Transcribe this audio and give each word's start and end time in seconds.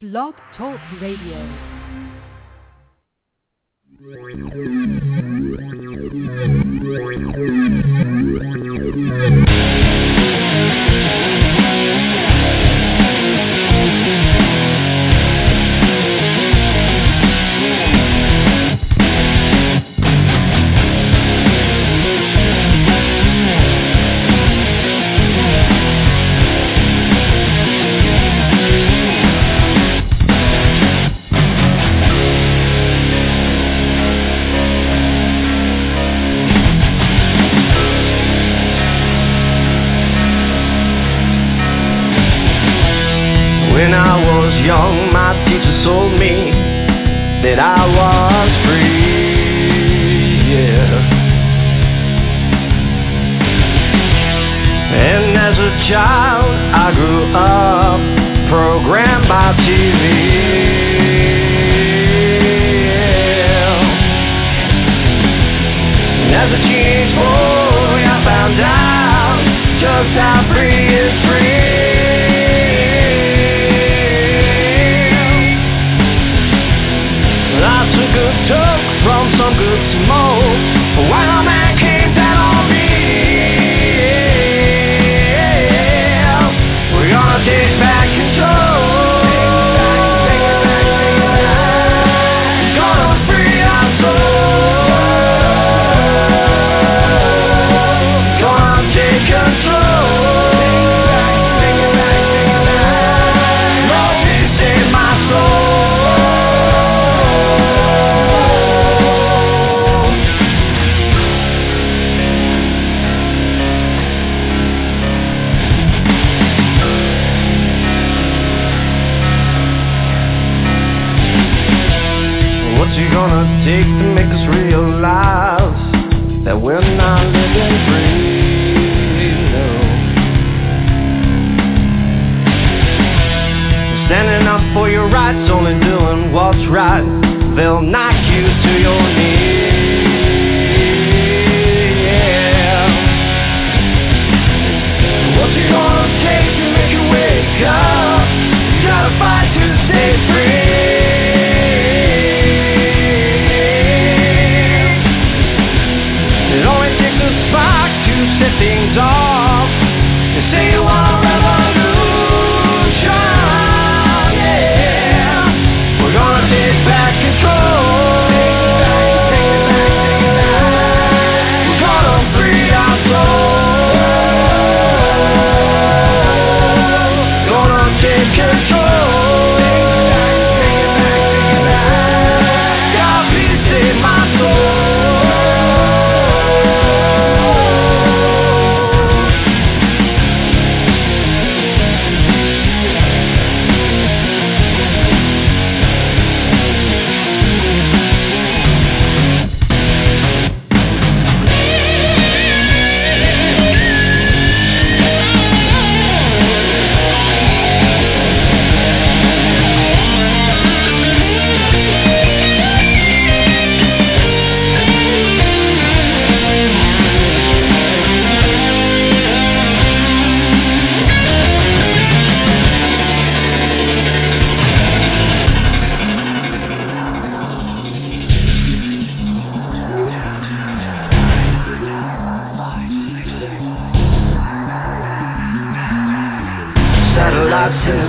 Blog 0.00 0.34
Talk 0.56 0.78
Radio. 1.00 1.42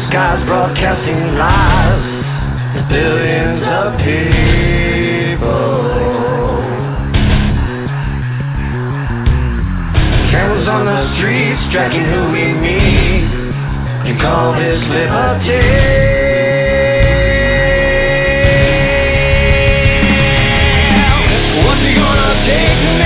skies 0.09 0.43
broadcasting 0.47 1.37
lies 1.37 2.01
to 2.73 2.81
billions 2.89 3.61
of 3.61 3.93
people. 4.01 5.45
Cameras 10.33 10.67
on 10.67 10.85
the 10.89 11.01
streets, 11.17 11.61
tracking 11.71 12.05
who 12.09 12.31
we 12.33 12.53
meet. 12.57 13.29
You 14.09 14.17
call 14.17 14.53
this 14.57 14.81
liberty? 14.89 15.61
What's 21.61 21.85
it 21.85 21.95
gonna 22.01 22.33
take 22.49 22.98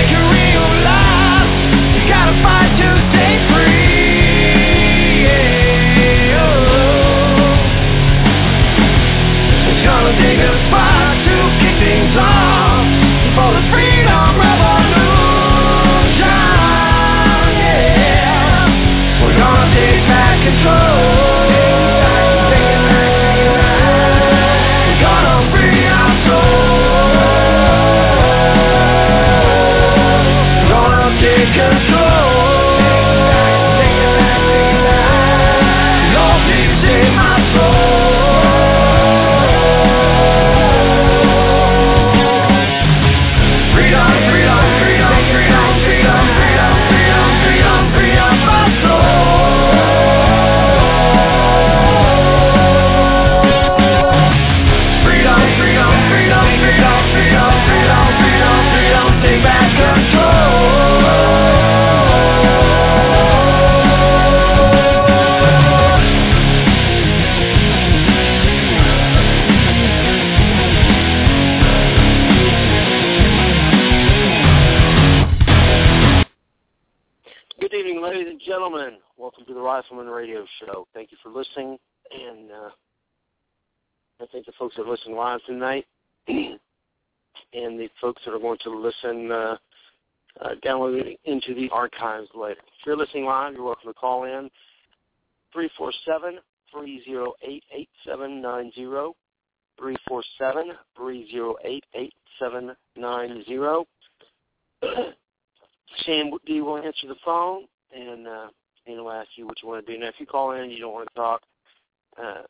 folks 84.74 84.88
that 84.88 84.92
listen 84.92 85.16
live 85.16 85.40
tonight, 85.46 85.86
and 86.28 86.60
the 87.54 87.90
folks 88.02 88.22
that 88.26 88.34
are 88.34 88.40
going 88.40 88.58
to 88.64 88.70
listen 88.70 89.32
uh, 89.32 89.58
uh, 90.42 90.50
download 90.66 91.18
into 91.26 91.54
the 91.54 91.70
archives 91.72 92.28
later. 92.36 92.60
If 92.62 92.86
you're 92.86 92.98
listening 92.98 93.26
live, 93.26 93.54
you're 93.54 93.64
welcome 93.64 93.90
to 93.90 93.94
call 93.94 94.24
in 94.24 94.50
347 95.52 96.40
308 96.72 97.64
8790. 97.72 99.14
347 99.78 100.72
308 100.96 101.84
8790. 101.94 103.88
Sam 106.06 106.32
D 106.46 106.62
will 106.62 106.78
answer 106.78 107.08
the 107.08 107.16
phone 107.24 107.66
and 107.96 108.28
uh, 108.28 108.48
and 108.86 108.96
he'll 108.96 109.10
ask 109.10 109.30
you 109.36 109.46
what 109.46 109.62
you 109.62 109.70
want 109.70 109.86
to 109.86 109.94
do. 109.94 110.00
Now, 110.00 110.08
if 110.08 110.16
you 110.20 110.26
call 110.26 110.52
in 110.52 110.62
and 110.62 110.72
you 110.72 110.80
don't 110.80 110.94
want 110.94 111.08
to 111.10 111.16
talk, 111.16 111.42
uh, 112.22 112.42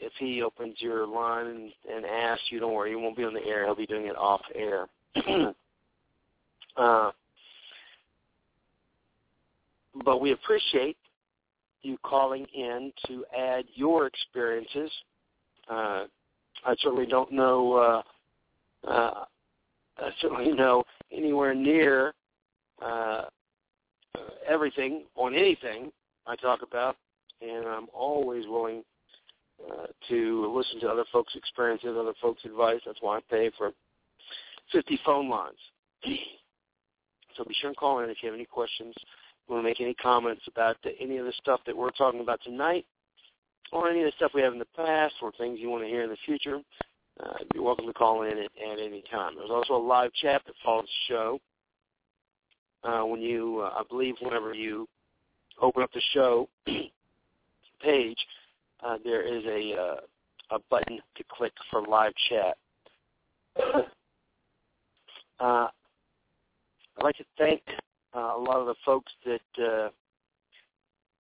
if 0.00 0.12
he 0.18 0.42
opens 0.42 0.76
your 0.78 1.06
line 1.06 1.46
and, 1.46 1.72
and 1.92 2.06
asks 2.06 2.44
you, 2.50 2.60
don't 2.60 2.72
worry, 2.72 2.90
you 2.90 2.98
won't 2.98 3.16
be 3.16 3.24
on 3.24 3.34
the 3.34 3.44
air. 3.44 3.64
He'll 3.64 3.74
be 3.74 3.86
doing 3.86 4.06
it 4.06 4.16
off 4.16 4.42
air. 4.54 4.86
uh, 6.76 7.10
but 10.04 10.20
we 10.20 10.32
appreciate 10.32 10.96
you 11.82 11.98
calling 12.02 12.46
in 12.54 12.92
to 13.06 13.24
add 13.36 13.64
your 13.74 14.06
experiences. 14.06 14.90
Uh, 15.68 16.04
I 16.64 16.74
certainly 16.80 17.06
don't 17.06 17.32
know. 17.32 18.02
Uh, 18.86 18.88
uh, 18.88 19.24
I 19.98 20.10
certainly 20.20 20.52
know 20.52 20.84
anywhere 21.12 21.54
near 21.54 22.14
uh, 22.84 23.22
everything 24.46 25.04
on 25.16 25.34
anything 25.34 25.90
I 26.26 26.36
talk 26.36 26.60
about, 26.62 26.96
and 27.40 27.66
I'm 27.66 27.88
always 27.92 28.46
willing 28.46 28.82
to 30.08 30.54
listen 30.56 30.80
to 30.80 30.88
other 30.88 31.04
folks' 31.12 31.34
experiences, 31.34 31.96
other 31.98 32.14
folks' 32.20 32.44
advice. 32.44 32.80
That's 32.86 32.98
why 33.00 33.18
I 33.18 33.20
pay 33.30 33.50
for 33.58 33.72
50 34.72 35.00
phone 35.04 35.28
lines. 35.28 35.58
so 37.36 37.44
be 37.44 37.54
sure 37.60 37.68
and 37.68 37.76
call 37.76 38.00
in 38.00 38.10
if 38.10 38.18
you 38.22 38.28
have 38.28 38.36
any 38.36 38.46
questions, 38.46 38.94
you 39.48 39.54
want 39.54 39.64
to 39.64 39.68
make 39.68 39.80
any 39.80 39.94
comments 39.94 40.42
about 40.46 40.76
the, 40.84 40.90
any 41.00 41.18
of 41.18 41.26
the 41.26 41.32
stuff 41.40 41.60
that 41.66 41.76
we're 41.76 41.90
talking 41.90 42.20
about 42.20 42.40
tonight, 42.42 42.86
or 43.72 43.88
any 43.88 44.00
of 44.00 44.06
the 44.06 44.12
stuff 44.16 44.32
we 44.34 44.42
have 44.42 44.52
in 44.52 44.58
the 44.58 44.66
past, 44.76 45.14
or 45.22 45.32
things 45.32 45.58
you 45.60 45.68
want 45.68 45.82
to 45.82 45.88
hear 45.88 46.02
in 46.02 46.10
the 46.10 46.16
future. 46.24 46.60
Uh, 47.22 47.34
you're 47.52 47.64
welcome 47.64 47.86
to 47.86 47.92
call 47.92 48.22
in 48.22 48.38
at, 48.38 48.38
at 48.38 48.78
any 48.78 49.02
time. 49.10 49.34
There's 49.36 49.50
also 49.50 49.74
a 49.74 49.84
live 49.84 50.12
chat 50.14 50.42
that 50.46 50.54
follows 50.64 50.84
the 50.84 51.14
show 51.14 51.40
uh, 52.84 53.04
when 53.04 53.20
you, 53.20 53.60
uh, 53.60 53.80
I 53.80 53.82
believe, 53.88 54.14
whenever 54.20 54.54
you 54.54 54.86
open 55.60 55.82
up 55.82 55.92
the 55.92 56.02
show 56.12 56.48
page, 57.82 58.18
uh, 58.84 58.96
there 59.04 59.22
is 59.22 59.44
a 59.44 59.80
uh, 59.80 60.56
a 60.56 60.58
button 60.70 60.98
to 61.16 61.24
click 61.30 61.52
for 61.70 61.82
live 61.86 62.12
chat. 62.28 62.56
uh, 65.40 65.68
I'd 67.00 67.02
like 67.02 67.16
to 67.16 67.24
thank 67.36 67.62
uh, 68.14 68.34
a 68.36 68.40
lot 68.40 68.58
of 68.58 68.66
the 68.66 68.74
folks 68.84 69.12
that 69.24 69.62
uh, 69.62 69.88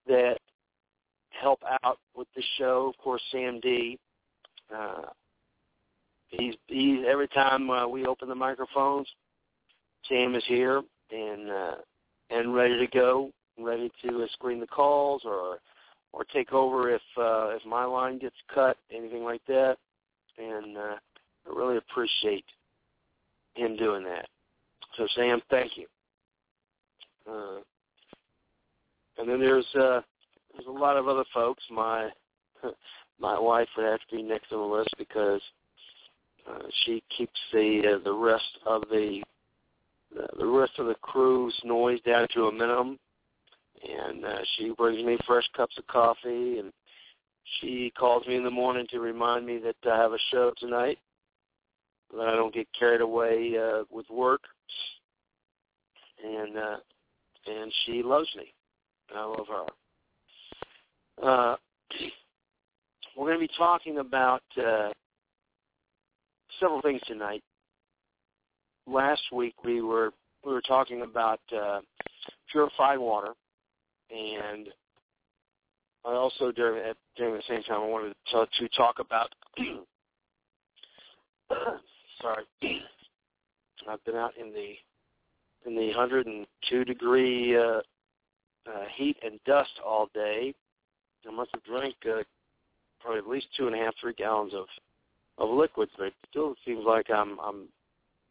that 0.08 0.38
help 1.30 1.60
out 1.84 2.00
with 2.16 2.28
the 2.36 2.44
show. 2.58 2.92
Of 2.96 3.04
course, 3.04 3.22
Sam 3.32 3.60
D. 3.60 4.00
He's 6.30 6.56
he's 6.68 7.00
every 7.10 7.30
time 7.30 7.70
we 7.90 8.06
open 8.06 8.28
the 8.28 8.36
microphones, 8.36 9.08
Sam 10.10 10.36
is 10.36 10.44
here 10.48 10.82
and 11.12 11.50
and 12.30 12.54
ready 12.54 12.78
to 12.78 12.88
go, 12.88 13.32
ready 13.58 13.90
to 14.04 14.28
screen 14.34 14.60
the 14.60 14.68
calls 14.68 15.22
or 15.26 15.60
or 16.18 16.26
take 16.34 16.52
over 16.52 16.90
if 16.90 17.02
uh, 17.16 17.50
if 17.50 17.64
my 17.66 17.86
line 17.86 18.18
gets 18.18 18.36
cut, 18.54 18.76
anything 18.92 19.24
like 19.24 19.42
that. 19.48 19.78
And 20.40 20.76
uh, 20.76 20.96
I 20.96 21.56
really 21.56 21.78
appreciate 21.78 22.46
him 23.54 23.78
doing 23.78 24.04
that. 24.06 24.28
So 24.98 25.08
Sam, 25.16 25.42
thank 25.52 25.78
you. 25.78 25.86
Uh, 27.30 27.60
and 29.20 29.30
then 29.30 29.40
there's 29.40 29.68
uh, 29.76 30.02
there's 30.54 30.68
a 30.68 30.72
lot 30.72 30.98
of 30.98 31.08
other 31.08 31.26
folks. 31.34 31.64
My 31.70 32.10
my 33.20 33.40
wife 33.40 33.68
would 33.78 33.86
have 33.86 34.00
to 34.10 34.16
be 34.16 34.24
next 34.24 34.52
on 34.52 34.58
the 34.58 34.76
list 34.76 34.90
because 34.98 35.42
uh, 36.50 36.64
she 36.84 37.04
keeps 37.16 37.40
the 37.54 37.96
uh, 37.96 38.04
the 38.04 38.14
rest 38.14 38.58
of 38.66 38.82
the 38.90 39.22
the 40.40 40.48
rest 40.48 40.72
of 40.80 40.88
the 40.88 40.96
crew's 40.96 41.54
noise 41.64 42.00
down 42.02 42.28
to 42.34 42.48
a 42.48 42.52
minimum. 42.52 42.98
And 43.84 44.26
uh, 44.26 44.40
she 44.56 44.72
brings 44.72 45.04
me 45.04 45.18
fresh 45.28 45.46
cups 45.56 45.78
of 45.78 45.88
coffee, 45.88 46.60
and 46.60 46.72
she 47.60 47.92
calls 47.98 48.26
me 48.28 48.36
in 48.36 48.44
the 48.44 48.52
morning 48.52 48.88
to 48.92 49.00
remind 49.00 49.46
me 49.46 49.60
that 49.60 49.76
I 49.90 49.98
have 49.98 50.14
a 50.14 50.18
show 50.32 50.52
tonight, 50.58 50.98
that 52.12 52.28
I 52.28 52.36
don't 52.36 52.54
get 52.54 52.68
carried 52.78 53.02
away 53.02 53.56
uh, 53.58 53.84
with 53.92 54.10
work. 54.10 54.42
And 56.24 56.58
uh, 56.58 56.78
and 57.46 57.72
she 57.86 58.02
loves 58.04 58.28
me. 58.36 58.54
And 59.10 59.20
I 59.20 59.24
love 59.24 59.48
her. 59.48 59.66
Uh, 61.24 61.56
we're 63.16 63.28
going 63.28 63.40
to 63.40 63.48
be 63.48 63.54
talking 63.58 64.00
about 64.00 64.42
uh, 64.58 64.90
several 66.60 66.82
things 66.82 67.02
tonight 67.08 67.44
last 68.88 69.22
week 69.32 69.54
we 69.64 69.82
were 69.82 70.12
we 70.46 70.54
were 70.54 70.62
talking 70.62 71.02
about 71.02 71.40
uh, 71.56 71.82
purified 72.52 72.98
water, 72.98 73.34
and 74.12 74.70
I 76.06 76.14
also 76.14 76.52
during 76.52 76.88
at, 76.88 76.98
during 77.16 77.34
the 77.34 77.42
same 77.48 77.64
time 77.64 77.82
I 77.82 77.88
wanted 77.88 78.14
to, 78.32 78.48
to 78.60 78.70
talk 78.70 79.00
about. 79.00 79.34
sorry, 82.22 82.44
I've 83.90 84.04
been 84.06 84.16
out 84.16 84.34
in 84.40 84.52
the 84.54 84.76
in 85.66 85.76
the 85.76 85.88
102 85.88 86.86
degree 86.86 87.58
uh, 87.58 87.82
uh, 88.68 88.86
heat 88.96 89.18
and 89.24 89.40
dust 89.46 89.72
all 89.86 90.10
day. 90.14 90.54
I 91.28 91.32
must 91.32 91.50
have 91.54 91.64
drank 91.64 91.96
uh, 92.06 92.24
probably 93.02 93.20
at 93.20 93.28
least 93.28 93.48
two 93.58 93.68
and 93.68 93.76
a 93.76 93.80
half, 93.80 93.94
three 94.00 94.14
gallons 94.14 94.54
of 94.54 94.66
of 95.38 95.50
liquids, 95.50 95.92
but 95.98 96.08
it 96.08 96.14
still 96.30 96.56
seems 96.66 96.84
like 96.86 97.10
I'm 97.10 97.40
I'm 97.40 97.68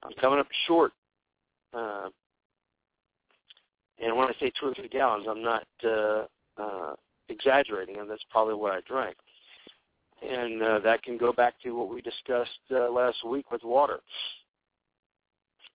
I'm 0.03 0.13
coming 0.21 0.39
up 0.39 0.49
short. 0.67 0.93
Uh, 1.75 2.09
and 4.03 4.17
when 4.17 4.29
I 4.29 4.33
say 4.39 4.53
two 4.59 4.67
or 4.67 4.75
three 4.75 4.89
gallons, 4.89 5.27
I'm 5.29 5.43
not 5.43 5.67
uh, 5.85 6.25
uh, 6.59 6.95
exaggerating, 7.29 7.99
and 7.99 8.11
that's 8.11 8.25
probably 8.31 8.55
what 8.55 8.73
I 8.73 8.81
drank. 8.87 9.17
And 10.23 10.63
uh, 10.63 10.79
that 10.81 11.03
can 11.03 11.19
go 11.19 11.33
back 11.33 11.55
to 11.63 11.73
what 11.73 11.89
we 11.89 12.01
discussed 12.01 12.51
uh, 12.71 12.91
last 12.91 13.25
week 13.27 13.51
with 13.51 13.63
water. 13.65 14.01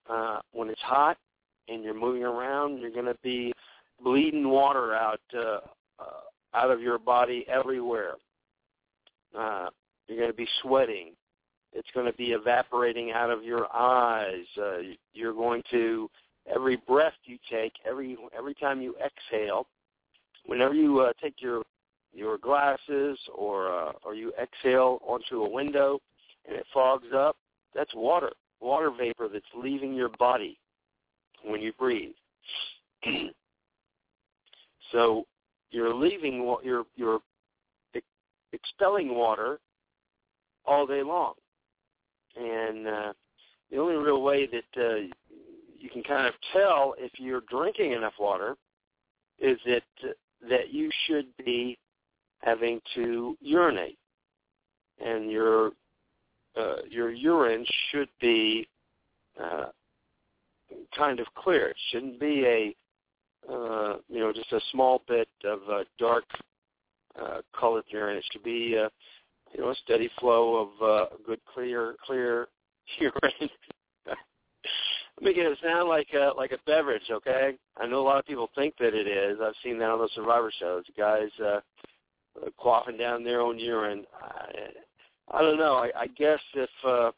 Uh, 0.10 0.40
when 0.52 0.70
it's 0.70 0.82
hot 0.82 1.18
and 1.68 1.84
you're 1.84 1.94
moving 1.94 2.24
around, 2.24 2.80
you're 2.80 2.92
going 2.92 3.06
to 3.06 3.18
be 3.24 3.54
bleeding 4.04 4.50
water 4.50 4.94
out 4.96 5.22
uh, 5.36 5.60
uh, 6.00 6.56
out 6.56 6.72
of 6.72 6.82
your 6.82 6.98
body 6.98 7.46
everywhere. 7.48 8.16
Uh, 9.38 9.68
you're 10.08 10.18
going 10.18 10.32
to 10.32 10.36
be 10.36 10.48
sweating. 10.62 11.12
It's 11.74 11.88
going 11.94 12.06
to 12.06 12.18
be 12.18 12.32
evaporating 12.32 13.12
out 13.12 13.30
of 13.30 13.44
your 13.44 13.74
eyes. 13.74 14.46
Uh, 14.58 14.80
you're 15.14 15.34
going 15.34 15.64
to 15.72 16.10
every 16.54 16.78
breath 16.88 17.14
you 17.26 17.38
take, 17.50 17.74
every 17.88 18.18
every 18.38 18.54
time 18.54 18.82
you 18.82 18.96
exhale, 19.04 19.68
whenever 20.46 20.74
you 20.74 21.00
uh, 21.00 21.14
take 21.22 21.36
your 21.40 21.64
your 22.14 22.38
glasses 22.38 23.18
or 23.34 23.72
uh, 23.72 23.92
or 24.04 24.16
you 24.16 24.34
exhale 24.42 25.00
onto 25.06 25.44
a 25.44 25.50
window 25.50 26.00
and 26.48 26.56
it 26.56 26.66
fogs 26.74 27.08
up, 27.16 27.38
that's 27.76 27.94
water, 27.96 28.32
water 28.60 28.92
vapor 28.92 29.28
that's 29.32 29.46
leaving 29.56 29.94
your 29.94 30.10
body 30.10 30.58
when 31.44 31.62
you 31.62 31.72
breathe. 31.74 32.14
so 34.92 35.26
you're 35.72 35.94
leaving 35.94 36.58
you're 36.64 36.86
you're 36.96 37.20
expelling 38.54 39.16
water 39.16 39.60
all 40.66 40.86
day 40.86 41.04
long. 41.04 41.34
And 42.36 42.88
uh, 42.88 43.14
the 43.70 43.78
only 43.78 43.96
real 43.96 44.22
way 44.22 44.48
that 44.48 44.82
uh, 44.82 45.08
you 45.82 45.90
can 45.90 46.04
kind 46.04 46.28
of 46.28 46.34
tell 46.54 46.96
if 46.98 47.12
you're 47.18 47.42
drinking 47.50 47.94
enough 47.94 48.14
water 48.20 48.56
is 49.40 49.58
that 49.66 49.84
that 50.50 50.72
you 50.72 50.90
should 51.06 51.26
be 51.44 51.78
having 52.40 52.80
to 52.96 53.36
urinate, 53.42 53.98
and 55.04 55.32
your 55.32 55.72
uh, 56.58 56.78
your 56.90 57.12
urine 57.12 57.66
should 57.90 58.10
be 58.20 58.68
uh, 59.42 59.66
kind 60.96 61.20
of 61.20 61.28
clear. 61.36 61.70
It 61.70 61.78
shouldn't 61.92 62.20
be 62.20 62.46
a 62.46 63.52
uh, 63.52 63.98
you 64.08 64.20
know 64.20 64.32
just 64.32 64.52
a 64.52 64.62
small 64.72 65.02
bit 65.08 65.30
of 65.44 65.60
uh, 65.70 65.84
dark 65.98 66.26
uh, 67.22 67.42
colored 67.60 67.86
urine. 67.90 68.18
It 68.18 68.26
should 68.32 68.44
be 68.44 68.78
uh, 68.78 68.90
you 69.54 69.62
know, 69.62 69.70
a 69.70 69.76
steady 69.84 70.10
flow 70.20 70.70
of 70.80 70.88
uh, 70.88 71.16
good, 71.26 71.40
clear, 71.54 71.96
clear 72.06 72.48
urine. 73.00 73.50
Making 75.22 75.44
it 75.44 75.58
sound 75.64 75.88
like 75.88 76.08
a 76.14 76.32
like 76.36 76.52
a 76.52 76.58
beverage, 76.66 77.10
okay? 77.12 77.56
I 77.78 77.86
know 77.86 78.02
a 78.02 78.04
lot 78.04 78.20
of 78.20 78.26
people 78.26 78.50
think 78.56 78.76
that 78.80 78.94
it 78.94 79.08
is. 79.08 79.40
I've 79.42 79.54
seen 79.64 79.78
that 79.80 79.90
on 79.90 80.00
those 80.00 80.12
Survivor 80.16 80.52
shows. 80.60 80.84
Guys 80.98 81.30
uh, 81.44 81.60
quaffing 82.60 82.98
down 82.98 83.24
their 83.24 83.42
own 83.42 83.60
urine. 83.60 84.06
I, 84.22 85.38
I 85.38 85.42
don't 85.42 85.58
know. 85.58 85.76
I, 85.76 85.92
I 85.96 86.08
guess 86.08 86.40
if 86.54 86.70
uh, 86.86 87.12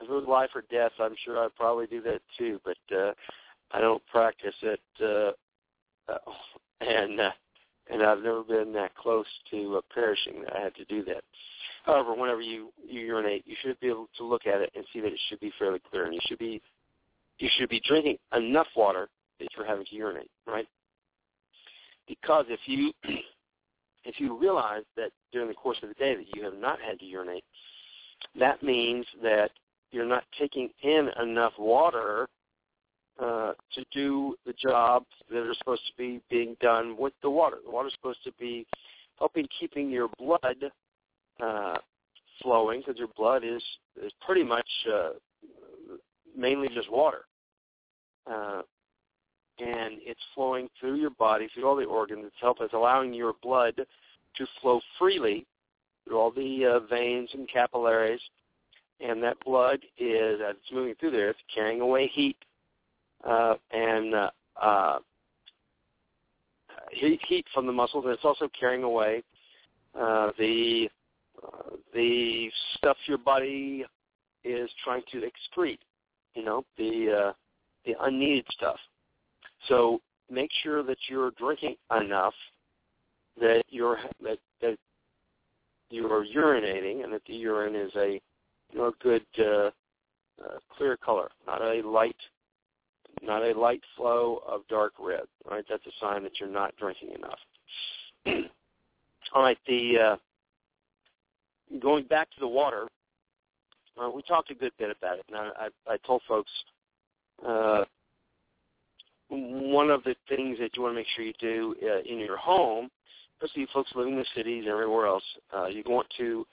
if 0.00 0.08
it 0.08 0.10
was 0.10 0.24
life 0.28 0.50
or 0.54 0.64
death, 0.70 0.92
I'm 0.98 1.14
sure 1.24 1.38
I'd 1.38 1.54
probably 1.54 1.86
do 1.86 2.02
that 2.02 2.20
too. 2.36 2.60
But 2.64 2.96
uh, 2.96 3.12
I 3.70 3.80
don't 3.80 4.04
practice 4.06 4.54
it, 4.62 4.80
uh, 5.00 6.12
uh, 6.12 6.18
and 6.80 7.20
uh, 7.20 7.30
and 7.90 8.02
I've 8.02 8.22
never 8.22 8.42
been 8.42 8.72
that 8.74 8.94
close 8.94 9.26
to 9.50 9.76
uh, 9.76 9.80
perishing 9.92 10.42
that 10.42 10.56
I 10.56 10.60
had 10.60 10.74
to 10.76 10.84
do 10.86 11.04
that. 11.04 11.22
However, 11.84 12.14
whenever 12.14 12.42
you, 12.42 12.72
you 12.86 13.00
urinate, 13.00 13.44
you 13.46 13.56
should 13.62 13.80
be 13.80 13.88
able 13.88 14.08
to 14.18 14.24
look 14.24 14.46
at 14.46 14.60
it 14.60 14.70
and 14.74 14.84
see 14.92 15.00
that 15.00 15.12
it 15.12 15.20
should 15.28 15.40
be 15.40 15.50
fairly 15.58 15.80
clear, 15.90 16.04
and 16.04 16.14
you 16.14 16.20
should 16.26 16.38
be 16.38 16.60
you 17.40 17.48
should 17.56 17.68
be 17.68 17.80
drinking 17.86 18.18
enough 18.36 18.66
water 18.76 19.08
that 19.38 19.48
you're 19.56 19.66
having 19.66 19.86
to 19.86 19.94
urinate, 19.94 20.30
right? 20.46 20.66
Because 22.06 22.46
if 22.48 22.60
you 22.66 22.92
if 24.04 24.18
you 24.18 24.38
realize 24.38 24.82
that 24.96 25.10
during 25.32 25.48
the 25.48 25.54
course 25.54 25.78
of 25.82 25.88
the 25.88 25.94
day 25.94 26.14
that 26.14 26.34
you 26.34 26.42
have 26.44 26.54
not 26.54 26.78
had 26.80 26.98
to 27.00 27.04
urinate, 27.04 27.44
that 28.38 28.62
means 28.62 29.04
that 29.22 29.50
you're 29.90 30.06
not 30.06 30.24
taking 30.38 30.70
in 30.82 31.10
enough 31.22 31.52
water 31.58 32.28
uh, 33.20 33.52
to 33.74 33.84
do 33.92 34.34
the 34.46 34.52
jobs 34.54 35.06
that 35.30 35.38
are 35.38 35.54
supposed 35.58 35.82
to 35.86 35.92
be 35.98 36.20
being 36.30 36.56
done 36.60 36.96
with 36.98 37.12
the 37.22 37.30
water. 37.30 37.58
The 37.64 37.70
water 37.70 37.88
is 37.88 37.94
supposed 37.94 38.24
to 38.24 38.32
be 38.38 38.66
helping 39.18 39.46
keeping 39.58 39.90
your 39.90 40.08
blood 40.18 40.56
uh, 41.42 41.76
flowing 42.42 42.80
because 42.80 42.98
your 42.98 43.10
blood 43.16 43.44
is 43.44 43.62
is 44.02 44.12
pretty 44.24 44.42
much 44.42 44.68
uh, 44.92 45.10
mainly 46.36 46.68
just 46.74 46.90
water, 46.90 47.24
uh, 48.26 48.62
and 49.58 49.98
it's 50.00 50.20
flowing 50.34 50.68
through 50.78 50.96
your 50.96 51.10
body 51.10 51.48
through 51.52 51.66
all 51.66 51.76
the 51.76 51.84
organs. 51.84 52.24
It's 52.26 52.36
helping 52.40 52.64
it's 52.64 52.74
allowing 52.74 53.12
your 53.12 53.34
blood 53.42 53.74
to 54.36 54.46
flow 54.60 54.80
freely 54.98 55.46
through 56.04 56.18
all 56.18 56.30
the 56.30 56.64
uh, 56.66 56.80
veins 56.88 57.30
and 57.34 57.48
capillaries, 57.48 58.20
and 59.00 59.22
that 59.22 59.36
blood 59.44 59.80
is 59.98 60.40
as 60.40 60.56
it's 60.56 60.72
moving 60.72 60.94
through 60.98 61.10
there, 61.10 61.30
it's 61.30 61.38
carrying 61.54 61.80
away 61.80 62.06
heat 62.08 62.36
uh, 63.28 63.54
and 63.70 64.14
uh, 64.14 64.30
uh, 64.60 64.98
heat, 66.90 67.20
heat 67.26 67.46
from 67.52 67.66
the 67.66 67.72
muscles, 67.72 68.04
and 68.04 68.14
it's 68.14 68.24
also 68.24 68.48
carrying 68.58 68.82
away 68.82 69.22
uh, 69.98 70.30
the 70.38 70.88
uh, 71.42 71.74
the 71.94 72.50
stuff 72.76 72.96
your 73.06 73.18
body 73.18 73.84
is 74.44 74.70
trying 74.84 75.02
to 75.12 75.22
excrete. 75.22 75.78
You 76.34 76.44
know, 76.44 76.64
the 76.78 77.28
uh, 77.28 77.32
the 77.84 77.94
unneeded 78.00 78.46
stuff. 78.50 78.78
So 79.68 80.00
make 80.30 80.50
sure 80.62 80.82
that 80.82 80.98
you're 81.08 81.32
drinking 81.32 81.76
enough 81.98 82.34
that 83.40 83.64
you're 83.68 83.98
that 84.22 84.38
that 84.60 84.76
you 85.90 86.06
are 86.06 86.24
urinating, 86.24 87.02
and 87.02 87.12
that 87.12 87.22
the 87.26 87.34
urine 87.34 87.74
is 87.74 87.90
a 87.96 88.20
you 88.72 88.78
know 88.78 88.86
a 88.86 88.92
good 89.02 89.24
uh, 89.38 89.70
uh, 90.42 90.58
clear 90.76 90.96
color, 90.96 91.30
not 91.46 91.62
a 91.62 91.82
light 91.82 92.16
not 93.22 93.42
a 93.42 93.58
light 93.58 93.82
flow 93.96 94.42
of 94.46 94.66
dark 94.68 94.92
red. 94.98 95.24
Right, 95.50 95.64
that's 95.68 95.86
a 95.86 95.92
sign 96.00 96.22
that 96.22 96.38
you're 96.38 96.48
not 96.48 96.74
drinking 96.76 97.10
enough. 97.14 97.38
All 99.34 99.42
right, 99.42 99.58
the 99.66 99.98
uh, 99.98 100.16
going 101.80 102.04
back 102.04 102.30
to 102.30 102.40
the 102.40 102.48
water, 102.48 102.88
uh, 104.00 104.10
we 104.10 104.22
talked 104.22 104.50
a 104.50 104.54
good 104.54 104.72
bit 104.78 104.90
about 104.90 105.18
it. 105.18 105.24
Now, 105.30 105.52
I, 105.58 105.68
I 105.92 105.96
told 106.06 106.22
folks 106.26 106.50
uh, 107.46 107.84
one 109.28 109.90
of 109.90 110.02
the 110.04 110.14
things 110.28 110.58
that 110.58 110.76
you 110.76 110.82
want 110.82 110.92
to 110.92 110.96
make 110.96 111.06
sure 111.14 111.24
you 111.24 111.32
do 111.38 111.74
uh, 111.82 112.00
in 112.00 112.18
your 112.18 112.36
home, 112.36 112.88
especially 113.40 113.66
folks 113.72 113.90
living 113.94 114.14
in 114.14 114.18
the 114.18 114.26
cities 114.34 114.64
and 114.64 114.72
everywhere 114.72 115.06
else, 115.06 115.22
uh, 115.54 115.66
you 115.66 115.82
want 115.86 116.06
to 116.18 116.46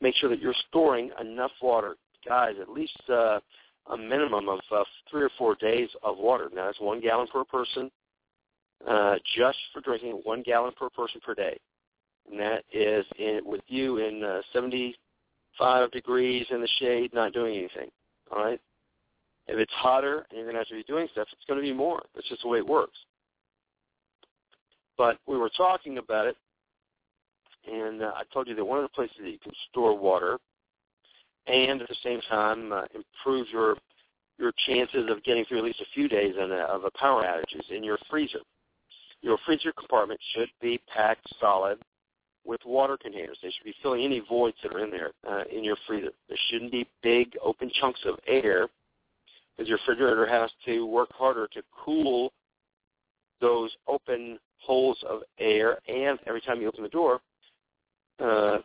make 0.00 0.14
sure 0.16 0.28
that 0.28 0.40
you're 0.40 0.54
storing 0.68 1.10
enough 1.20 1.52
water. 1.62 1.96
Guys, 2.26 2.54
at 2.60 2.68
least 2.68 3.00
uh, 3.08 3.38
a 3.92 3.96
minimum 3.96 4.48
of 4.48 4.60
uh, 4.70 4.84
three 5.10 5.22
or 5.22 5.30
four 5.38 5.54
days 5.54 5.88
of 6.02 6.18
water. 6.18 6.50
Now, 6.54 6.66
that's 6.66 6.80
one 6.80 7.00
gallon 7.00 7.28
per 7.32 7.44
person, 7.44 7.90
uh, 8.88 9.14
just 9.36 9.58
for 9.72 9.80
drinking, 9.80 10.20
one 10.24 10.42
gallon 10.42 10.72
per 10.78 10.90
person 10.90 11.20
per 11.24 11.34
day 11.34 11.58
and 12.30 12.40
that 12.40 12.64
is 12.72 13.04
in, 13.18 13.40
with 13.44 13.62
you 13.68 13.98
in 13.98 14.22
uh, 14.22 14.40
75 14.52 15.90
degrees 15.90 16.46
in 16.50 16.60
the 16.60 16.68
shade, 16.78 17.12
not 17.14 17.32
doing 17.32 17.56
anything. 17.56 17.90
All 18.30 18.42
right. 18.42 18.60
If 19.48 19.58
it's 19.58 19.72
hotter 19.74 20.26
and 20.30 20.38
you're 20.38 20.44
going 20.44 20.54
to 20.54 20.60
have 20.60 20.68
to 20.68 20.74
be 20.74 20.82
doing 20.82 21.08
stuff, 21.12 21.28
it's 21.32 21.44
going 21.46 21.60
to 21.60 21.62
be 21.62 21.72
more. 21.72 22.02
That's 22.14 22.28
just 22.28 22.42
the 22.42 22.48
way 22.48 22.58
it 22.58 22.66
works. 22.66 22.98
But 24.98 25.18
we 25.26 25.36
were 25.36 25.50
talking 25.56 25.98
about 25.98 26.26
it, 26.26 26.36
and 27.70 28.02
uh, 28.02 28.12
I 28.16 28.22
told 28.32 28.48
you 28.48 28.54
that 28.54 28.64
one 28.64 28.78
of 28.78 28.84
the 28.84 28.88
places 28.88 29.16
that 29.20 29.30
you 29.30 29.38
can 29.38 29.52
store 29.70 29.96
water, 29.96 30.38
and 31.46 31.80
at 31.82 31.88
the 31.88 31.96
same 32.02 32.20
time 32.28 32.72
uh, 32.72 32.82
improve 32.94 33.46
your 33.52 33.76
your 34.38 34.52
chances 34.66 35.08
of 35.10 35.22
getting 35.24 35.44
through 35.46 35.58
at 35.58 35.64
least 35.64 35.80
a 35.80 35.86
few 35.94 36.08
days 36.08 36.34
a, 36.38 36.42
of 36.42 36.84
a 36.84 36.90
power 36.98 37.22
outage 37.22 37.58
is 37.58 37.64
in 37.70 37.82
your 37.82 37.98
freezer. 38.10 38.40
Your 39.22 39.38
freezer 39.46 39.72
compartment 39.72 40.20
should 40.34 40.50
be 40.60 40.78
packed 40.92 41.26
solid 41.40 41.78
with 42.44 42.60
water 42.66 42.98
containers. 43.00 43.38
They 43.42 43.50
should 43.50 43.64
be 43.64 43.74
filling 43.82 44.04
any 44.04 44.20
voids 44.20 44.56
that 44.62 44.74
are 44.74 44.84
in 44.84 44.90
there 44.90 45.12
uh, 45.28 45.44
in 45.50 45.64
your 45.64 45.76
freezer. 45.86 46.10
There 46.28 46.38
shouldn't 46.50 46.70
be 46.70 46.86
big 47.02 47.36
open 47.42 47.70
chunks 47.80 48.00
of 48.04 48.18
air 48.26 48.68
because 49.56 49.68
your 49.68 49.78
refrigerator 49.78 50.26
has 50.26 50.50
to 50.64 50.86
work 50.86 51.10
harder 51.12 51.48
to 51.48 51.62
cool 51.84 52.32
those 53.40 53.70
open 53.86 54.38
holes 54.58 54.98
of 55.08 55.20
air 55.38 55.78
and 55.88 56.18
every 56.26 56.40
time 56.40 56.60
you 56.60 56.68
open 56.68 56.82
the 56.82 56.88
door, 56.88 57.20
uh, 58.22 58.58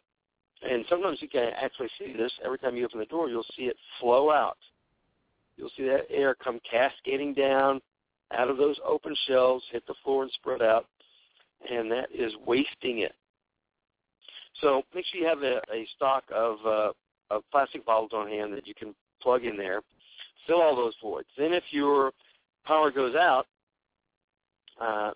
and 0.63 0.85
sometimes 0.89 1.21
you 1.21 1.27
can 1.27 1.51
actually 1.59 1.89
see 1.97 2.13
this, 2.13 2.31
every 2.43 2.57
time 2.57 2.75
you 2.75 2.85
open 2.85 2.99
the 2.99 3.05
door, 3.05 3.29
you'll 3.29 3.45
see 3.55 3.63
it 3.63 3.75
flow 3.99 4.31
out. 4.31 4.57
You'll 5.57 5.71
see 5.75 5.83
that 5.85 6.09
air 6.09 6.35
come 6.35 6.59
cascading 6.69 7.33
down 7.33 7.81
out 8.33 8.49
of 8.49 8.57
those 8.57 8.77
open 8.85 9.15
shelves, 9.27 9.63
hit 9.71 9.85
the 9.87 9.95
floor 10.03 10.23
and 10.23 10.31
spread 10.31 10.61
out, 10.61 10.85
and 11.69 11.91
that 11.91 12.07
is 12.13 12.31
wasting 12.45 12.99
it. 12.99 13.13
So 14.61 14.83
make 14.93 15.05
sure 15.05 15.21
you 15.21 15.27
have 15.27 15.43
a, 15.43 15.57
a 15.73 15.87
stock 15.95 16.23
of, 16.33 16.57
uh, 16.65 16.91
of 17.29 17.43
plastic 17.51 17.85
bottles 17.85 18.11
on 18.13 18.27
hand 18.27 18.53
that 18.53 18.67
you 18.67 18.73
can 18.73 18.93
plug 19.21 19.45
in 19.45 19.57
there. 19.57 19.81
Fill 20.47 20.61
all 20.61 20.75
those 20.75 20.95
voids. 21.01 21.27
Then 21.37 21.53
if 21.53 21.63
your 21.71 22.11
power 22.65 22.91
goes 22.91 23.15
out, 23.15 23.47
uh, 24.79 25.11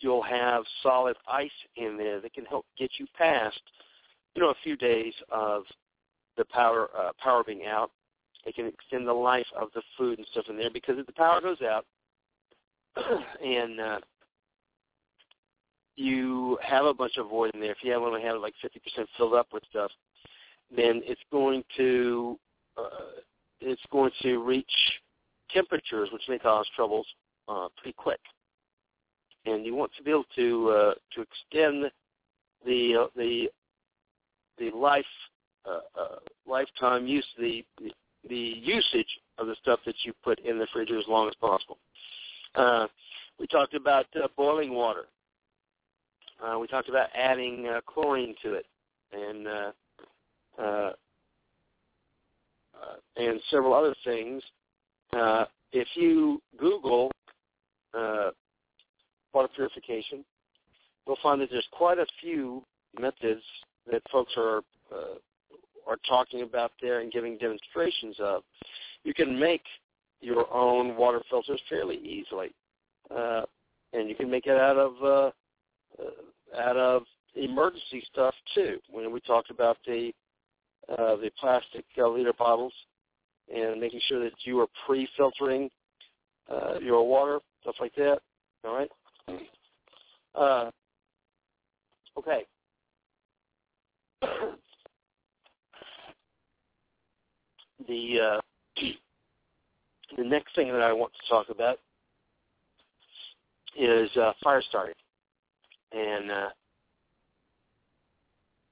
you'll 0.00 0.22
have 0.22 0.64
solid 0.82 1.16
ice 1.28 1.50
in 1.76 1.96
there 1.96 2.20
that 2.20 2.32
can 2.34 2.44
help 2.44 2.66
get 2.78 2.90
you 2.98 3.06
past, 3.16 3.60
you 4.34 4.42
know, 4.42 4.50
a 4.50 4.54
few 4.62 4.76
days 4.76 5.14
of 5.30 5.64
the 6.36 6.44
power 6.46 6.88
uh, 6.98 7.10
power 7.22 7.44
being 7.44 7.66
out. 7.66 7.90
It 8.44 8.54
can 8.54 8.66
extend 8.66 9.06
the 9.06 9.12
life 9.12 9.46
of 9.56 9.68
the 9.74 9.82
food 9.96 10.18
and 10.18 10.26
stuff 10.32 10.46
in 10.48 10.56
there 10.56 10.70
because 10.70 10.98
if 10.98 11.06
the 11.06 11.12
power 11.12 11.40
goes 11.40 11.62
out 11.62 11.84
and 13.44 13.80
uh, 13.80 13.98
you 15.96 16.58
have 16.62 16.84
a 16.84 16.94
bunch 16.94 17.18
of 17.18 17.28
void 17.28 17.52
in 17.54 17.60
there, 17.60 17.70
if 17.70 17.78
you 17.82 17.92
have 17.92 18.02
only 18.02 18.22
have 18.22 18.40
like 18.40 18.54
50% 18.64 19.06
filled 19.16 19.34
up 19.34 19.48
with 19.52 19.62
stuff, 19.70 19.90
then 20.74 21.02
it's 21.04 21.20
going 21.30 21.62
to 21.76 22.38
uh, 22.76 23.20
it's 23.62 23.82
going 23.90 24.10
to 24.22 24.38
reach 24.38 24.72
temperatures 25.50 26.08
which 26.12 26.22
may 26.28 26.38
cause 26.38 26.66
troubles 26.74 27.06
uh, 27.48 27.68
pretty 27.76 27.94
quick. 27.96 28.20
And 29.44 29.64
you 29.66 29.74
want 29.74 29.92
to 29.96 30.02
be 30.02 30.10
able 30.10 30.24
to 30.36 30.70
uh, 30.70 30.94
to 31.14 31.20
extend 31.20 31.90
the 32.64 33.02
uh, 33.02 33.06
the 33.16 33.48
the 34.58 34.70
life 34.76 35.04
uh, 35.66 35.80
uh, 36.00 36.16
lifetime 36.46 37.06
use 37.06 37.26
the, 37.38 37.64
the 38.28 38.34
usage 38.34 39.06
of 39.38 39.46
the 39.46 39.54
stuff 39.62 39.78
that 39.86 39.94
you 40.02 40.12
put 40.24 40.38
in 40.40 40.58
the 40.58 40.66
fridge 40.72 40.90
as 40.90 41.06
long 41.08 41.28
as 41.28 41.34
possible. 41.36 41.78
Uh, 42.54 42.86
we 43.38 43.46
talked 43.46 43.74
about 43.74 44.06
boiling 44.36 44.74
water. 44.74 45.06
We 46.60 46.66
talked 46.66 46.88
about 46.88 47.08
adding 47.14 47.68
chlorine 47.86 48.34
to 48.42 48.54
it, 48.54 48.66
and 49.12 49.46
and 53.16 53.40
several 53.50 53.74
other 53.74 53.94
things. 54.04 54.42
Uh, 55.12 55.44
if 55.72 55.88
you 55.94 56.40
Google 56.58 57.10
uh, 57.96 58.30
water 59.32 59.48
purification, 59.54 60.24
you'll 61.06 61.18
find 61.22 61.40
that 61.40 61.50
there's 61.50 61.66
quite 61.72 61.98
a 61.98 62.06
few 62.20 62.62
methods 62.98 63.42
that 63.90 64.02
folks 64.10 64.32
are 64.36 64.58
uh, 64.92 65.16
are 65.86 65.96
talking 66.08 66.42
about 66.42 66.72
there 66.80 67.00
and 67.00 67.12
giving 67.12 67.36
demonstrations 67.38 68.16
of. 68.20 68.42
You 69.04 69.14
can 69.14 69.38
make 69.38 69.62
your 70.20 70.52
own 70.54 70.96
water 70.96 71.20
filters 71.28 71.60
fairly 71.68 71.96
easily, 71.96 72.54
uh, 73.14 73.42
and 73.92 74.08
you 74.08 74.14
can 74.14 74.30
make 74.30 74.46
it 74.46 74.56
out 74.56 74.76
of 74.76 74.92
uh, 75.02 75.30
uh, 76.02 76.60
out 76.60 76.76
of 76.76 77.02
emergency 77.34 78.02
stuff 78.12 78.34
too. 78.54 78.78
When 78.90 79.10
we 79.12 79.20
talked 79.20 79.50
about 79.50 79.78
the 79.86 80.12
uh, 80.88 81.16
the 81.16 81.30
plastic 81.38 81.84
uh, 81.98 82.08
liter 82.08 82.32
bottles 82.32 82.72
and 83.54 83.80
making 83.80 84.00
sure 84.08 84.22
that 84.22 84.32
you 84.44 84.60
are 84.60 84.66
pre-filtering 84.86 85.70
uh, 86.50 86.78
your 86.80 87.06
water, 87.06 87.40
stuff 87.62 87.76
like 87.80 87.94
that. 87.96 88.18
All 88.64 88.74
right. 88.74 88.90
Uh, 90.34 90.70
okay. 92.18 92.44
the 97.88 98.20
uh, 98.20 98.40
the 100.16 100.24
next 100.24 100.54
thing 100.54 100.72
that 100.72 100.82
I 100.82 100.92
want 100.92 101.12
to 101.12 101.28
talk 101.28 101.48
about 101.50 101.78
is 103.78 104.10
uh, 104.16 104.32
fire 104.42 104.62
starting, 104.68 104.94
and 105.92 106.30
uh, 106.30 106.48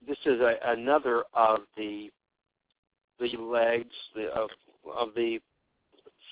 this 0.07 0.19
is 0.27 0.41
a, 0.41 0.57
another 0.67 1.25
of 1.35 1.61
the 1.77 2.11
the 3.19 3.37
legs 3.37 3.95
the, 4.15 4.29
of 4.29 4.51
of 4.97 5.09
the 5.15 5.39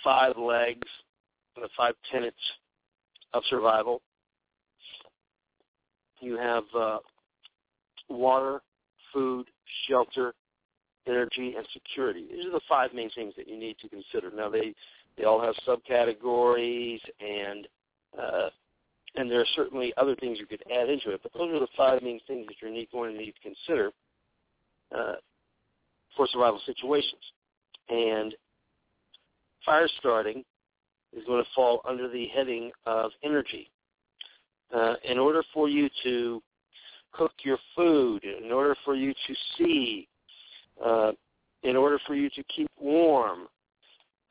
five 0.03 0.37
legs, 0.39 0.89
the 1.57 1.69
five 1.77 1.95
tenets 2.11 2.37
of 3.35 3.43
survival. 3.51 4.01
You 6.21 6.37
have 6.37 6.65
uh, 6.77 6.99
water, 8.09 8.61
food, 9.13 9.47
shelter, 9.87 10.35
energy, 11.07 11.55
and 11.57 11.67
security. 11.73 12.27
These 12.31 12.47
are 12.47 12.53
the 12.53 12.61
five 12.69 12.93
main 12.95 13.11
things 13.11 13.35
that 13.37 13.49
you 13.49 13.59
need 13.59 13.77
to 13.81 13.89
consider. 13.89 14.31
Now 14.35 14.49
they 14.49 14.75
they 15.17 15.25
all 15.25 15.41
have 15.41 15.55
subcategories 15.67 17.01
and 17.21 17.69
uh, 18.19 18.49
and 19.19 19.29
there 19.29 19.41
are 19.41 19.47
certainly 19.57 19.93
other 19.97 20.15
things 20.15 20.39
you 20.39 20.47
could 20.47 20.63
add 20.73 20.89
into 20.89 21.11
it, 21.11 21.21
but 21.25 21.33
those 21.35 21.53
are 21.53 21.59
the 21.59 21.67
five 21.77 22.03
main 22.03 22.21
things 22.29 22.47
that 22.47 22.55
you're 22.63 22.71
going 22.93 23.13
to 23.13 23.19
need 23.19 23.33
to 23.33 23.41
consider 23.43 23.91
uh, 24.97 25.15
for 26.17 26.29
survival 26.29 26.61
situations. 26.65 27.21
And 27.89 28.33
fire 29.67 29.89
starting 29.99 30.45
is 31.13 31.25
going 31.27 31.43
to 31.43 31.51
fall 31.53 31.81
under 31.87 32.09
the 32.09 32.29
heading 32.29 32.71
of 32.87 33.11
energy. 33.25 33.69
Uh, 34.73 34.95
in 35.03 35.19
order 35.19 35.43
for 35.53 35.69
you 35.69 35.89
to 36.05 36.41
cook 37.11 37.33
your 37.43 37.59
food, 37.75 38.23
in 38.23 38.53
order 38.53 38.77
for 38.85 38.95
you 38.95 39.13
to 39.27 39.35
see, 39.57 40.07
uh, 40.85 41.11
in 41.65 41.75
order 41.75 41.99
for 42.07 42.15
you 42.15 42.31
to 42.31 42.45
keep 42.55 42.71
warm, 42.79 43.49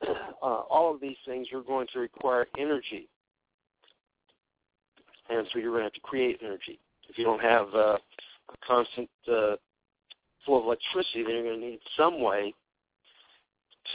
uh, 0.08 0.14
all 0.42 0.94
of 0.94 1.00
these 1.00 1.16
things 1.26 1.48
are 1.52 1.60
going 1.60 1.86
to 1.92 1.98
require 1.98 2.46
energy 2.56 3.06
and 5.28 5.46
so 5.52 5.58
you're 5.58 5.70
going 5.70 5.80
to 5.80 5.84
have 5.84 5.92
to 5.92 6.00
create 6.00 6.38
energy. 6.42 6.78
If 7.08 7.18
you 7.18 7.24
don't 7.24 7.40
have 7.40 7.68
uh, 7.74 7.96
a 7.98 8.66
constant 8.66 9.08
uh, 9.26 9.56
flow 10.44 10.56
of 10.56 10.64
electricity, 10.64 11.22
then 11.22 11.32
you're 11.32 11.42
going 11.44 11.60
to 11.60 11.66
need 11.66 11.80
some 11.96 12.20
way 12.20 12.54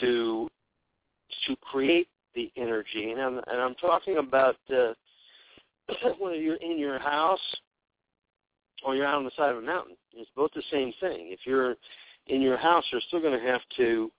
to 0.02 0.50
to 1.48 1.56
create 1.58 2.08
the 2.36 2.52
energy. 2.58 3.12
And 3.12 3.22
I'm, 3.22 3.38
and 3.38 3.62
I'm 3.62 3.76
talking 3.76 4.18
about 4.18 4.56
uh, 4.70 4.94
whether 6.20 6.36
you're 6.36 6.56
in 6.56 6.78
your 6.78 7.00
house 7.00 7.40
or 8.86 8.96
you're 8.96 9.06
out 9.06 9.16
on 9.16 9.26
the 9.26 9.32
side 9.36 9.52
of 9.52 9.58
a 9.58 9.62
mountain. 9.62 9.96
It's 10.16 10.30
both 10.36 10.52
the 10.54 10.64
same 10.72 10.94
thing. 11.00 11.30
If 11.32 11.40
you're 11.46 11.76
in 12.28 12.42
your 12.42 12.58
house, 12.58 12.84
you're 12.92 13.02
still 13.08 13.22
going 13.22 13.40
to 13.40 13.46
have 13.46 13.62
to, 13.78 14.12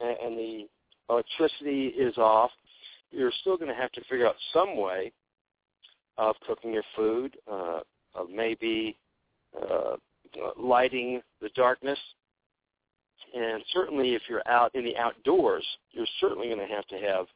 and 0.00 0.36
the 0.36 0.66
electricity 1.08 1.86
is 1.86 2.16
off, 2.18 2.50
you're 3.10 3.32
still 3.40 3.56
going 3.56 3.68
to 3.68 3.80
have 3.80 3.92
to 3.92 4.00
figure 4.02 4.26
out 4.26 4.36
some 4.52 4.76
way 4.76 5.12
of 6.20 6.36
cooking 6.46 6.74
your 6.74 6.84
food, 6.94 7.36
uh, 7.50 7.80
of 8.14 8.28
maybe 8.28 8.96
uh, 9.56 9.96
lighting 10.58 11.22
the 11.40 11.48
darkness. 11.56 11.98
And 13.34 13.62
certainly 13.72 14.14
if 14.14 14.22
you're 14.28 14.46
out 14.46 14.74
in 14.74 14.84
the 14.84 14.96
outdoors, 14.98 15.64
you're 15.92 16.06
certainly 16.20 16.48
going 16.48 16.60
to 16.60 16.72
have 16.72 16.86
to 16.88 16.98
have 16.98 17.26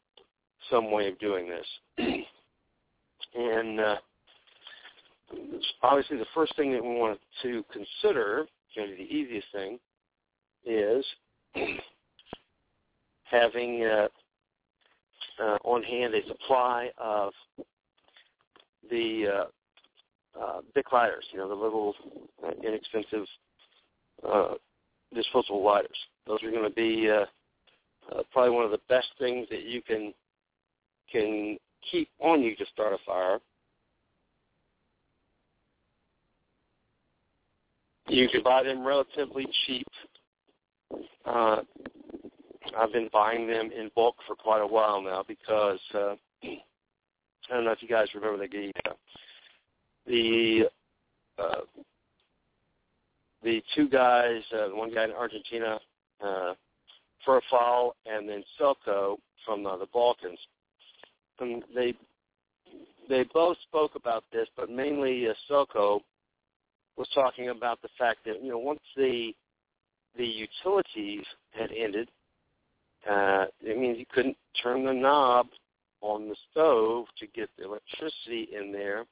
some 0.70 0.90
way 0.90 1.08
of 1.08 1.18
doing 1.18 1.48
this. 1.48 1.66
and 3.34 3.80
uh, 3.80 3.96
obviously 5.82 6.18
the 6.18 6.26
first 6.34 6.54
thing 6.56 6.72
that 6.72 6.82
we 6.82 6.90
want 6.90 7.18
to 7.42 7.64
consider, 7.72 8.46
going 8.76 8.90
to 8.90 8.96
be 8.96 9.04
the 9.04 9.14
easiest 9.14 9.46
thing, 9.52 9.78
is 10.66 11.04
having 13.24 13.82
uh, 13.84 14.08
uh, 15.42 15.58
on 15.64 15.82
hand 15.82 16.14
a 16.14 16.26
supply 16.28 16.90
of 16.98 17.32
the 18.90 19.26
uh, 19.26 20.40
uh, 20.40 20.60
Bic 20.74 20.92
lighters, 20.92 21.24
you 21.32 21.38
know, 21.38 21.48
the 21.48 21.54
little 21.54 21.94
uh, 22.44 22.50
inexpensive 22.66 23.26
uh, 24.28 24.54
disposable 25.14 25.64
lighters. 25.64 25.96
Those 26.26 26.42
are 26.42 26.50
going 26.50 26.68
to 26.68 26.74
be 26.74 27.10
uh, 27.10 27.26
uh, 28.12 28.22
probably 28.32 28.50
one 28.50 28.64
of 28.64 28.70
the 28.70 28.80
best 28.88 29.08
things 29.18 29.46
that 29.50 29.62
you 29.62 29.82
can 29.82 30.12
can 31.10 31.56
keep 31.90 32.08
on 32.20 32.42
you 32.42 32.56
to 32.56 32.64
start 32.72 32.92
a 32.92 32.98
fire. 33.06 33.38
You 38.08 38.28
can 38.28 38.42
buy 38.42 38.62
them 38.62 38.84
relatively 38.84 39.46
cheap. 39.66 39.86
Uh, 41.24 41.62
I've 42.76 42.92
been 42.92 43.08
buying 43.12 43.46
them 43.46 43.70
in 43.70 43.90
bulk 43.94 44.16
for 44.26 44.34
quite 44.34 44.60
a 44.60 44.66
while 44.66 45.00
now 45.00 45.24
because 45.26 45.78
uh, 45.94 46.14
I 47.50 47.54
don't 47.54 47.64
know 47.64 47.72
if 47.72 47.83
you 47.83 47.88
guys 47.88 48.09
remember 48.14 48.46
the 48.46 48.72
uh, 48.87 48.92
the 50.07 50.64
uh, 51.38 51.61
the 53.42 53.62
two 53.74 53.88
guys, 53.88 54.40
uh, 54.52 54.68
one 54.74 54.92
guy 54.92 55.04
in 55.04 55.12
Argentina, 55.12 55.78
uh, 56.24 56.54
FerFAL, 57.26 57.92
and 58.07 58.28
then 58.28 58.42
Selco 58.59 59.16
from 59.44 59.66
uh, 59.66 59.76
the 59.76 59.87
Balkans. 59.92 60.38
And 61.40 61.62
they 61.74 61.94
they 63.09 63.24
both 63.35 63.59
spoke 63.68 63.96
about 63.96 64.24
this, 64.33 64.48
but 64.57 64.70
mainly 64.70 65.28
uh, 65.28 65.35
Selco 65.50 66.00
was 66.96 67.09
talking 67.14 67.50
about 67.50 67.83
the 67.83 67.88
fact 67.98 68.20
that 68.24 68.42
you 68.42 68.50
know 68.50 68.59
once 68.59 68.80
the 68.96 69.33
the 70.16 70.24
utilities 70.24 71.24
had 71.50 71.70
ended, 71.72 72.09
uh, 73.11 73.46
it 73.61 73.76
means 73.76 73.98
you 73.98 74.07
couldn't 74.14 74.37
turn 74.62 74.85
the 74.85 74.92
knob 74.92 75.48
on 76.04 76.28
the 76.28 76.36
stove 76.50 77.06
to 77.18 77.26
get 77.26 77.48
the 77.56 77.64
electricity 77.64 78.48
in 78.54 78.70
there, 78.70 79.06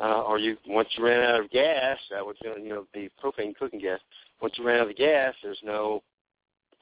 uh, 0.00 0.22
or 0.22 0.38
you 0.38 0.56
once 0.66 0.88
you 0.96 1.04
ran 1.04 1.20
out 1.20 1.40
of 1.40 1.50
gas, 1.50 1.98
that 2.10 2.24
was 2.24 2.36
you 2.42 2.68
know 2.70 2.86
the 2.94 3.10
propane 3.22 3.54
cooking 3.54 3.80
gas. 3.80 4.00
Once 4.40 4.54
you 4.56 4.64
ran 4.64 4.80
out 4.80 4.90
of 4.90 4.96
gas, 4.96 5.34
there's 5.42 5.60
no 5.62 6.02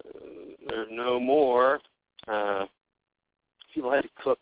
uh, 0.04 0.18
there's 0.68 0.88
no 0.92 1.18
more. 1.18 1.80
Uh, 2.28 2.66
people 3.74 3.90
had 3.90 4.02
to 4.02 4.10
cook 4.22 4.38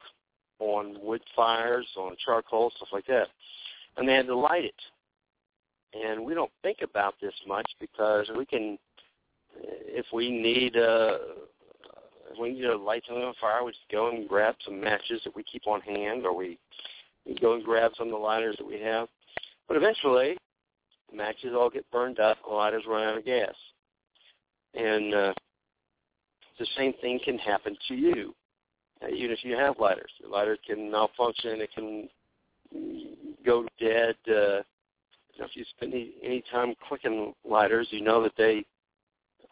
on 0.58 0.98
wood 1.02 1.22
fires, 1.34 1.86
on 1.96 2.14
charcoal, 2.24 2.70
stuff 2.76 2.88
like 2.92 3.06
that, 3.06 3.28
and 3.96 4.06
they 4.06 4.12
had 4.12 4.26
to 4.26 4.36
light 4.36 4.64
it. 4.64 4.74
And 5.94 6.22
we 6.22 6.34
don't 6.34 6.52
think 6.62 6.78
about 6.82 7.14
this 7.22 7.32
much 7.46 7.68
because 7.80 8.30
we 8.36 8.44
can, 8.44 8.78
if 9.56 10.04
we 10.12 10.30
need 10.30 10.76
a 10.76 10.86
uh, 10.86 11.18
we 12.40 12.52
need 12.52 12.62
to 12.62 12.76
light 12.76 13.02
something 13.06 13.24
on 13.24 13.34
fire, 13.40 13.64
we 13.64 13.72
just 13.72 13.82
go 13.90 14.10
and 14.10 14.28
grab 14.28 14.54
some 14.64 14.80
matches 14.80 15.20
that 15.24 15.34
we 15.34 15.42
keep 15.42 15.66
on 15.66 15.80
hand, 15.80 16.24
or 16.24 16.34
we, 16.34 16.58
we 17.26 17.34
go 17.34 17.54
and 17.54 17.64
grab 17.64 17.92
some 17.96 18.08
of 18.08 18.12
the 18.12 18.18
lighters 18.18 18.56
that 18.58 18.66
we 18.66 18.80
have. 18.80 19.08
But 19.66 19.76
eventually, 19.76 20.36
the 21.10 21.16
matches 21.16 21.52
all 21.54 21.70
get 21.70 21.90
burned 21.90 22.20
up, 22.20 22.38
the 22.46 22.54
lighters 22.54 22.84
run 22.88 23.06
out 23.06 23.18
of 23.18 23.24
gas. 23.24 23.54
And 24.74 25.14
uh, 25.14 25.34
the 26.58 26.66
same 26.76 26.92
thing 27.00 27.20
can 27.24 27.38
happen 27.38 27.76
to 27.88 27.94
you, 27.94 28.34
uh, 29.02 29.08
even 29.08 29.30
if 29.30 29.44
you 29.44 29.56
have 29.56 29.78
lighters. 29.78 30.10
Your 30.20 30.30
lighter 30.30 30.58
can 30.66 30.90
malfunction, 30.90 31.60
it 31.60 31.70
can 31.74 32.08
go 33.44 33.66
dead. 33.80 34.16
Uh, 34.26 34.62
you 35.32 35.44
know, 35.44 35.46
if 35.46 35.54
you 35.54 35.64
spend 35.76 35.94
any, 35.94 36.12
any 36.22 36.42
time 36.50 36.74
clicking 36.88 37.32
lighters, 37.48 37.88
you 37.90 38.02
know 38.02 38.22
that 38.22 38.32
they 38.36 38.64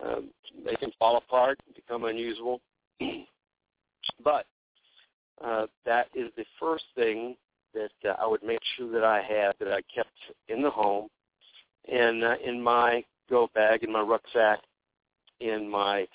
um, 0.05 0.31
they 0.65 0.75
can 0.77 0.91
fall 0.99 1.17
apart, 1.17 1.59
become 1.75 2.05
unusable. 2.05 2.61
but 4.25 4.47
uh, 5.45 5.67
that 5.85 6.09
is 6.15 6.31
the 6.37 6.45
first 6.59 6.85
thing 6.95 7.37
that 7.75 8.09
uh, 8.09 8.15
I 8.23 8.27
would 8.27 8.43
make 8.43 8.61
sure 8.77 8.91
that 8.93 9.05
I 9.05 9.23
had 9.23 9.53
that 9.61 9.73
I 9.73 9.83
kept 9.95 10.11
in 10.49 10.63
the 10.63 10.71
home, 10.71 11.09
and 11.91 12.25
uh, 12.25 12.35
in 12.45 12.63
my 12.63 13.05
go 13.29 13.49
bag, 13.55 13.83
in 13.83 13.93
my 13.93 14.01
rucksack, 14.01 14.61
in 15.41 15.69
my 15.69 16.07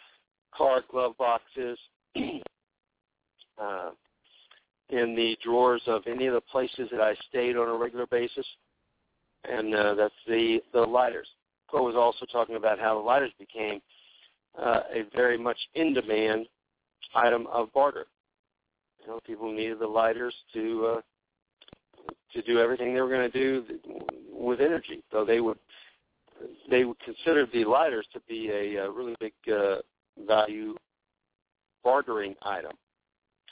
car 0.55 0.83
glove 0.89 1.15
boxes, 1.17 1.77
uh, 2.15 3.91
in 4.89 5.15
the 5.15 5.37
drawers 5.43 5.81
of 5.87 6.03
any 6.07 6.27
of 6.27 6.33
the 6.33 6.41
places 6.41 6.89
that 6.91 7.01
I 7.01 7.15
stayed 7.29 7.57
on 7.57 7.67
a 7.67 7.73
regular 7.73 8.07
basis, 8.07 8.45
and 9.43 9.73
uh, 9.73 9.93
that's 9.95 10.13
the 10.27 10.61
the 10.73 10.81
lighters. 10.81 11.27
Was 11.73 11.95
also 11.95 12.25
talking 12.25 12.55
about 12.55 12.79
how 12.79 12.95
the 12.95 13.05
lighters 13.05 13.31
became 13.39 13.81
uh, 14.61 14.81
a 14.93 15.03
very 15.15 15.37
much 15.37 15.57
in 15.73 15.93
demand 15.93 16.47
item 17.15 17.47
of 17.47 17.71
barter. 17.73 18.07
You 19.01 19.07
know, 19.07 19.19
people 19.25 19.51
needed 19.51 19.79
the 19.79 19.87
lighters 19.87 20.35
to 20.53 20.85
uh, 20.97 21.01
to 22.33 22.41
do 22.43 22.59
everything 22.59 22.93
they 22.93 23.01
were 23.01 23.09
going 23.09 23.31
to 23.31 23.37
do 23.37 23.65
with 24.31 24.61
energy. 24.61 25.03
So 25.11 25.25
they 25.25 25.39
would 25.39 25.57
they 26.69 26.83
would 26.85 26.99
consider 26.99 27.45
the 27.51 27.65
lighters 27.65 28.07
to 28.13 28.19
be 28.27 28.49
a, 28.49 28.83
a 28.85 28.91
really 28.91 29.15
big 29.19 29.33
uh, 29.51 29.77
value 30.27 30.75
bartering 31.83 32.35
item. 32.43 32.73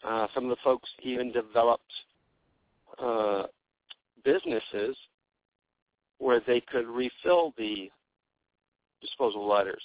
Uh, 0.08 0.28
some 0.34 0.46
of 0.46 0.50
the 0.50 0.58
folks 0.64 0.90
even 1.04 1.32
developed 1.32 1.92
uh, 3.02 3.44
businesses 4.24 4.96
where 6.20 6.42
they 6.46 6.62
could 6.62 6.88
refill 6.88 7.54
the 7.58 7.90
disposable 9.02 9.48
lighters 9.48 9.84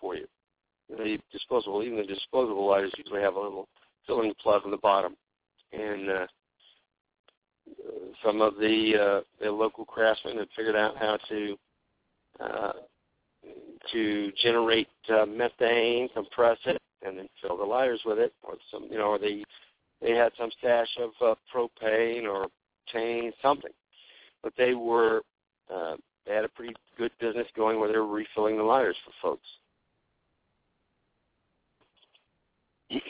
for 0.00 0.16
you. 0.16 0.26
The 0.88 1.18
disposable, 1.32 1.82
even 1.82 1.98
the 1.98 2.04
disposable 2.04 2.66
lighters 2.68 2.92
usually 2.96 3.22
have 3.22 3.36
a 3.36 3.40
little 3.40 3.68
filling 4.06 4.34
plug 4.42 4.62
in 4.64 4.70
the 4.70 4.76
bottom, 4.76 5.14
and 5.72 6.10
uh, 6.10 6.26
some 8.24 8.40
of 8.40 8.56
the 8.56 8.94
uh, 8.96 9.44
the 9.44 9.50
local 9.50 9.84
craftsmen 9.84 10.38
had 10.38 10.48
figured 10.56 10.76
out 10.76 10.96
how 10.96 11.16
to 11.28 11.56
uh, 12.40 12.72
to 13.92 14.32
generate 14.42 14.88
uh, 15.08 15.26
methane, 15.26 16.08
compress 16.12 16.58
it, 16.66 16.80
and 17.02 17.18
then 17.18 17.28
fill 17.40 17.56
the 17.56 17.64
lighters 17.64 18.00
with 18.04 18.18
it, 18.18 18.32
or 18.42 18.56
some 18.70 18.88
you 18.90 18.98
know, 18.98 19.10
or 19.10 19.18
they 19.18 19.44
they 20.00 20.12
had 20.12 20.32
some 20.38 20.50
stash 20.58 20.88
of 20.98 21.10
uh, 21.24 21.34
propane 21.54 22.24
or 22.24 22.48
tane, 22.92 23.32
something, 23.42 23.72
but 24.42 24.52
they 24.56 24.74
were 24.74 25.22
uh, 25.72 25.96
they 26.30 26.36
had 26.36 26.44
a 26.44 26.48
pretty 26.48 26.74
good 26.96 27.10
business 27.20 27.48
going 27.56 27.80
where 27.80 27.90
they 27.90 27.98
were 27.98 28.06
refilling 28.06 28.56
the 28.56 28.62
lighters 28.62 28.94
for 29.04 29.10
folks. 29.20 29.48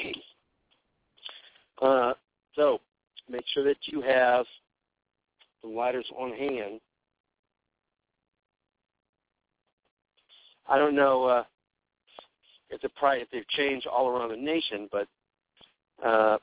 uh, 1.83 2.15
so 2.57 2.81
make 3.29 3.45
sure 3.53 3.63
that 3.65 3.77
you 3.83 4.01
have 4.01 4.47
the 5.63 5.69
lighters 5.69 6.07
on 6.19 6.33
hand. 6.33 6.81
I 10.67 10.79
don't 10.79 10.97
know 10.97 11.25
uh, 11.25 11.45
if 12.71 12.81
the 12.81 12.89
price 12.89 13.21
if 13.21 13.31
they've 13.31 13.47
changed 13.49 13.87
all 13.87 14.09
around 14.09 14.31
the 14.31 14.37
nation, 14.37 14.89
but 14.91 15.07
uh, 16.03 16.39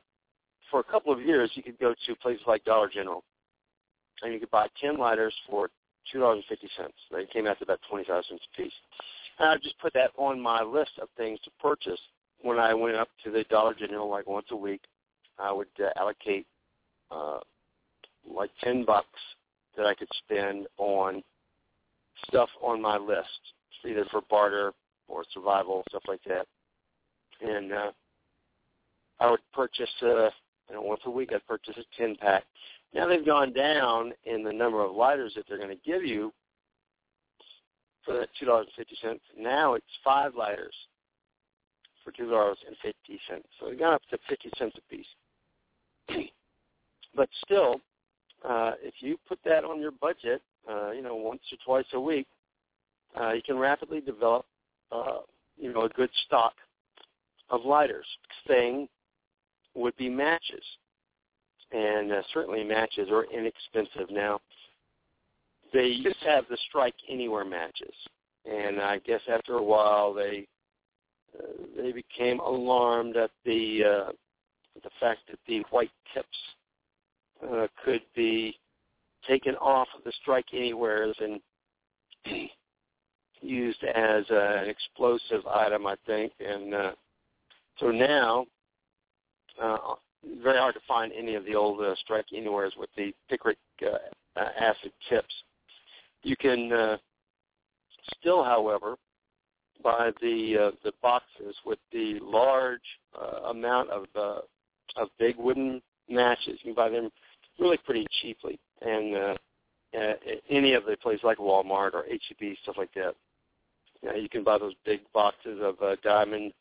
for 0.69 0.81
a 0.81 0.83
couple 0.83 1.11
of 1.11 1.21
years 1.21 1.49
you 1.55 1.63
could 1.63 1.79
go 1.79 1.95
to 2.05 2.15
places 2.17 2.43
like 2.45 2.63
Dollar 2.65 2.87
General 2.87 3.23
and 4.21 4.31
you 4.31 4.39
could 4.39 4.51
buy 4.51 4.67
ten 4.79 4.99
lighters 4.99 5.33
for 5.49 5.71
two 6.11 6.19
dollars 6.19 6.43
and 6.49 6.57
fifty 6.57 6.69
cents. 6.77 6.93
They 7.11 7.25
came 7.25 7.47
out 7.47 7.57
to 7.59 7.63
about 7.63 7.79
twenty 7.89 8.05
five 8.05 8.23
cents 8.27 8.43
a 8.53 8.61
piece. 8.61 8.73
And 9.39 9.49
I 9.49 9.55
just 9.57 9.79
put 9.79 9.93
that 9.93 10.11
on 10.17 10.39
my 10.39 10.63
list 10.63 10.91
of 11.01 11.09
things 11.15 11.39
to 11.43 11.51
purchase 11.61 11.99
when 12.41 12.59
I 12.59 12.73
went 12.73 12.95
up 12.95 13.09
to 13.23 13.31
the 13.31 13.43
Dollar 13.45 13.73
General 13.73 14.09
like 14.09 14.27
once 14.27 14.47
a 14.51 14.55
week. 14.55 14.81
I 15.39 15.51
would 15.51 15.67
uh, 15.79 15.89
allocate 15.95 16.47
uh, 17.11 17.39
like 18.29 18.49
ten 18.63 18.83
bucks 18.83 19.19
that 19.75 19.85
I 19.85 19.93
could 19.93 20.09
spend 20.25 20.67
on 20.77 21.23
stuff 22.27 22.49
on 22.61 22.81
my 22.81 22.97
list, 22.97 23.27
either 23.85 24.05
for 24.11 24.21
barter 24.29 24.73
or 25.07 25.23
survival, 25.33 25.83
stuff 25.89 26.03
like 26.07 26.23
that. 26.27 26.47
And 27.41 27.71
uh, 27.71 27.91
I 29.19 29.31
would 29.31 29.39
purchase, 29.53 29.89
uh, 30.01 30.29
you 30.69 30.73
know, 30.73 30.81
once 30.81 31.01
a 31.05 31.11
week 31.11 31.31
I'd 31.33 31.45
purchase 31.47 31.75
a 31.77 32.01
10 32.01 32.15
pack. 32.19 32.43
Now 32.93 33.07
they've 33.07 33.25
gone 33.25 33.53
down 33.53 34.13
in 34.25 34.43
the 34.43 34.53
number 34.53 34.83
of 34.83 34.95
lighters 34.95 35.33
that 35.35 35.45
they're 35.47 35.57
going 35.57 35.69
to 35.69 35.89
give 35.89 36.03
you 36.03 36.33
for 38.05 38.13
that 38.13 38.29
$2.50. 38.41 38.65
Now 39.37 39.73
it's 39.73 39.85
five 40.03 40.35
lighters 40.35 40.73
for 42.03 42.11
$2.50. 42.13 42.55
So 43.59 43.69
they've 43.69 43.79
gone 43.79 43.93
up 43.93 44.01
to 44.09 44.17
50 44.29 44.49
cents 44.57 44.75
a 44.77 44.95
piece. 44.95 45.05
but 47.15 47.29
still, 47.43 47.81
uh, 48.47 48.73
if 48.81 48.95
you 48.99 49.17
put 49.27 49.39
that 49.43 49.63
on 49.65 49.81
your 49.81 49.91
budget, 49.91 50.41
uh, 50.69 50.91
you 50.91 51.01
know, 51.01 51.15
once 51.15 51.41
or 51.51 51.57
twice 51.65 51.87
a 51.93 51.99
week, 51.99 52.27
uh, 53.19 53.33
you 53.33 53.41
can 53.41 53.57
rapidly 53.57 53.99
develop, 53.99 54.45
uh, 54.91 55.19
you 55.57 55.73
know, 55.73 55.83
a 55.83 55.89
good 55.89 56.09
stock 56.25 56.53
of 57.49 57.65
lighters. 57.65 58.05
Thing 58.47 58.87
would 59.75 59.95
be 59.97 60.09
matches, 60.09 60.63
and 61.71 62.11
uh, 62.11 62.21
certainly 62.33 62.63
matches 62.63 63.09
are 63.11 63.25
inexpensive 63.25 64.09
now. 64.09 64.39
They 65.73 65.87
used 65.87 66.19
to 66.21 66.29
have 66.29 66.45
the 66.49 66.57
strike 66.69 66.95
anywhere 67.09 67.45
matches, 67.45 67.93
and 68.45 68.79
I 68.79 68.99
guess 68.99 69.21
after 69.29 69.55
a 69.55 69.63
while 69.63 70.13
they 70.13 70.47
uh, 71.37 71.47
they 71.75 71.91
became 71.91 72.39
alarmed 72.39 73.17
at 73.17 73.31
the 73.43 73.83
uh, 73.83 74.11
the 74.83 74.89
fact 74.99 75.21
that 75.29 75.39
the 75.47 75.63
white 75.71 75.91
tips 76.13 76.27
uh, 77.43 77.67
could 77.83 78.01
be 78.15 78.57
taken 79.27 79.55
off 79.55 79.87
of 79.97 80.03
the 80.03 80.13
strike 80.21 80.45
anywheres 80.53 81.15
and 81.19 81.39
used 83.41 83.83
as 83.83 84.23
uh, 84.31 84.61
an 84.63 84.69
explosive 84.69 85.45
item, 85.47 85.85
I 85.85 85.95
think. 86.05 86.31
And 86.39 86.73
uh, 86.73 86.91
so 87.79 87.91
now, 87.91 88.45
uh, 89.61 89.77
very 90.43 90.57
hard 90.57 90.75
to 90.75 90.81
find 90.87 91.11
any 91.17 91.35
of 91.35 91.45
the 91.45 91.55
old 91.55 91.81
uh, 91.81 91.95
strike 91.95 92.25
anywheres 92.35 92.73
with 92.77 92.89
the 92.95 93.13
picric 93.29 93.57
uh, 93.85 94.39
acid 94.59 94.91
tips. 95.09 95.33
You 96.23 96.35
can 96.35 96.71
uh, 96.71 96.97
still, 98.19 98.43
however, 98.43 98.95
buy 99.83 100.11
the 100.21 100.57
uh, 100.67 100.71
the 100.83 100.93
boxes 101.01 101.55
with 101.65 101.79
the 101.91 102.19
large 102.21 102.79
uh, 103.19 103.49
amount 103.49 103.89
of 103.89 104.05
uh, 104.15 104.39
of 104.95 105.09
big 105.19 105.37
wooden 105.37 105.81
matches. 106.09 106.59
You 106.63 106.73
can 106.73 106.75
buy 106.75 106.89
them 106.89 107.09
really 107.59 107.77
pretty 107.77 108.05
cheaply, 108.21 108.59
and 108.81 109.15
uh, 109.15 109.35
uh, 109.97 110.13
any 110.49 110.73
of 110.73 110.85
the 110.85 110.97
places 110.97 111.23
like 111.23 111.37
Walmart 111.37 111.93
or 111.93 112.05
HEB, 112.09 112.55
stuff 112.63 112.75
like 112.77 112.93
that. 112.95 113.13
You, 114.01 114.09
know, 114.09 114.15
you 114.15 114.29
can 114.29 114.43
buy 114.43 114.57
those 114.57 114.73
big 114.85 115.01
boxes 115.13 115.59
of 115.61 115.81
uh, 115.81 115.95
diamond 116.03 116.53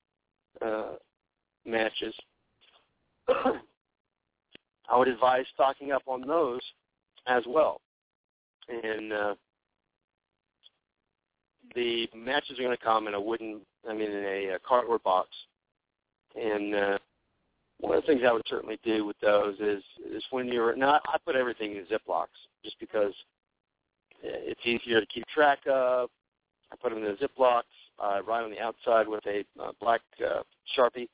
uh, 0.64 0.92
matches. 1.64 2.14
I 4.88 4.96
would 4.96 5.08
advise 5.08 5.44
stocking 5.54 5.92
up 5.92 6.02
on 6.06 6.26
those 6.26 6.60
as 7.26 7.42
well. 7.46 7.80
And 8.68 9.12
uh, 9.12 9.34
the 11.74 12.08
matches 12.14 12.58
are 12.58 12.62
going 12.62 12.76
to 12.76 12.82
come 12.82 13.08
in 13.08 13.14
a 13.14 13.20
wooden, 13.20 13.60
I 13.88 13.92
mean, 13.92 14.10
in 14.10 14.24
a, 14.24 14.54
a 14.54 14.58
cardboard 14.66 15.02
box. 15.02 15.28
And 16.34 16.74
uh, 16.74 16.98
one 17.78 17.96
of 17.96 18.02
the 18.02 18.06
things 18.06 18.22
I 18.26 18.32
would 18.32 18.46
certainly 18.46 18.78
do 18.84 19.04
with 19.04 19.16
those 19.20 19.54
is 19.60 19.82
is 20.12 20.22
when 20.30 20.48
you're 20.48 20.76
now 20.76 21.00
I 21.06 21.16
put 21.24 21.36
everything 21.36 21.76
in 21.76 21.84
Ziplocs 21.84 22.26
just 22.64 22.78
because 22.80 23.12
it's 24.22 24.60
easier 24.64 25.00
to 25.00 25.06
keep 25.06 25.26
track 25.28 25.60
of. 25.66 26.08
I 26.72 26.76
put 26.76 26.90
them 26.92 27.04
in 27.04 27.04
the 27.04 27.26
Ziplocs 27.26 27.62
uh, 28.02 28.22
right 28.26 28.42
on 28.42 28.50
the 28.50 28.60
outside 28.60 29.06
with 29.06 29.24
a 29.26 29.44
uh, 29.62 29.72
black 29.80 30.00
uh, 30.24 30.42
sharpie. 30.76 31.08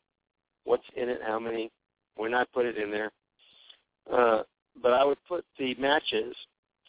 What's 0.65 0.85
in 0.97 1.09
it? 1.09 1.21
How 1.25 1.39
many? 1.39 1.71
When 2.17 2.35
I 2.35 2.45
put 2.53 2.67
it 2.67 2.77
in 2.77 2.91
there. 2.91 3.11
Uh, 4.13 4.43
but 4.83 4.93
I 4.93 5.05
would 5.05 5.19
put 5.29 5.45
the 5.59 5.75
matches. 5.77 6.35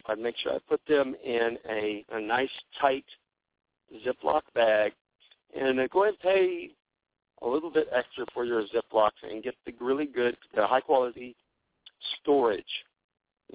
I'd 0.05 0.19
make 0.19 0.35
sure 0.37 0.53
I 0.53 0.59
put 0.67 0.81
them 0.87 1.15
in 1.23 1.57
a, 1.69 2.05
a 2.11 2.19
nice 2.19 2.49
tight 2.79 3.05
Ziploc 4.05 4.41
bag, 4.53 4.93
and 5.57 5.79
uh, 5.79 5.87
go 5.87 6.03
ahead 6.03 6.15
and 6.15 6.19
pay 6.19 6.71
a 7.41 7.47
little 7.47 7.69
bit 7.69 7.87
extra 7.95 8.25
for 8.33 8.45
your 8.45 8.63
Ziplocs 8.63 9.11
and 9.29 9.43
get 9.43 9.55
the 9.65 9.73
really 9.79 10.05
good, 10.05 10.35
uh, 10.57 10.65
high 10.67 10.81
quality 10.81 11.35
storage 12.21 12.63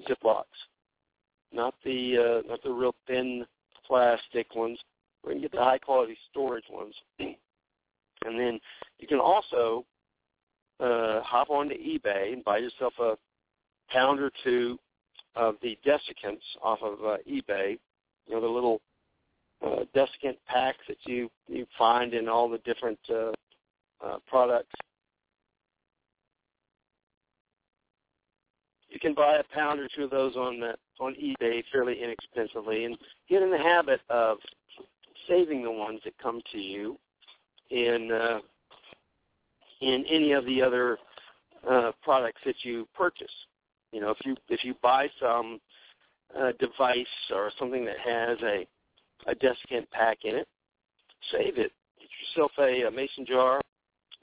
Ziplocs, 0.07 0.43
not 1.51 1.73
the 1.83 2.43
uh, 2.45 2.49
not 2.49 2.63
the 2.63 2.71
real 2.71 2.95
thin 3.07 3.45
plastic 3.85 4.55
ones. 4.55 4.79
We 5.25 5.33
can 5.33 5.41
get 5.41 5.51
the 5.51 5.63
high 5.63 5.79
quality 5.79 6.17
storage 6.31 6.65
ones, 6.69 6.93
and 7.19 8.39
then 8.39 8.59
you 8.99 9.07
can 9.07 9.19
also 9.19 9.85
uh, 10.79 11.21
hop 11.21 11.49
onto 11.49 11.75
eBay 11.75 12.33
and 12.33 12.43
buy 12.43 12.57
yourself 12.57 12.93
a 12.99 13.15
pound 13.91 14.19
or 14.19 14.31
two 14.43 14.77
of 15.35 15.55
the 15.61 15.77
desiccants 15.85 16.41
off 16.61 16.79
of 16.81 16.99
uh, 17.05 17.17
eBay. 17.29 17.77
You 18.27 18.35
know 18.35 18.41
the 18.41 18.47
little 18.47 18.81
uh, 19.65 19.83
desiccant 19.95 20.37
packs 20.47 20.79
that 20.87 20.97
you 21.05 21.29
you 21.47 21.65
find 21.77 22.13
in 22.13 22.27
all 22.29 22.49
the 22.49 22.59
different 22.59 22.99
uh, 23.09 23.31
uh, 24.05 24.17
products. 24.27 24.73
You 28.89 28.99
can 28.99 29.13
buy 29.13 29.37
a 29.37 29.43
pound 29.53 29.79
or 29.79 29.87
two 29.95 30.05
of 30.05 30.09
those 30.09 30.35
on 30.35 30.59
the, 30.59 30.75
on 30.99 31.13
eBay 31.13 31.63
fairly 31.71 32.01
inexpensively, 32.01 32.85
and 32.85 32.97
get 33.29 33.43
in 33.43 33.51
the 33.51 33.57
habit 33.57 34.01
of 34.09 34.37
saving 35.27 35.63
the 35.63 35.71
ones 35.71 36.01
that 36.03 36.17
come 36.17 36.41
to 36.51 36.57
you 36.57 36.97
in 37.69 38.11
uh, 38.11 38.39
in 39.81 40.05
any 40.09 40.33
of 40.33 40.45
the 40.45 40.61
other 40.61 40.97
uh, 41.69 41.91
products 42.03 42.41
that 42.45 42.55
you 42.63 42.87
purchase. 42.95 43.31
You 43.91 44.01
know, 44.01 44.11
if 44.11 44.17
you 44.25 44.35
if 44.49 44.63
you 44.63 44.75
buy 44.81 45.07
some 45.19 45.59
uh, 46.39 46.51
device 46.59 47.05
or 47.33 47.51
something 47.57 47.85
that 47.85 47.99
has 47.99 48.37
a 48.43 48.67
a 49.27 49.35
desiccant 49.35 49.89
pack 49.91 50.19
in 50.23 50.35
it, 50.35 50.47
save 51.31 51.57
it. 51.57 51.71
Get 51.99 52.09
yourself 52.35 52.51
a, 52.59 52.87
a 52.87 52.91
mason 52.91 53.25
jar 53.25 53.61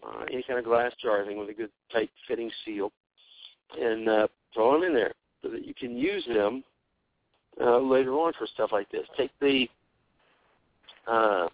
uh, 0.05 0.25
any 0.33 0.43
kind 0.43 0.59
of 0.59 0.65
glass 0.65 0.93
jar, 1.03 1.23
I 1.23 1.27
think, 1.27 1.39
with 1.39 1.49
a 1.49 1.55
good 1.55 1.71
tight 1.93 2.11
fitting 2.29 2.51
seal, 2.65 2.93
and 3.81 4.09
uh, 4.09 4.29
throw 4.55 4.75
them 4.75 4.85
in 4.85 4.95
there 4.95 5.13
so 5.43 5.51
that 5.51 5.67
you 5.67 5.75
can 5.75 5.97
use 5.97 6.25
them 6.27 6.63
uh, 7.61 7.79
later 7.79 8.13
on 8.13 8.33
for 8.39 8.47
stuff 8.47 8.71
like 8.73 8.91
this. 8.91 9.07
Take 9.17 9.31
the 9.41 9.69
uh, 11.07 11.49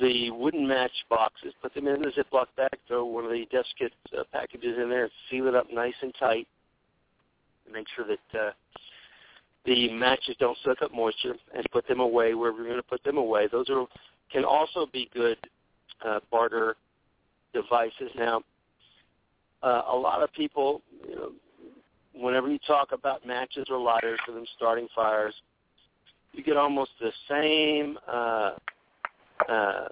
the 0.00 0.30
wooden 0.30 0.66
match 0.66 0.92
boxes, 1.08 1.52
put 1.62 1.74
them 1.74 1.86
in 1.86 2.02
the 2.02 2.08
Ziploc 2.08 2.46
bag, 2.56 2.78
throw 2.88 3.04
one 3.04 3.24
of 3.24 3.30
the 3.30 3.46
desiccant 3.52 3.90
uh, 4.18 4.24
packages 4.32 4.76
in 4.80 4.88
there, 4.88 5.08
seal 5.30 5.46
it 5.46 5.54
up 5.54 5.66
nice 5.72 5.94
and 6.02 6.12
tight, 6.18 6.48
and 7.64 7.74
make 7.74 7.86
sure 7.94 8.04
that 8.06 8.38
uh, 8.38 8.50
the 9.64 9.92
matches 9.92 10.36
don't 10.38 10.58
soak 10.64 10.82
up 10.82 10.92
moisture, 10.92 11.36
and 11.54 11.64
put 11.72 11.86
them 11.86 12.00
away 12.00 12.34
wherever 12.34 12.58
you're 12.58 12.66
going 12.66 12.76
to 12.76 12.82
put 12.82 13.02
them 13.04 13.18
away. 13.18 13.48
Those 13.50 13.70
are 13.70 13.86
can 14.32 14.44
also 14.44 14.86
be 14.92 15.08
good 15.14 15.38
uh, 16.04 16.18
barter 16.30 16.76
devices. 17.52 18.10
Now, 18.16 18.42
uh, 19.62 19.82
a 19.92 19.96
lot 19.96 20.22
of 20.22 20.32
people, 20.32 20.82
you 21.08 21.14
know, 21.14 21.32
whenever 22.14 22.50
you 22.50 22.58
talk 22.66 22.92
about 22.92 23.26
matches 23.26 23.66
or 23.70 23.78
lighters 23.78 24.18
for 24.26 24.32
them 24.32 24.44
starting 24.56 24.88
fires, 24.94 25.34
you 26.32 26.42
get 26.42 26.56
almost 26.56 26.90
the 27.00 27.12
same 27.28 27.96
uh, 28.08 28.52
uh, 29.48 29.88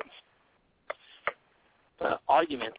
uh, 2.01 2.17
arguments 2.29 2.79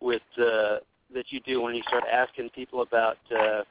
with 0.00 0.22
uh, 0.38 0.76
that 1.14 1.26
you 1.30 1.40
do 1.40 1.62
when 1.62 1.74
you 1.74 1.82
start 1.86 2.04
asking 2.10 2.50
people 2.50 2.82
about 2.82 3.16
uh, 3.34 3.62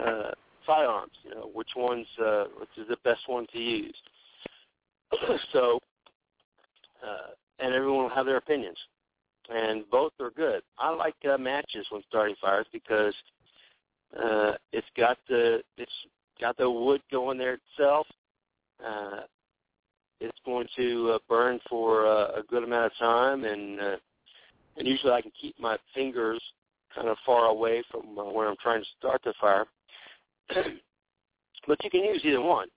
uh, 0.00 0.30
firearms. 0.66 1.12
You 1.24 1.30
know, 1.30 1.50
which 1.52 1.70
one's 1.76 2.06
uh, 2.24 2.44
which 2.58 2.70
is 2.76 2.88
the 2.88 2.96
best 3.04 3.20
one 3.26 3.46
to 3.52 3.58
use. 3.58 3.96
so, 5.52 5.78
uh, 7.02 7.30
and 7.58 7.74
everyone 7.74 8.04
will 8.04 8.10
have 8.10 8.26
their 8.26 8.38
opinions, 8.38 8.78
and 9.48 9.88
both 9.90 10.12
are 10.20 10.30
good. 10.30 10.62
I 10.78 10.90
like 10.90 11.14
uh, 11.30 11.38
matches 11.38 11.86
when 11.90 12.02
starting 12.08 12.36
fires 12.40 12.66
because 12.72 13.14
uh, 14.22 14.52
it's 14.72 14.86
got 14.96 15.18
the 15.28 15.62
it's 15.76 15.92
got 16.40 16.56
the 16.56 16.70
wood 16.70 17.02
going 17.10 17.38
there 17.38 17.58
itself. 17.78 18.06
Uh, 18.84 19.20
it's 20.20 20.38
going 20.44 20.66
to 20.76 21.12
uh, 21.14 21.18
burn 21.28 21.60
for 21.68 22.06
uh, 22.06 22.38
a 22.38 22.42
good 22.48 22.64
amount 22.64 22.86
of 22.86 22.98
time, 22.98 23.44
and 23.44 23.80
uh, 23.80 23.96
and 24.76 24.86
usually 24.86 25.12
I 25.12 25.22
can 25.22 25.32
keep 25.40 25.58
my 25.58 25.76
fingers 25.94 26.42
kind 26.94 27.08
of 27.08 27.16
far 27.24 27.46
away 27.46 27.82
from 27.90 28.18
uh, 28.18 28.24
where 28.24 28.48
I'm 28.48 28.56
trying 28.62 28.82
to 28.82 28.88
start 28.98 29.20
the 29.24 29.34
fire. 29.40 29.66
but 31.66 31.82
you 31.82 31.90
can 31.90 32.04
use 32.04 32.22
either 32.24 32.40
one. 32.40 32.68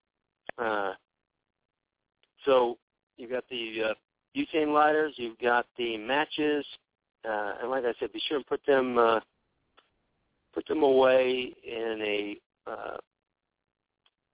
Uh, 0.58 0.94
so 2.46 2.78
you've 3.18 3.32
got 3.32 3.44
the 3.50 3.92
uh, 3.92 3.94
butane 4.36 4.74
lighters, 4.74 5.14
you've 5.18 5.38
got 5.40 5.66
the 5.78 5.98
matches, 5.98 6.66
uh, 7.28 7.54
and 7.62 7.70
like 7.70 7.84
I 7.86 7.94
said, 8.00 8.12
be 8.14 8.22
sure 8.28 8.38
and 8.38 8.46
put 8.46 8.62
them 8.66 8.98
uh, 8.98 9.20
put 10.54 10.68
them 10.68 10.84
away 10.84 11.54
in 11.64 12.00
a 12.02 12.38
uh, 12.70 12.98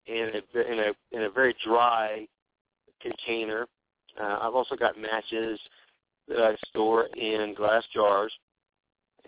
in 0.08 0.32
a 0.34 0.72
in 0.72 0.80
a 0.80 1.16
in 1.16 1.24
a 1.24 1.30
very 1.30 1.56
dry 1.64 2.28
container. 3.02 3.68
Uh, 4.20 4.40
I've 4.42 4.56
also 4.56 4.76
got 4.76 4.98
matches 5.00 5.60
that 6.28 6.40
I 6.40 6.56
store 6.70 7.06
in 7.16 7.54
glass 7.56 7.84
jars, 7.94 8.34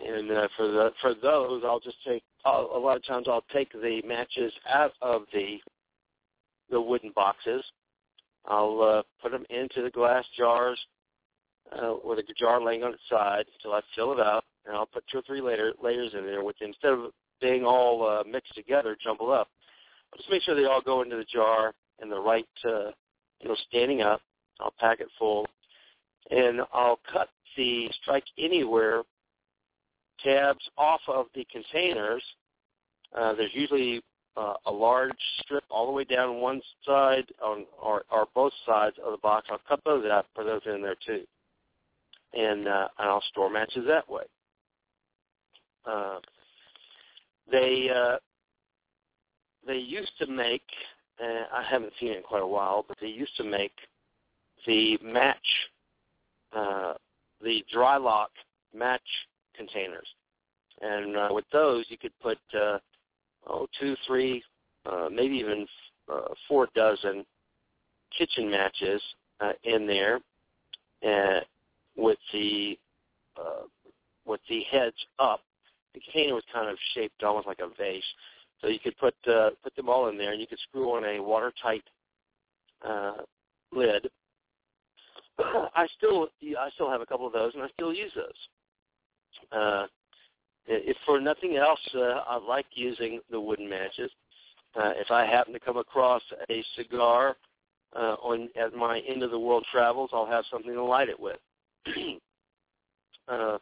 and 0.04 0.30
uh, 0.30 0.48
for 0.56 0.68
the 0.68 0.90
for 1.00 1.14
those, 1.14 1.62
I'll 1.64 1.80
just 1.80 1.98
take. 2.06 2.22
I'll, 2.44 2.70
a 2.74 2.78
lot 2.78 2.96
of 2.96 3.04
times, 3.04 3.26
I'll 3.28 3.44
take 3.52 3.72
the 3.72 4.00
matches 4.06 4.52
out 4.68 4.92
of 5.02 5.22
the 5.32 5.58
the 6.70 6.80
wooden 6.80 7.12
boxes. 7.14 7.64
I'll 8.46 8.80
uh, 8.80 9.02
put 9.20 9.32
them 9.32 9.44
into 9.50 9.82
the 9.82 9.90
glass 9.90 10.24
jars 10.36 10.78
uh, 11.72 11.94
with 12.04 12.18
a 12.18 12.22
jar 12.38 12.62
laying 12.62 12.82
on 12.82 12.94
its 12.94 13.02
side 13.10 13.44
until 13.54 13.76
I 13.76 13.80
fill 13.94 14.12
it 14.12 14.20
up, 14.20 14.44
and 14.66 14.76
I'll 14.76 14.86
put 14.86 15.04
two 15.10 15.18
or 15.18 15.22
three 15.22 15.40
layer, 15.40 15.72
layers 15.82 16.12
in 16.14 16.24
there 16.24 16.42
with 16.42 16.56
instead 16.60 16.92
of 16.92 17.10
being 17.40 17.64
all 17.64 18.06
uh, 18.06 18.24
mixed 18.28 18.54
together, 18.54 18.96
jumbled 19.02 19.30
up. 19.30 19.48
I'll 20.12 20.18
just 20.18 20.30
make 20.30 20.42
sure 20.42 20.54
they 20.54 20.64
all 20.64 20.80
go 20.80 21.02
into 21.02 21.16
the 21.16 21.24
jar 21.24 21.72
in 22.02 22.08
the 22.08 22.18
right, 22.18 22.46
uh, 22.64 22.90
you 23.40 23.48
know, 23.48 23.56
standing 23.68 24.02
up. 24.02 24.20
I'll 24.60 24.74
pack 24.78 25.00
it 25.00 25.08
full, 25.18 25.46
and 26.30 26.60
I'll 26.72 26.98
cut 27.12 27.28
the 27.56 27.88
strike 28.02 28.24
anywhere 28.38 29.02
tabs 30.24 30.68
off 30.76 31.00
of 31.08 31.26
the 31.34 31.46
containers. 31.50 32.22
Uh, 33.16 33.34
there's 33.34 33.54
usually 33.54 34.02
uh, 34.36 34.54
a 34.66 34.72
large 34.72 35.12
strip 35.40 35.64
all 35.70 35.86
the 35.86 35.92
way 35.92 36.04
down 36.04 36.40
one 36.40 36.60
side 36.84 37.24
on 37.42 37.66
or, 37.80 38.04
or 38.10 38.26
both 38.34 38.52
sides 38.66 38.96
of 39.04 39.12
the 39.12 39.18
box. 39.18 39.48
I'll 39.50 39.60
cut 39.68 39.80
those 39.84 40.04
out, 40.06 40.26
put 40.34 40.44
those 40.44 40.62
in 40.66 40.82
there 40.82 40.96
too, 41.06 41.22
and 42.34 42.68
uh, 42.68 42.88
and 42.98 43.08
I'll 43.08 43.24
store 43.30 43.50
matches 43.50 43.84
that 43.86 44.08
way. 44.08 44.24
Uh, 45.86 46.18
they 47.50 47.88
uh, 47.94 48.16
they 49.66 49.78
used 49.78 50.12
to 50.20 50.26
make. 50.26 50.62
Uh, 51.22 51.44
I 51.52 51.62
haven't 51.68 51.92
seen 51.98 52.10
it 52.10 52.18
in 52.18 52.22
quite 52.22 52.42
a 52.42 52.46
while, 52.46 52.84
but 52.86 52.96
they 53.00 53.08
used 53.08 53.36
to 53.36 53.44
make 53.44 53.72
the 54.66 54.98
match, 55.02 55.36
uh, 56.52 56.94
the 57.42 57.64
dry 57.72 57.96
lock 57.96 58.30
match 58.74 59.00
containers, 59.56 60.06
and 60.80 61.16
uh, 61.16 61.28
with 61.30 61.44
those 61.52 61.86
you 61.88 61.98
could 61.98 62.12
put 62.20 62.38
uh, 62.54 62.78
oh 63.46 63.66
two, 63.80 63.96
three, 64.06 64.42
uh, 64.86 65.08
maybe 65.10 65.36
even 65.36 65.66
uh, 66.12 66.28
four 66.46 66.68
dozen 66.74 67.24
kitchen 68.16 68.50
matches 68.50 69.02
uh, 69.40 69.52
in 69.64 69.86
there, 69.86 70.20
uh, 71.06 71.40
with 71.96 72.18
the 72.32 72.78
uh, 73.36 73.62
with 74.24 74.40
the 74.48 74.62
heads 74.70 74.96
up. 75.18 75.40
The 75.94 76.00
container 76.00 76.34
was 76.34 76.44
kind 76.52 76.68
of 76.68 76.76
shaped 76.94 77.22
almost 77.22 77.46
like 77.46 77.60
a 77.60 77.68
vase, 77.76 78.04
so 78.60 78.68
you 78.68 78.78
could 78.78 78.96
put 78.98 79.14
uh, 79.28 79.50
put 79.62 79.74
them 79.76 79.88
all 79.88 80.08
in 80.08 80.18
there, 80.18 80.32
and 80.32 80.40
you 80.40 80.46
could 80.46 80.58
screw 80.68 80.90
on 80.96 81.04
a 81.04 81.22
watertight 81.22 81.84
uh, 82.86 83.12
lid. 83.72 84.08
I 85.38 85.86
still 85.96 86.28
I 86.58 86.70
still 86.74 86.90
have 86.90 87.00
a 87.00 87.06
couple 87.06 87.26
of 87.26 87.32
those, 87.32 87.54
and 87.54 87.62
I 87.62 87.68
still 87.74 87.92
use 87.92 88.12
those. 88.14 89.50
Uh, 89.52 89.86
if 90.66 90.96
for 91.06 91.20
nothing 91.20 91.56
else, 91.56 91.80
uh, 91.94 92.22
I 92.26 92.36
like 92.36 92.66
using 92.74 93.20
the 93.30 93.40
wooden 93.40 93.68
matches. 93.68 94.10
Uh, 94.76 94.92
if 94.96 95.10
I 95.10 95.24
happen 95.24 95.52
to 95.54 95.60
come 95.60 95.78
across 95.78 96.22
a 96.50 96.64
cigar 96.76 97.36
uh, 97.96 98.16
on 98.22 98.48
at 98.60 98.74
my 98.74 99.00
end 99.08 99.22
of 99.22 99.30
the 99.30 99.38
world 99.38 99.64
travels, 99.72 100.10
I'll 100.12 100.26
have 100.26 100.44
something 100.50 100.72
to 100.72 100.84
light 100.84 101.08
it 101.08 101.18
with. 101.18 101.38
uh, 103.28 103.58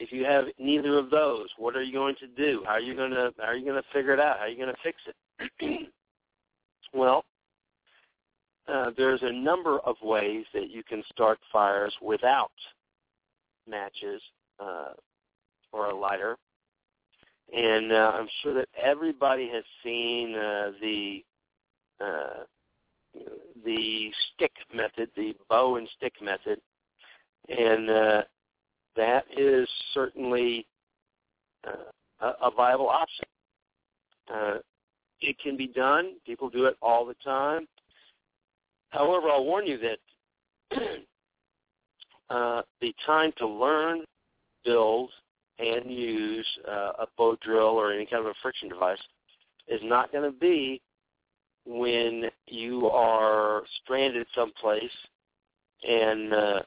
if 0.00 0.12
you 0.12 0.24
have 0.24 0.44
neither 0.58 0.96
of 0.98 1.10
those, 1.10 1.48
what 1.56 1.76
are 1.76 1.82
you 1.82 1.92
going 1.92 2.14
to 2.16 2.26
do? 2.28 2.62
How 2.64 2.72
are 2.72 2.80
you 2.80 2.94
going 2.94 3.10
to 3.10 3.32
how 3.38 3.46
are 3.46 3.56
you 3.56 3.64
going 3.64 3.80
to 3.82 3.88
figure 3.92 4.12
it 4.12 4.20
out? 4.20 4.38
How 4.38 4.44
are 4.44 4.48
you 4.48 4.56
going 4.56 4.74
to 4.74 4.82
fix 4.82 4.98
it? 5.06 5.88
well, 6.94 7.24
uh, 8.72 8.90
there's 8.96 9.22
a 9.22 9.32
number 9.32 9.78
of 9.80 9.96
ways 10.02 10.44
that 10.54 10.70
you 10.70 10.82
can 10.82 11.02
start 11.12 11.38
fires 11.52 11.94
without 12.02 12.52
matches 13.68 14.22
uh, 14.60 14.92
or 15.72 15.86
a 15.86 15.94
lighter, 15.96 16.36
and 17.54 17.92
uh, 17.92 18.12
I'm 18.14 18.28
sure 18.42 18.54
that 18.54 18.68
everybody 18.80 19.50
has 19.52 19.64
seen 19.82 20.34
uh, 20.34 20.72
the 20.80 21.24
uh, 22.00 22.44
the 23.64 24.12
stick 24.34 24.52
method, 24.72 25.10
the 25.16 25.34
bow 25.48 25.76
and 25.76 25.88
stick 25.96 26.14
method, 26.22 26.60
and 27.48 27.90
uh, 27.90 28.22
that 28.98 29.24
is 29.36 29.68
certainly 29.94 30.66
uh, 31.66 32.32
a, 32.42 32.50
viable 32.50 32.88
option. 32.88 33.24
Uh, 34.32 34.58
it 35.20 35.36
can 35.42 35.56
be 35.56 35.68
done. 35.68 36.14
People 36.26 36.50
do 36.50 36.64
it 36.66 36.76
all 36.82 37.06
the 37.06 37.14
time. 37.24 37.66
However, 38.90 39.28
I'll 39.28 39.44
warn 39.44 39.66
you 39.66 39.78
that 39.78 40.76
uh, 42.30 42.62
the 42.80 42.92
time 43.06 43.32
to 43.38 43.46
learn, 43.46 44.04
build, 44.64 45.10
and 45.60 45.90
use 45.90 46.46
uh, 46.68 46.92
a 47.00 47.06
bow 47.16 47.36
drill 47.40 47.78
or 47.78 47.92
any 47.92 48.04
kind 48.04 48.24
of 48.24 48.30
a 48.30 48.34
friction 48.42 48.68
device 48.68 48.98
is 49.68 49.80
not 49.84 50.10
going 50.10 50.24
to 50.30 50.36
be 50.36 50.80
when 51.64 52.24
you 52.46 52.88
are 52.88 53.62
stranded 53.82 54.26
someplace 54.34 54.82
and 55.86 56.32
uh, 56.32 56.60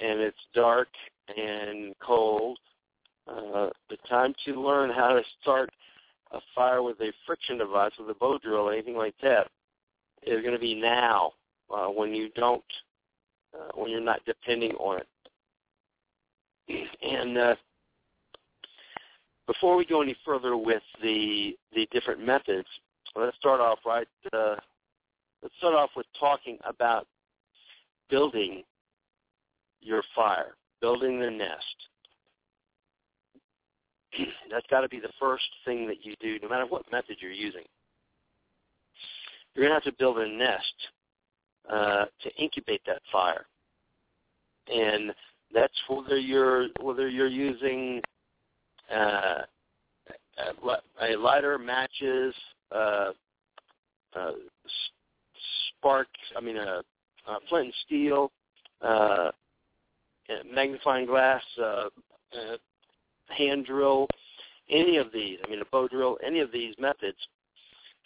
and 0.00 0.20
it's 0.20 0.38
dark 0.54 0.88
and 1.36 1.94
cold. 2.00 2.58
Uh, 3.28 3.70
the 3.88 3.96
time 4.08 4.34
to 4.44 4.60
learn 4.60 4.90
how 4.90 5.10
to 5.10 5.22
start 5.40 5.70
a 6.32 6.40
fire 6.54 6.82
with 6.82 7.00
a 7.00 7.12
friction 7.26 7.58
device, 7.58 7.92
with 7.98 8.08
a 8.10 8.14
bow 8.14 8.38
drill, 8.38 8.68
or 8.68 8.72
anything 8.72 8.96
like 8.96 9.14
that, 9.22 9.48
is 10.22 10.42
going 10.42 10.54
to 10.54 10.60
be 10.60 10.74
now 10.74 11.32
uh, 11.74 11.86
when 11.86 12.14
you 12.14 12.28
don't, 12.34 12.64
uh, 13.54 13.70
when 13.74 13.90
you're 13.90 14.00
not 14.00 14.20
depending 14.26 14.72
on 14.72 15.00
it. 15.00 16.88
And 17.02 17.36
uh, 17.36 17.54
before 19.46 19.76
we 19.76 19.84
go 19.84 20.02
any 20.02 20.16
further 20.24 20.56
with 20.56 20.82
the 21.02 21.56
the 21.74 21.88
different 21.90 22.24
methods, 22.24 22.68
let's 23.16 23.36
start 23.36 23.60
off 23.60 23.80
right. 23.84 24.06
Uh, 24.32 24.54
let's 25.42 25.54
start 25.58 25.74
off 25.74 25.90
with 25.96 26.06
talking 26.18 26.58
about 26.64 27.06
building 28.08 28.62
your 29.80 30.02
fire 30.14 30.54
building 30.80 31.20
the 31.20 31.30
nest. 31.30 31.76
That's 34.50 34.66
got 34.68 34.80
to 34.80 34.88
be 34.88 35.00
the 35.00 35.12
first 35.18 35.44
thing 35.64 35.86
that 35.86 36.04
you 36.04 36.14
do, 36.20 36.38
no 36.42 36.48
matter 36.48 36.66
what 36.66 36.90
method 36.90 37.16
you're 37.20 37.30
using. 37.30 37.64
You're 39.54 39.66
going 39.66 39.70
to 39.70 39.84
have 39.84 39.94
to 39.94 39.98
build 39.98 40.18
a 40.18 40.28
nest 40.28 40.74
uh, 41.70 42.04
to 42.22 42.34
incubate 42.36 42.82
that 42.86 43.02
fire. 43.12 43.46
And 44.72 45.12
that's 45.52 45.74
whether 45.88 46.16
you're 46.16 46.68
whether 46.80 47.08
you're 47.08 47.26
using 47.26 48.00
uh, 48.94 49.42
a 50.38 51.16
lighter, 51.16 51.58
matches, 51.58 52.34
uh, 52.72 53.10
uh, 54.14 54.32
spark. 55.78 56.08
I 56.36 56.40
mean, 56.40 56.56
a, 56.56 56.82
a 57.26 57.38
flint 57.48 57.66
and 57.66 57.74
steel, 57.86 58.30
uh, 58.82 59.30
magnifying 60.52 61.06
glass, 61.06 61.42
uh, 61.60 61.88
uh, 62.32 62.56
hand 63.28 63.66
drill, 63.66 64.06
any 64.68 64.96
of 64.96 65.12
these. 65.12 65.38
I 65.44 65.50
mean, 65.50 65.60
a 65.60 65.64
bow 65.66 65.88
drill. 65.88 66.18
Any 66.24 66.40
of 66.40 66.52
these 66.52 66.74
methods. 66.78 67.18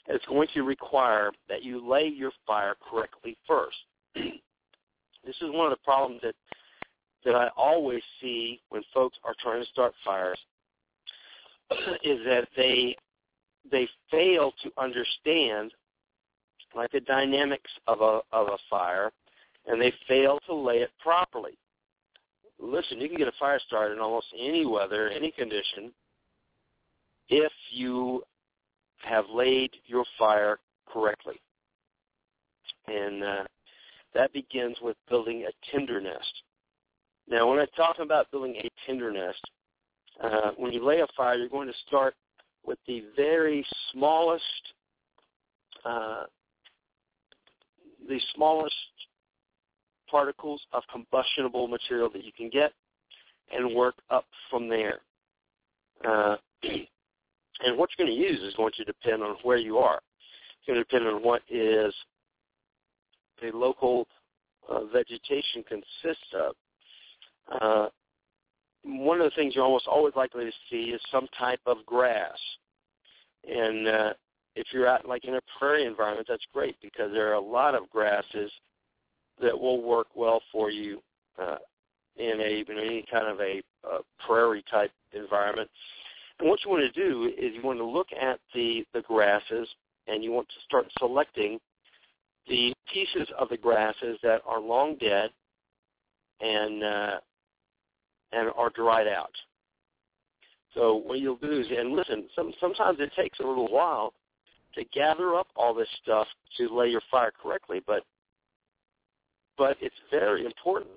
It's 0.07 0.25
going 0.27 0.49
to 0.55 0.63
require 0.63 1.31
that 1.49 1.63
you 1.63 1.87
lay 1.87 2.07
your 2.07 2.33
fire 2.47 2.75
correctly 2.91 3.37
first. 3.47 3.77
this 4.15 5.37
is 5.41 5.51
one 5.51 5.67
of 5.67 5.71
the 5.71 5.85
problems 5.85 6.21
that 6.23 6.35
that 7.25 7.35
I 7.35 7.49
always 7.57 8.03
see 8.21 8.61
when 8.69 8.83
folks 8.93 9.17
are 9.25 9.35
trying 9.41 9.63
to 9.63 9.71
start 9.71 9.95
fires 10.05 10.39
is 12.05 12.19
that 12.27 12.49
they 12.55 12.95
they 13.71 13.89
fail 14.11 14.53
to 14.63 14.71
understand 14.77 15.73
like 16.77 16.91
the 16.93 17.01
dynamics 17.01 17.71
of 17.87 18.03
a 18.03 18.21
of 18.33 18.49
a 18.49 18.59
fire 18.69 19.11
and 19.67 19.81
they 19.81 19.93
fail 20.07 20.39
to 20.47 20.55
lay 20.55 20.79
it 20.79 20.91
properly. 21.03 21.57
Listen, 22.61 23.01
you 23.01 23.09
can 23.09 23.19
get 23.19 23.29
a 23.29 23.33
fire 23.39 23.61
started 23.67 23.95
in 23.95 24.01
almost 24.01 24.27
any 24.39 24.65
weather, 24.65 25.09
any 25.09 25.31
condition, 25.31 25.93
if 27.29 27.53
you 27.71 28.23
have 28.99 29.25
laid 29.33 29.71
your 29.87 30.05
fire 30.19 30.59
correctly. 30.87 31.41
And 32.87 33.23
uh, 33.23 33.45
that 34.15 34.33
begins 34.33 34.77
with 34.81 34.97
building 35.09 35.47
a 35.49 35.71
tinder 35.71 36.01
nest. 36.01 36.43
Now, 37.29 37.49
when 37.49 37.59
I 37.59 37.67
talk 37.77 37.99
about 38.01 38.31
building 38.31 38.57
a 38.57 38.71
tinder 38.87 39.11
nest, 39.11 39.41
uh, 40.23 40.51
when 40.57 40.73
you 40.73 40.85
lay 40.85 41.01
a 41.01 41.07
fire, 41.17 41.37
you're 41.37 41.49
going 41.49 41.69
to 41.69 41.75
start 41.87 42.15
with 42.65 42.79
the 42.87 43.05
very 43.17 43.67
smallest, 43.93 44.45
uh, 45.85 46.25
the 48.09 48.21
smallest 48.35 48.75
particles 50.15 50.63
of 50.73 50.85
combustible 50.93 51.67
material 51.67 52.09
that 52.09 52.25
you 52.25 52.31
can 52.31 52.49
get, 52.49 52.71
and 53.53 53.75
work 53.75 53.97
up 54.11 54.25
from 54.49 54.69
there. 54.69 55.01
Uh, 56.07 56.37
and 56.63 57.77
what 57.77 57.91
you're 57.91 58.07
going 58.07 58.17
to 58.17 58.25
use 58.25 58.41
is 58.41 58.55
going 58.55 58.71
to 58.77 58.85
depend 58.85 59.25
on 59.25 59.35
where 59.43 59.57
you 59.57 59.79
are. 59.79 59.97
It's 59.97 60.67
going 60.69 60.79
to 60.79 60.85
depend 60.85 61.09
on 61.09 61.21
what 61.25 61.43
is 61.51 61.93
the 63.43 63.51
local 63.53 64.07
uh, 64.71 64.85
vegetation 64.85 65.65
consists 65.69 66.33
of. 66.33 66.55
Uh, 67.61 67.89
one 68.85 69.21
of 69.21 69.25
the 69.25 69.35
things 69.35 69.57
you're 69.57 69.65
almost 69.65 69.89
always 69.89 70.15
likely 70.15 70.45
to 70.45 70.53
see 70.71 70.91
is 70.91 71.01
some 71.11 71.27
type 71.37 71.61
of 71.67 71.79
grass. 71.87 72.39
And 73.49 73.89
uh, 73.89 74.13
if 74.55 74.69
you're 74.73 74.87
out 74.87 75.09
like 75.09 75.25
in 75.25 75.35
a 75.35 75.41
prairie 75.59 75.87
environment, 75.87 76.29
that's 76.31 76.47
great 76.53 76.77
because 76.81 77.11
there 77.13 77.31
are 77.31 77.35
a 77.35 77.41
lot 77.41 77.75
of 77.75 77.91
grasses 77.91 78.53
that 79.41 79.59
will 79.59 79.83
work 79.83 80.09
well 80.15 80.41
for 80.53 80.71
you 80.71 81.03
uh, 81.41 81.57
in 82.17 82.41
a 82.41 82.65
in 82.71 82.79
any 82.79 83.05
kind 83.11 83.27
of 83.27 83.41
a 83.41 83.63
prairie 84.27 84.65
type 84.71 84.93
environment. 85.13 85.69
And 86.39 86.49
what 86.49 86.61
you 86.65 86.71
want 86.71 86.83
to 86.83 87.01
do 87.01 87.27
is 87.27 87.55
you 87.55 87.63
want 87.63 87.79
to 87.79 87.85
look 87.85 88.09
at 88.13 88.41
the 88.55 88.85
the 88.95 89.03
grasses 89.03 89.69
and 90.07 90.23
you 90.23 90.33
want 90.33 90.49
to 90.49 90.55
start 90.65 90.87
selecting 90.99 91.59
the 92.49 92.73
pieces 92.93 93.29
of 93.39 93.49
the 93.49 93.57
grasses 93.57 94.19
that 94.23 94.43
are 94.47 94.61
long 94.61 94.97
dead 94.97 95.31
and 96.41 96.85
uh, 96.85 97.17
and 98.33 98.51
are 98.57 98.71
dried 98.71 99.09
out. 99.09 99.33
So 100.75 100.97
what 100.97 101.21
you'll 101.21 101.37
do 101.37 101.61
is, 101.61 101.67
and 101.71 101.93
listen, 101.93 102.25
some, 102.35 102.53
sometimes 102.61 102.99
it 103.01 103.13
takes 103.17 103.39
a 103.39 103.47
little 103.47 103.69
while 103.69 104.13
to 104.75 104.85
gather 104.93 105.37
up 105.37 105.47
all 105.55 105.73
this 105.73 105.89
stuff 106.03 106.27
to 106.59 106.77
lay 106.77 106.89
your 106.89 107.03
fire 107.11 107.33
correctly, 107.41 107.81
but 107.87 108.03
but 109.57 109.77
it's 109.81 109.95
very 110.11 110.45
important. 110.45 110.91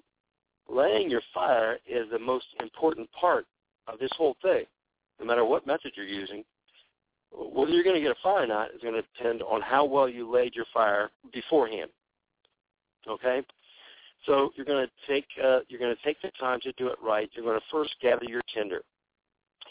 Laying 0.70 1.10
your 1.10 1.22
fire 1.34 1.78
is 1.88 2.10
the 2.12 2.20
most 2.20 2.46
important 2.62 3.10
part 3.12 3.46
of 3.88 4.00
this 4.00 4.12
whole 4.17 4.36
thing. 4.41 4.65
No 5.20 5.26
matter 5.26 5.46
what 5.46 5.65
method 5.65 5.93
you're 5.96 6.06
using, 6.06 6.43
whether 7.32 7.72
you're 7.72 7.84
going 7.84 7.96
to 7.96 8.02
get 8.02 8.12
a 8.12 8.22
fire 8.22 8.43
or 8.43 8.48
not 8.48 8.72
is 8.72 8.82
going 8.82 8.93
to 8.93 9.02
depend 9.02 9.41
on 9.41 9.62
how 9.62 9.86
well 9.86 10.08
you 10.08 10.30
laid 10.30 10.56
your 10.56 10.65
fire 10.74 11.10
beforehand. 11.34 11.89
Okay, 13.08 13.41
so 14.26 14.52
you're 14.56 14.65
going 14.65 14.86
to 14.86 15.13
take 15.13 15.26
uh, 15.43 15.60
you're 15.70 15.80
going 15.80 15.96
to 15.96 16.04
take 16.04 16.22
the 16.22 16.32
time 16.39 16.60
to 16.62 16.72
do 16.74 16.88
it 16.88 16.98
right. 17.02 17.30
You're 17.34 17.46
going 17.46 17.60
to 17.60 17.65
first 17.72 17.96
gather 18.02 18.26
your 18.26 18.41
tinder. 18.54 18.82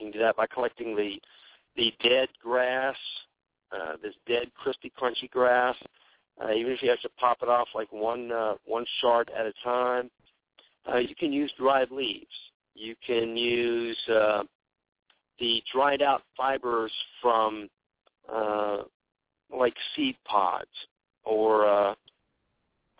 You 0.01 0.07
can 0.07 0.11
do 0.13 0.19
that 0.21 0.37
by 0.37 0.47
collecting 0.47 0.97
the 0.97 1.17
the 1.77 1.93
dead 2.03 2.29
grass, 2.43 2.97
uh, 3.73 3.95
this 4.03 4.15
dead, 4.27 4.51
crispy, 4.55 4.91
crunchy 4.99 5.31
grass. 5.31 5.77
Uh, 6.43 6.53
even 6.53 6.73
if 6.73 6.83
you 6.83 6.91
have 6.91 7.01
to 7.01 7.09
pop 7.19 7.39
it 7.43 7.49
off 7.49 7.69
like 7.75 7.91
one 7.93 8.31
uh, 8.31 8.55
one 8.67 8.85
shard 9.01 9.31
at 9.37 9.47
a 9.47 9.53
time, 9.65 10.11
uh, 10.93 10.99
you 10.99 11.15
can 11.15 11.33
use 11.33 11.53
dried 11.59 11.91
leaves. 11.91 12.27
You 12.75 12.95
can 13.07 13.37
use 13.37 13.99
uh, 14.09 14.43
the 15.39 15.63
dried 15.73 16.03
out 16.03 16.23
fibers 16.37 16.93
from 17.23 17.69
uh, 18.33 18.83
like 19.55 19.75
seed 19.95 20.17
pods 20.27 20.69
or 21.25 21.67
uh, 21.67 21.95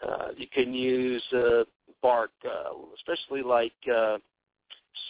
uh, 0.07 0.29
you 0.37 0.47
can 0.53 0.75
use 0.75 1.23
uh, 1.33 1.65
bark, 2.03 2.31
uh, 2.45 2.73
especially 2.97 3.43
like 3.43 3.73
uh, 3.93 4.19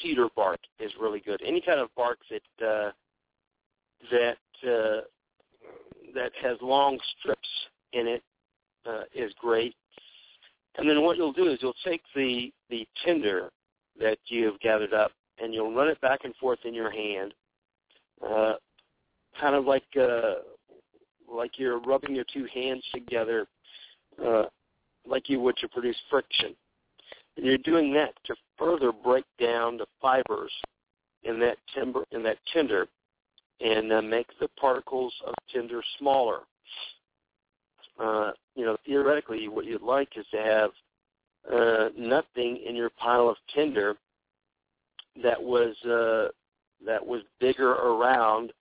cedar 0.01 0.29
bark 0.37 0.61
is 0.79 0.93
really 1.01 1.21
good. 1.21 1.41
Any 1.45 1.61
kind 1.61 1.81
of 1.81 1.95
bark 1.97 2.19
that 2.31 2.67
uh, 2.67 2.91
that 4.11 4.69
uh, 4.69 5.01
that 6.15 6.33
has 6.43 6.57
long 6.61 6.99
strips 7.19 7.49
in 7.93 8.07
it 8.07 8.23
uh, 8.87 9.03
is 9.15 9.33
great. 9.41 9.75
And 10.79 10.89
then 10.89 11.03
what 11.03 11.17
you'll 11.17 11.33
do 11.33 11.49
is 11.51 11.59
you'll 11.63 11.75
take 11.85 12.03
the 12.15 12.53
the 12.71 12.87
tinder 13.05 13.51
that 13.99 14.19
you've 14.27 14.61
gathered 14.61 14.93
up 14.93 15.13
and 15.39 15.55
you'll 15.55 15.75
run 15.75 15.89
it 15.89 16.01
back 16.01 16.21
and 16.25 16.35
forth 16.37 16.59
in 16.65 16.75
your 16.75 16.91
hand, 16.91 17.35
uh, 18.27 18.55
kind 19.41 19.55
of 19.55 19.65
like 19.65 19.85
uh, 20.01 20.35
like 21.31 21.59
you're 21.59 21.81
rubbing 21.81 22.15
your 22.15 22.25
two 22.33 22.47
hands 22.53 22.85
together 22.95 23.47
uh, 24.25 24.45
like 25.07 25.29
you 25.29 25.41
would 25.41 25.57
to 25.59 25.69
produce 25.69 25.97
friction. 26.11 26.55
And 27.37 27.45
you're 27.45 27.59
doing 27.59 27.93
that 27.95 28.15
to 28.25 28.35
further 28.59 28.93
break 28.93 29.25
down 29.39 29.77
the 29.77 29.87
fibers 30.01 30.53
in 31.25 31.39
that 31.41 31.57
timber 31.75 32.05
in 32.13 32.23
that 32.23 32.39
tinder 32.53 32.87
and 33.61 33.93
uh, 33.93 34.03
make 34.03 34.27
the 34.41 34.49
particles 34.61 35.13
of 35.27 35.35
tinder 35.53 35.83
smaller. 35.99 36.41
Uh, 37.99 38.33
you 38.55 38.65
know, 38.65 38.77
theoretically, 38.85 39.49
what 39.49 39.65
you'd 39.65 39.83
like 39.83 40.09
is 40.17 40.27
to 40.31 40.39
have 40.39 40.71
uh, 41.53 41.89
nothing 41.97 42.59
in 42.67 42.75
your 42.75 42.91
pile 42.91 43.29
of 43.29 43.37
tinder 43.55 43.97
that 45.23 45.43
was 45.43 45.75
uh, 45.85 46.29
that 46.85 47.05
was 47.05 47.23
bigger 47.41 47.73
around 47.73 48.53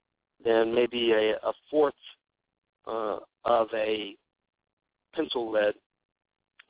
than 0.44 0.74
maybe 0.74 1.12
a, 1.12 1.34
a 1.36 1.52
fourth 1.70 1.94
uh, 2.86 3.18
of 3.44 3.68
a 3.74 4.14
pencil 5.14 5.50
lead 5.50 5.74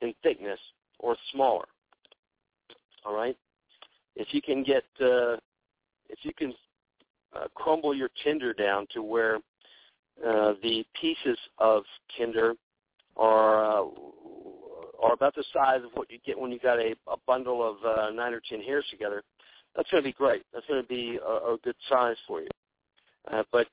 in 0.01 0.13
thickness 0.23 0.59
or 0.99 1.15
smaller. 1.33 1.65
All 3.05 3.13
right. 3.15 3.37
If 4.15 4.29
you 4.31 4.41
can 4.41 4.63
get, 4.63 4.83
uh, 5.01 5.35
if 6.09 6.19
you 6.23 6.31
can 6.35 6.53
uh, 7.35 7.47
crumble 7.53 7.93
your 7.93 8.09
tinder 8.23 8.53
down 8.53 8.87
to 8.93 9.03
where 9.03 9.39
uh, 10.23 10.53
the 10.61 10.85
pieces 10.99 11.37
of 11.57 11.83
tinder 12.17 12.53
are 13.17 13.81
uh, 13.81 13.85
are 15.01 15.13
about 15.13 15.35
the 15.35 15.43
size 15.53 15.81
of 15.83 15.91
what 15.93 16.09
you 16.09 16.17
get 16.25 16.39
when 16.39 16.51
you 16.51 16.59
got 16.59 16.79
a, 16.79 16.95
a 17.07 17.15
bundle 17.27 17.67
of 17.67 17.77
uh, 17.85 18.09
nine 18.11 18.33
or 18.33 18.41
ten 18.49 18.61
hairs 18.61 18.85
together, 18.89 19.23
that's 19.75 19.89
going 19.91 20.01
to 20.03 20.07
be 20.07 20.13
great. 20.13 20.43
That's 20.53 20.65
going 20.67 20.81
to 20.81 20.87
be 20.87 21.19
a, 21.25 21.53
a 21.53 21.57
good 21.63 21.75
size 21.89 22.15
for 22.27 22.41
you. 22.41 22.47
Uh, 23.31 23.43
but 23.51 23.67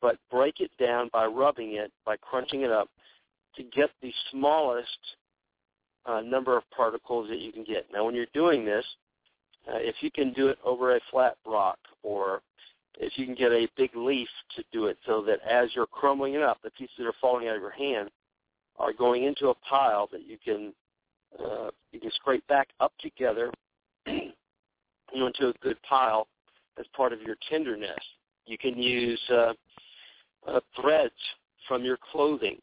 but 0.00 0.16
break 0.30 0.60
it 0.60 0.70
down 0.80 1.10
by 1.12 1.26
rubbing 1.26 1.74
it, 1.74 1.92
by 2.04 2.16
crunching 2.16 2.62
it 2.62 2.70
up, 2.70 2.88
to 3.56 3.62
get 3.64 3.90
the 4.00 4.12
smallest 4.30 4.98
uh, 6.06 6.20
number 6.20 6.56
of 6.56 6.62
particles 6.74 7.28
that 7.28 7.40
you 7.40 7.52
can 7.52 7.64
get. 7.64 7.86
Now, 7.92 8.04
when 8.04 8.14
you're 8.14 8.26
doing 8.32 8.64
this, 8.64 8.84
uh, 9.68 9.78
if 9.78 9.96
you 10.00 10.10
can 10.10 10.32
do 10.32 10.48
it 10.48 10.58
over 10.64 10.96
a 10.96 11.00
flat 11.10 11.36
rock 11.44 11.78
or 12.02 12.42
if 12.98 13.12
you 13.16 13.26
can 13.26 13.34
get 13.34 13.52
a 13.52 13.68
big 13.76 13.90
leaf 13.94 14.28
to 14.56 14.64
do 14.72 14.86
it 14.86 14.98
so 15.06 15.22
that 15.22 15.40
as 15.48 15.68
you're 15.74 15.86
crumbling 15.86 16.34
it 16.34 16.42
up, 16.42 16.58
the 16.62 16.70
pieces 16.70 16.94
that 16.98 17.06
are 17.06 17.14
falling 17.20 17.48
out 17.48 17.56
of 17.56 17.62
your 17.62 17.70
hand 17.70 18.10
are 18.76 18.92
going 18.92 19.24
into 19.24 19.48
a 19.48 19.54
pile 19.54 20.08
that 20.12 20.26
you 20.26 20.36
can 20.42 20.72
uh, 21.38 21.70
you 21.92 22.00
can 22.00 22.10
scrape 22.12 22.46
back 22.46 22.68
up 22.80 22.92
together 23.00 23.52
you 24.06 25.20
know, 25.20 25.26
into 25.26 25.48
a 25.48 25.52
good 25.62 25.76
pile 25.82 26.26
as 26.78 26.86
part 26.96 27.12
of 27.12 27.20
your 27.22 27.36
tinder 27.50 27.76
nest. 27.76 28.00
You 28.46 28.56
can 28.56 28.80
use 28.80 29.20
uh, 29.30 29.52
uh, 30.46 30.60
threads 30.80 31.14
from 31.66 31.84
your 31.84 31.98
clothing 32.12 32.58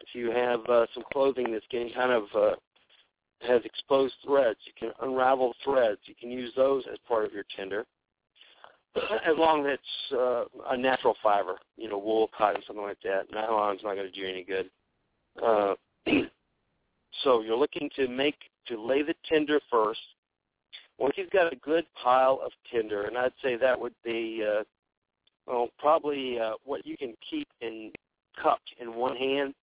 If 0.00 0.14
you 0.14 0.30
have 0.30 0.60
uh, 0.68 0.86
some 0.94 1.04
clothing 1.12 1.52
that's 1.52 1.66
getting 1.70 1.92
kind 1.92 2.12
of 2.12 2.24
uh, 2.34 2.56
has 3.46 3.62
exposed 3.64 4.14
threads, 4.24 4.58
you 4.64 4.72
can 4.78 4.92
unravel 5.02 5.54
threads. 5.64 6.00
You 6.04 6.14
can 6.14 6.30
use 6.30 6.52
those 6.56 6.84
as 6.90 6.98
part 7.06 7.24
of 7.24 7.32
your 7.32 7.44
tinder, 7.56 7.84
as 8.96 9.36
long 9.36 9.66
as 9.66 9.78
it's 9.78 10.12
uh, 10.12 10.44
a 10.70 10.76
natural 10.76 11.14
fiber, 11.22 11.56
you 11.76 11.88
know, 11.88 11.98
wool, 11.98 12.30
cotton, 12.36 12.62
something 12.66 12.84
like 12.84 13.00
that. 13.04 13.30
Nylon's 13.32 13.82
not 13.82 13.94
going 13.94 14.06
to 14.06 14.10
do 14.10 14.20
you 14.20 14.28
any 14.28 14.44
good. 14.44 14.70
Uh, 15.42 15.74
so 17.22 17.40
you're 17.42 17.56
looking 17.56 17.88
to 17.96 18.08
make 18.08 18.36
to 18.66 18.80
lay 18.80 19.02
the 19.02 19.14
tinder 19.28 19.60
first. 19.70 20.00
Once 20.98 21.14
you've 21.16 21.30
got 21.30 21.52
a 21.52 21.56
good 21.56 21.86
pile 22.02 22.40
of 22.44 22.52
tinder, 22.70 23.04
and 23.04 23.16
I'd 23.16 23.32
say 23.42 23.56
that 23.56 23.80
would 23.80 23.94
be, 24.04 24.44
uh, 24.46 24.64
well, 25.46 25.68
probably 25.78 26.38
uh, 26.38 26.52
what 26.64 26.86
you 26.86 26.96
can 26.96 27.14
keep 27.28 27.48
in 27.60 27.90
cupped 28.40 28.74
in 28.80 28.94
one 28.94 29.16
hand. 29.16 29.54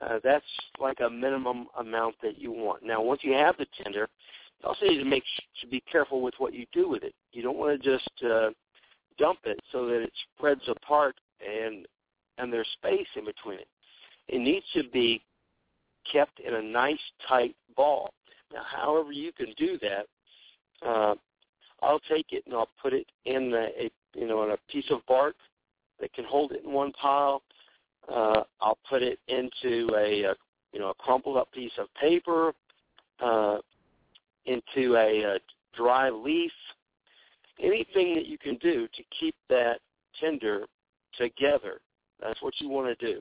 Uh, 0.00 0.18
that's 0.22 0.44
like 0.80 0.98
a 1.04 1.10
minimum 1.10 1.66
amount 1.78 2.14
that 2.22 2.38
you 2.38 2.52
want. 2.52 2.84
Now, 2.84 3.02
once 3.02 3.20
you 3.22 3.32
have 3.32 3.56
the 3.56 3.66
tinder, 3.82 4.08
you 4.60 4.68
also 4.68 4.86
need 4.86 4.98
to 4.98 5.04
make 5.04 5.24
to 5.60 5.66
be 5.66 5.82
careful 5.90 6.20
with 6.22 6.34
what 6.38 6.54
you 6.54 6.66
do 6.72 6.88
with 6.88 7.02
it. 7.02 7.14
You 7.32 7.42
don't 7.42 7.58
want 7.58 7.80
to 7.80 7.90
just 7.90 8.10
uh, 8.24 8.50
dump 9.18 9.40
it 9.44 9.58
so 9.72 9.86
that 9.86 10.02
it 10.02 10.12
spreads 10.36 10.62
apart 10.68 11.16
and 11.46 11.86
and 12.38 12.52
there's 12.52 12.68
space 12.78 13.06
in 13.16 13.24
between 13.24 13.58
it. 13.58 13.68
It 14.28 14.38
needs 14.38 14.66
to 14.74 14.84
be 14.92 15.22
kept 16.10 16.40
in 16.40 16.54
a 16.54 16.62
nice 16.62 16.98
tight 17.28 17.54
ball. 17.76 18.10
Now, 18.52 18.62
however 18.64 19.12
you 19.12 19.32
can 19.32 19.52
do 19.56 19.78
that, 19.82 20.06
uh, 20.86 21.14
I'll 21.82 22.00
take 22.08 22.26
it 22.30 22.44
and 22.46 22.54
I'll 22.54 22.70
put 22.80 22.92
it 22.92 23.06
in 23.24 23.52
a, 23.52 23.84
a 23.86 23.90
you 24.14 24.26
know 24.26 24.44
in 24.44 24.50
a 24.50 24.58
piece 24.70 24.90
of 24.90 25.04
bark 25.06 25.36
that 26.00 26.12
can 26.12 26.24
hold 26.24 26.52
it 26.52 26.64
in 26.64 26.72
one 26.72 26.92
pile. 26.92 27.42
Uh, 28.08 28.42
I'll 28.60 28.78
put 28.88 29.02
it 29.02 29.18
into 29.28 29.88
a, 29.94 30.22
a 30.24 30.34
you 30.72 30.78
know 30.78 30.90
a 30.90 30.94
crumpled 30.94 31.36
up 31.36 31.52
piece 31.52 31.72
of 31.78 31.88
paper, 32.00 32.52
uh, 33.20 33.58
into 34.48 34.96
a, 34.96 35.22
a 35.22 35.38
dry 35.76 36.10
leaf, 36.10 36.52
anything 37.60 38.14
that 38.14 38.26
you 38.26 38.38
can 38.38 38.56
do 38.56 38.88
to 38.88 39.02
keep 39.18 39.34
that 39.48 39.80
tinder 40.20 40.66
together. 41.16 41.80
That's 42.20 42.40
what 42.42 42.54
you 42.58 42.68
want 42.68 42.98
to 42.98 43.06
do. 43.14 43.20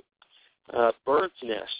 Uh, 0.73 0.91
bird's 1.05 1.33
nests 1.43 1.73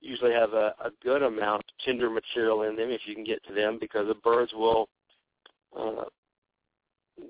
usually 0.00 0.32
have 0.32 0.52
a, 0.52 0.74
a 0.84 0.90
good 1.02 1.22
amount 1.22 1.60
of 1.60 1.84
tinder 1.84 2.10
material 2.10 2.62
in 2.62 2.76
them 2.76 2.90
if 2.90 3.02
you 3.06 3.14
can 3.14 3.24
get 3.24 3.42
to 3.44 3.54
them 3.54 3.78
because 3.80 4.06
the 4.06 4.14
birds 4.14 4.52
will 4.52 4.88
uh, 5.78 6.04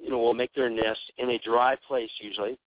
you 0.02 0.10
know 0.10 0.18
will 0.18 0.34
make 0.34 0.52
their 0.54 0.70
nest 0.70 1.00
in 1.18 1.30
a 1.30 1.38
dry 1.38 1.76
place 1.86 2.10
usually 2.20 2.58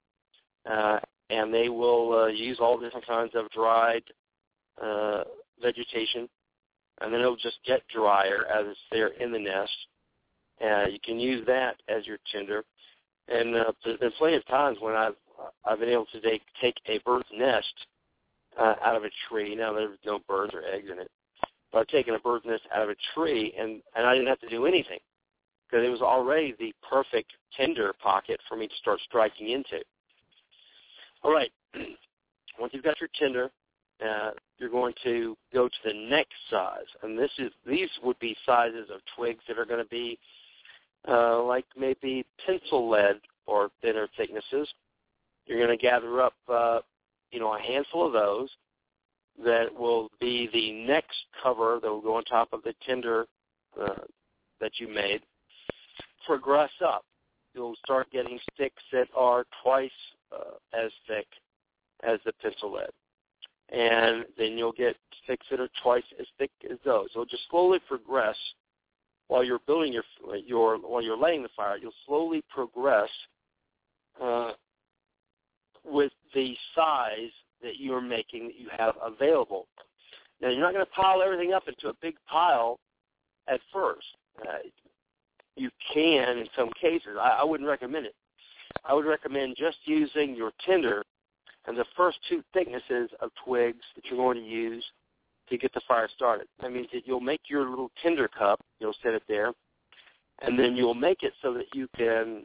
uh, 0.71 0.99
and 1.31 1.53
they 1.53 1.69
will 1.69 2.13
uh, 2.13 2.27
use 2.27 2.59
all 2.61 2.79
different 2.79 3.07
kinds 3.07 3.33
of 3.35 3.51
dried 3.51 4.03
uh, 4.83 5.25
vegetation 5.61 6.29
and 7.01 7.13
then 7.13 7.21
it'll 7.21 7.37
just 7.37 7.59
get 7.67 7.83
drier 7.89 8.47
as 8.47 8.67
it's 8.69 8.81
there 8.91 9.09
in 9.09 9.33
the 9.33 9.39
nest 9.39 9.77
and 10.61 10.93
you 10.93 10.99
can 11.05 11.19
use 11.21 11.45
that 11.47 11.77
as 11.89 12.07
your 12.07 12.19
tinder 12.33 12.65
and 13.29 13.55
uh, 13.55 13.73
there's 13.85 13.99
been 13.99 14.13
plenty 14.19 14.37
of 14.37 14.47
times 14.47 14.79
when 14.81 14.95
I've 14.95 15.15
I've 15.65 15.81
been 15.81 15.89
able 15.89 16.07
to 16.07 16.21
take, 16.21 16.43
take 16.61 16.77
a 16.87 16.99
bird's 17.05 17.29
nest 17.37 17.75
uh, 18.59 18.75
out 18.83 18.97
of 18.97 19.05
a 19.05 19.11
tree. 19.29 19.55
Now 19.55 19.73
there's 19.73 19.99
no 20.05 20.21
birds 20.29 20.55
or 20.55 20.63
eggs 20.63 20.89
in 20.91 20.99
it, 20.99 21.11
but 21.73 21.81
I've 21.81 21.87
taken 21.89 22.15
a 22.15 22.19
bird's 22.19 22.47
nest 22.47 22.63
out 22.75 22.83
of 22.83 22.91
a 22.91 22.97
tree, 23.15 23.55
and 23.59 23.83
and 23.95 24.07
I 24.07 24.15
didn't 24.15 24.29
have 24.29 24.41
to 24.41 24.49
do 24.49 24.67
anything 24.67 24.99
because 25.69 25.85
it 25.85 25.91
was 25.91 26.01
already 26.01 26.55
the 26.59 26.73
perfect 26.89 27.33
tinder 27.57 27.93
pocket 28.03 28.41
for 28.49 28.57
me 28.57 28.69
to 28.69 28.75
start 28.77 29.01
striking 29.05 29.51
into. 29.51 29.81
All 31.23 31.33
right, 31.33 31.51
once 32.61 32.73
you've 32.73 32.85
got 32.85 33.01
your 33.01 33.11
tinder, 33.19 33.51
uh, 34.05 34.31
you're 34.59 34.71
going 34.71 34.95
to 35.05 35.37
go 35.53 35.69
to 35.69 35.75
the 35.85 35.95
next 35.95 36.35
size, 36.51 36.87
and 37.03 37.19
this 37.19 37.31
is 37.39 37.51
these 37.67 37.89
would 38.03 38.19
be 38.19 38.37
sizes 38.45 38.89
of 38.93 39.01
twigs 39.17 39.43
that 39.49 39.59
are 39.59 39.65
going 39.65 39.83
to 39.83 39.91
be 39.91 40.19
uh, 41.09 41.43
like 41.43 41.65
maybe 41.77 42.25
pencil 42.45 42.89
lead 42.91 43.21
or 43.47 43.71
thinner 43.81 44.09
thicknesses. 44.17 44.69
You're 45.47 45.65
going 45.65 45.77
to 45.77 45.83
gather 45.83 46.21
up 46.21 46.35
uh, 46.49 46.81
you 47.31 47.41
know, 47.41 47.55
a 47.55 47.61
handful 47.61 48.07
of 48.07 48.13
those 48.13 48.49
that 49.45 49.67
will 49.79 50.11
be 50.21 50.49
the 50.53 50.73
next 50.87 51.17
cover 51.43 51.79
that 51.83 51.89
will 51.89 52.01
go 52.01 52.17
on 52.17 52.25
top 52.25 52.49
of 52.53 52.63
the 52.63 52.75
tinder 52.87 53.27
uh, 53.81 54.05
that 54.61 54.73
you 54.79 54.89
made. 54.89 55.21
Progress 56.27 56.71
up. 56.85 57.05
You'll 57.55 57.77
start 57.85 58.11
getting 58.11 58.39
sticks 58.55 58.83
that 58.93 59.09
are 59.15 59.45
twice 59.63 59.91
uh, 60.33 60.57
as 60.73 60.91
thick 61.07 61.27
as 62.03 62.19
the 62.25 62.33
pencil 62.43 62.73
lead. 62.73 62.91
And 63.73 64.25
then 64.39 64.57
you'll 64.57 64.73
get 64.73 64.97
sticks 65.25 65.47
that 65.51 65.61
are 65.61 65.69
twice 65.83 66.05
as 66.21 66.27
thick 66.39 66.51
as 66.71 66.79
those. 66.85 67.09
So 67.15 67.25
just 67.25 67.43
slowly 67.51 67.79
progress 67.87 68.37
while 69.29 69.43
you're 69.43 69.59
building 69.67 69.93
your 69.93 70.05
your 70.47 70.79
while 70.79 71.03
you're 71.03 71.19
laying 71.19 71.43
the 71.43 71.49
fire. 71.57 71.77
You'll 71.77 71.93
slowly 72.07 72.43
progress 72.49 73.11
uh, 74.23 74.53
with 75.85 76.13
the 76.35 76.55
size 76.75 77.31
that 77.63 77.79
you're 77.79 78.01
making 78.01 78.47
that 78.47 78.59
you 78.59 78.69
have 78.77 78.95
available. 79.03 79.67
Now, 80.41 80.51
you're 80.51 80.61
not 80.61 80.75
going 80.75 80.85
to 80.85 80.93
pile 80.93 81.23
everything 81.23 81.55
up 81.55 81.65
into 81.67 81.89
a 81.89 81.95
big 82.03 82.15
pile 82.31 82.79
at 83.49 83.61
first. 83.73 84.07
Uh, 84.43 84.59
you 85.57 85.71
can 85.93 86.39
in 86.39 86.47
some 86.57 86.71
cases. 86.81 87.17
I, 87.19 87.39
I 87.41 87.45
wouldn't 87.45 87.69
recommend 87.69 88.07
it. 88.07 88.15
I 88.85 88.93
would 88.93 89.07
recommend 89.07 89.57
just 89.59 89.79
using 89.85 90.37
your 90.37 90.53
tinder 90.65 91.03
and 91.67 91.77
the 91.77 91.85
first 91.97 92.19
two 92.29 92.43
thicknesses 92.53 93.11
of 93.21 93.31
twigs 93.45 93.85
that 93.95 94.05
you're 94.07 94.19
going 94.19 94.39
to 94.39 94.49
use 94.49 94.85
to 95.49 95.57
get 95.57 95.73
the 95.75 95.81
fire 95.87 96.09
started. 96.15 96.47
That 96.61 96.73
means 96.73 96.89
that 96.93 97.07
you'll 97.07 97.21
make 97.21 97.43
your 97.49 97.69
little 97.69 97.91
tinder 98.03 98.29
cup, 98.29 98.61
you'll 98.81 98.97
set 99.03 99.15
it 99.15 99.23
there, 99.29 99.53
and 100.43 100.59
then 100.59 100.77
you'll 100.77 100.95
make 100.95 101.23
it 101.23 101.33
so 101.43 101.55
that 101.55 101.67
you 101.73 101.89
can 101.97 102.45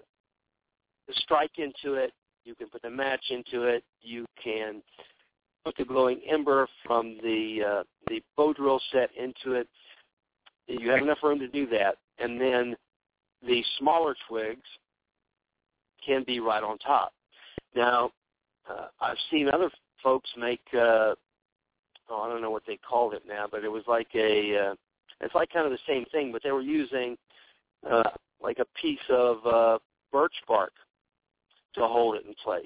strike 1.12 1.52
into 1.58 1.96
it 1.96 2.14
you 2.44 2.56
can 2.56 2.68
put 2.68 2.82
the 2.82 2.90
match 2.90 3.24
into 3.30 3.64
it. 3.64 3.84
You 4.02 4.26
can 4.44 4.82
put 5.64 5.76
the 5.78 5.86
glowing 5.86 6.22
ember 6.30 6.68
from 6.86 7.18
the 7.22 7.60
uh, 7.68 7.84
the 8.08 8.22
bow 8.36 8.54
drill 8.54 8.82
set 8.92 9.10
into 9.16 9.54
it. 9.54 9.68
You 10.68 10.90
have 10.92 11.02
enough 11.02 11.20
room 11.24 11.40
to 11.40 11.48
do 11.48 11.68
that, 11.68 11.98
and 12.20 12.40
then 12.40 12.76
the 13.46 13.64
smaller 13.78 14.16
twigs 14.28 14.68
can 16.06 16.24
be 16.26 16.40
right 16.40 16.64
on 16.64 16.78
top. 16.80 17.14
Now, 17.76 18.12
uh, 18.70 18.88
I've 19.00 19.18
seen 19.30 19.50
other 19.50 19.70
folks 20.04 20.30
make. 20.38 20.62
Uh, 20.74 21.16
oh, 22.10 22.22
I 22.24 22.30
don't 22.30 22.42
know 22.42 22.52
what 22.52 22.64
they 22.68 22.78
called 22.78 23.14
it 23.14 23.24
now, 23.28 23.46
but 23.50 23.64
it 23.64 23.72
was 23.72 23.84
like 23.88 24.10
a. 24.16 24.58
Uh, 24.58 24.76
it's 25.22 25.36
like 25.36 25.52
kind 25.52 25.66
of 25.66 25.72
the 25.72 25.78
same 25.88 26.06
thing, 26.12 26.32
but 26.32 26.42
they 26.44 26.52
were 26.52 26.62
using 26.62 27.16
uh, 27.90 28.10
like 28.42 28.60
a 28.60 28.66
piece 28.80 29.00
of 29.10 29.46
uh, 29.46 29.80
birch 30.12 30.34
bark 30.48 30.74
to 31.76 31.82
hold 31.82 32.16
it 32.16 32.26
in 32.26 32.34
place. 32.44 32.66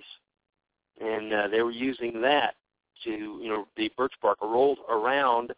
And 1.01 1.33
uh, 1.33 1.47
they 1.49 1.61
were 1.61 1.71
using 1.71 2.21
that 2.21 2.55
to, 3.03 3.11
you 3.11 3.49
know, 3.49 3.67
the 3.75 3.91
birch 3.97 4.13
bark 4.21 4.37
rolled 4.41 4.79
around 4.89 5.51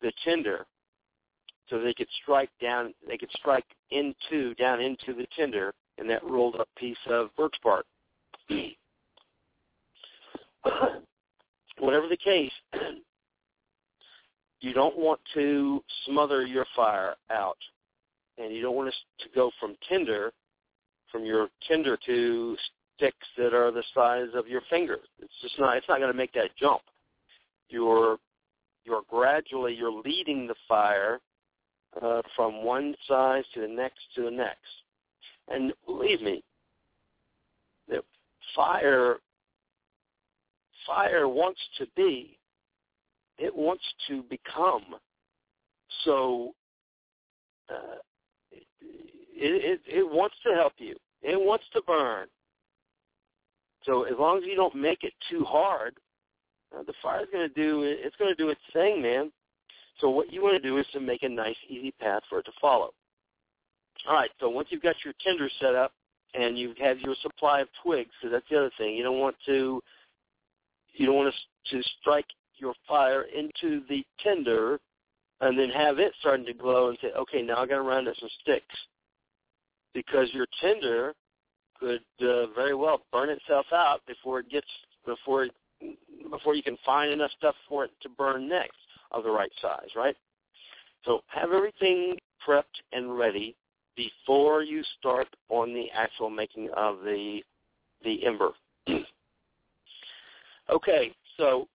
the 0.00 0.12
tinder 0.24 0.66
so 1.68 1.78
they 1.78 1.94
could 1.94 2.08
strike 2.22 2.50
down, 2.60 2.94
they 3.06 3.18
could 3.18 3.30
strike 3.32 3.66
into, 3.90 4.54
down 4.54 4.80
into 4.80 5.14
the 5.14 5.26
tinder 5.36 5.72
in 5.98 6.08
that 6.08 6.24
rolled 6.24 6.56
up 6.56 6.68
piece 6.76 6.96
of 7.08 7.28
birch 7.36 7.54
bark. 7.62 7.86
Whatever 11.78 12.08
the 12.08 12.16
case, 12.16 12.52
you 14.60 14.72
don't 14.72 14.96
want 14.96 15.20
to 15.34 15.82
smother 16.06 16.46
your 16.46 16.66
fire 16.76 17.14
out, 17.30 17.58
and 18.38 18.54
you 18.54 18.62
don't 18.62 18.76
want 18.76 18.92
to 19.20 19.28
go 19.34 19.50
from 19.58 19.76
tinder, 19.88 20.32
from 21.10 21.24
your 21.24 21.48
tinder 21.66 21.98
to 22.06 22.56
sticks 22.96 23.26
that 23.36 23.54
are 23.54 23.70
the 23.70 23.82
size 23.94 24.28
of 24.34 24.46
your 24.46 24.62
finger. 24.68 24.98
It's 25.20 25.32
just 25.42 25.58
not. 25.58 25.76
It's 25.76 25.88
not 25.88 25.98
going 25.98 26.12
to 26.12 26.16
make 26.16 26.32
that 26.34 26.50
jump. 26.58 26.82
You're 27.68 28.18
you're 28.84 29.02
gradually 29.08 29.74
you're 29.74 30.02
leading 30.04 30.46
the 30.46 30.54
fire 30.68 31.20
uh, 32.00 32.22
from 32.36 32.64
one 32.64 32.94
size 33.08 33.44
to 33.54 33.60
the 33.60 33.68
next 33.68 34.00
to 34.16 34.22
the 34.22 34.30
next. 34.30 34.58
And 35.48 35.72
believe 35.86 36.20
me, 36.20 36.42
the 37.88 38.02
fire 38.54 39.16
fire 40.86 41.28
wants 41.28 41.60
to 41.78 41.86
be. 41.96 42.38
It 43.38 43.54
wants 43.54 43.84
to 44.08 44.22
become. 44.24 44.84
So 46.04 46.52
uh, 47.70 47.98
it, 48.52 48.60
it, 49.34 49.80
it 49.86 50.10
wants 50.10 50.36
to 50.46 50.54
help 50.54 50.74
you. 50.78 50.96
It 51.22 51.40
wants 51.40 51.64
to 51.72 51.82
burn. 51.86 52.28
So 53.84 54.04
as 54.04 54.14
long 54.18 54.38
as 54.38 54.44
you 54.44 54.56
don't 54.56 54.74
make 54.74 55.04
it 55.04 55.14
too 55.30 55.44
hard, 55.44 55.94
uh, 56.76 56.82
the 56.82 56.92
fire's 57.02 57.28
going 57.32 57.48
to 57.48 57.54
do 57.54 57.82
it's 57.82 58.16
going 58.16 58.30
to 58.30 58.42
do 58.42 58.50
its 58.50 58.60
thing, 58.72 59.02
man. 59.02 59.32
So 60.00 60.10
what 60.10 60.32
you 60.32 60.42
want 60.42 60.62
to 60.62 60.68
do 60.68 60.78
is 60.78 60.86
to 60.92 61.00
make 61.00 61.22
a 61.22 61.28
nice, 61.28 61.56
easy 61.68 61.92
path 62.00 62.22
for 62.28 62.38
it 62.38 62.44
to 62.44 62.52
follow. 62.60 62.90
All 64.08 64.14
right. 64.14 64.30
So 64.40 64.48
once 64.48 64.68
you've 64.70 64.82
got 64.82 64.96
your 65.04 65.14
tinder 65.24 65.48
set 65.60 65.74
up 65.74 65.92
and 66.34 66.58
you 66.58 66.74
have 66.80 67.00
your 67.00 67.14
supply 67.22 67.60
of 67.60 67.68
twigs, 67.82 68.10
because 68.20 68.32
that's 68.32 68.48
the 68.50 68.58
other 68.58 68.70
thing, 68.78 68.94
you 68.94 69.02
don't 69.02 69.18
want 69.18 69.36
to 69.46 69.82
you 70.94 71.06
don't 71.06 71.16
want 71.16 71.34
to, 71.70 71.76
to 71.76 71.88
strike 72.00 72.26
your 72.58 72.74
fire 72.86 73.22
into 73.36 73.82
the 73.88 74.04
tinder 74.22 74.78
and 75.40 75.58
then 75.58 75.70
have 75.70 75.98
it 75.98 76.12
starting 76.20 76.46
to 76.46 76.52
glow 76.52 76.88
and 76.90 76.98
say, 77.00 77.08
okay, 77.16 77.42
now 77.42 77.56
I 77.56 77.66
got 77.66 77.76
to 77.76 77.82
round 77.82 78.08
up 78.08 78.14
some 78.18 78.28
sticks. 78.42 78.76
Because 79.94 80.28
your 80.32 80.46
tinder 80.60 81.14
could 81.78 82.02
uh, 82.20 82.46
very 82.54 82.74
well 82.74 83.02
burn 83.10 83.30
itself 83.30 83.66
out 83.72 84.00
before 84.06 84.40
it 84.40 84.50
gets 84.50 84.66
before 85.06 85.44
it, 85.44 85.52
before 86.30 86.54
you 86.54 86.62
can 86.62 86.76
find 86.84 87.10
enough 87.10 87.30
stuff 87.36 87.54
for 87.68 87.84
it 87.84 87.90
to 88.02 88.08
burn 88.10 88.48
next 88.48 88.76
of 89.10 89.24
the 89.24 89.30
right 89.30 89.50
size, 89.60 89.88
right? 89.96 90.14
So 91.04 91.22
have 91.26 91.50
everything 91.52 92.16
prepped 92.46 92.64
and 92.92 93.16
ready 93.18 93.56
before 93.96 94.62
you 94.62 94.82
start 94.98 95.28
on 95.48 95.72
the 95.74 95.86
actual 95.92 96.30
making 96.30 96.68
of 96.76 97.00
the 97.00 97.40
the 98.04 98.24
ember. 98.24 98.50
okay, 100.70 101.12
so 101.36 101.68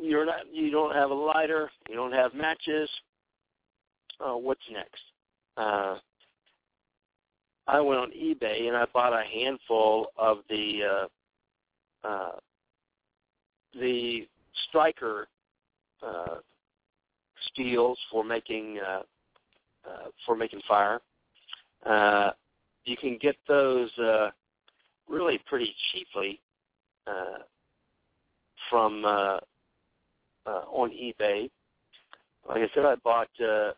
you're 0.00 0.26
not 0.26 0.52
you 0.52 0.70
don't 0.70 0.94
have 0.94 1.10
a 1.10 1.14
lighter, 1.14 1.70
you 1.88 1.96
don't 1.96 2.12
have 2.12 2.34
matches. 2.34 2.88
Uh, 4.24 4.36
what's 4.36 4.60
next? 4.70 5.00
Uh, 5.56 5.96
I 7.66 7.80
went 7.80 8.00
on 8.00 8.10
eBay 8.10 8.66
and 8.66 8.76
I 8.76 8.84
bought 8.92 9.12
a 9.12 9.24
handful 9.24 10.08
of 10.16 10.38
the 10.48 11.08
uh, 12.04 12.06
uh, 12.06 12.32
the 13.78 14.26
striker 14.68 15.28
uh, 16.06 16.36
steels 17.52 17.98
for 18.10 18.24
making 18.24 18.78
uh, 18.86 19.02
uh, 19.88 20.08
for 20.26 20.36
making 20.36 20.60
fire. 20.66 21.00
Uh, 21.86 22.30
you 22.84 22.96
can 22.96 23.18
get 23.20 23.36
those 23.48 23.90
uh, 23.98 24.30
really 25.08 25.40
pretty 25.46 25.74
cheaply 25.92 26.40
from 28.68 29.04
uh, 29.04 29.38
uh, 30.46 30.64
on 30.70 30.90
eBay. 30.90 31.50
Like 32.48 32.58
I 32.58 32.74
said, 32.74 32.84
I 32.84 32.94
bought 32.96 33.28
uh, 33.40 33.72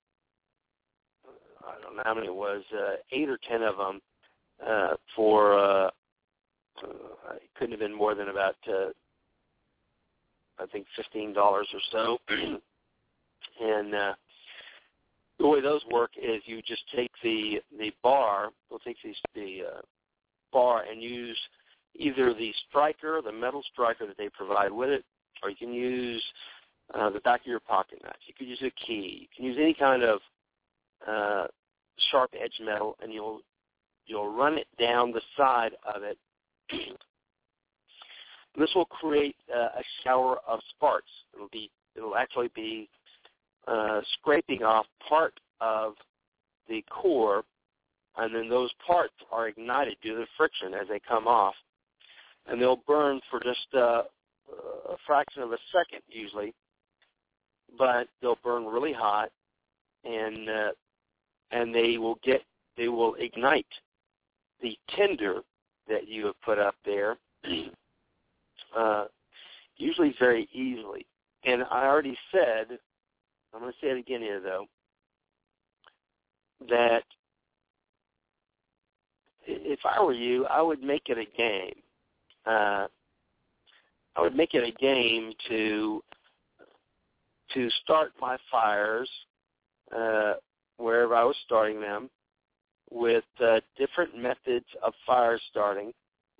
I 1.66 1.80
don't 1.82 1.96
know 1.96 2.02
how 2.04 2.14
many 2.14 2.26
it 2.26 2.34
was, 2.34 2.62
uh, 2.74 2.96
eight 3.12 3.28
or 3.28 3.38
ten 3.48 3.62
of 3.62 3.76
them 3.76 4.00
uh, 4.66 4.94
for 5.16 5.58
uh, 5.58 5.90
uh, 6.82 7.34
it 7.34 7.50
couldn't 7.54 7.72
have 7.72 7.80
been 7.80 7.94
more 7.94 8.14
than 8.14 8.28
about 8.28 8.56
uh, 8.68 8.90
I 10.58 10.66
think 10.70 10.86
fifteen 10.96 11.32
dollars 11.32 11.68
or 11.72 11.80
so. 11.90 12.18
and 13.60 13.94
uh, 13.94 14.14
the 15.38 15.46
way 15.46 15.60
those 15.60 15.82
work 15.90 16.10
is 16.16 16.42
you 16.46 16.62
just 16.62 16.82
take 16.94 17.10
the 17.22 17.60
the 17.78 17.92
bar, 18.02 18.50
we'll 18.70 18.78
take 18.80 18.96
the 19.02 19.14
the 19.34 19.62
uh, 19.66 19.80
bar 20.52 20.84
and 20.90 21.02
use 21.02 21.38
either 21.96 22.34
the 22.34 22.52
striker, 22.68 23.20
the 23.24 23.32
metal 23.32 23.62
striker 23.72 24.06
that 24.06 24.16
they 24.16 24.28
provide 24.28 24.72
with 24.72 24.90
it, 24.90 25.04
or 25.42 25.50
you 25.50 25.56
can 25.56 25.72
use 25.72 26.22
uh, 26.94 27.10
the 27.10 27.20
back 27.20 27.40
of 27.40 27.46
your 27.46 27.60
pocket 27.60 28.00
knife. 28.02 28.16
You 28.26 28.34
can 28.34 28.46
use 28.46 28.62
a 28.62 28.70
key. 28.86 29.22
You 29.22 29.28
can 29.34 29.44
use 29.44 29.56
any 29.60 29.74
kind 29.74 30.02
of 30.02 30.20
uh, 31.06 31.46
sharp 32.10 32.30
edged 32.40 32.60
metal, 32.64 32.96
and 33.02 33.12
you'll 33.12 33.40
you'll 34.06 34.32
run 34.34 34.58
it 34.58 34.66
down 34.80 35.12
the 35.12 35.22
side 35.36 35.72
of 35.94 36.02
it. 36.02 36.18
this 38.58 38.70
will 38.74 38.86
create 38.86 39.36
uh, 39.54 39.78
a 39.78 39.82
shower 40.04 40.38
of 40.46 40.60
sparks. 40.70 41.10
It'll 41.34 41.48
be 41.48 41.70
it'll 41.96 42.16
actually 42.16 42.50
be 42.54 42.88
uh, 43.66 44.00
scraping 44.18 44.62
off 44.62 44.86
part 45.08 45.38
of 45.60 45.94
the 46.68 46.84
core, 46.90 47.44
and 48.16 48.34
then 48.34 48.48
those 48.48 48.70
parts 48.86 49.14
are 49.30 49.48
ignited 49.48 49.96
due 50.02 50.14
to 50.14 50.20
the 50.20 50.26
friction 50.36 50.74
as 50.74 50.88
they 50.88 51.00
come 51.06 51.26
off, 51.26 51.54
and 52.46 52.60
they'll 52.60 52.82
burn 52.86 53.20
for 53.30 53.40
just 53.40 53.66
uh, 53.74 54.02
a 54.90 54.96
fraction 55.06 55.42
of 55.42 55.52
a 55.52 55.58
second 55.72 56.02
usually, 56.08 56.54
but 57.78 58.08
they'll 58.20 58.38
burn 58.42 58.66
really 58.66 58.92
hot, 58.92 59.30
and 60.04 60.48
uh, 60.48 60.70
and 61.50 61.74
they 61.74 61.98
will 61.98 62.18
get 62.22 62.42
they 62.76 62.88
will 62.88 63.14
ignite 63.14 63.66
the 64.60 64.76
tinder 64.96 65.40
that 65.88 66.08
you 66.08 66.26
have 66.26 66.40
put 66.44 66.58
up 66.58 66.74
there, 66.84 67.16
uh, 68.76 69.04
usually 69.76 70.14
very 70.18 70.48
easily. 70.52 71.06
And 71.44 71.64
I 71.70 71.86
already 71.86 72.16
said, 72.30 72.78
I'm 73.52 73.60
going 73.60 73.72
to 73.72 73.78
say 73.80 73.90
it 73.90 73.98
again 73.98 74.20
here 74.20 74.40
though, 74.40 74.66
that 76.68 77.02
if 79.44 79.80
I 79.84 80.02
were 80.02 80.12
you, 80.12 80.46
I 80.46 80.62
would 80.62 80.82
make 80.82 81.08
it 81.08 81.18
a 81.18 81.36
game. 81.36 81.74
Uh, 82.46 82.86
I 84.14 84.20
would 84.20 84.36
make 84.36 84.54
it 84.54 84.64
a 84.66 84.72
game 84.80 85.32
to 85.48 86.02
to 87.54 87.68
start 87.82 88.12
my 88.20 88.36
fires 88.50 89.10
uh, 89.94 90.34
wherever 90.78 91.14
I 91.14 91.24
was 91.24 91.36
starting 91.44 91.80
them 91.80 92.08
with 92.90 93.24
uh, 93.44 93.60
different 93.78 94.16
methods 94.16 94.66
of 94.82 94.92
fire 95.06 95.38
starting 95.50 95.92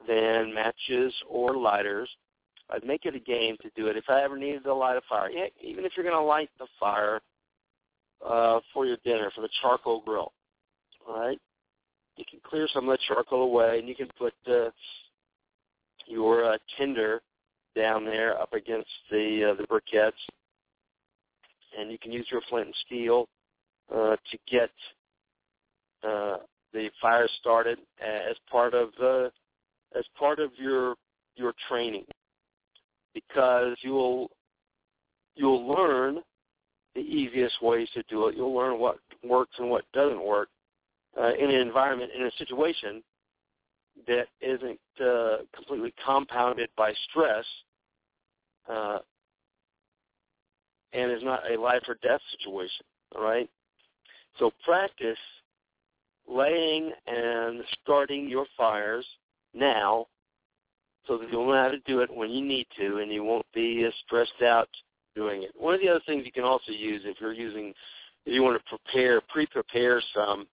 than 0.07 0.55
matches 0.55 1.14
or 1.28 1.57
lighters. 1.57 2.09
I'd 2.70 2.84
make 2.84 3.05
it 3.05 3.14
a 3.14 3.20
game 3.20 3.57
to 3.62 3.70
do 3.76 3.88
it 3.88 3.96
if 3.96 4.05
I 4.09 4.22
ever 4.22 4.36
needed 4.36 4.64
to 4.64 4.74
light 4.74 4.96
a 4.96 5.03
fire. 5.09 5.30
Yeah, 5.30 5.46
even 5.62 5.84
if 5.84 5.92
you're 5.96 6.05
going 6.05 6.16
to 6.16 6.22
light 6.22 6.50
the 6.59 6.66
fire 6.80 7.20
uh, 8.26 8.61
for 8.72 8.86
your 8.86 8.96
dinner, 9.05 9.30
for 9.34 9.42
the 9.42 9.48
charcoal 9.61 10.03
grill, 10.05 10.32
all 11.07 11.20
right? 11.20 11.38
You 12.16 12.24
can 12.30 12.40
clear 12.48 12.68
some 12.72 12.88
of 12.88 12.98
the 12.98 13.05
charcoal 13.07 13.42
away, 13.42 13.78
and 13.78 13.88
you 13.88 13.94
can 13.94 14.09
put 14.18 14.34
uh, 14.46 14.70
your 16.07 16.44
uh, 16.44 16.59
tinder 16.76 17.22
down 17.74 18.05
there 18.05 18.40
up 18.40 18.53
against 18.53 18.90
the 19.11 19.53
uh, 19.53 19.55
the 19.55 19.66
briquettes, 19.66 20.12
and 21.78 21.90
you 21.90 21.98
can 21.98 22.12
use 22.12 22.26
your 22.30 22.42
flint 22.48 22.66
and 22.66 22.74
steel 22.86 23.28
uh, 23.94 24.16
to 24.30 24.38
get 24.50 24.70
uh, 26.05 26.36
the 26.72 26.90
fire 27.00 27.28
started 27.40 27.78
as 28.00 28.36
part 28.50 28.74
of 28.74 28.90
uh, 29.03 29.28
as 29.98 30.05
part 30.18 30.38
of 30.38 30.50
your 30.59 30.94
your 31.36 31.55
training, 31.68 32.05
because 33.14 33.76
you'll 33.82 34.30
you'll 35.34 35.66
learn 35.66 36.18
the 36.94 37.00
easiest 37.00 37.62
ways 37.62 37.88
to 37.94 38.03
do 38.09 38.28
it. 38.28 38.36
You'll 38.36 38.55
learn 38.55 38.78
what 38.78 38.98
works 39.24 39.55
and 39.59 39.70
what 39.70 39.84
doesn't 39.94 40.22
work 40.22 40.48
uh, 41.18 41.32
in 41.34 41.50
an 41.50 41.61
environment 41.61 42.11
in 42.14 42.26
a 42.26 42.30
situation 42.38 43.03
that 44.07 44.26
isn't 44.40 44.80
uh, 45.01 45.38
completely 45.55 45.95
compounded 46.05 46.70
by 46.76 46.93
stress 47.11 47.45
uh, 48.68 48.99
and 50.93 51.11
is 51.11 51.22
not 51.22 51.51
a 51.51 51.61
life 51.61 51.82
or 51.88 51.97
death 52.03 52.20
situation. 52.38 52.84
All 53.14 53.22
right. 53.22 53.49
So 54.38 54.51
practice 54.64 55.18
laying 56.28 56.93
and 57.07 57.62
starting 57.82 58.28
your 58.28 58.47
fires 58.57 59.07
now 59.55 60.07
so 61.07 61.18
that 61.18 61.30
you'll 61.30 61.47
know 61.47 61.62
how 61.62 61.68
to 61.68 61.80
do 61.80 62.01
it 62.01 62.14
when 62.14 62.30
you 62.30 62.45
need 62.45 62.66
to 62.78 62.99
and 62.99 63.12
you 63.12 63.24
won't 63.24 63.47
be 63.55 63.84
as 63.84 63.93
stressed 64.07 64.43
out 64.43 64.68
doing 65.14 65.43
it. 65.43 65.51
One 65.59 65.74
of 65.74 65.80
the 65.80 65.88
other 65.88 66.03
things 66.07 66.24
you 66.24 66.32
can 66.32 66.45
also 66.45 66.72
use 66.72 67.03
if 67.05 67.16
you're 67.20 67.32
using 67.32 67.74
if 68.24 68.32
you 68.32 68.43
want 68.43 68.61
to 68.61 68.76
prepare 68.76 69.20
pre-prepare 69.20 70.01
some 70.14 70.47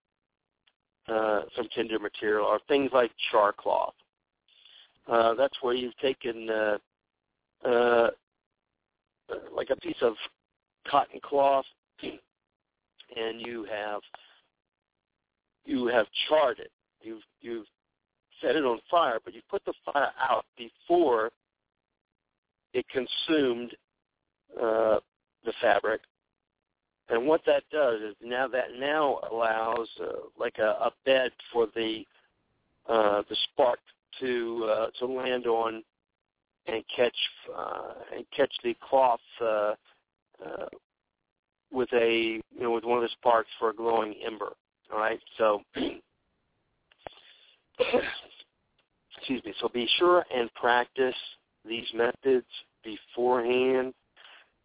uh, 1.09 1.41
some 1.55 1.67
tinder 1.73 1.99
material 1.99 2.45
are 2.47 2.59
things 2.67 2.91
like 2.93 3.11
char 3.31 3.53
cloth. 3.53 3.93
Uh, 5.07 5.33
that's 5.33 5.57
where 5.61 5.73
you've 5.73 5.97
taken 5.97 6.49
uh, 6.49 6.77
uh, 7.67 8.09
like 9.55 9.69
a 9.69 9.75
piece 9.75 10.01
of 10.01 10.13
cotton 10.87 11.19
cloth 11.23 11.65
and 13.15 13.41
you 13.41 13.65
have 13.69 14.01
you 15.65 15.87
have 15.87 16.07
charred 16.27 16.59
it. 16.59 16.71
You've 17.01 17.21
you've 17.41 17.65
set 18.41 18.55
it 18.55 18.63
on 18.63 18.79
fire, 18.89 19.19
but 19.23 19.33
you 19.33 19.41
put 19.49 19.63
the 19.65 19.73
fire 19.85 20.11
out 20.19 20.45
before 20.57 21.31
it 22.73 22.85
consumed 22.89 23.75
uh, 24.61 24.99
the 25.45 25.53
fabric. 25.61 26.01
And 27.09 27.25
what 27.25 27.41
that 27.45 27.63
does 27.71 28.01
is 28.01 28.15
now 28.23 28.47
that 28.49 28.75
now 28.77 29.19
allows 29.31 29.87
uh, 30.01 30.27
like 30.39 30.59
a, 30.59 30.75
a 30.81 30.91
bed 31.05 31.31
for 31.51 31.67
the 31.75 32.03
uh, 32.87 33.23
the 33.29 33.35
spark 33.51 33.79
to 34.19 34.69
uh, 34.71 34.87
to 34.99 35.05
land 35.05 35.47
on 35.47 35.83
and 36.67 36.83
catch 36.95 37.15
uh, 37.55 37.93
and 38.15 38.25
catch 38.35 38.51
the 38.63 38.75
cloth 38.87 39.19
uh, 39.41 39.73
uh, 40.45 40.67
with 41.71 41.89
a 41.93 42.39
you 42.55 42.61
know 42.61 42.71
with 42.71 42.83
one 42.83 42.97
of 42.97 43.03
the 43.03 43.09
sparks 43.09 43.49
for 43.59 43.69
a 43.71 43.75
glowing 43.75 44.15
ember. 44.25 44.53
All 44.91 44.99
right, 44.99 45.19
so 45.37 45.61
excuse 49.17 49.43
me. 49.43 49.53
So 49.59 49.69
be 49.69 49.87
sure 49.97 50.25
and 50.35 50.53
practice 50.53 51.15
these 51.65 51.87
methods 51.93 52.47
beforehand. 52.83 53.93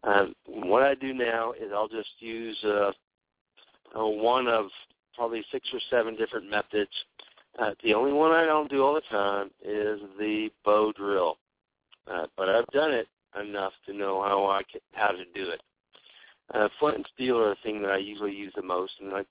Um, 0.05 0.35
what 0.45 0.83
I 0.83 0.93
do 0.95 1.13
now 1.13 1.53
is 1.53 1.71
I'll 1.73 1.87
just 1.87 2.09
use 2.19 2.57
uh, 2.63 2.91
uh, 3.97 4.05
one 4.05 4.47
of 4.47 4.67
probably 5.15 5.43
six 5.51 5.67
or 5.73 5.79
seven 5.89 6.15
different 6.15 6.49
methods. 6.49 6.91
Uh, 7.59 7.71
the 7.83 7.93
only 7.93 8.11
one 8.13 8.31
I 8.31 8.45
don't 8.45 8.69
do 8.69 8.83
all 8.83 8.93
the 8.93 9.01
time 9.09 9.47
is 9.63 9.99
the 10.19 10.49
bow 10.63 10.91
drill, 10.95 11.37
uh, 12.11 12.25
but 12.37 12.49
I've 12.49 12.67
done 12.67 12.91
it 12.91 13.07
enough 13.41 13.73
to 13.87 13.93
know 13.93 14.21
how 14.21 14.45
I 14.47 14.61
can, 14.69 14.81
how 14.93 15.11
to 15.11 15.25
do 15.33 15.49
it. 15.49 15.61
Uh, 16.53 16.67
flint 16.79 16.97
and 16.97 17.05
steel 17.13 17.39
are 17.39 17.49
the 17.49 17.55
thing 17.63 17.81
that 17.81 17.91
I 17.91 17.97
usually 17.97 18.33
use 18.33 18.53
the 18.55 18.61
most, 18.61 18.93
and 19.01 19.13
I, 19.13 19.21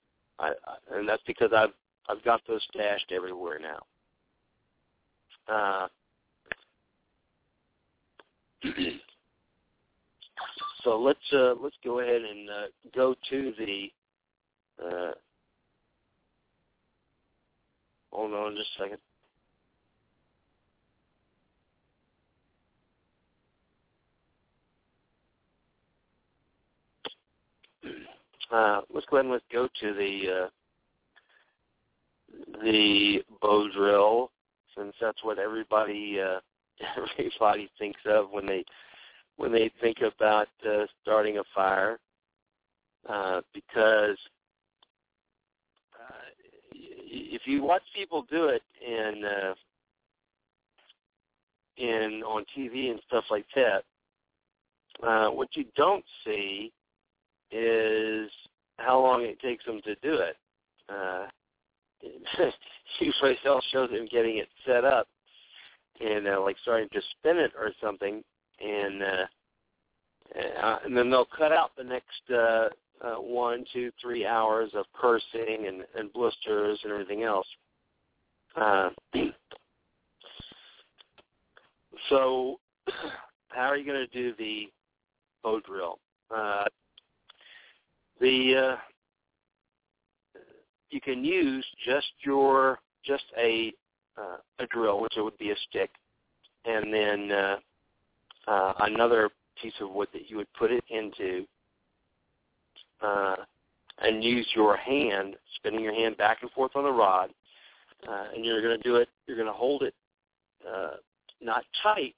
I, 0.40 0.48
I 0.48 0.98
and 0.98 1.08
that's 1.08 1.22
because 1.26 1.50
I've 1.54 1.70
I've 2.08 2.24
got 2.24 2.40
those 2.48 2.62
stashed 2.72 3.12
everywhere 3.14 3.60
now. 3.60 3.82
Uh, 5.46 5.88
so 10.84 10.98
let's 11.00 11.18
uh, 11.32 11.54
let's 11.60 11.76
go 11.82 12.00
ahead 12.00 12.20
and 12.22 12.48
uh, 12.50 12.66
go 12.94 13.14
to 13.30 13.52
the. 13.58 13.88
Uh, 14.84 15.12
hold 18.12 18.34
on 18.34 18.54
just 18.54 18.68
a 18.78 18.82
second. 18.82 18.98
Uh, 28.52 28.82
let's 28.92 29.06
go 29.10 29.16
ahead 29.16 29.24
and 29.24 29.32
let's 29.32 29.44
go 29.50 29.66
to 29.80 29.94
the 29.94 30.44
uh, 30.44 30.48
the 32.62 33.22
bow 33.40 33.68
drill, 33.74 34.30
since 34.76 34.94
that's 35.00 35.24
what 35.24 35.38
everybody 35.38 36.18
uh, 36.20 36.40
everybody 37.18 37.70
thinks 37.78 38.00
of 38.06 38.30
when 38.30 38.46
they 38.46 38.64
when 39.36 39.52
they 39.52 39.70
think 39.80 39.98
about 40.00 40.48
uh, 40.66 40.84
starting 41.02 41.38
a 41.38 41.42
fire, 41.54 41.98
uh, 43.08 43.40
because 43.52 44.16
uh, 45.94 46.30
if 46.72 47.42
you 47.46 47.62
watch 47.62 47.82
people 47.94 48.26
do 48.30 48.48
it 48.48 48.62
in 48.86 49.24
uh, 49.24 49.54
in 51.76 52.22
on 52.22 52.44
TV 52.56 52.90
and 52.90 53.00
stuff 53.06 53.24
like 53.30 53.46
that, 53.54 53.84
uh, 55.02 55.28
what 55.30 55.48
you 55.54 55.64
don't 55.76 56.04
see 56.24 56.72
is 57.50 58.30
how 58.78 59.00
long 59.00 59.22
it 59.22 59.40
takes 59.40 59.64
them 59.64 59.80
to 59.84 59.94
do 59.96 60.14
it. 60.14 60.36
Uh, 60.88 61.26
usually 63.00 63.36
else 63.46 63.64
shows 63.72 63.90
them 63.90 64.06
getting 64.10 64.38
it 64.38 64.48
set 64.66 64.84
up 64.84 65.08
and 66.00 66.26
uh, 66.26 66.40
like 66.40 66.56
starting 66.62 66.88
to 66.92 67.00
spin 67.12 67.38
it 67.38 67.52
or 67.56 67.70
something, 67.82 68.22
and 68.60 69.02
uh, 69.02 69.26
uh, 70.62 70.78
and 70.84 70.96
then 70.96 71.10
they'll 71.10 71.28
cut 71.36 71.52
out 71.52 71.70
the 71.76 71.84
next 71.84 72.30
uh, 72.32 72.68
uh, 73.04 73.20
one, 73.20 73.64
two, 73.72 73.90
three 74.00 74.26
hours 74.26 74.70
of 74.74 74.86
cursing 74.94 75.66
and, 75.66 75.84
and 75.96 76.12
blisters 76.12 76.78
and 76.82 76.92
everything 76.92 77.22
else. 77.22 77.46
Uh, 78.56 78.90
so, 82.08 82.58
how 83.48 83.66
are 83.66 83.76
you 83.76 83.86
going 83.86 84.06
to 84.06 84.22
do 84.22 84.34
the 84.38 84.68
bow 85.42 85.60
drill? 85.60 85.98
Uh, 86.34 86.64
the 88.20 88.76
uh, 88.76 90.40
you 90.90 91.00
can 91.00 91.24
use 91.24 91.66
just 91.84 92.06
your 92.24 92.78
just 93.04 93.24
a 93.38 93.72
uh, 94.16 94.36
a 94.60 94.66
drill, 94.66 95.00
which 95.00 95.16
it 95.16 95.22
would 95.22 95.36
be 95.38 95.50
a 95.50 95.56
stick, 95.68 95.90
and 96.64 96.92
then 96.92 97.32
uh, 97.32 97.56
uh, 98.46 98.72
another 98.80 99.30
piece 99.60 99.74
of 99.80 99.90
wood 99.90 100.08
that 100.12 100.28
you 100.30 100.36
would 100.36 100.52
put 100.54 100.70
it 100.70 100.84
into, 100.88 101.46
uh, 103.00 103.36
and 104.00 104.24
use 104.24 104.46
your 104.54 104.76
hand, 104.76 105.36
spinning 105.56 105.82
your 105.82 105.94
hand 105.94 106.16
back 106.16 106.38
and 106.42 106.50
forth 106.50 106.72
on 106.74 106.84
the 106.84 106.90
rod, 106.90 107.30
uh, 108.08 108.24
and 108.34 108.44
you're 108.44 108.62
going 108.62 108.76
to 108.76 108.82
do 108.82 108.96
it. 108.96 109.08
You're 109.26 109.36
going 109.36 109.48
to 109.48 109.52
hold 109.52 109.82
it 109.82 109.94
uh, 110.68 110.96
not 111.40 111.64
tight. 111.82 112.14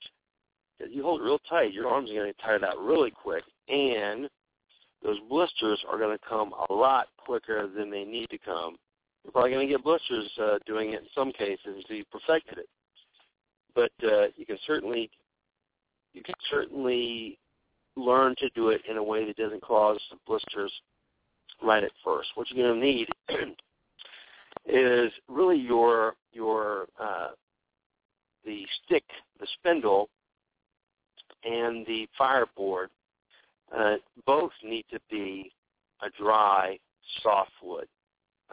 You 0.90 1.02
hold 1.02 1.20
it 1.20 1.24
real 1.24 1.38
tight, 1.48 1.72
your 1.72 1.88
arms 1.88 2.10
are 2.10 2.14
going 2.14 2.32
to 2.32 2.42
tire 2.42 2.64
out 2.64 2.78
really 2.78 3.10
quick, 3.10 3.44
and 3.68 4.28
those 5.02 5.18
blisters 5.28 5.82
are 5.90 5.98
going 5.98 6.16
to 6.16 6.24
come 6.28 6.52
a 6.68 6.72
lot 6.72 7.08
quicker 7.16 7.66
than 7.66 7.90
they 7.90 8.04
need 8.04 8.28
to 8.30 8.38
come. 8.38 8.76
You're 9.24 9.32
probably 9.32 9.50
going 9.50 9.66
to 9.66 9.72
get 9.72 9.82
blisters 9.82 10.30
uh, 10.40 10.58
doing 10.66 10.92
it 10.92 11.00
in 11.00 11.06
some 11.14 11.32
cases 11.32 11.58
until 11.76 11.96
you 11.96 12.04
perfected 12.12 12.58
it. 12.58 12.68
But 13.74 13.92
uh, 14.04 14.26
you 14.36 14.46
can 14.46 14.58
certainly 14.66 15.10
you 16.16 16.22
can 16.22 16.34
certainly 16.50 17.38
learn 17.94 18.34
to 18.38 18.48
do 18.54 18.70
it 18.70 18.80
in 18.90 18.96
a 18.96 19.02
way 19.02 19.26
that 19.26 19.36
doesn't 19.36 19.62
cause 19.62 20.00
blisters 20.26 20.72
right 21.62 21.84
at 21.84 21.92
first. 22.02 22.30
What 22.34 22.50
you're 22.50 22.66
going 22.66 22.80
to 22.80 22.86
need 22.86 23.08
is 24.66 25.12
really 25.28 25.58
your 25.58 26.14
your 26.32 26.86
uh, 27.00 27.28
the 28.44 28.64
stick, 28.84 29.04
the 29.38 29.46
spindle, 29.58 30.08
and 31.44 31.86
the 31.86 32.08
fireboard 32.16 32.88
uh, 33.76 33.96
both 34.24 34.52
need 34.64 34.86
to 34.90 34.98
be 35.10 35.52
a 36.02 36.08
dry 36.18 36.78
softwood. 37.22 37.88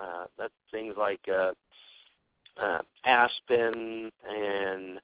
Uh, 0.01 0.25
that's 0.37 0.53
things 0.71 0.95
like 0.97 1.21
uh, 1.31 1.51
uh, 2.61 2.79
aspen 3.05 4.11
and 4.29 4.99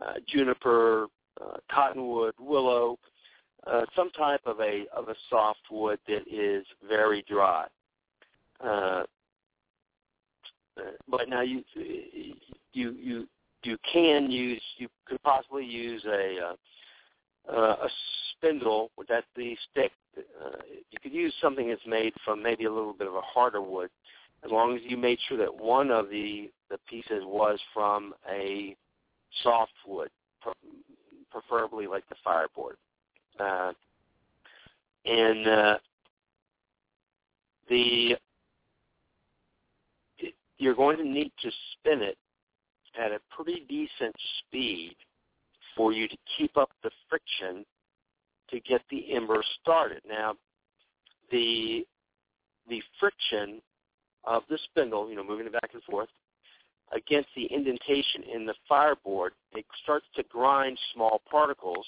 uh, 0.00 0.14
juniper, 0.28 1.08
uh, 1.40 1.56
cottonwood, 1.70 2.34
willow, 2.38 2.98
uh, 3.66 3.84
some 3.94 4.10
type 4.10 4.40
of 4.46 4.60
a 4.60 4.84
of 4.94 5.08
a 5.08 5.14
softwood 5.28 5.98
that 6.06 6.22
is 6.30 6.64
very 6.88 7.24
dry. 7.28 7.66
Uh, 8.64 9.02
but 11.08 11.28
now 11.28 11.42
you 11.42 11.62
you 12.72 12.92
you 12.92 13.28
you 13.64 13.76
can 13.92 14.30
use 14.30 14.62
you 14.76 14.88
could 15.06 15.22
possibly 15.22 15.64
use 15.64 16.04
a 16.06 16.54
uh, 17.52 17.54
a 17.54 17.88
spindle, 18.32 18.90
that's 19.08 19.26
the 19.36 19.56
stick. 19.70 19.92
Uh, 20.16 20.58
you 20.90 20.98
could 21.02 21.12
use 21.12 21.34
something 21.40 21.68
that's 21.68 21.86
made 21.86 22.12
from 22.24 22.42
maybe 22.42 22.64
a 22.64 22.72
little 22.72 22.92
bit 22.92 23.06
of 23.06 23.14
a 23.14 23.20
harder 23.20 23.62
wood, 23.62 23.90
as 24.44 24.50
long 24.50 24.74
as 24.74 24.82
you 24.84 24.96
made 24.96 25.18
sure 25.28 25.38
that 25.38 25.54
one 25.54 25.90
of 25.90 26.10
the 26.10 26.50
the 26.70 26.78
pieces 26.88 27.22
was 27.24 27.58
from 27.72 28.14
a 28.30 28.76
soft 29.42 29.72
wood, 29.86 30.10
preferably 31.30 31.86
like 31.86 32.08
the 32.08 32.16
fireboard. 32.24 32.76
Uh, 33.38 33.72
and 35.04 35.46
uh, 35.46 35.78
the 37.68 38.16
you're 40.58 40.74
going 40.74 40.96
to 40.96 41.04
need 41.04 41.32
to 41.40 41.50
spin 41.72 42.02
it 42.02 42.18
at 43.00 43.12
a 43.12 43.20
pretty 43.30 43.64
decent 43.68 44.14
speed 44.40 44.96
for 45.76 45.92
you 45.92 46.08
to 46.08 46.16
keep 46.36 46.56
up 46.56 46.70
the 46.82 46.90
friction 47.08 47.64
to 48.50 48.60
get 48.60 48.80
the 48.90 49.14
ember 49.14 49.42
started. 49.60 50.02
Now, 50.08 50.34
the 51.30 51.86
the 52.68 52.82
friction 52.98 53.62
of 54.24 54.42
the 54.50 54.58
spindle, 54.64 55.08
you 55.08 55.16
know, 55.16 55.24
moving 55.24 55.46
it 55.46 55.52
back 55.52 55.70
and 55.72 55.82
forth, 55.84 56.08
against 56.92 57.28
the 57.36 57.52
indentation 57.52 58.22
in 58.34 58.46
the 58.46 58.54
fireboard, 58.68 59.32
it 59.52 59.64
starts 59.82 60.06
to 60.16 60.22
grind 60.24 60.78
small 60.94 61.20
particles 61.30 61.86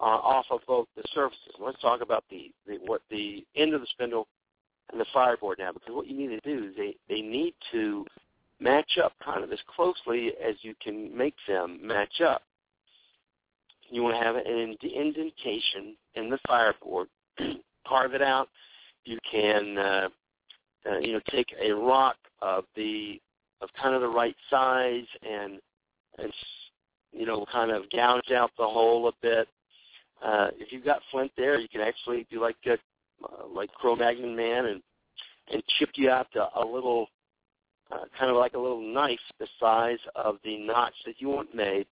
uh, 0.00 0.04
off 0.04 0.46
of 0.50 0.60
both 0.66 0.88
the 0.96 1.02
surfaces. 1.14 1.54
Let's 1.58 1.80
talk 1.80 2.00
about 2.00 2.24
the, 2.30 2.50
the 2.66 2.78
what 2.84 3.02
the 3.10 3.44
end 3.56 3.74
of 3.74 3.80
the 3.80 3.86
spindle 3.90 4.26
and 4.90 5.00
the 5.00 5.06
fireboard 5.12 5.58
now, 5.58 5.72
because 5.72 5.94
what 5.94 6.06
you 6.06 6.16
need 6.16 6.28
to 6.28 6.40
do 6.40 6.68
is 6.68 6.76
they 6.76 6.96
they 7.08 7.22
need 7.22 7.54
to 7.72 8.04
match 8.60 8.98
up 9.02 9.12
kind 9.24 9.44
of 9.44 9.52
as 9.52 9.58
closely 9.74 10.32
as 10.42 10.56
you 10.62 10.74
can 10.82 11.16
make 11.16 11.34
them 11.46 11.78
match 11.82 12.20
up. 12.20 12.42
You 13.90 14.02
want 14.02 14.16
to 14.16 14.24
have 14.24 14.36
an 14.36 14.76
indentation 14.82 15.96
in 16.14 16.30
the 16.30 16.38
fireboard, 16.48 17.08
carve 17.86 18.14
it 18.14 18.22
out. 18.22 18.48
You 19.04 19.18
can, 19.30 19.78
uh, 19.78 20.08
uh, 20.90 20.98
you 20.98 21.12
know, 21.12 21.20
take 21.30 21.54
a 21.60 21.70
rock 21.70 22.16
of 22.42 22.64
the 22.74 23.20
of 23.60 23.68
kind 23.80 23.94
of 23.94 24.00
the 24.00 24.08
right 24.08 24.36
size 24.50 25.06
and 25.22 25.60
and 26.18 26.32
you 27.12 27.26
know 27.26 27.44
kind 27.50 27.70
of 27.70 27.88
gouge 27.90 28.30
out 28.32 28.50
the 28.58 28.66
hole 28.66 29.08
a 29.08 29.12
bit. 29.22 29.48
Uh, 30.24 30.48
if 30.58 30.72
you've 30.72 30.84
got 30.84 31.02
flint 31.10 31.30
there, 31.36 31.58
you 31.60 31.68
can 31.68 31.82
actually 31.82 32.26
do 32.30 32.40
like 32.40 32.56
a, 32.66 32.72
uh, 32.72 33.46
like 33.54 33.70
Cro-Magnon 33.72 34.34
man 34.34 34.66
and 34.66 34.82
and 35.52 35.62
chip 35.78 35.90
you 35.94 36.10
out 36.10 36.26
a, 36.34 36.60
a 36.60 36.64
little 36.64 37.08
uh, 37.92 38.04
kind 38.18 38.30
of 38.30 38.36
like 38.36 38.54
a 38.54 38.58
little 38.58 38.80
knife 38.80 39.20
the 39.38 39.46
size 39.60 39.98
of 40.14 40.38
the 40.44 40.58
notch 40.58 40.94
that 41.04 41.14
you 41.18 41.28
want 41.28 41.54
made, 41.54 41.86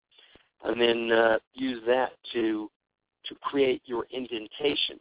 and 0.63 0.79
then 0.79 1.11
uh, 1.11 1.37
use 1.53 1.81
that 1.85 2.11
to 2.33 2.69
to 3.25 3.35
create 3.35 3.81
your 3.85 4.05
indentation. 4.11 4.99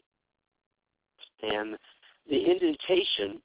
And 1.42 1.76
the 2.28 2.50
indentation, 2.50 3.40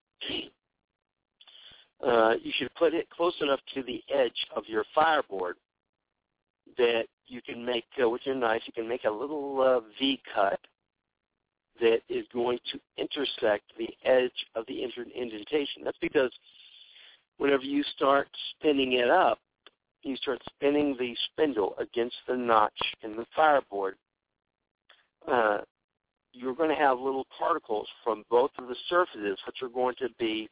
uh, 2.06 2.36
you 2.42 2.52
should 2.58 2.74
put 2.76 2.94
it 2.94 3.10
close 3.10 3.36
enough 3.42 3.60
to 3.74 3.84
the 3.84 4.04
edge 4.14 4.46
of 4.56 4.64
your 4.68 4.86
fireboard 4.94 5.56
that 6.78 7.06
you 7.26 7.42
can 7.42 7.66
make, 7.66 7.86
uh, 8.02 8.08
with 8.08 8.22
your 8.26 8.36
knife, 8.36 8.62
you 8.66 8.74
can 8.74 8.88
make 8.88 9.06
a 9.06 9.12
little 9.12 9.62
uh, 9.62 9.80
V 10.00 10.22
cut 10.34 10.60
that 11.80 12.00
is 12.10 12.26
going 12.34 12.60
to 12.72 12.80
intersect 12.98 13.64
the 13.78 13.90
edge 14.04 14.32
of 14.56 14.66
the 14.68 14.84
indentation. 14.84 15.84
That's 15.84 15.98
because 16.02 16.32
whenever 17.38 17.64
you 17.64 17.84
start 17.96 18.28
spinning 18.52 18.94
it 18.94 19.10
up, 19.10 19.40
you 20.04 20.16
start 20.18 20.42
spinning 20.56 20.96
the 21.00 21.16
spindle 21.32 21.76
against 21.80 22.16
the 22.28 22.36
notch 22.36 22.80
in 23.04 23.16
the 23.16 23.26
fireboard, 23.36 23.96
uh, 25.28 25.60
you're 26.34 26.56
going 26.56 26.70
to 26.70 26.76
have 26.76 27.00
little 27.00 27.26
particles 27.38 27.88
from 28.04 28.24
both 28.30 28.52
of 28.58 28.68
the 28.68 28.76
surfaces, 28.90 29.38
which 29.46 29.62
are 29.62 29.70
going 29.70 29.96
to 30.00 30.08
be 30.20 30.50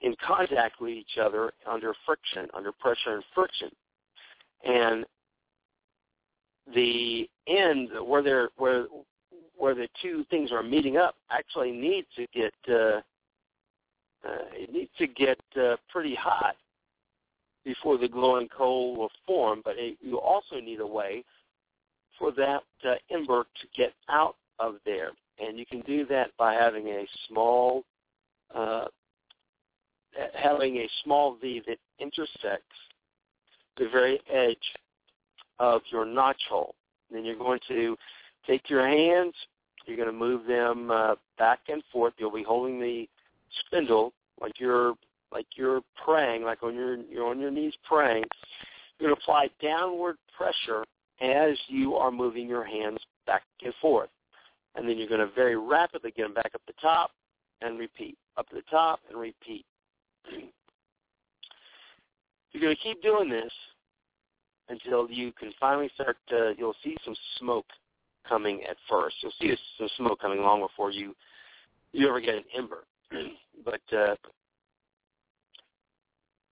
in 0.00 0.14
contact 0.24 0.80
with 0.80 0.90
each 0.90 1.18
other 1.20 1.52
under 1.70 1.94
friction, 2.06 2.48
under 2.54 2.72
pressure 2.72 3.14
and 3.14 3.24
friction. 3.34 3.70
And 4.64 5.04
the 6.74 7.28
end 7.46 7.90
where 8.04 8.22
they're 8.22 8.50
where 8.56 8.86
where 9.56 9.74
the 9.74 9.88
two 10.00 10.24
things 10.30 10.52
are 10.52 10.62
meeting 10.62 10.96
up 10.96 11.16
actually 11.30 11.72
needs 11.72 12.06
to 12.16 12.26
get 12.32 12.54
uh, 12.68 13.00
uh, 14.26 14.44
it 14.52 14.72
needs 14.72 14.90
to 14.98 15.06
get 15.06 15.40
uh, 15.60 15.76
pretty 15.88 16.14
hot 16.14 16.56
before 17.64 17.98
the 17.98 18.08
glowing 18.08 18.48
coal 18.48 18.96
will 18.96 19.10
form. 19.26 19.62
But 19.64 19.74
it, 19.78 19.98
you 20.00 20.18
also 20.18 20.56
need 20.60 20.80
a 20.80 20.86
way 20.86 21.24
for 22.18 22.32
that 22.32 22.62
uh, 22.84 22.94
ember 23.10 23.44
to 23.44 23.66
get 23.76 23.94
out 24.08 24.36
of 24.58 24.76
there, 24.84 25.12
and 25.38 25.58
you 25.58 25.66
can 25.66 25.80
do 25.82 26.04
that 26.06 26.30
by 26.36 26.54
having 26.54 26.88
a 26.88 27.06
small 27.28 27.84
uh, 28.54 28.86
having 30.34 30.76
a 30.76 30.88
small 31.04 31.36
V 31.40 31.62
that 31.66 31.78
intersects 31.98 32.76
the 33.76 33.88
very 33.90 34.20
edge 34.32 34.56
of 35.58 35.82
your 35.90 36.04
notch 36.04 36.40
hole. 36.48 36.74
Then 37.10 37.24
you're 37.24 37.36
going 37.36 37.60
to 37.68 37.96
take 38.46 38.68
your 38.68 38.86
hands, 38.86 39.34
you're 39.86 39.96
going 39.96 40.08
to 40.08 40.12
move 40.12 40.46
them 40.46 40.90
uh, 40.90 41.14
back 41.38 41.60
and 41.68 41.82
forth. 41.92 42.14
You'll 42.18 42.30
be 42.30 42.42
holding 42.42 42.80
the 42.80 43.08
spindle 43.66 44.12
like 44.40 44.60
you're 44.60 44.94
like 45.32 45.46
you're 45.56 45.80
praying, 46.04 46.42
like 46.44 46.62
on 46.62 46.74
your 46.74 46.96
you're 46.96 47.26
on 47.26 47.40
your 47.40 47.50
knees 47.50 47.74
praying. 47.88 48.24
You're 48.98 49.08
going 49.08 49.16
to 49.16 49.22
apply 49.22 49.48
downward 49.62 50.16
pressure 50.36 50.84
as 51.20 51.56
you 51.68 51.94
are 51.94 52.10
moving 52.10 52.48
your 52.48 52.64
hands 52.64 52.98
back 53.26 53.42
and 53.64 53.74
forth. 53.80 54.10
And 54.74 54.88
then 54.88 54.98
you're 54.98 55.08
going 55.08 55.20
to 55.20 55.34
very 55.34 55.56
rapidly 55.56 56.12
get 56.16 56.24
them 56.24 56.34
back 56.34 56.50
up 56.54 56.62
the 56.66 56.74
top 56.80 57.10
and 57.60 57.78
repeat, 57.78 58.16
up 58.36 58.48
to 58.50 58.56
the 58.56 58.62
top 58.70 59.00
and 59.08 59.18
repeat. 59.18 59.64
You're 62.52 62.62
going 62.62 62.76
to 62.76 62.82
keep 62.82 63.02
doing 63.02 63.28
this 63.28 63.52
until 64.68 65.10
you 65.10 65.32
can 65.32 65.52
finally 65.58 65.90
start 65.94 66.16
to, 66.28 66.54
you'll 66.58 66.74
see 66.82 66.96
some 67.04 67.14
smoke 67.38 67.66
coming 68.28 68.62
at 68.68 68.76
first. 68.88 69.16
You'll 69.22 69.32
see 69.40 69.56
some 69.78 69.88
smoke 69.96 70.20
coming 70.20 70.38
along 70.38 70.60
before 70.60 70.90
you 70.90 71.14
you 71.92 72.08
ever 72.08 72.20
get 72.20 72.34
an 72.34 72.44
ember. 72.56 72.84
but 73.64 73.80
uh, 73.96 74.14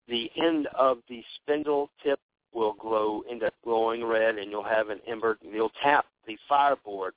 the 0.08 0.30
end 0.36 0.68
of 0.78 0.98
the 1.08 1.22
spindle 1.36 1.90
tip 2.02 2.18
will 2.52 2.74
glow, 2.74 3.22
end 3.30 3.42
up 3.42 3.54
glowing 3.62 4.04
red, 4.04 4.36
and 4.36 4.50
you'll 4.50 4.64
have 4.64 4.88
an 4.88 5.00
ember. 5.06 5.36
And 5.42 5.52
you'll 5.52 5.72
tap 5.82 6.06
the 6.26 6.38
fireboard 6.48 7.14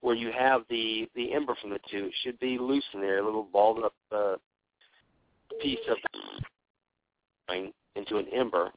where 0.00 0.16
you 0.16 0.32
have 0.36 0.62
the 0.68 1.08
the 1.14 1.32
ember 1.32 1.54
from 1.60 1.70
the 1.70 1.78
two. 1.90 2.06
It 2.06 2.14
should 2.22 2.38
be 2.40 2.58
loose 2.58 2.84
in 2.92 3.00
there, 3.00 3.18
a 3.18 3.24
little 3.24 3.48
balled 3.52 3.84
up 3.84 3.94
uh, 4.10 4.36
piece 5.60 5.78
of 5.88 5.96
into 7.94 8.16
an 8.16 8.26
ember, 8.32 8.70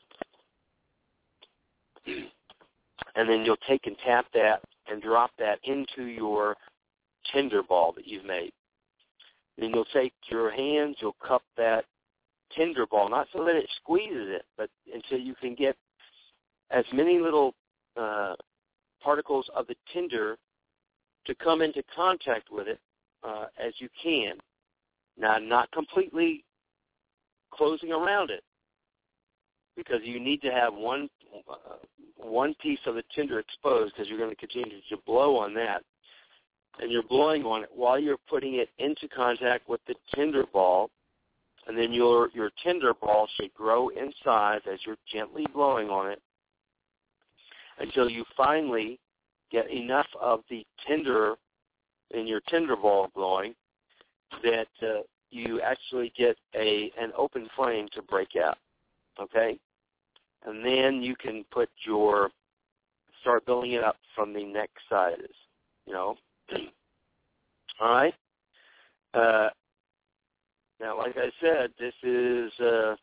and 2.06 3.30
then 3.30 3.44
you'll 3.44 3.58
take 3.68 3.88
and 3.88 3.96
tap 4.06 4.26
that 4.34 4.62
and 4.90 5.02
drop 5.02 5.32
that 5.40 5.60
into 5.64 6.04
your 6.04 6.56
tinder 7.34 7.64
ball 7.64 7.92
that 7.94 8.08
you've 8.08 8.26
made. 8.26 8.52
Then 9.58 9.72
you'll 9.72 9.86
take 9.86 10.14
your 10.30 10.52
hands, 10.52 10.98
you'll 11.00 11.16
cup 11.26 11.42
that 11.58 11.86
tinder 12.56 12.86
ball, 12.86 13.10
not 13.10 13.28
so 13.34 13.44
that 13.44 13.56
it 13.56 13.68
squeezes 13.82 14.30
it, 14.30 14.46
but 14.58 14.70
until 14.94 15.18
you 15.18 15.34
can 15.36 15.56
get 15.56 15.76
as 16.70 16.86
many 16.94 17.20
little 17.20 17.54
uh, 17.96 18.36
particles 19.02 19.50
of 19.56 19.68
the 19.68 19.76
tinder 19.92 20.38
to 21.26 21.36
come 21.36 21.62
into 21.62 21.84
contact 21.96 22.52
with 22.52 22.68
it 22.68 22.80
uh, 23.24 23.46
as 23.60 23.74
you 23.80 23.90
can. 24.02 24.36
Now, 25.18 25.38
not 25.40 25.72
completely 25.72 26.44
closing 27.52 27.92
around 27.92 28.30
it, 28.30 28.44
because 29.76 30.02
you 30.04 30.20
need 30.20 30.42
to 30.42 30.52
have 30.52 30.74
one 30.74 31.10
uh, 31.50 31.76
one 32.16 32.56
piece 32.62 32.80
of 32.86 32.96
the 32.96 33.04
tinder 33.14 33.40
exposed 33.40 33.94
because 33.94 34.10
you're 34.10 34.18
going 34.18 34.32
to 34.32 34.36
continue 34.36 34.80
to 34.90 34.98
blow 35.06 35.38
on 35.38 35.54
that, 35.54 35.84
and 36.80 36.92
you're 36.92 37.04
blowing 37.04 37.44
on 37.44 37.64
it 37.64 37.70
while 37.74 38.00
you're 38.00 38.18
putting 38.30 38.56
it 38.56 38.70
into 38.80 39.08
contact 39.08 39.70
with 39.70 39.82
the 39.88 39.96
tinder 40.16 40.46
ball, 40.52 40.90
and 41.68 41.78
then 41.78 41.94
your 41.94 42.30
your 42.34 42.52
tinder 42.64 42.94
ball 42.94 43.28
should 43.36 43.54
grow 43.54 43.90
in 43.90 44.12
size 44.24 44.62
as 44.72 44.80
you're 44.86 44.98
gently 45.12 45.46
blowing 45.54 45.90
on 45.90 46.12
it 46.12 46.22
until 47.80 48.10
you 48.10 48.26
finally 48.36 49.00
get 49.52 49.70
enough 49.70 50.08
of 50.20 50.42
the 50.50 50.66
tinder 50.88 51.36
in 52.12 52.28
your 52.28 52.42
tinder 52.50 52.76
ball 52.76 53.10
blowing 53.16 53.54
that 54.44 54.68
uh, 54.82 55.02
you 55.30 55.62
actually 55.62 56.12
get 56.18 56.38
a 56.56 56.92
an 57.00 57.12
open 57.18 57.50
flame 57.56 57.88
to 57.94 58.02
break 58.02 58.30
out. 58.36 58.58
Okay? 59.20 59.60
and 60.48 60.64
then 60.64 61.02
you 61.02 61.16
can 61.16 61.44
put 61.52 61.70
your 61.86 62.30
start 63.22 63.46
building 63.46 63.74
it 63.74 63.84
up 63.84 63.98
from 64.16 64.34
the 64.34 64.44
next 64.44 64.82
sizes. 64.90 65.36
You 65.86 65.94
know. 65.94 66.16
All 67.80 67.90
right. 67.90 68.14
Uh, 69.14 69.50
now, 70.80 70.98
like 70.98 71.16
I 71.18 71.30
said, 71.42 71.72
this 71.80 71.94
is 72.04 72.52
uh, 72.60 72.96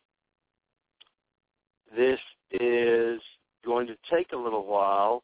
this 1.95 2.19
is 2.51 3.21
going 3.65 3.87
to 3.87 3.95
take 4.11 4.31
a 4.33 4.37
little 4.37 4.65
while, 4.65 5.23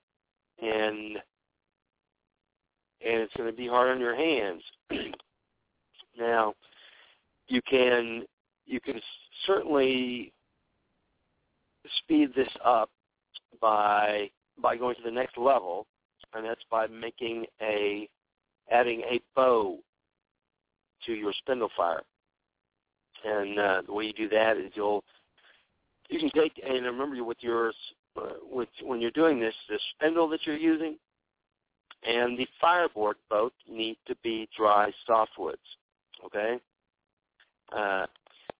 and 0.61 1.17
and 3.03 3.21
it's 3.21 3.33
going 3.35 3.49
to 3.49 3.55
be 3.55 3.67
hard 3.67 3.89
on 3.89 3.99
your 3.99 4.15
hands. 4.15 4.61
now, 6.19 6.53
you 7.51 7.61
can 7.61 8.23
you 8.65 8.79
can 8.79 8.99
certainly 9.45 10.31
speed 11.97 12.29
this 12.35 12.49
up 12.63 12.89
by 13.59 14.29
by 14.61 14.77
going 14.77 14.95
to 14.95 15.01
the 15.03 15.11
next 15.11 15.37
level, 15.37 15.85
and 16.33 16.45
that's 16.45 16.63
by 16.69 16.87
making 16.87 17.45
a 17.61 18.07
adding 18.71 19.01
a 19.01 19.19
bow 19.35 19.77
to 21.05 21.13
your 21.13 21.33
spindle 21.39 21.69
fire. 21.75 22.03
And 23.25 23.59
uh, 23.59 23.81
the 23.85 23.93
way 23.93 24.05
you 24.05 24.13
do 24.13 24.29
that 24.29 24.57
is 24.57 24.71
you'll 24.73 25.03
you 26.09 26.19
can 26.19 26.29
take 26.29 26.53
and 26.65 26.85
remember 26.85 27.23
with 27.23 27.37
your 27.41 27.73
uh, 28.17 28.33
with 28.49 28.69
when 28.83 29.01
you're 29.01 29.11
doing 29.11 29.39
this, 29.39 29.55
the 29.67 29.79
spindle 29.95 30.27
that 30.29 30.39
you're 30.45 30.57
using 30.57 30.97
and 32.03 32.37
the 32.37 32.47
fireboard 32.59 33.17
both 33.29 33.53
need 33.69 33.97
to 34.07 34.15
be 34.23 34.49
dry 34.57 34.91
softwoods. 35.07 35.57
Okay. 36.25 36.59
Uh, 37.72 38.05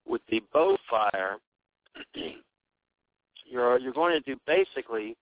with 0.08 0.22
the 0.30 0.42
bow 0.54 0.78
fire, 0.90 1.38
you're 3.46 3.80
you're 3.80 3.94
going 3.94 4.14
to 4.14 4.22
do 4.22 4.40
basically 4.48 5.16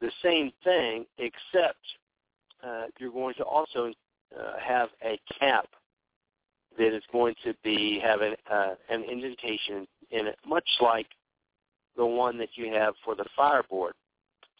the 0.00 0.10
same 0.22 0.52
thing, 0.64 1.04
except 1.18 1.78
uh, 2.64 2.84
you're 2.98 3.12
going 3.12 3.34
to 3.34 3.44
also 3.44 3.92
uh, 4.38 4.52
have 4.64 4.88
a 5.04 5.18
cap 5.38 5.66
that 6.78 6.94
is 6.94 7.02
going 7.12 7.34
to 7.44 7.54
be 7.62 8.00
having 8.02 8.32
an, 8.50 8.56
uh, 8.56 8.74
an 8.88 9.04
indentation 9.04 9.86
in 10.10 10.26
it, 10.26 10.38
much 10.46 10.68
like 10.80 11.06
the 11.96 12.06
one 12.06 12.38
that 12.38 12.48
you 12.54 12.72
have 12.72 12.94
for 13.04 13.14
the 13.14 13.26
fireboard. 13.36 13.94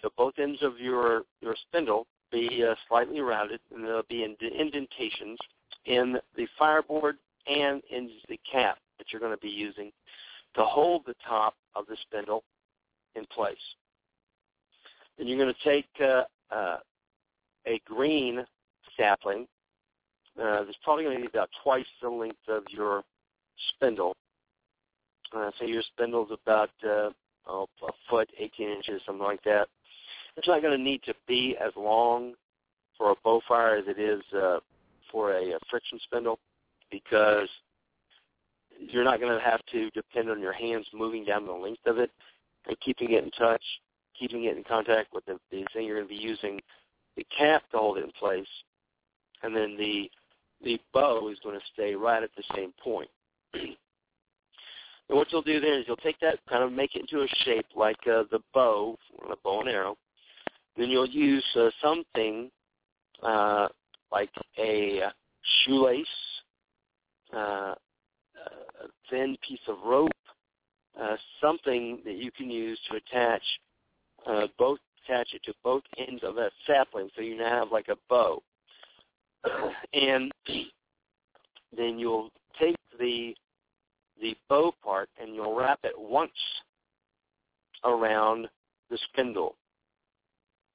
So 0.02 0.10
both 0.16 0.34
ends 0.38 0.62
of 0.62 0.78
your 0.78 1.22
your 1.40 1.56
spindle 1.68 2.06
be 2.30 2.64
uh, 2.68 2.74
slightly 2.88 3.20
rounded, 3.20 3.60
and 3.74 3.84
there'll 3.84 4.02
be 4.08 4.24
indentations 4.24 5.38
in 5.86 6.16
the 6.36 6.46
fireboard 6.58 7.16
and 7.46 7.82
in 7.90 8.10
the 8.28 8.38
cap 8.50 8.78
that 8.98 9.06
you're 9.12 9.20
going 9.20 9.32
to 9.32 9.40
be 9.40 9.48
using 9.48 9.90
to 10.54 10.64
hold 10.64 11.02
the 11.06 11.14
top 11.26 11.54
of 11.74 11.86
the 11.86 11.96
spindle 12.02 12.44
in 13.14 13.24
place. 13.26 13.56
Then 15.18 15.26
you're 15.26 15.38
going 15.38 15.54
to 15.54 15.68
take 15.68 15.88
uh, 16.00 16.24
uh, 16.54 16.78
a 17.66 17.80
green 17.86 18.44
sapling. 18.96 19.46
Uh, 20.38 20.64
there's 20.64 20.76
probably 20.82 21.04
going 21.04 21.16
to 21.16 21.22
be 21.22 21.28
about 21.28 21.50
twice 21.62 21.86
the 22.00 22.08
length 22.08 22.36
of 22.48 22.62
your 22.70 23.02
spindle. 23.74 24.16
Uh, 25.34 25.50
say 25.58 25.66
your 25.66 25.82
spindle's 25.82 26.30
about 26.30 26.70
uh, 26.84 27.10
oh, 27.46 27.66
a 27.86 27.92
foot, 28.08 28.28
18 28.38 28.68
inches, 28.68 29.02
something 29.06 29.24
like 29.24 29.42
that. 29.44 29.68
It's 30.36 30.48
not 30.48 30.62
going 30.62 30.76
to 30.76 30.82
need 30.82 31.02
to 31.04 31.14
be 31.26 31.56
as 31.60 31.72
long 31.76 32.34
for 32.96 33.10
a 33.10 33.14
bow 33.24 33.40
fire 33.46 33.76
as 33.76 33.84
it 33.86 33.98
is 33.98 34.22
uh, 34.34 34.58
for 35.10 35.32
a, 35.32 35.52
a 35.52 35.58
friction 35.70 35.98
spindle 36.04 36.38
because 36.92 37.48
you're 38.78 39.04
not 39.04 39.18
going 39.18 39.36
to 39.36 39.44
have 39.44 39.60
to 39.72 39.90
depend 39.90 40.30
on 40.30 40.40
your 40.40 40.52
hands 40.52 40.86
moving 40.94 41.24
down 41.24 41.46
the 41.46 41.52
length 41.52 41.86
of 41.86 41.98
it 41.98 42.10
and 42.68 42.78
keeping 42.80 43.12
it 43.12 43.24
in 43.24 43.30
touch, 43.32 43.62
keeping 44.18 44.44
it 44.44 44.56
in 44.56 44.62
contact 44.62 45.12
with 45.12 45.24
the, 45.26 45.38
the 45.50 45.64
thing 45.72 45.86
you're 45.86 45.96
going 45.96 46.08
to 46.08 46.14
be 46.14 46.20
using 46.20 46.60
the 47.16 47.26
cap 47.36 47.62
to 47.70 47.78
hold 47.78 47.98
it 47.98 48.04
in 48.04 48.12
place, 48.12 48.46
and 49.42 49.54
then 49.56 49.76
the 49.76 50.10
the 50.64 50.78
bow 50.94 51.28
is 51.28 51.38
going 51.42 51.58
to 51.58 51.66
stay 51.72 51.94
right 51.94 52.22
at 52.22 52.30
the 52.36 52.44
same 52.54 52.72
point. 52.82 53.10
and 53.54 53.74
what 55.08 55.26
you'll 55.32 55.42
do 55.42 55.60
then 55.60 55.72
is 55.72 55.84
you'll 55.88 55.96
take 55.96 56.20
that, 56.20 56.38
kind 56.48 56.62
of 56.62 56.72
make 56.72 56.94
it 56.94 57.00
into 57.00 57.24
a 57.24 57.28
shape 57.44 57.66
like 57.74 57.98
uh, 58.06 58.22
the 58.30 58.38
bow, 58.54 58.96
a 59.28 59.34
bow 59.42 59.60
and 59.60 59.68
arrow, 59.68 59.96
then 60.76 60.88
you'll 60.88 61.08
use 61.08 61.44
uh, 61.56 61.68
something 61.82 62.48
uh, 63.24 63.66
like 64.12 64.30
a 64.56 65.00
shoelace, 65.64 66.06
uh, 67.34 67.74
a 67.74 68.88
thin 69.10 69.36
piece 69.46 69.60
of 69.68 69.76
rope, 69.84 70.10
uh, 71.00 71.16
something 71.40 72.00
that 72.04 72.16
you 72.16 72.30
can 72.30 72.50
use 72.50 72.78
to 72.90 72.96
attach 72.96 73.42
uh, 74.26 74.46
both 74.58 74.78
attach 75.04 75.34
it 75.34 75.42
to 75.44 75.52
both 75.64 75.82
ends 75.98 76.22
of 76.22 76.36
that 76.36 76.52
sapling, 76.66 77.08
so 77.16 77.22
you 77.22 77.36
now 77.36 77.60
have 77.60 77.72
like 77.72 77.88
a 77.88 77.96
bow. 78.08 78.42
and 79.92 80.30
then 81.76 81.98
you'll 81.98 82.30
take 82.60 82.76
the 82.98 83.34
the 84.20 84.36
bow 84.48 84.72
part 84.84 85.08
and 85.20 85.34
you'll 85.34 85.56
wrap 85.56 85.80
it 85.82 85.98
once 85.98 86.30
around 87.84 88.46
the 88.90 88.98
spindle. 89.10 89.56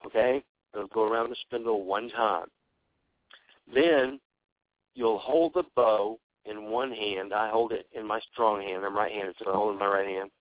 Okay? 0.06 0.44
It'll 0.74 0.88
go 0.88 1.08
around 1.08 1.30
the 1.30 1.38
spindle 1.46 1.86
one 1.86 2.10
time. 2.10 2.48
Then 3.74 4.20
you'll 4.96 5.20
hold 5.20 5.54
the 5.54 5.64
bow 5.76 6.20
in 6.50 6.70
one 6.70 6.92
hand. 6.92 7.34
I 7.34 7.50
hold 7.50 7.72
it 7.72 7.88
in 7.94 8.06
my 8.06 8.20
strong 8.32 8.62
hand. 8.62 8.84
I'm 8.86 8.96
right-handed, 8.96 9.36
so 9.40 9.52
I 9.52 9.56
hold 9.56 9.70
it 9.70 9.74
in 9.74 9.80
my 9.80 9.88
right 9.88 10.08
hand. 10.08 10.32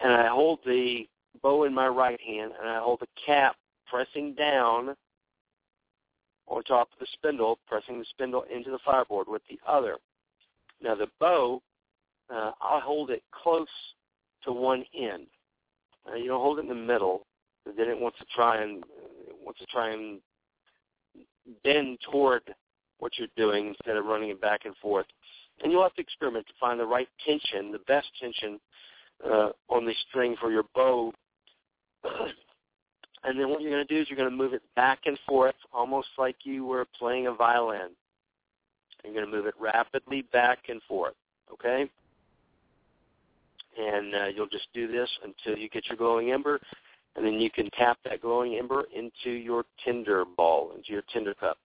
And 0.00 0.12
I 0.12 0.28
hold 0.28 0.60
the 0.66 1.08
bow 1.42 1.64
in 1.64 1.74
my 1.74 1.88
right 1.88 2.20
hand, 2.20 2.52
and 2.58 2.68
I 2.68 2.80
hold 2.80 3.00
the 3.00 3.08
cap 3.24 3.56
pressing 3.86 4.34
down 4.34 4.94
on 6.48 6.62
top 6.64 6.88
of 6.92 6.98
the 7.00 7.06
spindle, 7.12 7.58
pressing 7.66 7.98
the 7.98 8.04
spindle 8.10 8.44
into 8.54 8.70
the 8.70 8.78
fireboard 8.84 9.26
with 9.28 9.42
the 9.48 9.58
other. 9.66 9.96
Now 10.82 10.94
the 10.94 11.08
bow, 11.18 11.62
uh, 12.30 12.52
I'll 12.60 12.80
hold 12.80 13.10
it 13.10 13.22
close 13.30 13.66
to 14.44 14.52
one 14.52 14.84
end. 14.94 15.26
Uh, 16.08 16.14
you 16.14 16.28
don't 16.28 16.40
hold 16.40 16.58
it 16.58 16.62
in 16.62 16.68
the 16.68 16.74
middle, 16.74 17.26
then 17.64 17.88
it 17.88 17.98
wants 17.98 18.18
to 18.18 18.24
try 18.34 18.62
and 18.62 18.84
wants 19.44 19.58
to 19.60 19.66
try 19.66 19.90
and 19.90 20.20
bend 21.64 21.98
toward 22.10 22.42
what 22.98 23.12
you're 23.18 23.28
doing 23.36 23.68
instead 23.68 23.96
of 23.96 24.04
running 24.04 24.30
it 24.30 24.40
back 24.40 24.64
and 24.64 24.76
forth. 24.76 25.06
And 25.62 25.72
you'll 25.72 25.82
have 25.82 25.94
to 25.94 26.02
experiment 26.02 26.46
to 26.46 26.52
find 26.60 26.78
the 26.78 26.86
right 26.86 27.08
tension, 27.24 27.72
the 27.72 27.80
best 27.86 28.08
tension 28.20 28.60
uh, 29.24 29.50
on 29.68 29.86
the 29.86 29.94
string 30.08 30.36
for 30.40 30.50
your 30.50 30.64
bow. 30.74 31.12
and 32.04 33.38
then 33.38 33.48
what 33.48 33.60
you're 33.60 33.70
going 33.70 33.86
to 33.86 33.94
do 33.94 34.00
is 34.00 34.08
you're 34.08 34.18
going 34.18 34.30
to 34.30 34.36
move 34.36 34.52
it 34.52 34.62
back 34.74 35.00
and 35.06 35.18
forth, 35.26 35.54
almost 35.72 36.08
like 36.18 36.36
you 36.44 36.64
were 36.64 36.86
playing 36.98 37.26
a 37.26 37.32
violin. 37.32 37.90
You're 39.04 39.14
going 39.14 39.26
to 39.26 39.32
move 39.32 39.46
it 39.46 39.54
rapidly 39.58 40.22
back 40.32 40.58
and 40.68 40.82
forth. 40.82 41.14
Okay? 41.52 41.88
And 43.78 44.14
uh, 44.14 44.26
you'll 44.34 44.48
just 44.48 44.68
do 44.74 44.90
this 44.90 45.08
until 45.22 45.58
you 45.58 45.68
get 45.68 45.86
your 45.86 45.96
glowing 45.96 46.32
ember, 46.32 46.60
and 47.14 47.24
then 47.24 47.34
you 47.34 47.50
can 47.50 47.70
tap 47.70 47.98
that 48.04 48.22
glowing 48.22 48.56
ember 48.56 48.84
into 48.94 49.30
your 49.30 49.64
tinder 49.84 50.24
ball, 50.24 50.72
into 50.76 50.92
your 50.92 51.02
tinder 51.12 51.34
cup. 51.34 51.58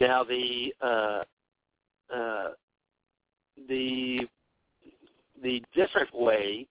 Now 0.00 0.24
the 0.24 0.74
uh, 0.80 1.22
uh, 2.14 2.48
the 3.68 4.20
the 5.42 5.62
different 5.74 6.14
way 6.14 6.66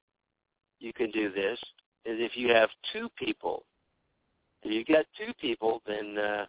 you 0.79 0.93
can 0.93 1.11
do 1.11 1.31
this 1.31 1.59
is 2.05 2.17
if 2.19 2.35
you 2.35 2.49
have 2.49 2.69
two 2.91 3.09
people. 3.17 3.63
If 4.63 4.73
you 4.73 4.83
get 4.83 5.05
two 5.17 5.31
people, 5.39 5.81
then 5.85 6.17
uh, 6.17 6.45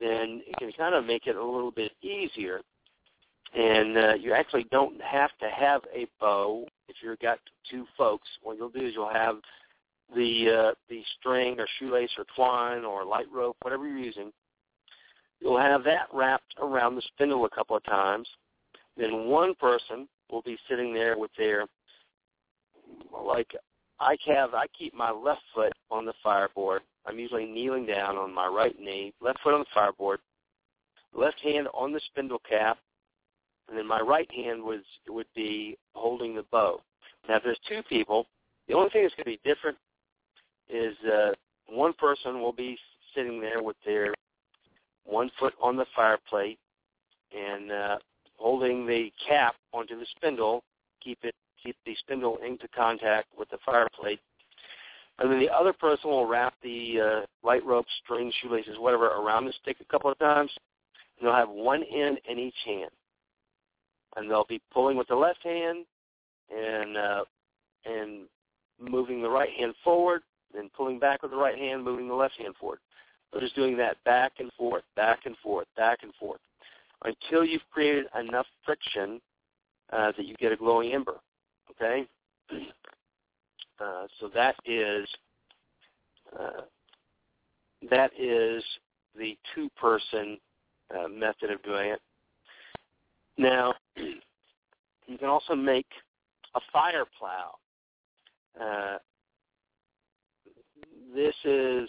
then 0.00 0.42
it 0.46 0.56
can 0.58 0.72
kind 0.72 0.94
of 0.94 1.06
make 1.06 1.26
it 1.26 1.36
a 1.36 1.44
little 1.44 1.70
bit 1.70 1.92
easier. 2.02 2.60
And 3.54 3.96
uh, 3.96 4.14
you 4.14 4.34
actually 4.34 4.66
don't 4.70 5.00
have 5.00 5.30
to 5.40 5.48
have 5.48 5.80
a 5.94 6.06
bow 6.20 6.66
if 6.88 6.96
you've 7.02 7.18
got 7.20 7.38
two 7.70 7.86
folks. 7.96 8.28
What 8.42 8.58
you'll 8.58 8.68
do 8.68 8.86
is 8.86 8.92
you'll 8.94 9.08
have 9.08 9.36
the 10.14 10.70
uh, 10.70 10.74
the 10.90 11.02
string 11.18 11.58
or 11.58 11.66
shoelace 11.78 12.10
or 12.18 12.24
twine 12.34 12.84
or 12.84 13.04
light 13.04 13.26
rope, 13.32 13.56
whatever 13.62 13.86
you're 13.86 13.98
using. 13.98 14.32
You'll 15.40 15.58
have 15.58 15.84
that 15.84 16.08
wrapped 16.12 16.54
around 16.60 16.96
the 16.96 17.02
spindle 17.02 17.44
a 17.44 17.50
couple 17.50 17.76
of 17.76 17.84
times. 17.84 18.28
Then 18.96 19.26
one 19.26 19.54
person 19.54 20.08
will 20.30 20.42
be 20.42 20.58
sitting 20.68 20.94
there 20.94 21.18
with 21.18 21.30
their 21.36 21.66
like 23.24 23.54
I 24.00 24.16
have 24.26 24.54
I 24.54 24.66
keep 24.78 24.94
my 24.94 25.10
left 25.10 25.42
foot 25.54 25.72
on 25.90 26.04
the 26.04 26.14
fireboard. 26.22 26.82
I'm 27.06 27.18
usually 27.18 27.46
kneeling 27.46 27.86
down 27.86 28.16
on 28.16 28.34
my 28.34 28.46
right 28.46 28.78
knee, 28.78 29.12
left 29.20 29.40
foot 29.42 29.54
on 29.54 29.60
the 29.60 29.66
fireboard, 29.72 30.20
left 31.14 31.40
hand 31.40 31.68
on 31.72 31.92
the 31.92 32.00
spindle 32.06 32.40
cap, 32.48 32.78
and 33.68 33.78
then 33.78 33.86
my 33.86 34.00
right 34.00 34.30
hand 34.32 34.62
was 34.62 34.80
would 35.08 35.26
be 35.34 35.76
holding 35.94 36.34
the 36.34 36.44
bow. 36.50 36.80
Now, 37.28 37.36
if 37.36 37.42
there's 37.42 37.60
two 37.68 37.82
people, 37.88 38.26
the 38.68 38.74
only 38.74 38.90
thing 38.90 39.02
that's 39.02 39.14
going 39.14 39.24
to 39.24 39.42
be 39.42 39.48
different 39.48 39.76
is 40.68 40.96
uh, 41.06 41.30
one 41.68 41.92
person 41.94 42.40
will 42.40 42.52
be 42.52 42.78
sitting 43.14 43.40
there 43.40 43.62
with 43.62 43.76
their 43.84 44.14
one 45.06 45.30
foot 45.38 45.54
on 45.62 45.76
the 45.76 45.86
fire 45.94 46.18
plate 46.28 46.58
and 47.36 47.70
uh, 47.70 47.98
holding 48.36 48.86
the 48.86 49.12
cap 49.26 49.54
onto 49.72 49.98
the 49.98 50.06
spindle, 50.16 50.62
keep 51.02 51.18
it 51.22 51.34
keep 51.62 51.76
the 51.84 51.96
spindle 51.96 52.38
into 52.46 52.68
contact 52.68 53.28
with 53.36 53.48
the 53.50 53.58
fire 53.64 53.88
plate. 53.98 54.20
And 55.18 55.32
then 55.32 55.40
the 55.40 55.48
other 55.48 55.72
person 55.72 56.10
will 56.10 56.26
wrap 56.26 56.54
the 56.62 57.00
uh, 57.00 57.46
light 57.46 57.64
rope, 57.64 57.86
string, 58.04 58.30
shoelaces, 58.42 58.76
whatever, 58.78 59.06
around 59.06 59.46
the 59.46 59.54
stick 59.62 59.78
a 59.80 59.84
couple 59.90 60.10
of 60.10 60.18
times. 60.18 60.50
And 61.18 61.26
they'll 61.26 61.34
have 61.34 61.48
one 61.48 61.82
end 61.84 62.20
in 62.28 62.38
each 62.38 62.54
hand. 62.64 62.90
And 64.16 64.30
they'll 64.30 64.46
be 64.46 64.60
pulling 64.72 64.96
with 64.96 65.08
the 65.08 65.16
left 65.16 65.42
hand 65.42 65.86
and 66.54 66.96
uh, 66.96 67.24
and 67.84 68.26
moving 68.80 69.22
the 69.22 69.28
right 69.28 69.50
hand 69.58 69.74
forward, 69.82 70.22
then 70.54 70.70
pulling 70.76 70.98
back 70.98 71.22
with 71.22 71.30
the 71.30 71.36
right 71.36 71.56
hand, 71.56 71.82
moving 71.82 72.08
the 72.08 72.14
left 72.14 72.34
hand 72.38 72.54
forward. 72.60 72.78
They're 73.32 73.40
just 73.40 73.56
doing 73.56 73.76
that 73.78 74.02
back 74.04 74.32
and 74.38 74.52
forth, 74.52 74.84
back 74.94 75.20
and 75.26 75.36
forth, 75.38 75.66
back 75.76 75.98
and 76.02 76.14
forth, 76.14 76.40
until 77.04 77.44
you've 77.44 77.68
created 77.70 78.06
enough 78.18 78.46
friction 78.64 79.20
uh, 79.92 80.12
that 80.16 80.26
you 80.26 80.34
get 80.36 80.52
a 80.52 80.56
glowing 80.56 80.92
ember. 80.92 81.16
Okay? 81.70 82.06
Uh, 83.78 84.06
so 84.18 84.30
that 84.34 84.54
is 84.64 85.06
uh, 86.40 86.62
that 87.90 88.10
is 88.18 88.64
the 89.18 89.36
two-person 89.54 90.38
uh, 90.94 91.08
method 91.08 91.50
of 91.50 91.62
doing 91.62 91.90
it. 91.90 92.00
Now, 93.36 93.74
you 93.96 95.18
can 95.18 95.28
also 95.28 95.54
make 95.54 95.86
a 96.54 96.60
fire 96.72 97.04
plow. 97.18 97.54
Uh, 98.58 98.96
this 101.14 101.34
is 101.44 101.88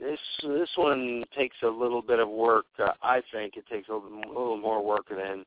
this 0.00 0.18
this 0.42 0.70
one 0.76 1.24
takes 1.36 1.56
a 1.62 1.68
little 1.68 2.02
bit 2.02 2.18
of 2.18 2.28
work. 2.28 2.66
Uh, 2.78 2.92
I 3.02 3.22
think 3.32 3.56
it 3.56 3.64
takes 3.70 3.88
a 3.88 3.94
little, 3.94 4.22
a 4.24 4.28
little 4.28 4.56
more 4.56 4.84
work 4.84 5.08
than 5.08 5.44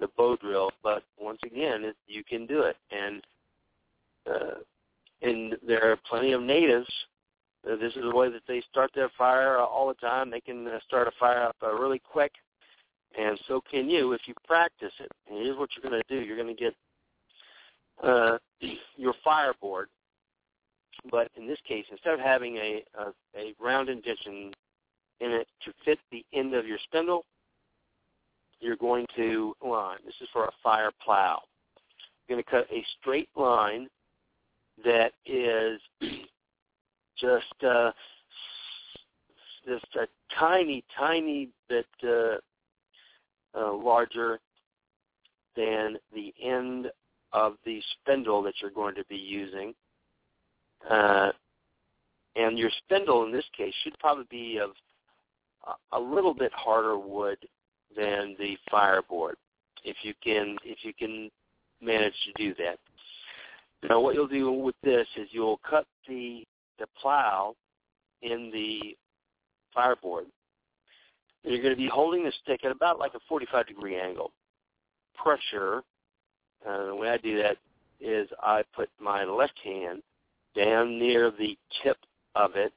the 0.00 0.08
bow 0.16 0.36
drill, 0.36 0.70
but 0.82 1.04
once 1.18 1.38
again, 1.44 1.84
it, 1.84 1.96
you 2.06 2.24
can 2.24 2.46
do 2.46 2.60
it. 2.60 2.76
And 2.90 3.22
uh, 4.28 4.60
and 5.22 5.56
there 5.66 5.90
are 5.90 5.96
plenty 6.08 6.32
of 6.32 6.42
natives. 6.42 6.88
Uh, 7.66 7.76
this 7.76 7.94
is 7.96 8.02
the 8.02 8.14
way 8.14 8.30
that 8.30 8.42
they 8.46 8.62
start 8.70 8.90
their 8.94 9.10
fire 9.16 9.58
all 9.58 9.88
the 9.88 9.94
time. 9.94 10.30
They 10.30 10.40
can 10.40 10.66
uh, 10.66 10.78
start 10.86 11.08
a 11.08 11.12
fire 11.18 11.44
up 11.44 11.56
uh, 11.62 11.72
really 11.72 12.00
quick, 12.00 12.32
and 13.18 13.38
so 13.46 13.62
can 13.70 13.88
you 13.88 14.12
if 14.12 14.22
you 14.26 14.34
practice 14.46 14.92
it. 15.00 15.10
And 15.28 15.38
here's 15.38 15.56
what 15.56 15.70
you're 15.74 15.90
going 15.90 16.02
to 16.02 16.14
do: 16.14 16.24
you're 16.24 16.36
going 16.36 16.54
to 16.54 16.62
get 16.62 16.74
uh, 18.02 18.38
your 18.96 19.14
fireboard, 19.22 19.88
but 21.10 21.30
in 21.36 21.46
this 21.46 21.58
case, 21.66 21.84
instead 21.90 22.14
of 22.14 22.20
having 22.20 22.56
a, 22.56 22.82
a, 22.98 23.38
a 23.38 23.54
round 23.60 23.88
indentation 23.88 24.52
in 25.20 25.30
it 25.30 25.46
to 25.64 25.72
fit 25.84 25.98
the 26.10 26.24
end 26.32 26.54
of 26.54 26.66
your 26.66 26.78
spindle, 26.84 27.24
you're 28.60 28.76
going 28.76 29.06
to 29.16 29.54
line. 29.62 29.98
This 30.04 30.14
is 30.20 30.28
for 30.32 30.46
a 30.46 30.52
fire 30.62 30.90
plow. 31.04 31.42
You're 32.26 32.36
going 32.36 32.44
to 32.44 32.50
cut 32.50 32.66
a 32.72 32.84
straight 33.00 33.28
line 33.36 33.88
that 34.84 35.12
is 35.26 35.80
just 37.18 37.64
uh, 37.66 37.92
just 39.66 39.86
a 39.96 40.06
tiny, 40.38 40.84
tiny 40.98 41.48
bit 41.68 41.86
uh, 42.02 42.36
uh, 43.56 43.72
larger 43.72 44.40
than 45.56 45.96
the 46.12 46.34
end 46.42 46.90
of 47.32 47.54
the 47.64 47.80
spindle 47.92 48.42
that 48.42 48.54
you're 48.60 48.70
going 48.70 48.94
to 48.94 49.04
be 49.08 49.16
using. 49.16 49.74
Uh, 50.88 51.30
and 52.36 52.58
your 52.58 52.70
spindle 52.84 53.24
in 53.24 53.32
this 53.32 53.44
case 53.56 53.74
should 53.82 53.98
probably 53.98 54.26
be 54.30 54.58
of 54.58 54.70
a 55.92 56.00
little 56.00 56.34
bit 56.34 56.52
harder 56.52 56.98
wood 56.98 57.38
than 57.96 58.36
the 58.38 58.56
fireboard 58.70 59.36
if 59.84 59.96
you 60.02 60.12
can 60.22 60.56
if 60.64 60.78
you 60.82 60.92
can 60.92 61.30
manage 61.80 62.14
to 62.26 62.32
do 62.36 62.54
that. 62.54 62.78
Now 63.88 64.00
what 64.00 64.14
you'll 64.14 64.26
do 64.26 64.50
with 64.50 64.74
this 64.82 65.06
is 65.16 65.28
you'll 65.30 65.60
cut 65.68 65.86
the 66.08 66.44
the 66.78 66.86
plow 67.00 67.54
in 68.22 68.50
the 68.52 68.96
fireboard. 69.72 70.26
And 71.44 71.52
you're 71.52 71.62
going 71.62 71.74
to 71.74 71.80
be 71.80 71.88
holding 71.88 72.24
the 72.24 72.32
stick 72.42 72.64
at 72.64 72.70
about 72.70 72.98
like 72.98 73.14
a 73.14 73.20
45 73.28 73.66
degree 73.66 73.98
angle. 73.98 74.32
Pressure, 75.14 75.82
uh, 76.66 76.86
the 76.86 76.94
way 76.94 77.10
I 77.10 77.18
do 77.18 77.36
that 77.42 77.58
is 78.00 78.28
I 78.42 78.62
put 78.74 78.88
my 79.00 79.24
left 79.24 79.58
hand 79.62 80.02
down 80.54 80.98
near 80.98 81.30
the 81.30 81.56
tip 81.82 81.96
of 82.34 82.56
it, 82.56 82.72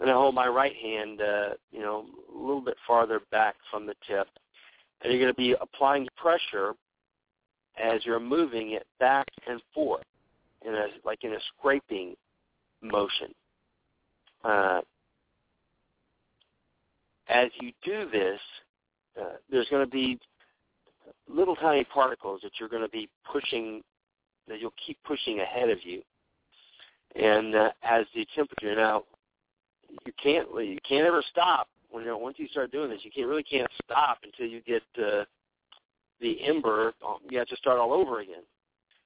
and 0.00 0.10
I 0.10 0.12
hold 0.12 0.34
my 0.34 0.46
right 0.46 0.74
hand, 0.76 1.20
uh, 1.20 1.48
you 1.72 1.80
know, 1.80 2.06
a 2.34 2.38
little 2.38 2.60
bit 2.60 2.76
farther 2.86 3.20
back 3.30 3.56
from 3.70 3.86
the 3.86 3.94
tip, 4.06 4.28
and 5.02 5.12
you're 5.12 5.20
going 5.20 5.32
to 5.32 5.34
be 5.34 5.54
applying 5.60 6.06
pressure 6.16 6.74
as 7.82 8.04
you're 8.04 8.20
moving 8.20 8.72
it 8.72 8.86
back 8.98 9.26
and 9.48 9.60
forth 9.74 10.04
in 10.66 10.74
a 10.74 10.86
like 11.04 11.24
in 11.24 11.32
a 11.32 11.38
scraping 11.56 12.14
motion. 12.82 13.34
Uh, 14.44 14.80
as 17.28 17.48
you 17.60 17.72
do 17.84 18.08
this, 18.10 18.40
uh, 19.20 19.36
there's 19.50 19.68
going 19.68 19.84
to 19.84 19.90
be 19.90 20.18
little 21.28 21.56
tiny 21.56 21.84
particles 21.84 22.40
that 22.42 22.52
you're 22.58 22.68
going 22.68 22.82
to 22.82 22.88
be 22.88 23.08
pushing, 23.30 23.82
that 24.48 24.60
you'll 24.60 24.74
keep 24.84 24.98
pushing 25.04 25.40
ahead 25.40 25.68
of 25.68 25.78
you. 25.82 26.02
And 27.18 27.54
uh, 27.54 27.70
as 27.82 28.04
the 28.14 28.26
temperature 28.34 28.74
now, 28.74 29.04
you 30.04 30.12
can't 30.22 30.48
you 30.64 30.78
can't 30.86 31.06
ever 31.06 31.22
stop 31.30 31.68
when 31.90 32.04
you 32.04 32.16
once 32.16 32.36
you 32.38 32.48
start 32.48 32.72
doing 32.72 32.90
this. 32.90 33.00
You 33.02 33.10
can't 33.10 33.28
really 33.28 33.42
can't 33.42 33.70
stop 33.84 34.18
until 34.22 34.46
you 34.46 34.60
get 34.62 34.82
uh, 34.98 35.24
the 36.20 36.42
ember. 36.44 36.92
Um, 37.06 37.18
you 37.30 37.38
have 37.38 37.48
to 37.48 37.56
start 37.56 37.78
all 37.78 37.92
over 37.92 38.20
again. 38.20 38.42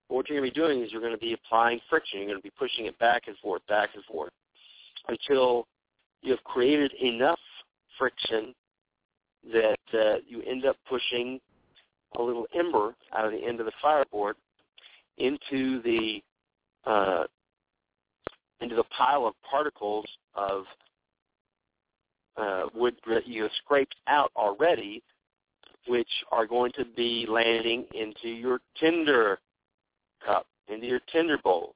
But 0.09 0.15
what 0.17 0.29
you're 0.29 0.41
going 0.41 0.51
to 0.51 0.55
be 0.55 0.61
doing 0.61 0.83
is 0.83 0.91
you're 0.91 1.01
going 1.01 1.13
to 1.13 1.19
be 1.19 1.35
applying 1.35 1.81
friction. 1.89 2.19
You're 2.19 2.29
going 2.29 2.39
to 2.39 2.43
be 2.43 2.53
pushing 2.59 2.87
it 2.87 2.99
back 2.99 3.23
and 3.29 3.37
forth, 3.39 3.63
back 3.69 3.91
and 3.95 4.05
forth, 4.05 4.33
until 5.09 5.67
you 6.23 6.33
have 6.33 6.43
created 6.45 6.93
enough 7.01 7.39
friction 7.97 8.55
that 9.53 9.79
uh, 9.95 10.17
you 10.27 10.43
end 10.43 10.67
up 10.67 10.77
pushing 10.89 11.41
a 12.17 12.23
little 12.23 12.47
ember 12.59 12.95
out 13.17 13.25
of 13.25 13.33
the 13.33 13.39
end 13.39 13.61
of 13.61 13.67
the 13.67 13.73
fireboard 13.81 14.37
into 15.19 15.81
the 15.83 16.21
uh, 16.87 17.25
into 18.61 18.75
the 18.75 18.85
pile 18.85 19.27
of 19.27 19.35
particles 19.49 20.07
of 20.35 20.65
uh, 22.37 22.65
wood 22.75 22.95
that 23.07 23.27
you 23.27 23.43
have 23.43 23.53
scraped 23.65 23.97
out 24.07 24.31
already, 24.37 25.03
which 25.87 26.09
are 26.31 26.47
going 26.47 26.73
to 26.73 26.85
be 26.85 27.27
landing 27.29 27.87
into 27.95 28.29
your 28.29 28.61
tinder 28.79 29.39
cup, 30.25 30.47
into 30.69 30.87
your 30.87 31.01
tinder 31.13 31.39
bowl. 31.39 31.75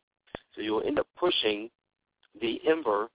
So 0.55 0.63
you'll 0.63 0.87
end 0.87 0.99
up 0.99 1.07
pushing 1.19 1.71
the 2.41 2.61
ember 2.67 3.09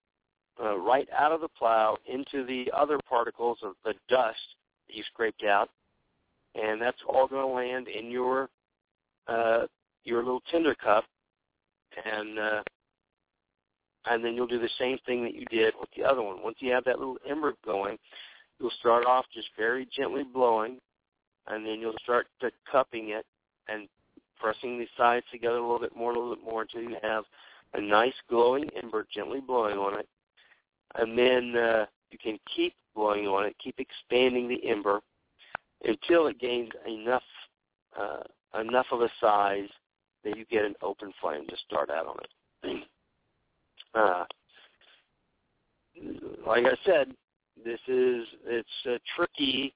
uh, 0.62 0.78
right 0.78 1.08
out 1.18 1.32
of 1.32 1.42
the 1.42 1.48
plow 1.48 1.98
into 2.06 2.46
the 2.46 2.72
other 2.76 3.00
particles 3.08 3.60
of 3.64 3.74
the 3.86 3.94
dust 4.10 4.40
that 4.88 4.96
you 4.96 5.04
scraped 5.14 5.44
out, 5.44 5.70
and 6.56 6.82
that's 6.82 6.98
all 7.08 7.28
going 7.28 7.48
to 7.48 7.54
land 7.54 7.88
in 7.88 8.12
your 8.12 8.50
uh, 9.28 9.68
your 10.04 10.24
little 10.24 10.42
tinder 10.52 10.76
cup, 10.76 11.06
and 12.04 12.40
uh, 12.40 12.64
and 14.10 14.26
then 14.26 14.34
you'll 14.34 14.48
do 14.48 14.60
the 14.60 14.70
same 14.80 14.98
thing 15.06 15.24
that 15.24 15.36
you 15.36 15.46
did 15.46 15.74
with 15.80 15.90
the 15.96 16.04
other 16.04 16.22
one. 16.22 16.42
Once 16.44 16.58
you 16.60 16.72
have 16.72 16.84
that 16.86 16.98
little 16.98 17.18
ember 17.30 17.54
going, 17.64 17.98
you'll 18.60 18.72
start 18.80 19.06
off 19.06 19.26
just 19.34 19.48
very 19.58 19.88
gently 19.96 20.24
blowing, 20.24 20.78
and 21.48 21.66
then 21.66 21.80
you'll 21.80 21.94
start 22.04 22.28
to 22.42 22.52
cupping 22.70 23.10
it 23.10 23.26
and 23.68 23.88
pressing 24.40 24.80
the 24.80 24.88
sides 24.98 25.26
together 25.32 25.58
a 25.58 25.62
little 25.62 25.80
bit 25.80 25.96
more, 25.96 26.12
a 26.12 26.16
little 26.16 26.36
bit 26.36 26.44
more 26.44 26.64
until 26.64 26.82
you 26.82 26.98
have 27.04 27.24
a 27.76 27.82
nice 27.82 28.14
glowing 28.30 28.68
ember 28.82 29.06
gently 29.14 29.40
blowing 29.40 29.78
on 29.78 30.00
it. 30.00 30.08
And 30.96 31.18
then 31.18 31.56
uh, 31.56 31.86
you 32.10 32.18
can 32.18 32.40
keep 32.56 32.74
blowing 32.96 33.28
on 33.28 33.46
it, 33.46 33.56
keep 33.64 33.76
expanding 33.80 34.48
the 34.48 34.68
ember 34.68 35.02
until 35.84 36.28
it 36.28 36.40
gains 36.40 36.72
enough 36.88 37.24
uh, 38.00 38.24
enough 38.60 38.88
of 38.92 39.02
a 39.02 39.10
size 39.22 39.70
that 40.24 40.36
you 40.38 40.46
get 40.46 40.66
an 40.66 40.76
open 40.82 41.12
flame 41.22 41.46
to 41.48 41.56
start 41.66 41.90
out 41.90 42.08
on 42.08 42.18
it. 42.24 42.84
Uh, 43.94 44.24
like 46.46 46.66
I 46.66 46.78
said, 46.86 47.12
this 47.64 47.80
is 47.88 48.26
it's 48.46 48.70
a 48.86 49.00
tricky 49.16 49.74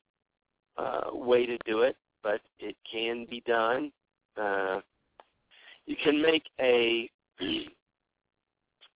uh, 0.78 1.10
way 1.12 1.46
to 1.46 1.58
do 1.66 1.82
it, 1.82 1.96
but 2.22 2.42
it 2.60 2.76
can 2.90 3.26
be 3.30 3.42
done. 3.46 3.92
Uh, 4.40 4.80
you 5.86 5.96
can 6.04 6.22
make 6.22 6.44
a 6.60 7.10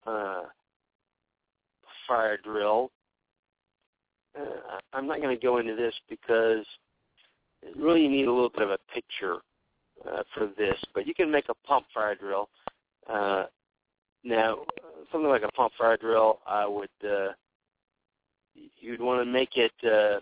uh, 0.06 0.42
fire 2.06 2.38
drill. 2.42 2.90
Uh, 4.38 4.78
I'm 4.92 5.06
not 5.06 5.20
going 5.20 5.36
to 5.36 5.42
go 5.42 5.58
into 5.58 5.74
this 5.74 5.94
because 6.08 6.64
really 7.76 8.02
you 8.02 8.10
need 8.10 8.26
a 8.26 8.32
little 8.32 8.50
bit 8.50 8.62
of 8.62 8.70
a 8.70 8.78
picture 8.92 9.38
uh, 10.06 10.22
for 10.34 10.50
this, 10.58 10.76
but 10.94 11.06
you 11.06 11.14
can 11.14 11.30
make 11.30 11.48
a 11.48 11.66
pump 11.66 11.86
fire 11.92 12.14
drill. 12.14 12.48
Uh, 13.08 13.46
now, 14.26 14.58
something 15.12 15.30
like 15.30 15.42
a 15.42 15.52
pump 15.52 15.72
fire 15.78 15.96
drill, 15.96 16.40
I 16.46 16.66
would 16.66 16.90
uh, 17.04 17.28
you'd 18.80 19.00
want 19.00 19.24
to 19.24 19.30
make 19.30 19.56
it 19.56 19.72
uh, 19.84 20.20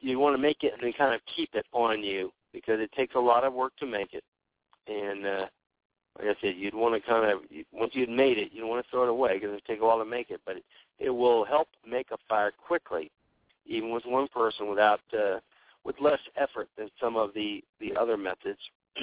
you 0.00 0.18
want 0.18 0.36
to 0.36 0.42
make 0.42 0.62
it 0.62 0.72
and 0.74 0.82
then 0.82 0.92
kind 0.96 1.14
of 1.14 1.20
keep 1.34 1.50
it 1.54 1.66
on 1.72 2.04
you 2.04 2.30
because 2.52 2.78
it 2.78 2.92
takes 2.92 3.16
a 3.16 3.20
lot 3.20 3.42
of 3.42 3.52
work 3.52 3.72
to 3.80 3.86
make 3.86 4.12
it. 4.12 4.22
And 4.86 5.26
uh, 5.26 5.46
like 6.18 6.28
I 6.28 6.40
said, 6.40 6.54
you'd 6.56 6.74
want 6.74 6.94
to 6.94 7.08
kind 7.08 7.32
of 7.32 7.40
once 7.72 7.92
you'd 7.94 8.10
made 8.10 8.38
it, 8.38 8.52
you 8.52 8.60
don't 8.60 8.70
want 8.70 8.84
to 8.84 8.90
throw 8.90 9.02
it 9.02 9.08
away 9.08 9.38
because 9.38 9.56
it 9.56 9.64
takes 9.64 9.82
a 9.82 9.84
while 9.84 9.98
to 9.98 10.04
make 10.04 10.30
it, 10.30 10.40
but 10.46 10.58
it, 10.58 10.64
it 11.00 11.10
will 11.10 11.44
help 11.44 11.68
make 11.88 12.10
a 12.12 12.16
fire 12.28 12.52
quickly, 12.52 13.10
even 13.66 13.90
with 13.90 14.04
one 14.06 14.28
person 14.28 14.68
without 14.68 15.00
uh, 15.12 15.40
with 15.84 15.96
less 16.00 16.20
effort 16.36 16.68
than 16.78 16.90
some 17.00 17.16
of 17.16 17.34
the 17.34 17.62
the 17.80 17.96
other 17.96 18.16
methods. 18.16 18.60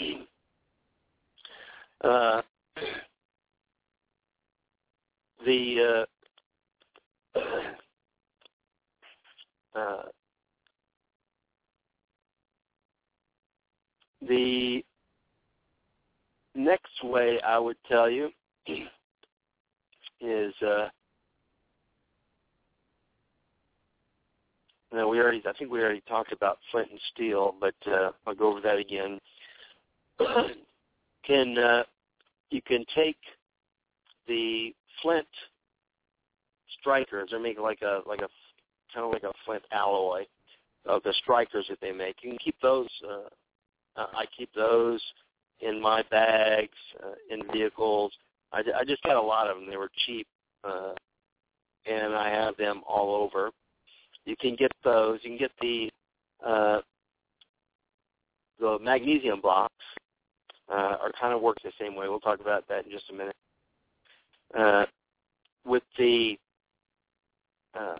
uh, 2.03 2.41
the 5.45 6.05
uh, 7.36 7.39
uh, 9.76 10.03
the 14.28 14.84
next 16.55 17.03
way 17.03 17.39
I 17.41 17.57
would 17.57 17.78
tell 17.88 18.09
you 18.09 18.30
is 20.19 20.53
uh, 20.61 20.88
we 24.91 25.19
already 25.19 25.41
I 25.47 25.53
think 25.53 25.72
we 25.72 25.82
already 25.82 26.03
talked 26.07 26.32
about 26.32 26.59
flint 26.72 26.91
and 26.91 26.99
steel, 27.13 27.55
but 27.59 27.76
uh, 27.88 28.11
I'll 28.28 28.36
go 28.36 28.51
over 28.51 28.61
that 28.61 28.78
again. 28.78 29.19
can 31.26 31.57
uh, 31.57 31.84
you 32.52 32.62
can 32.62 32.86
take 32.93 33.18
the 34.28 34.74
flint 35.02 35.28
strikers. 36.80 37.30
They're 37.32 37.39
making 37.39 37.64
like 37.64 37.82
a 37.82 38.02
like 38.08 38.20
a 38.20 38.30
kind 38.93 39.06
of 39.06 39.12
like 39.12 39.24
a 39.24 39.34
flint 39.45 39.64
alloy 39.72 40.26
of 40.86 41.04
the 41.04 41.14
strikers 41.22 41.66
that 41.70 41.80
they 41.82 41.91
make. 41.91 42.18
You 42.22 42.30
can 42.32 42.39
keep 42.39 42.56
those. 42.62 42.89
Uh, 43.04 43.30
I 43.97 44.26
keep 44.38 44.54
those 44.54 45.02
in 45.60 45.82
my 45.82 46.04
bags 46.10 46.78
uh, 47.04 47.14
in 47.30 47.41
vehicles. 47.52 48.12
I, 48.52 48.60
I 48.80 48.84
just 48.86 49.04
got 49.04 49.16
a 49.16 49.22
lot 49.22 49.47
of 49.47 49.58
them. 49.58 49.70
They 49.70 49.78
were 49.78 49.91
cheap, 50.06 50.28
uh, 50.64 50.93
and 51.86 52.14
I 52.14 52.30
have 52.30 52.58
them 52.58 52.82
all 52.88 53.16
over. 53.16 53.52
You 54.26 54.36
can 54.39 54.56
get 54.56 54.72
those. 54.84 55.20
You 55.24 55.32
can 55.32 55.39
get 55.39 55.52
the 55.62 55.89
uh, 56.45 56.82
the 58.60 58.78
magnesium 58.82 59.41
blocks. 59.41 59.74
Uh, 60.72 60.95
are 61.01 61.11
kind 61.19 61.34
of 61.34 61.41
work 61.41 61.57
the 61.63 61.72
same 61.80 61.95
way. 61.95 62.07
We'll 62.07 62.22
talk 62.22 62.39
about 62.39 62.65
that 62.69 62.86
in 62.86 62.91
just 62.91 63.09
a 63.09 63.13
minute. 63.13 63.36
Uh, 64.57 64.86
with 65.65 65.84
the 65.97 66.38
uh, 67.78 67.97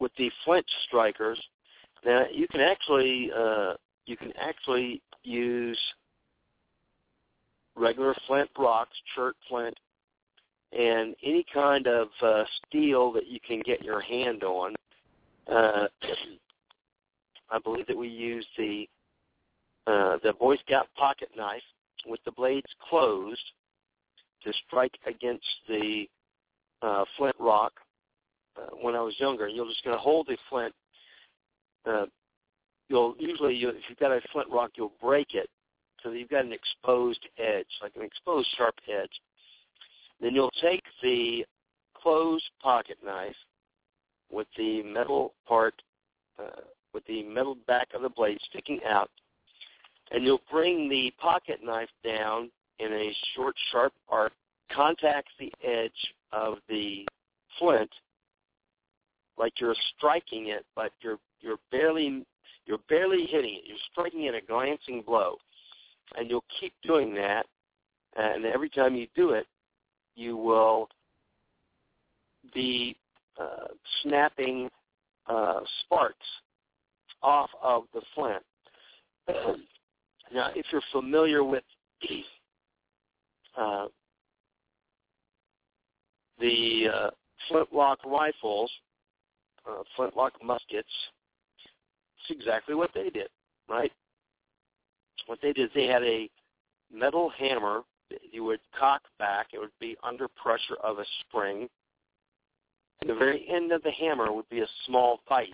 with 0.00 0.12
the 0.18 0.30
flint 0.44 0.66
strikers, 0.86 1.40
now 2.04 2.24
you 2.30 2.46
can 2.48 2.60
actually 2.60 3.30
uh, 3.34 3.74
you 4.06 4.16
can 4.16 4.32
actually 4.38 5.00
use 5.22 5.78
regular 7.74 8.14
flint 8.26 8.50
rocks, 8.58 8.96
chert 9.14 9.36
flint, 9.48 9.74
and 10.72 11.14
any 11.24 11.44
kind 11.52 11.86
of 11.86 12.08
uh, 12.22 12.44
steel 12.66 13.12
that 13.12 13.26
you 13.26 13.38
can 13.46 13.60
get 13.64 13.82
your 13.82 14.00
hand 14.00 14.42
on. 14.44 14.74
Uh, 15.50 15.86
I 17.50 17.58
believe 17.58 17.86
that 17.86 17.96
we 17.96 18.08
use 18.08 18.46
the 18.56 18.88
uh, 19.86 20.18
the 20.22 20.32
Boy 20.38 20.56
Scout 20.56 20.88
pocket 20.96 21.28
knife 21.36 21.62
with 22.06 22.20
the 22.24 22.32
blades 22.32 22.66
closed 22.88 23.40
to 24.44 24.52
strike 24.66 24.96
against 25.06 25.46
the 25.68 26.04
uh, 26.82 27.04
flint 27.16 27.36
rock 27.38 27.72
uh, 28.56 28.74
when 28.80 28.94
I 28.94 29.00
was 29.00 29.14
younger. 29.18 29.48
You're 29.48 29.66
just 29.66 29.84
going 29.84 29.96
to 29.96 30.00
hold 30.00 30.26
the 30.26 30.36
flint. 30.48 30.74
Uh, 31.86 32.06
you'll 32.88 33.14
usually, 33.18 33.54
you, 33.54 33.68
if 33.70 33.82
you've 33.88 33.98
got 33.98 34.12
a 34.12 34.20
flint 34.32 34.48
rock, 34.50 34.72
you'll 34.76 34.92
break 35.00 35.34
it 35.34 35.48
so 36.02 36.10
that 36.10 36.18
you've 36.18 36.30
got 36.30 36.44
an 36.44 36.52
exposed 36.52 37.26
edge, 37.38 37.66
like 37.82 37.92
an 37.96 38.02
exposed 38.02 38.48
sharp 38.56 38.74
edge. 38.88 39.10
Then 40.20 40.34
you'll 40.34 40.52
take 40.62 40.82
the 41.02 41.44
closed 41.94 42.48
pocket 42.62 42.98
knife 43.04 43.36
with 44.30 44.46
the 44.56 44.82
metal 44.82 45.34
part, 45.46 45.74
uh, 46.38 46.62
with 46.94 47.04
the 47.06 47.22
metal 47.22 47.56
back 47.66 47.88
of 47.94 48.02
the 48.02 48.08
blade 48.08 48.38
sticking 48.48 48.80
out, 48.86 49.10
and 50.10 50.24
you'll 50.24 50.42
bring 50.50 50.88
the 50.88 51.12
pocket 51.18 51.60
knife 51.62 51.88
down 52.04 52.50
in 52.78 52.92
a 52.92 53.12
short, 53.34 53.54
sharp 53.70 53.92
arc, 54.08 54.32
contacts 54.72 55.32
the 55.38 55.52
edge 55.64 55.92
of 56.32 56.58
the 56.68 57.06
flint 57.58 57.90
like 59.40 59.54
you're 59.58 59.74
striking 59.96 60.48
it, 60.48 60.64
but 60.76 60.92
you're 61.00 61.18
you're 61.40 61.58
barely 61.72 62.24
you're 62.66 62.78
barely 62.88 63.26
hitting 63.26 63.54
it. 63.54 63.62
You're 63.66 63.78
striking 63.90 64.24
it 64.24 64.34
a 64.34 64.40
glancing 64.46 65.02
blow, 65.04 65.36
and 66.16 66.28
you'll 66.30 66.44
keep 66.60 66.74
doing 66.82 67.14
that. 67.14 67.46
And 68.16 68.44
every 68.44 68.68
time 68.68 68.94
you 68.94 69.06
do 69.16 69.30
it, 69.30 69.46
you 70.14 70.36
will 70.36 70.88
be 72.54 72.96
uh, 73.40 73.68
snapping 74.02 74.68
uh, 75.28 75.60
sparks 75.80 76.26
off 77.22 77.50
of 77.62 77.84
the 77.94 78.02
flint. 78.14 78.42
now, 80.32 80.50
if 80.54 80.66
you're 80.72 80.82
familiar 80.92 81.42
with 81.44 81.64
uh, 83.56 83.86
the 86.38 86.88
uh, 86.92 87.10
flintlock 87.48 87.98
rifles, 88.04 88.70
uh, 89.68 89.82
flintlock 89.96 90.32
muskets, 90.42 90.88
it's 92.18 92.38
exactly 92.38 92.74
what 92.74 92.90
they 92.94 93.10
did, 93.10 93.28
right? 93.68 93.92
What 95.26 95.38
they 95.42 95.52
did 95.52 95.66
is 95.66 95.70
they 95.74 95.86
had 95.86 96.02
a 96.02 96.28
metal 96.92 97.30
hammer 97.38 97.82
that 98.10 98.20
you 98.32 98.44
would 98.44 98.60
cock 98.78 99.02
back. 99.18 99.48
It 99.52 99.58
would 99.58 99.70
be 99.80 99.96
under 100.02 100.28
pressure 100.28 100.76
of 100.82 100.98
a 100.98 101.04
spring. 101.20 101.68
And 103.00 103.10
the 103.10 103.14
very 103.14 103.46
end 103.48 103.72
of 103.72 103.82
the 103.82 103.92
hammer 103.92 104.32
would 104.32 104.48
be 104.48 104.60
a 104.60 104.68
small 104.86 105.20
vise. 105.28 105.48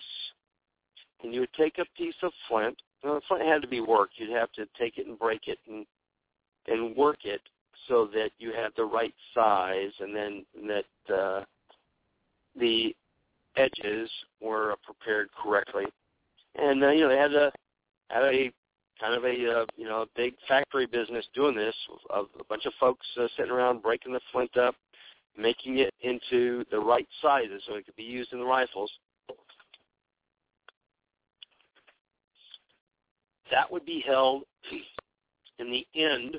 And 1.23 1.33
you 1.33 1.41
would 1.41 1.53
take 1.53 1.77
a 1.77 1.85
piece 1.97 2.15
of 2.23 2.31
flint. 2.47 2.77
Well, 3.03 3.15
the 3.15 3.21
flint 3.27 3.45
had 3.45 3.61
to 3.61 3.67
be 3.67 3.81
worked. 3.81 4.13
You'd 4.17 4.35
have 4.35 4.51
to 4.53 4.65
take 4.79 4.97
it 4.97 5.07
and 5.07 5.17
break 5.17 5.47
it 5.47 5.59
and 5.67 5.85
and 6.67 6.95
work 6.95 7.19
it 7.23 7.41
so 7.87 8.07
that 8.13 8.31
you 8.39 8.51
had 8.51 8.71
the 8.75 8.83
right 8.83 9.13
size 9.33 9.91
and 9.99 10.15
then 10.15 10.45
that 10.67 11.13
uh, 11.13 11.43
the 12.59 12.93
edges 13.55 14.09
were 14.41 14.75
prepared 14.83 15.29
correctly. 15.31 15.85
And 16.55 16.83
uh, 16.83 16.89
you 16.89 17.01
know 17.01 17.09
they 17.09 17.17
had 17.17 17.33
a 17.33 17.51
had 18.09 18.23
a 18.23 18.51
kind 18.99 19.13
of 19.13 19.23
a 19.23 19.61
uh, 19.61 19.65
you 19.75 19.85
know 19.85 20.01
a 20.01 20.07
big 20.15 20.33
factory 20.47 20.85
business 20.85 21.25
doing 21.33 21.55
this 21.55 21.75
of 22.09 22.27
a 22.39 22.43
bunch 22.43 22.65
of 22.65 22.73
folks 22.79 23.05
uh, 23.19 23.27
sitting 23.37 23.51
around 23.51 23.81
breaking 23.81 24.13
the 24.13 24.19
flint 24.31 24.57
up, 24.57 24.75
making 25.37 25.77
it 25.79 25.93
into 26.01 26.63
the 26.71 26.79
right 26.79 27.07
sizes 27.21 27.61
so 27.67 27.75
it 27.75 27.85
could 27.85 27.95
be 27.95 28.03
used 28.03 28.33
in 28.33 28.39
the 28.39 28.45
rifles. 28.45 28.91
That 33.51 33.71
would 33.71 33.85
be 33.85 34.03
held 34.05 34.43
in 35.59 35.71
the 35.71 35.85
end 35.95 36.37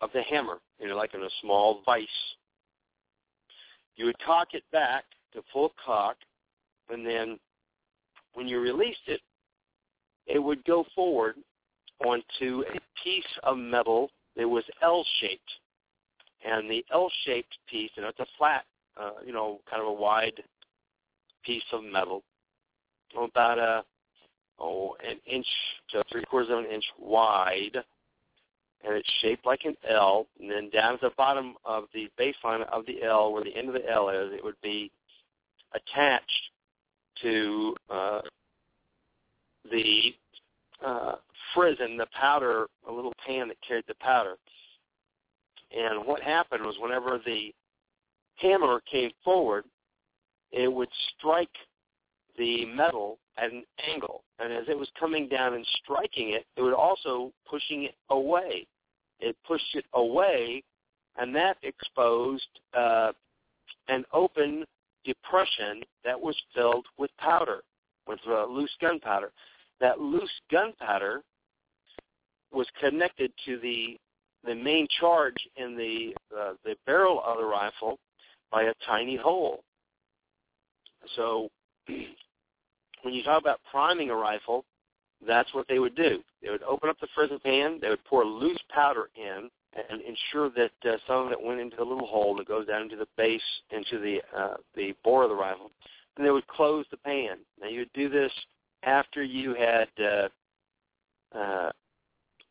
of 0.00 0.10
the 0.12 0.22
hammer, 0.22 0.58
you 0.80 0.88
know, 0.88 0.96
like 0.96 1.14
in 1.14 1.22
a 1.22 1.30
small 1.40 1.82
vise. 1.84 2.06
You 3.96 4.06
would 4.06 4.18
cock 4.20 4.48
it 4.52 4.62
back 4.70 5.04
to 5.32 5.42
full 5.52 5.72
cock, 5.84 6.16
and 6.88 7.04
then 7.04 7.38
when 8.34 8.46
you 8.46 8.60
released 8.60 9.06
it, 9.06 9.20
it 10.26 10.38
would 10.38 10.64
go 10.64 10.84
forward 10.94 11.34
onto 12.04 12.62
a 12.74 12.78
piece 13.02 13.24
of 13.42 13.58
metal 13.58 14.10
that 14.36 14.48
was 14.48 14.64
L-shaped. 14.82 15.50
And 16.44 16.70
the 16.70 16.84
L-shaped 16.92 17.58
piece, 17.68 17.90
you 17.96 18.02
know, 18.02 18.08
it's 18.08 18.20
a 18.20 18.26
flat, 18.36 18.64
uh, 18.96 19.10
you 19.26 19.32
know, 19.32 19.58
kind 19.68 19.82
of 19.82 19.88
a 19.88 19.92
wide 19.92 20.40
piece 21.44 21.64
of 21.72 21.82
metal, 21.82 22.22
about 23.16 23.58
a 23.58 23.84
oh 24.58 24.96
an 25.08 25.18
inch 25.26 25.46
to 25.90 26.04
three 26.10 26.24
quarters 26.24 26.50
of 26.50 26.58
an 26.58 26.66
inch 26.66 26.84
wide, 26.98 27.76
and 28.84 28.94
it's 28.94 29.10
shaped 29.20 29.46
like 29.46 29.60
an 29.64 29.76
L. 29.88 30.26
And 30.40 30.50
then 30.50 30.70
down 30.70 30.94
at 30.94 31.00
the 31.00 31.10
bottom 31.16 31.54
of 31.64 31.84
the 31.94 32.08
baseline 32.18 32.66
of 32.68 32.86
the 32.86 33.02
L, 33.02 33.32
where 33.32 33.44
the 33.44 33.56
end 33.56 33.68
of 33.68 33.74
the 33.74 33.88
L 33.88 34.08
is, 34.08 34.32
it 34.32 34.44
would 34.44 34.60
be 34.62 34.90
attached 35.74 36.50
to 37.22 37.74
uh, 37.90 38.20
the 39.70 40.14
uh, 40.84 41.16
frizzen, 41.54 41.96
the 41.96 42.06
powder, 42.18 42.66
a 42.88 42.92
little 42.92 43.14
pan 43.26 43.48
that 43.48 43.56
carried 43.66 43.84
the 43.88 43.94
powder. 44.00 44.36
And 45.76 46.06
what 46.06 46.22
happened 46.22 46.64
was 46.64 46.76
whenever 46.80 47.20
the 47.24 47.52
hammer 48.36 48.80
came 48.90 49.10
forward, 49.24 49.64
it 50.52 50.72
would 50.72 50.88
strike 51.16 51.50
the 52.38 52.64
metal 52.66 53.18
at 53.36 53.52
an 53.52 53.64
angle. 53.92 54.22
And 54.38 54.52
as 54.52 54.64
it 54.68 54.78
was 54.78 54.88
coming 54.98 55.28
down 55.28 55.54
and 55.54 55.66
striking 55.82 56.30
it, 56.30 56.46
it 56.56 56.62
was 56.62 56.74
also 56.76 57.32
pushing 57.48 57.84
it 57.84 57.94
away. 58.10 58.66
It 59.20 59.36
pushed 59.46 59.74
it 59.74 59.84
away, 59.94 60.62
and 61.16 61.34
that 61.34 61.56
exposed 61.62 62.46
uh, 62.72 63.12
an 63.88 64.04
open 64.12 64.64
depression 65.04 65.82
that 66.04 66.18
was 66.20 66.36
filled 66.54 66.86
with 66.98 67.10
powder, 67.18 67.62
with 68.06 68.20
uh, 68.28 68.46
loose 68.46 68.74
gunpowder. 68.80 69.30
That 69.80 70.00
loose 70.00 70.30
gunpowder 70.50 71.22
was 72.52 72.66
connected 72.80 73.32
to 73.44 73.58
the 73.58 73.96
the 74.44 74.54
main 74.54 74.86
charge 75.00 75.36
in 75.56 75.76
the 75.76 76.14
uh, 76.36 76.52
the 76.64 76.76
barrel 76.86 77.22
of 77.26 77.38
the 77.38 77.44
rifle 77.44 77.98
by 78.52 78.64
a 78.64 78.74
tiny 78.86 79.16
hole. 79.16 79.62
So 81.16 81.48
when 83.02 83.14
you 83.14 83.22
talk 83.22 83.40
about 83.40 83.60
priming 83.70 84.10
a 84.10 84.14
rifle, 84.14 84.64
that's 85.26 85.52
what 85.54 85.66
they 85.68 85.78
would 85.78 85.96
do. 85.96 86.20
They 86.42 86.50
would 86.50 86.62
open 86.62 86.88
up 86.88 86.98
the 87.00 87.08
frizzen 87.14 87.40
pan, 87.42 87.78
they 87.80 87.88
would 87.88 88.04
pour 88.04 88.24
loose 88.24 88.60
powder 88.72 89.08
in, 89.16 89.50
and 89.90 90.00
ensure 90.00 90.50
that 90.50 90.90
uh, 90.90 90.96
some 91.06 91.26
of 91.26 91.32
it 91.32 91.42
went 91.42 91.60
into 91.60 91.80
a 91.80 91.84
little 91.84 92.06
hole 92.06 92.36
that 92.36 92.48
goes 92.48 92.66
down 92.66 92.82
into 92.82 92.96
the 92.96 93.06
base, 93.16 93.40
into 93.70 93.98
the 93.98 94.20
uh, 94.36 94.56
the 94.74 94.94
bore 95.04 95.24
of 95.24 95.30
the 95.30 95.36
rifle. 95.36 95.70
And 96.16 96.26
they 96.26 96.30
would 96.30 96.46
close 96.46 96.84
the 96.90 96.96
pan. 96.96 97.38
Now 97.60 97.68
you 97.68 97.80
would 97.80 97.92
do 97.92 98.08
this 98.08 98.32
after 98.82 99.22
you 99.22 99.54
had 99.54 99.88
uh, 100.02 101.36
uh, 101.36 101.70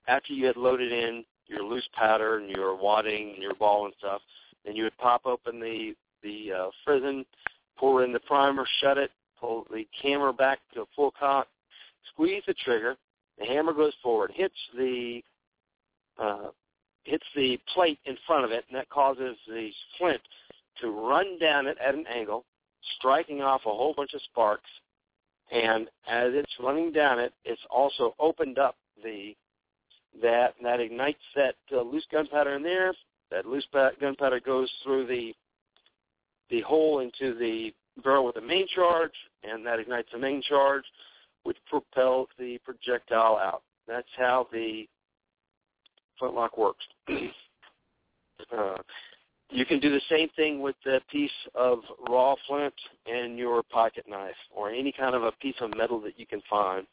after 0.07 0.33
you 0.33 0.45
had 0.45 0.57
loaded 0.57 0.91
in 0.91 1.25
your 1.47 1.63
loose 1.63 1.87
powder 1.93 2.37
and 2.37 2.49
your 2.49 2.75
wadding 2.75 3.33
and 3.33 3.41
your 3.41 3.55
ball 3.55 3.85
and 3.85 3.93
stuff. 3.97 4.21
Then 4.65 4.75
you 4.75 4.83
would 4.83 4.97
pop 4.97 5.25
open 5.25 5.59
the 5.59 5.93
the 6.23 6.51
uh, 6.51 6.69
frizzen, 6.85 7.25
pour 7.77 8.03
in 8.03 8.11
the 8.11 8.19
primer, 8.19 8.65
shut 8.81 8.97
it, 8.97 9.11
pull 9.39 9.65
the 9.71 9.87
hammer 10.01 10.33
back 10.33 10.59
to 10.73 10.81
a 10.81 10.85
full 10.95 11.11
cock, 11.17 11.47
squeeze 12.13 12.43
the 12.47 12.53
trigger. 12.53 12.95
The 13.37 13.45
hammer 13.45 13.73
goes 13.73 13.93
forward, 14.01 14.31
hits 14.33 14.55
the 14.75 15.21
uh, 16.19 16.49
hits 17.03 17.25
the 17.35 17.59
plate 17.73 17.99
in 18.05 18.17
front 18.25 18.43
of 18.43 18.51
it, 18.51 18.65
and 18.69 18.77
that 18.77 18.89
causes 18.89 19.37
the 19.47 19.69
flint 19.97 20.21
to 20.81 20.89
run 20.89 21.39
down 21.39 21.67
it 21.67 21.77
at 21.83 21.95
an 21.95 22.05
angle, 22.07 22.43
striking 22.97 23.41
off 23.41 23.61
a 23.65 23.69
whole 23.69 23.93
bunch 23.95 24.13
of 24.13 24.21
sparks. 24.23 24.69
And 25.51 25.87
as 26.07 26.33
it's 26.33 26.51
running 26.59 26.91
down 26.91 27.19
it, 27.19 27.33
it's 27.45 27.61
also 27.69 28.15
opened 28.19 28.59
up 28.59 28.75
the 29.03 29.35
that 30.21 30.55
that 30.63 30.79
ignites 30.79 31.21
that 31.35 31.55
uh, 31.71 31.81
loose 31.81 32.05
gunpowder 32.11 32.55
in 32.55 32.63
there. 32.63 32.93
That 33.31 33.45
loose 33.45 33.67
gunpowder 34.01 34.39
goes 34.39 34.71
through 34.83 35.07
the 35.07 35.33
the 36.49 36.61
hole 36.61 36.99
into 36.99 37.37
the 37.37 37.73
barrel 38.03 38.25
with 38.25 38.37
a 38.37 38.41
main 38.41 38.67
charge, 38.67 39.13
and 39.43 39.65
that 39.65 39.79
ignites 39.79 40.09
the 40.11 40.19
main 40.19 40.41
charge, 40.41 40.83
which 41.43 41.57
propels 41.69 42.27
the 42.37 42.59
projectile 42.63 43.37
out. 43.37 43.63
That's 43.87 44.07
how 44.17 44.47
the 44.51 44.87
flintlock 46.19 46.57
works. 46.57 46.85
uh, 47.09 48.75
you 49.49 49.65
can 49.65 49.79
do 49.79 49.89
the 49.89 50.01
same 50.09 50.27
thing 50.35 50.61
with 50.61 50.75
a 50.85 50.99
piece 51.09 51.31
of 51.55 51.79
raw 52.09 52.35
flint 52.47 52.73
and 53.05 53.37
your 53.37 53.63
pocket 53.63 54.05
knife, 54.07 54.35
or 54.53 54.71
any 54.71 54.91
kind 54.91 55.15
of 55.15 55.23
a 55.23 55.31
piece 55.33 55.55
of 55.61 55.75
metal 55.75 56.01
that 56.01 56.19
you 56.19 56.25
can 56.25 56.41
find. 56.49 56.85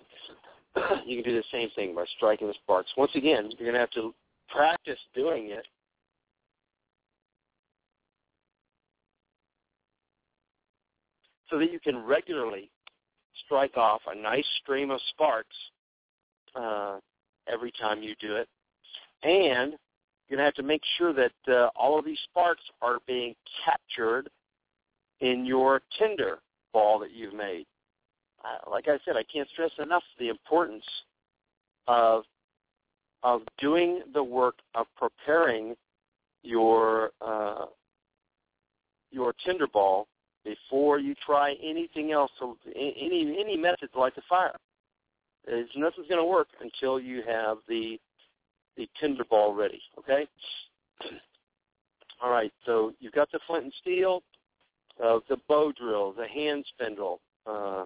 you 1.06 1.22
can 1.22 1.32
do 1.32 1.36
the 1.36 1.44
same 1.50 1.68
thing 1.74 1.94
by 1.94 2.04
striking 2.16 2.46
the 2.46 2.54
sparks. 2.54 2.90
Once 2.96 3.12
again, 3.14 3.50
you're 3.58 3.70
going 3.70 3.74
to 3.74 3.80
have 3.80 3.90
to 3.90 4.14
practice 4.48 4.98
doing 5.14 5.50
it. 5.50 5.66
So 11.54 11.60
that 11.60 11.70
you 11.70 11.78
can 11.78 12.04
regularly 12.04 12.68
strike 13.44 13.76
off 13.76 14.00
a 14.08 14.20
nice 14.20 14.44
stream 14.60 14.90
of 14.90 14.98
sparks 15.10 15.54
uh, 16.56 16.98
every 17.46 17.70
time 17.80 18.02
you 18.02 18.16
do 18.20 18.34
it. 18.34 18.48
And 19.22 19.74
you're 20.26 20.36
going 20.36 20.38
to 20.38 20.44
have 20.46 20.54
to 20.54 20.64
make 20.64 20.82
sure 20.98 21.12
that 21.12 21.30
uh, 21.46 21.68
all 21.76 21.96
of 21.96 22.04
these 22.04 22.18
sparks 22.28 22.62
are 22.82 22.98
being 23.06 23.36
captured 23.64 24.28
in 25.20 25.46
your 25.46 25.80
tinder 25.96 26.40
ball 26.72 26.98
that 26.98 27.12
you've 27.12 27.34
made. 27.34 27.66
Uh, 28.44 28.68
like 28.68 28.88
I 28.88 28.98
said, 29.04 29.14
I 29.16 29.22
can't 29.32 29.48
stress 29.50 29.70
enough 29.80 30.02
the 30.18 30.30
importance 30.30 30.84
of 31.86 32.24
of 33.22 33.42
doing 33.60 34.00
the 34.12 34.24
work 34.24 34.56
of 34.74 34.86
preparing 34.96 35.76
your 36.42 37.12
uh, 37.24 37.66
your 39.12 39.32
tinder 39.46 39.68
ball 39.68 40.08
before 40.44 40.98
you 40.98 41.14
try 41.24 41.54
anything 41.62 42.12
else, 42.12 42.30
any 42.76 43.36
any 43.38 43.56
method 43.56 43.92
to 43.92 43.98
light 43.98 44.14
the 44.14 44.22
fire. 44.28 44.56
is 45.48 45.68
nothing's 45.76 46.08
going 46.08 46.20
to 46.20 46.24
work 46.24 46.48
until 46.60 47.00
you 47.00 47.22
have 47.26 47.58
the 47.68 47.98
the 48.76 48.88
tinder 49.00 49.24
ball 49.24 49.54
ready. 49.54 49.80
Okay. 49.98 50.26
All 52.22 52.30
right. 52.30 52.52
So 52.66 52.92
you've 53.00 53.12
got 53.12 53.30
the 53.32 53.40
flint 53.46 53.64
and 53.64 53.74
steel, 53.80 54.22
uh, 55.02 55.20
the 55.28 55.38
bow 55.48 55.72
drill, 55.72 56.12
the 56.12 56.26
hand 56.26 56.64
spindle, 56.68 57.20
uh, 57.46 57.84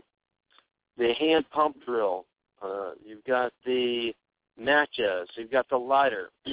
the 0.96 1.12
hand 1.14 1.44
pump 1.50 1.76
drill. 1.84 2.26
Uh, 2.60 2.92
you've 3.04 3.24
got 3.24 3.52
the 3.64 4.12
matches. 4.58 5.28
You've 5.36 5.50
got 5.50 5.68
the 5.68 5.76
lighter. 5.76 6.30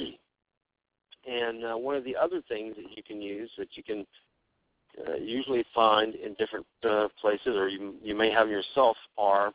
and 1.26 1.64
uh, 1.64 1.76
one 1.76 1.96
of 1.96 2.04
the 2.04 2.16
other 2.16 2.40
things 2.48 2.76
that 2.76 2.96
you 2.96 3.02
can 3.02 3.20
use 3.20 3.50
that 3.58 3.68
you 3.76 3.82
can 3.82 4.06
uh, 5.06 5.14
usually 5.16 5.64
find 5.74 6.14
in 6.14 6.34
different 6.34 6.66
uh, 6.88 7.08
places, 7.20 7.54
or 7.56 7.68
you 7.68 7.94
you 8.02 8.14
may 8.14 8.30
have 8.30 8.48
yourself, 8.48 8.96
are 9.18 9.52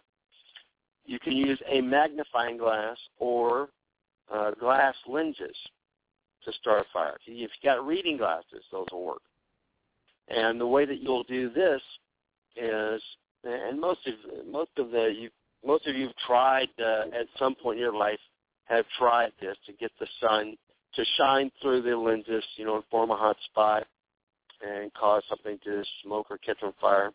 you 1.05 1.19
can 1.19 1.33
use 1.35 1.59
a 1.69 1.81
magnifying 1.81 2.57
glass 2.57 2.97
or 3.17 3.69
uh, 4.33 4.51
glass 4.51 4.95
lenses 5.07 5.55
to 6.45 6.53
start 6.53 6.81
a 6.81 6.85
fire. 6.93 7.17
If 7.25 7.37
you've 7.37 7.51
got 7.63 7.85
reading 7.85 8.17
glasses, 8.17 8.63
those 8.71 8.87
will 8.91 9.05
work. 9.05 9.21
And 10.27 10.59
the 10.59 10.67
way 10.67 10.85
that 10.85 11.01
you'll 11.01 11.23
do 11.23 11.49
this 11.49 11.81
is, 12.55 13.01
and 13.43 13.79
most 13.79 13.99
of 14.07 14.13
most 14.47 14.71
of 14.77 14.91
the 14.91 15.13
you 15.17 15.29
most 15.65 15.87
of 15.87 15.95
you've 15.95 16.15
tried 16.27 16.69
uh, 16.79 17.05
at 17.19 17.27
some 17.37 17.55
point 17.55 17.77
in 17.77 17.83
your 17.83 17.95
life 17.95 18.19
have 18.65 18.85
tried 18.97 19.31
this 19.41 19.57
to 19.65 19.73
get 19.73 19.91
the 19.99 20.07
sun 20.19 20.55
to 20.93 21.05
shine 21.17 21.51
through 21.61 21.81
the 21.81 21.95
lenses, 21.95 22.43
you 22.55 22.65
know, 22.65 22.75
and 22.75 22.83
form 22.91 23.11
a 23.11 23.15
hot 23.15 23.37
spot 23.45 23.87
and 24.67 24.93
cause 24.93 25.23
something 25.29 25.57
to 25.63 25.83
smoke 26.03 26.27
or 26.29 26.37
catch 26.37 26.61
on 26.63 26.73
fire. 26.79 27.11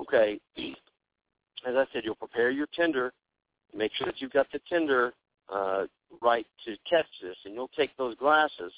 Okay, 0.00 0.40
as 0.58 1.74
I 1.76 1.84
said, 1.92 2.02
you'll 2.04 2.14
prepare 2.14 2.50
your 2.50 2.66
tinder. 2.74 3.12
Make 3.74 3.92
sure 3.94 4.06
that 4.06 4.20
you've 4.20 4.32
got 4.32 4.46
the 4.52 4.60
tinder 4.68 5.12
uh, 5.52 5.84
right 6.22 6.46
to 6.64 6.76
catch 6.88 7.06
this, 7.22 7.36
and 7.44 7.54
you'll 7.54 7.70
take 7.76 7.96
those 7.96 8.16
glasses. 8.16 8.72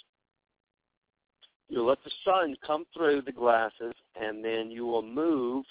You'll 1.69 1.87
let 1.87 1.99
the 2.05 2.11
sun 2.25 2.57
come 2.67 2.85
through 2.95 3.23
the 3.23 3.33
glasses, 3.33 3.95
and 4.21 4.45
then 4.45 4.71
you 4.71 4.85
will 4.85 5.03
move 5.03 5.65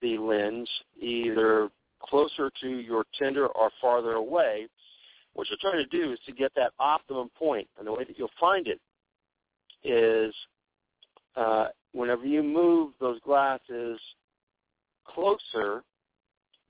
the 0.00 0.16
lens 0.16 0.68
either 1.00 1.68
closer 2.02 2.50
to 2.62 2.68
your 2.68 3.04
tinder 3.18 3.46
or 3.48 3.70
farther 3.80 4.12
away. 4.12 4.66
What 5.34 5.46
you're 5.48 5.58
trying 5.60 5.84
to 5.84 5.96
do 5.96 6.12
is 6.12 6.18
to 6.26 6.32
get 6.32 6.52
that 6.56 6.72
optimum 6.78 7.30
point, 7.38 7.68
and 7.78 7.86
the 7.86 7.92
way 7.92 8.04
that 8.04 8.18
you'll 8.18 8.30
find 8.40 8.66
it 8.66 8.80
is 9.84 10.34
uh, 11.36 11.68
whenever 11.92 12.24
you 12.24 12.42
move 12.42 12.92
those 13.00 13.20
glasses 13.20 14.00
closer 15.06 15.82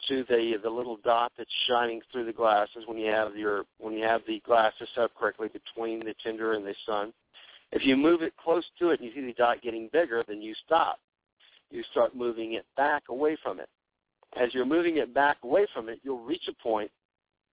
to 0.09 0.24
the 0.28 0.55
the 0.62 0.70
little 0.70 0.99
dot 1.05 1.32
that's 1.37 1.51
shining 1.69 2.01
through 2.11 2.24
the 2.24 2.32
glasses 2.32 2.85
when 2.87 2.99
you 2.99 3.11
have 3.11 3.37
your 3.37 3.65
when 3.78 3.95
you 3.95 4.05
have 4.05 4.23
the 4.27 4.41
glasses 4.47 4.89
set 4.95 5.05
up 5.05 5.15
correctly 5.15 5.49
between 5.49 6.01
the 6.01 6.15
tinder 6.23 6.55
and 6.55 6.66
the 6.66 6.74
sun. 6.87 7.12
If 7.73 7.85
you 7.85 7.97
move 7.97 8.23
it 8.23 8.32
close 8.37 8.65
to 8.78 8.91
it 8.91 9.01
and 9.01 9.09
you 9.09 9.15
see 9.15 9.27
the 9.27 9.35
dot 9.35 9.62
getting 9.62 9.89
bigger, 9.93 10.24
then 10.27 10.43
you 10.43 10.55
stop. 10.65 10.99
You 11.70 11.85
start 11.93 12.16
moving 12.16 12.55
it 12.55 12.65
back 12.77 13.05
away 13.09 13.37
from 13.43 13.61
it. 13.61 13.69
As 14.37 14.53
you're 14.55 14.66
moving 14.66 14.97
it 14.97 15.15
back 15.15 15.37
away 15.45 15.66
from 15.73 15.89
it, 15.89 16.01
you'll 16.03 16.24
reach 16.24 16.49
a 16.49 16.62
point 16.62 16.91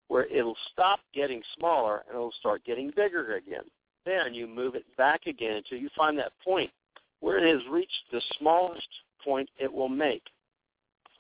where 0.08 0.26
it'll 0.26 0.58
stop 0.72 1.00
getting 1.14 1.42
smaller 1.58 2.04
and 2.08 2.16
it'll 2.16 2.32
start 2.40 2.64
getting 2.66 2.92
bigger 2.96 3.36
again. 3.36 3.64
Then 4.06 4.34
you 4.34 4.48
move 4.48 4.76
it 4.76 4.86
back 4.96 5.28
again 5.28 5.58
until 5.58 5.78
you 5.78 5.90
find 5.96 6.18
that 6.18 6.32
point 6.44 6.72
where 7.20 7.38
it 7.38 7.54
has 7.54 7.62
reached 7.70 7.92
the 8.12 8.22
smallest 8.38 8.88
point 9.24 9.50
it 9.60 9.72
will 9.72 9.90
make 9.90 10.24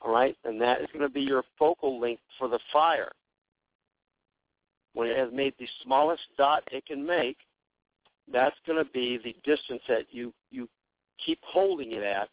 all 0.01 0.11
right? 0.11 0.35
And 0.43 0.59
that 0.61 0.81
is 0.81 0.87
going 0.93 1.07
to 1.07 1.13
be 1.13 1.21
your 1.21 1.43
focal 1.57 1.99
length 1.99 2.21
for 2.37 2.47
the 2.47 2.59
fire. 2.71 3.11
When 4.93 5.07
it 5.07 5.17
has 5.17 5.29
made 5.31 5.53
the 5.59 5.67
smallest 5.83 6.23
dot 6.37 6.63
it 6.71 6.85
can 6.85 7.05
make, 7.05 7.37
that's 8.31 8.55
going 8.65 8.83
to 8.83 8.91
be 8.91 9.19
the 9.23 9.35
distance 9.43 9.81
that 9.87 10.05
you, 10.11 10.33
you 10.51 10.67
keep 11.23 11.39
holding 11.43 11.93
it 11.93 12.03
at 12.03 12.29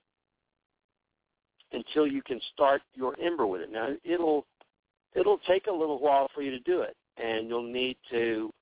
until 1.72 2.06
you 2.06 2.22
can 2.22 2.40
start 2.52 2.82
your 2.94 3.18
ember 3.20 3.46
with 3.46 3.60
it. 3.60 3.70
Now 3.70 3.88
it'll 4.04 4.46
it'll 5.14 5.38
take 5.46 5.66
a 5.66 5.72
little 5.72 5.98
while 5.98 6.28
for 6.34 6.42
you 6.42 6.50
to 6.50 6.60
do 6.60 6.82
it, 6.82 6.96
and 7.16 7.48
you'll 7.48 7.62
need 7.70 7.96
to 8.10 8.52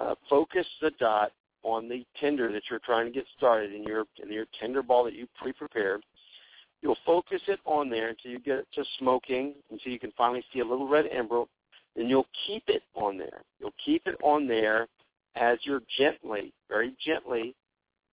uh, 0.00 0.14
focus 0.30 0.66
the 0.80 0.90
dot 0.98 1.32
on 1.64 1.88
the 1.88 2.04
tinder 2.20 2.52
that 2.52 2.62
you're 2.70 2.80
trying 2.80 3.06
to 3.06 3.12
get 3.12 3.24
started 3.36 3.72
in 3.72 3.82
your 3.82 4.04
in 4.22 4.32
your 4.32 4.46
tinder 4.60 4.82
ball 4.82 5.04
that 5.04 5.14
you 5.14 5.26
pre-prepared, 5.40 6.02
You'll 6.84 6.98
focus 7.06 7.40
it 7.48 7.60
on 7.64 7.88
there 7.88 8.10
until 8.10 8.30
you 8.30 8.38
get 8.38 8.70
to 8.74 8.84
smoking, 8.98 9.54
until 9.70 9.90
you 9.90 9.98
can 9.98 10.12
finally 10.18 10.44
see 10.52 10.60
a 10.60 10.64
little 10.64 10.86
red 10.86 11.06
ember. 11.10 11.44
Then 11.96 12.08
you'll 12.08 12.28
keep 12.46 12.64
it 12.66 12.82
on 12.94 13.16
there. 13.16 13.42
You'll 13.58 13.72
keep 13.82 14.06
it 14.06 14.16
on 14.22 14.46
there 14.46 14.86
as 15.34 15.58
you're 15.62 15.80
gently, 15.98 16.52
very 16.68 16.94
gently, 17.02 17.54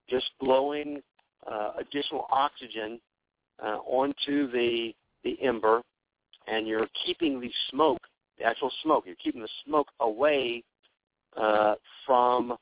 just 0.09 0.31
blowing 0.39 1.01
uh, 1.45 1.73
additional 1.79 2.27
oxygen 2.31 3.01
uh, 3.61 3.79
onto 3.85 4.49
the 4.51 4.93
the 5.25 5.37
ember, 5.41 5.81
and 6.47 6.65
you're 6.65 6.87
keeping 7.05 7.41
the 7.41 7.51
smoke, 7.69 7.99
the 8.39 8.45
actual 8.45 8.71
smoke. 8.83 9.03
You're 9.05 9.15
keeping 9.21 9.41
the 9.41 9.49
smoke 9.65 9.89
away 9.99 10.63
uh, 11.35 11.75
from 12.05 12.55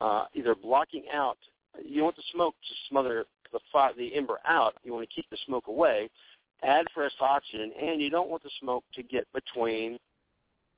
uh, 0.00 0.24
either 0.34 0.54
blocking 0.54 1.04
out. 1.12 1.38
You 1.84 2.02
want 2.02 2.16
the 2.16 2.22
smoke 2.32 2.54
to 2.68 2.74
smother 2.88 3.24
the 3.52 3.60
fire, 3.72 3.92
the 3.96 4.14
ember 4.14 4.38
out. 4.46 4.74
You 4.84 4.92
want 4.92 5.08
to 5.08 5.14
keep 5.14 5.28
the 5.30 5.38
smoke 5.46 5.68
away. 5.68 6.10
Add 6.62 6.86
fresh 6.94 7.12
oxygen, 7.20 7.72
and 7.80 8.00
you 8.00 8.10
don't 8.10 8.28
want 8.28 8.42
the 8.42 8.50
smoke 8.60 8.84
to 8.94 9.02
get 9.02 9.26
between 9.32 9.98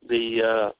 the 0.08 0.42
uh, 0.42 0.70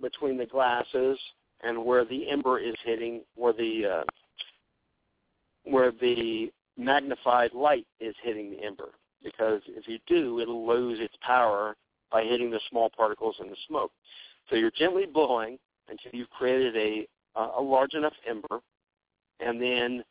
between 0.00 0.36
the 0.36 0.46
glasses 0.46 1.18
and 1.62 1.84
where 1.84 2.04
the 2.04 2.28
ember 2.28 2.58
is 2.58 2.74
hitting, 2.84 3.22
where 3.36 3.52
the 3.52 4.00
uh, 4.00 4.04
where 5.64 5.92
the 5.92 6.50
magnified 6.76 7.52
light 7.52 7.86
is 8.00 8.14
hitting 8.22 8.50
the 8.50 8.62
ember. 8.64 8.90
Because 9.22 9.62
if 9.68 9.88
you 9.88 9.98
do, 10.06 10.40
it'll 10.40 10.66
lose 10.66 10.98
its 11.00 11.14
power 11.22 11.76
by 12.10 12.24
hitting 12.24 12.50
the 12.50 12.60
small 12.70 12.90
particles 12.94 13.36
in 13.40 13.48
the 13.48 13.56
smoke. 13.66 13.90
So 14.50 14.56
you're 14.56 14.70
gently 14.70 15.06
blowing 15.06 15.58
until 15.88 16.12
you've 16.12 16.30
created 16.30 16.76
a 16.76 17.06
a 17.36 17.60
large 17.60 17.94
enough 17.94 18.12
ember, 18.28 18.60
and 19.40 19.60
then 19.60 20.04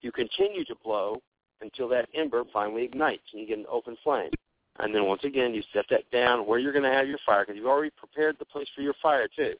you 0.00 0.10
continue 0.10 0.64
to 0.64 0.74
blow 0.82 1.20
until 1.60 1.88
that 1.88 2.08
ember 2.14 2.44
finally 2.52 2.84
ignites 2.84 3.22
and 3.32 3.40
you 3.40 3.46
get 3.46 3.58
an 3.58 3.66
open 3.70 3.96
flame. 4.02 4.30
And 4.78 4.94
then 4.94 5.06
once 5.06 5.24
again, 5.24 5.54
you 5.54 5.62
set 5.72 5.86
that 5.90 6.10
down 6.10 6.46
where 6.46 6.58
you're 6.58 6.72
going 6.72 6.84
to 6.84 6.90
have 6.90 7.08
your 7.08 7.18
fire 7.24 7.44
because 7.44 7.56
you've 7.56 7.66
already 7.66 7.92
prepared 7.96 8.36
the 8.38 8.44
place 8.44 8.68
for 8.74 8.82
your 8.82 8.94
fire 9.02 9.28
too. 9.34 9.54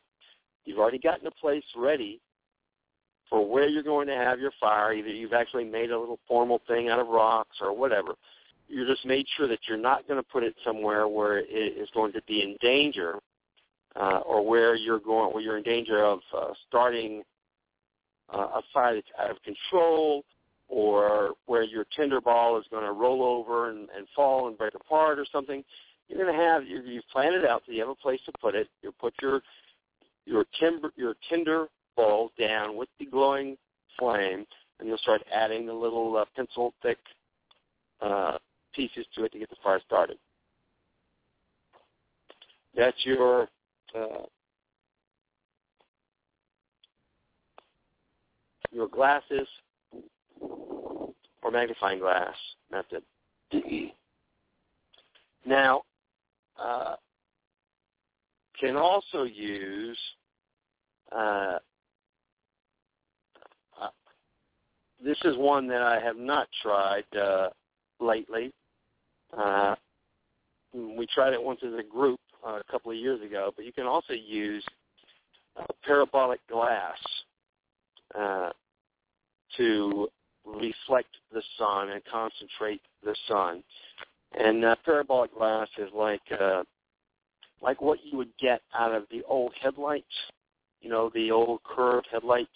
You've 0.64 0.78
already 0.78 0.98
gotten 0.98 1.26
a 1.26 1.30
place 1.30 1.64
ready 1.74 2.20
for 3.30 3.46
where 3.46 3.68
you're 3.68 3.82
going 3.82 4.08
to 4.08 4.14
have 4.14 4.40
your 4.40 4.52
fire. 4.60 4.92
Either 4.92 5.08
you've 5.08 5.32
actually 5.32 5.64
made 5.64 5.90
a 5.90 5.98
little 5.98 6.18
formal 6.28 6.60
thing 6.68 6.88
out 6.90 6.98
of 6.98 7.08
rocks 7.08 7.56
or 7.60 7.74
whatever. 7.74 8.14
You 8.68 8.86
just 8.86 9.06
made 9.06 9.26
sure 9.36 9.48
that 9.48 9.60
you're 9.68 9.78
not 9.78 10.06
going 10.06 10.20
to 10.20 10.28
put 10.28 10.42
it 10.42 10.54
somewhere 10.64 11.08
where 11.08 11.38
it 11.38 11.46
is 11.48 11.88
going 11.94 12.12
to 12.12 12.22
be 12.26 12.42
in 12.42 12.56
danger, 12.60 13.20
uh, 13.98 14.20
or 14.26 14.46
where 14.46 14.74
you're 14.74 15.00
going 15.00 15.32
where 15.32 15.42
you're 15.42 15.56
in 15.56 15.62
danger 15.62 16.04
of 16.04 16.20
uh, 16.36 16.52
starting 16.68 17.22
uh, 18.32 18.48
a 18.56 18.62
fire 18.72 18.94
that's 18.94 19.06
out 19.18 19.30
of 19.30 19.36
control, 19.42 20.24
or 20.68 21.34
where 21.46 21.62
your 21.62 21.86
tinder 21.96 22.20
ball 22.20 22.58
is 22.58 22.64
going 22.70 22.84
to 22.84 22.92
roll 22.92 23.22
over 23.22 23.70
and, 23.70 23.88
and 23.96 24.06
fall 24.14 24.48
and 24.48 24.58
break 24.58 24.74
apart 24.74 25.18
or 25.18 25.26
something, 25.30 25.62
you're 26.08 26.18
going 26.18 26.36
to 26.36 26.42
have 26.42 26.66
you, 26.66 26.82
you've 26.82 27.08
planned 27.12 27.34
it 27.34 27.44
out 27.44 27.62
so 27.64 27.72
you 27.72 27.80
have 27.80 27.88
a 27.88 27.94
place 27.94 28.20
to 28.26 28.32
put 28.40 28.54
it. 28.54 28.68
You 28.82 28.92
put 28.92 29.14
your 29.22 29.42
your 30.24 30.44
timber 30.58 30.92
your 30.96 31.14
tinder 31.28 31.66
ball 31.96 32.30
down 32.38 32.76
with 32.76 32.88
the 32.98 33.06
glowing 33.06 33.56
flame, 33.98 34.44
and 34.78 34.88
you'll 34.88 34.98
start 34.98 35.22
adding 35.32 35.66
the 35.66 35.72
little 35.72 36.16
uh, 36.16 36.24
pencil 36.34 36.74
thick 36.82 36.98
uh, 38.00 38.38
pieces 38.74 39.06
to 39.14 39.24
it 39.24 39.32
to 39.32 39.38
get 39.38 39.48
the 39.50 39.56
fire 39.62 39.80
started. 39.86 40.18
That's 42.76 42.96
your 43.04 43.48
uh, 43.96 44.26
your 48.70 48.88
glasses 48.88 49.48
or 50.40 51.50
magnifying 51.50 51.98
glass 51.98 52.34
method. 52.70 53.02
now, 55.46 55.82
uh, 56.62 56.96
can 58.60 58.76
also 58.76 59.24
use 59.24 59.98
uh, 61.12 61.58
uh, 63.80 63.88
this 65.04 65.18
is 65.24 65.36
one 65.36 65.68
that 65.68 65.82
I 65.82 66.00
have 66.00 66.16
not 66.16 66.48
tried 66.62 67.04
uh, 67.16 67.50
lately. 68.00 68.52
Uh, 69.36 69.76
we 70.74 71.06
tried 71.14 71.32
it 71.32 71.42
once 71.42 71.60
as 71.66 71.72
a 71.78 71.82
group 71.82 72.20
uh, 72.46 72.60
a 72.60 72.64
couple 72.70 72.90
of 72.92 72.96
years 72.96 73.20
ago, 73.22 73.52
but 73.56 73.64
you 73.64 73.72
can 73.72 73.86
also 73.86 74.12
use 74.12 74.64
uh, 75.58 75.64
parabolic 75.84 76.40
glass 76.48 76.96
uh, 78.14 78.50
to 79.56 80.08
reflect 80.44 81.08
the 81.32 81.42
sun 81.58 81.90
and 81.90 82.02
concentrate 82.10 82.80
the 83.02 83.16
sun. 83.28 83.62
And 84.38 84.64
uh, 84.64 84.76
parabolic 84.84 85.34
glass 85.34 85.68
is 85.78 85.88
like 85.94 86.22
uh, 86.38 86.62
like 87.62 87.80
what 87.80 87.98
you 88.04 88.16
would 88.18 88.36
get 88.40 88.60
out 88.74 88.92
of 88.92 89.04
the 89.10 89.22
old 89.28 89.52
headlights, 89.60 90.04
you 90.80 90.90
know, 90.90 91.10
the 91.14 91.30
old 91.30 91.60
curved 91.64 92.06
headlights. 92.12 92.48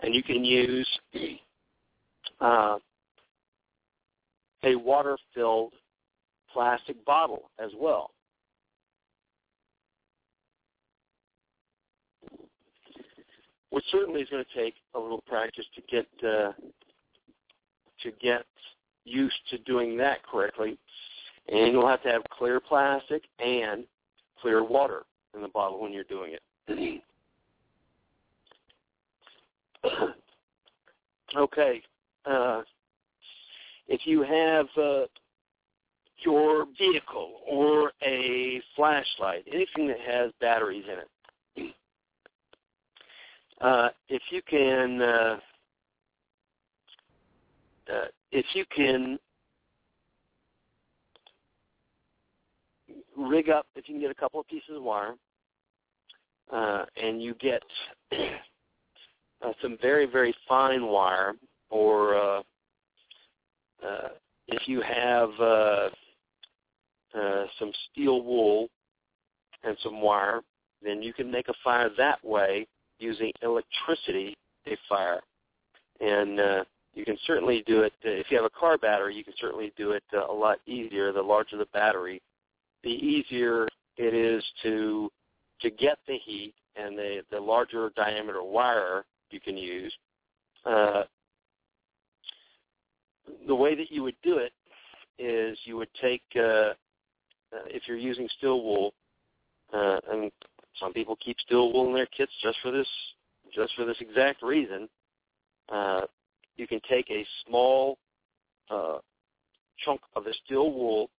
And 0.00 0.14
you 0.14 0.22
can 0.22 0.44
use 0.44 0.88
uh, 2.40 2.78
a 4.66 4.74
water-filled 4.74 5.72
plastic 6.52 7.02
bottle 7.04 7.50
as 7.58 7.70
well. 7.78 8.10
Which 13.70 13.84
certainly 13.90 14.22
is 14.22 14.28
going 14.28 14.44
to 14.44 14.60
take 14.60 14.74
a 14.94 14.98
little 14.98 15.22
practice 15.26 15.66
to 15.74 15.82
get 15.90 16.06
uh, 16.26 16.52
to 18.02 18.10
get 18.20 18.44
used 19.04 19.36
to 19.50 19.58
doing 19.58 19.96
that 19.98 20.26
correctly. 20.26 20.78
And 21.48 21.72
you'll 21.72 21.86
have 21.86 22.02
to 22.02 22.08
have 22.08 22.22
clear 22.30 22.58
plastic 22.58 23.22
and 23.38 23.84
clear 24.40 24.64
water 24.64 25.04
in 25.34 25.42
the 25.42 25.48
bottle 25.48 25.80
when 25.80 25.92
you're 25.92 26.04
doing 26.04 26.34
it. 26.68 27.02
okay. 31.36 31.82
Uh, 32.24 32.62
if 33.88 34.00
you 34.04 34.22
have 34.22 34.66
uh, 34.76 35.06
your 36.18 36.66
vehicle 36.78 37.40
or 37.48 37.92
a 38.02 38.60
flashlight, 38.74 39.44
anything 39.52 39.88
that 39.88 40.00
has 40.00 40.32
batteries 40.40 40.84
in 41.56 41.64
it, 41.64 41.74
uh, 43.60 43.88
if 44.08 44.22
you 44.30 44.42
can, 44.48 45.00
uh, 45.00 45.38
uh, 47.92 48.06
if 48.32 48.46
you 48.54 48.64
can 48.74 49.18
rig 53.16 53.48
up, 53.50 53.66
if 53.76 53.88
you 53.88 53.94
can 53.94 54.00
get 54.00 54.10
a 54.10 54.14
couple 54.14 54.40
of 54.40 54.46
pieces 54.48 54.76
of 54.76 54.82
wire, 54.82 55.14
uh, 56.52 56.84
and 57.02 57.22
you 57.22 57.34
get 57.34 57.62
uh, 58.12 59.52
some 59.62 59.76
very 59.80 60.06
very 60.06 60.34
fine 60.48 60.86
wire, 60.86 61.34
or 61.70 62.16
uh, 62.16 62.42
uh, 63.86 64.08
if 64.48 64.66
you 64.66 64.80
have 64.80 65.30
uh, 65.40 65.88
uh, 67.18 67.44
some 67.58 67.72
steel 67.90 68.22
wool 68.22 68.68
and 69.64 69.76
some 69.82 70.00
wire, 70.00 70.40
then 70.82 71.02
you 71.02 71.12
can 71.12 71.30
make 71.30 71.48
a 71.48 71.54
fire 71.64 71.90
that 71.96 72.24
way 72.24 72.66
using 72.98 73.32
electricity 73.42 74.36
to 74.66 74.76
fire. 74.88 75.20
And 76.00 76.40
uh, 76.40 76.64
you 76.94 77.04
can 77.04 77.18
certainly 77.26 77.62
do 77.66 77.82
it, 77.82 77.92
uh, 78.04 78.10
if 78.10 78.30
you 78.30 78.36
have 78.36 78.46
a 78.46 78.58
car 78.58 78.78
battery, 78.78 79.14
you 79.14 79.24
can 79.24 79.34
certainly 79.40 79.72
do 79.76 79.92
it 79.92 80.04
uh, 80.14 80.30
a 80.30 80.32
lot 80.32 80.58
easier. 80.66 81.12
The 81.12 81.22
larger 81.22 81.56
the 81.56 81.66
battery, 81.72 82.20
the 82.82 82.90
easier 82.90 83.68
it 83.96 84.14
is 84.14 84.44
to 84.62 85.10
to 85.62 85.70
get 85.70 85.98
the 86.06 86.18
heat 86.22 86.54
and 86.76 86.98
the, 86.98 87.22
the 87.30 87.40
larger 87.40 87.90
diameter 87.96 88.42
wire 88.42 89.06
you 89.30 89.40
can 89.40 89.56
use. 89.56 89.92
Uh, 90.66 91.04
the 93.46 93.54
way 93.54 93.74
that 93.74 93.90
you 93.90 94.02
would 94.02 94.16
do 94.22 94.38
it 94.38 94.52
is 95.18 95.58
you 95.64 95.76
would 95.76 95.92
take, 96.00 96.22
uh, 96.36 96.72
uh, 97.52 97.64
if 97.66 97.82
you're 97.86 97.96
using 97.96 98.28
steel 98.38 98.62
wool, 98.62 98.92
uh, 99.72 99.98
and 100.10 100.30
some 100.78 100.92
people 100.92 101.16
keep 101.16 101.38
steel 101.40 101.72
wool 101.72 101.88
in 101.88 101.94
their 101.94 102.06
kits 102.06 102.32
just 102.42 102.58
for 102.62 102.70
this, 102.70 102.88
just 103.54 103.74
for 103.74 103.84
this 103.84 103.96
exact 104.00 104.42
reason. 104.42 104.88
Uh, 105.68 106.02
you 106.56 106.66
can 106.66 106.80
take 106.88 107.10
a 107.10 107.26
small 107.46 107.98
uh, 108.70 108.98
chunk 109.84 110.00
of 110.14 110.24
the 110.24 110.34
steel 110.44 110.72
wool 110.72 111.10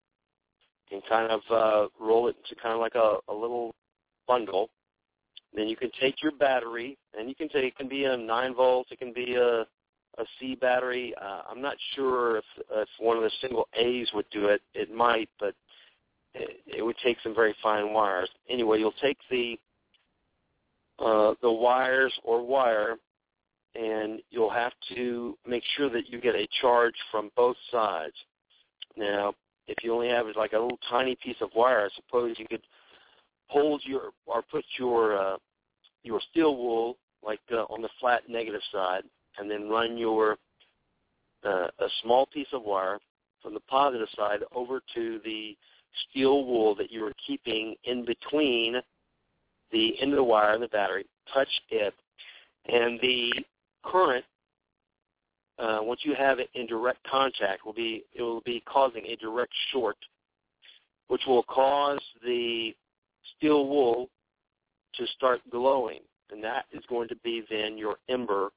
and 0.91 1.01
kind 1.09 1.31
of 1.31 1.41
uh, 1.51 1.87
roll 1.99 2.27
it 2.27 2.35
into 2.37 2.61
kind 2.61 2.73
of 2.73 2.79
like 2.79 2.95
a, 2.95 3.17
a 3.29 3.33
little 3.33 3.73
bundle. 4.27 4.69
Then 5.53 5.67
you 5.67 5.75
can 5.75 5.91
take 5.99 6.21
your 6.21 6.33
battery, 6.33 6.97
and 7.17 7.29
you 7.29 7.35
can 7.35 7.49
take 7.49 7.63
it 7.63 7.75
can 7.75 7.87
be 7.87 8.05
a 8.05 8.15
nine 8.15 8.53
volts, 8.53 8.91
it 8.91 8.99
can 8.99 9.13
be 9.13 9.35
a 9.35 9.65
a 10.17 10.25
C 10.39 10.55
battery. 10.55 11.13
Uh, 11.21 11.41
I'm 11.49 11.61
not 11.61 11.75
sure 11.95 12.37
if 12.37 12.45
if 12.71 12.89
one 12.99 13.17
of 13.17 13.23
the 13.23 13.31
single 13.41 13.67
A's 13.75 14.09
would 14.13 14.29
do 14.31 14.47
it. 14.47 14.61
It 14.73 14.93
might, 14.93 15.29
but 15.39 15.53
it, 16.33 16.61
it 16.65 16.81
would 16.81 16.97
take 17.03 17.17
some 17.23 17.35
very 17.35 17.55
fine 17.61 17.93
wires. 17.93 18.29
Anyway, 18.49 18.79
you'll 18.79 18.93
take 19.01 19.17
the 19.29 19.59
uh, 20.99 21.33
the 21.41 21.51
wires 21.51 22.13
or 22.23 22.45
wire, 22.45 22.97
and 23.75 24.21
you'll 24.31 24.49
have 24.49 24.73
to 24.95 25.37
make 25.47 25.63
sure 25.75 25.89
that 25.89 26.09
you 26.09 26.19
get 26.19 26.35
a 26.35 26.47
charge 26.61 26.95
from 27.11 27.29
both 27.35 27.57
sides. 27.71 28.15
Now, 28.95 29.33
if 29.67 29.83
you 29.83 29.93
only 29.93 30.09
have 30.09 30.25
like 30.35 30.53
a 30.53 30.59
little 30.59 30.79
tiny 30.89 31.15
piece 31.23 31.35
of 31.41 31.49
wire, 31.55 31.85
I 31.85 31.95
suppose 31.95 32.35
you 32.39 32.47
could 32.47 32.63
hold 33.47 33.81
your 33.85 34.11
or 34.25 34.41
put 34.41 34.65
your 34.79 35.17
uh, 35.17 35.37
your 36.03 36.21
steel 36.31 36.55
wool 36.55 36.97
like 37.23 37.39
uh, 37.51 37.63
on 37.63 37.81
the 37.81 37.89
flat 37.99 38.23
negative 38.29 38.61
side, 38.71 39.03
and 39.37 39.49
then 39.49 39.69
run 39.69 39.97
your 39.97 40.37
uh, 41.45 41.67
a 41.79 41.87
small 42.01 42.25
piece 42.25 42.47
of 42.53 42.63
wire 42.63 42.99
from 43.41 43.53
the 43.53 43.59
positive 43.61 44.07
side 44.15 44.39
over 44.53 44.81
to 44.95 45.19
the 45.23 45.55
steel 46.09 46.45
wool 46.45 46.75
that 46.75 46.91
you 46.91 47.01
were 47.01 47.13
keeping 47.25 47.75
in 47.85 48.05
between 48.05 48.75
the 49.71 50.01
end 50.01 50.11
of 50.11 50.17
the 50.17 50.23
wire 50.23 50.53
and 50.53 50.63
the 50.63 50.67
battery. 50.67 51.05
Touch 51.33 51.47
it, 51.69 51.93
and 52.65 52.99
the 53.01 53.31
current 53.83 54.25
uh, 55.59 55.79
once 55.81 56.01
you 56.03 56.13
have 56.13 56.39
it 56.39 56.49
in 56.53 56.67
direct 56.67 56.99
contact 57.09 57.65
will 57.65 57.73
be 57.73 58.03
it 58.13 58.21
will 58.21 58.41
be 58.41 58.61
causing 58.65 59.05
a 59.05 59.15
direct 59.15 59.53
short, 59.71 59.97
which 61.07 61.21
will 61.27 61.43
cause 61.43 61.99
the 62.23 62.75
steel 63.35 63.67
wool 63.67 64.09
to 64.95 65.05
start 65.15 65.41
glowing, 65.51 65.99
and 66.31 66.43
that 66.43 66.65
is 66.71 66.83
going 66.89 67.07
to 67.07 67.15
be 67.17 67.43
then 67.49 67.77
your 67.77 67.95
ember 68.09 68.51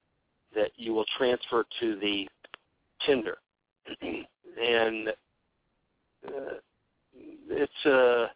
that 0.55 0.70
you 0.77 0.93
will 0.93 1.06
transfer 1.16 1.64
to 1.81 1.97
the 1.97 2.28
tinder. 3.06 3.39
and 4.02 5.09
uh, 6.27 6.59
it's 7.48 7.86
uh, 7.86 8.27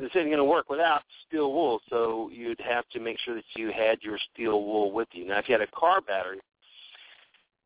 this 0.00 0.10
isn't 0.10 0.26
going 0.26 0.38
to 0.38 0.44
work 0.44 0.70
without 0.70 1.02
steel 1.26 1.52
wool, 1.52 1.80
so 1.88 2.30
you'd 2.32 2.60
have 2.60 2.88
to 2.88 3.00
make 3.00 3.18
sure 3.20 3.34
that 3.34 3.44
you 3.56 3.70
had 3.70 3.98
your 4.02 4.18
steel 4.32 4.64
wool 4.64 4.92
with 4.92 5.08
you. 5.12 5.26
Now, 5.26 5.38
if 5.38 5.48
you 5.48 5.52
had 5.52 5.60
a 5.60 5.70
car 5.78 6.00
battery, 6.00 6.40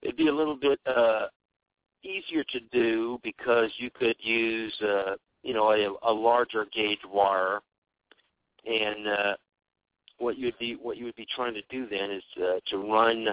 it'd 0.02 0.16
be 0.16 0.28
a 0.28 0.34
little 0.34 0.56
bit 0.56 0.78
uh, 0.86 1.26
easier 2.02 2.44
to 2.44 2.60
do 2.72 3.18
because 3.22 3.70
you 3.78 3.90
could 3.90 4.16
use, 4.18 4.74
uh, 4.82 5.14
you 5.42 5.54
know, 5.54 5.70
a, 5.70 6.10
a 6.10 6.12
larger 6.12 6.66
gauge 6.74 6.98
wire, 7.10 7.60
and 8.66 9.08
uh, 9.08 9.34
what 10.18 10.38
you'd 10.38 10.58
be 10.58 10.76
what 10.80 10.96
you 10.96 11.04
would 11.04 11.16
be 11.16 11.26
trying 11.34 11.54
to 11.54 11.62
do 11.70 11.86
then 11.88 12.10
is 12.10 12.22
uh, 12.42 12.60
to 12.70 12.78
run 12.78 13.28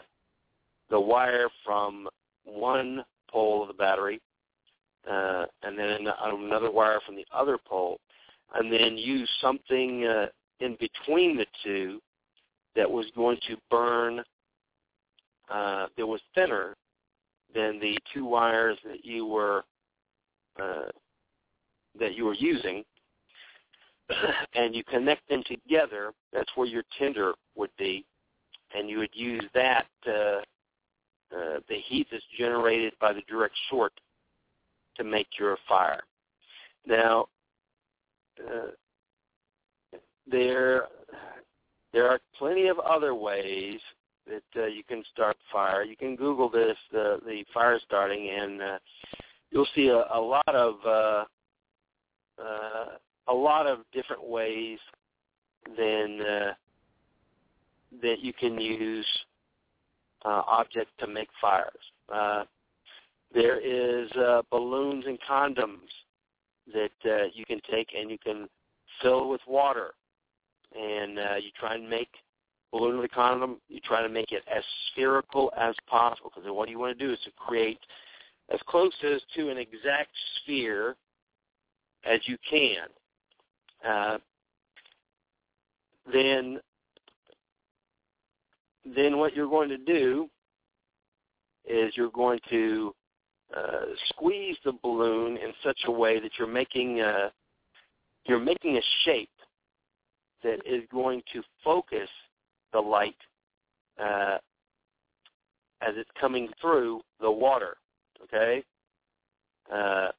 the 0.89 0.99
wire 0.99 1.47
from 1.65 2.07
one 2.43 3.03
pole 3.29 3.61
of 3.61 3.67
the 3.67 3.73
battery, 3.73 4.19
uh, 5.09 5.45
and 5.63 5.77
then 5.77 6.07
another 6.23 6.71
wire 6.71 6.99
from 7.05 7.15
the 7.15 7.25
other 7.33 7.57
pole, 7.57 7.99
and 8.55 8.71
then 8.71 8.97
use 8.97 9.29
something 9.41 10.05
uh, 10.05 10.27
in 10.59 10.77
between 10.79 11.37
the 11.37 11.45
two 11.63 11.99
that 12.75 12.89
was 12.89 13.05
going 13.15 13.37
to 13.47 13.55
burn 13.69 14.21
uh, 15.49 15.87
that 15.97 16.05
was 16.05 16.21
thinner 16.35 16.75
than 17.53 17.79
the 17.79 17.97
two 18.13 18.25
wires 18.25 18.77
that 18.85 19.03
you 19.03 19.25
were 19.25 19.63
uh, 20.61 20.89
that 21.99 22.15
you 22.15 22.25
were 22.25 22.35
using, 22.35 22.83
and 24.55 24.75
you 24.75 24.83
connect 24.83 25.27
them 25.29 25.43
together. 25.45 26.13
That's 26.33 26.49
where 26.55 26.67
your 26.67 26.83
tinder 26.97 27.33
would 27.55 27.71
be, 27.77 28.05
and 28.75 28.89
you 28.89 28.99
would 28.99 29.13
use 29.13 29.43
that 29.53 29.85
uh, 30.07 30.41
uh, 31.31 31.59
the 31.69 31.77
heat 31.87 32.07
that's 32.11 32.23
generated 32.37 32.93
by 32.99 33.13
the 33.13 33.21
direct 33.27 33.55
short 33.69 33.93
to 34.97 35.03
make 35.03 35.27
your 35.39 35.57
fire. 35.67 36.01
Now, 36.85 37.27
uh, 38.39 38.71
there 40.29 40.87
there 41.93 42.09
are 42.09 42.19
plenty 42.37 42.67
of 42.67 42.79
other 42.79 43.13
ways 43.13 43.79
that 44.27 44.61
uh, 44.61 44.65
you 44.65 44.83
can 44.83 45.03
start 45.11 45.37
fire. 45.51 45.83
You 45.83 45.97
can 45.97 46.15
Google 46.15 46.49
this, 46.49 46.77
the 46.91 47.19
the 47.25 47.43
fire 47.53 47.79
starting, 47.85 48.29
and 48.29 48.61
uh, 48.61 48.79
you'll 49.51 49.67
see 49.75 49.87
a, 49.87 50.05
a 50.13 50.19
lot 50.19 50.47
of 50.47 50.75
uh, 50.85 51.25
uh, 52.41 52.85
a 53.31 53.33
lot 53.33 53.65
of 53.65 53.79
different 53.93 54.27
ways 54.27 54.77
than 55.77 56.19
uh, 56.21 56.53
that 58.01 58.19
you 58.19 58.33
can 58.33 58.59
use 58.59 59.07
uh, 60.25 60.41
objects 60.47 60.91
to 60.99 61.07
make 61.07 61.29
fires. 61.39 61.71
Uh, 62.13 62.43
there 63.33 63.59
is 63.59 64.11
uh, 64.13 64.41
balloons 64.51 65.05
and 65.07 65.17
condoms 65.27 65.89
that 66.73 66.91
uh, 67.05 67.25
you 67.33 67.45
can 67.45 67.61
take 67.71 67.89
and 67.97 68.11
you 68.11 68.17
can 68.17 68.47
fill 69.01 69.29
with 69.29 69.41
water, 69.47 69.93
and 70.77 71.17
uh, 71.17 71.35
you 71.35 71.49
try 71.57 71.75
and 71.75 71.89
make 71.89 72.09
balloon 72.71 72.95
of 72.95 73.01
the 73.01 73.09
condom, 73.09 73.57
you 73.67 73.79
try 73.81 74.01
to 74.01 74.09
make 74.09 74.31
it 74.31 74.43
as 74.53 74.63
spherical 74.91 75.51
as 75.57 75.75
possible 75.87 76.31
because 76.33 76.49
what 76.51 76.69
you 76.69 76.79
want 76.79 76.97
to 76.97 77.05
do 77.05 77.11
is 77.11 77.19
to 77.25 77.31
create 77.31 77.79
as 78.53 78.59
close 78.67 78.93
as 79.03 79.21
to 79.35 79.49
an 79.49 79.57
exact 79.57 80.11
sphere 80.41 80.95
as 82.05 82.19
you 82.25 82.37
can. 82.49 82.87
Uh, 83.87 84.17
then, 86.11 86.59
then 88.95 89.17
what 89.17 89.35
you're 89.35 89.49
going 89.49 89.69
to 89.69 89.77
do 89.77 90.29
is 91.67 91.93
you're 91.95 92.11
going 92.11 92.39
to 92.49 92.93
uh, 93.55 93.85
squeeze 94.09 94.57
the 94.65 94.73
balloon 94.83 95.37
in 95.37 95.51
such 95.63 95.79
a 95.87 95.91
way 95.91 96.19
that 96.19 96.31
you're 96.37 96.47
making 96.47 97.01
a, 97.01 97.31
you're 98.25 98.39
making 98.39 98.77
a 98.77 98.81
shape 99.03 99.29
that 100.43 100.59
is 100.65 100.83
going 100.91 101.21
to 101.33 101.41
focus 101.63 102.09
the 102.73 102.79
light 102.79 103.15
uh, 104.01 104.37
as 105.81 105.93
it's 105.97 106.09
coming 106.19 106.49
through 106.59 107.01
the 107.19 107.31
water. 107.31 107.77
Okay, 108.23 108.63
uh, 109.73 110.09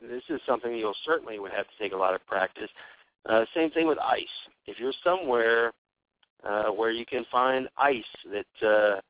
this 0.00 0.22
is 0.28 0.40
something 0.46 0.74
you'll 0.74 0.94
certainly 1.04 1.38
would 1.38 1.52
have 1.52 1.66
to 1.66 1.72
take 1.78 1.92
a 1.92 1.96
lot 1.96 2.14
of 2.14 2.26
practice. 2.26 2.70
Uh, 3.28 3.44
same 3.54 3.70
thing 3.70 3.86
with 3.86 3.98
ice. 3.98 4.24
If 4.66 4.78
you're 4.78 4.92
somewhere 5.02 5.72
uh, 6.44 6.66
where 6.66 6.90
you 6.90 7.06
can 7.06 7.24
find 7.30 7.68
ice 7.78 8.04
that 8.30 8.66
uh, 8.66 9.00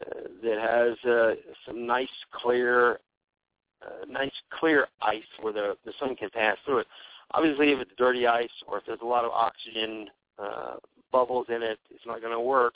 uh, 0.00 0.20
that 0.42 0.58
has 0.58 1.10
uh, 1.10 1.34
some 1.66 1.86
nice 1.86 2.08
clear, 2.32 2.98
uh, 3.84 4.06
nice 4.08 4.32
clear 4.58 4.86
ice 5.02 5.22
where 5.40 5.52
the 5.52 5.76
the 5.84 5.92
sun 5.98 6.14
can 6.16 6.30
pass 6.30 6.56
through 6.64 6.78
it. 6.78 6.86
Obviously, 7.32 7.72
if 7.72 7.80
it's 7.80 7.90
dirty 7.98 8.26
ice 8.26 8.48
or 8.66 8.78
if 8.78 8.86
there's 8.86 9.00
a 9.02 9.06
lot 9.06 9.24
of 9.24 9.32
oxygen 9.32 10.06
uh, 10.38 10.76
bubbles 11.10 11.46
in 11.48 11.62
it, 11.62 11.78
it's 11.90 12.06
not 12.06 12.20
going 12.20 12.32
to 12.32 12.40
work. 12.40 12.74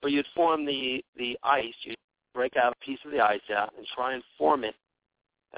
But 0.00 0.10
you'd 0.10 0.26
form 0.34 0.66
the 0.66 1.04
the 1.16 1.38
ice. 1.42 1.74
You 1.82 1.94
break 2.34 2.56
out 2.56 2.74
a 2.74 2.84
piece 2.84 2.98
of 3.04 3.12
the 3.12 3.20
ice 3.20 3.40
out 3.54 3.72
and 3.76 3.86
try 3.94 4.14
and 4.14 4.22
form 4.36 4.64
it 4.64 4.74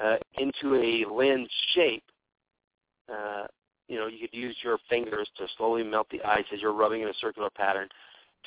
uh, 0.01 0.17
into 0.37 0.75
a 0.75 1.05
lens 1.11 1.49
shape. 1.73 2.03
Uh, 3.11 3.45
you 3.87 3.97
know, 3.97 4.07
you 4.07 4.19
could 4.19 4.37
use 4.37 4.55
your 4.63 4.77
fingers 4.89 5.29
to 5.37 5.45
slowly 5.57 5.83
melt 5.83 6.07
the 6.11 6.21
ice 6.23 6.45
as 6.51 6.61
you're 6.61 6.73
rubbing 6.73 7.01
in 7.01 7.07
a 7.07 7.13
circular 7.21 7.49
pattern 7.49 7.87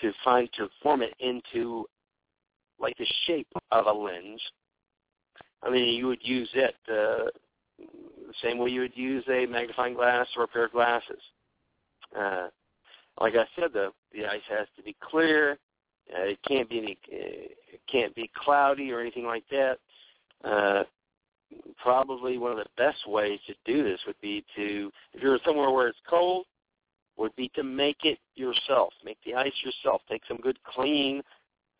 to 0.00 0.12
find 0.24 0.48
to 0.54 0.68
form 0.82 1.02
it 1.02 1.14
into 1.20 1.86
like 2.80 2.96
the 2.98 3.06
shape 3.26 3.48
of 3.70 3.86
a 3.86 3.92
lens. 3.92 4.40
I 5.62 5.70
mean, 5.70 5.94
you 5.94 6.06
would 6.06 6.20
use 6.22 6.50
it 6.54 6.74
uh, 6.88 7.30
the 7.78 8.34
same 8.42 8.58
way 8.58 8.70
you 8.70 8.80
would 8.80 8.96
use 8.96 9.24
a 9.28 9.46
magnifying 9.46 9.94
glass 9.94 10.26
or 10.36 10.44
a 10.44 10.48
pair 10.48 10.66
of 10.66 10.72
glasses. 10.72 11.20
Uh, 12.16 12.48
like 13.20 13.34
I 13.34 13.46
said, 13.56 13.72
the 13.72 13.90
the 14.12 14.26
ice 14.26 14.42
has 14.48 14.66
to 14.76 14.82
be 14.82 14.96
clear. 15.00 15.58
Uh, 16.12 16.22
it 16.22 16.38
can't 16.46 16.68
be 16.70 16.78
any, 16.78 16.98
uh, 17.12 17.48
it 17.72 17.80
can't 17.90 18.14
be 18.14 18.30
cloudy 18.34 18.92
or 18.92 19.00
anything 19.00 19.26
like 19.26 19.44
that. 19.50 19.78
Uh, 20.42 20.84
probably 21.82 22.38
one 22.38 22.52
of 22.52 22.58
the 22.58 22.66
best 22.76 23.06
ways 23.06 23.38
to 23.46 23.54
do 23.64 23.82
this 23.82 24.00
would 24.06 24.20
be 24.20 24.44
to, 24.56 24.90
if 25.12 25.22
you're 25.22 25.38
somewhere 25.44 25.70
where 25.70 25.88
it's 25.88 25.98
cold, 26.08 26.46
would 27.16 27.34
be 27.36 27.50
to 27.54 27.62
make 27.62 28.04
it 28.04 28.18
yourself. 28.34 28.92
Make 29.04 29.18
the 29.24 29.34
ice 29.34 29.52
yourself. 29.64 30.02
Take 30.08 30.22
some 30.28 30.38
good 30.38 30.58
clean 30.64 31.22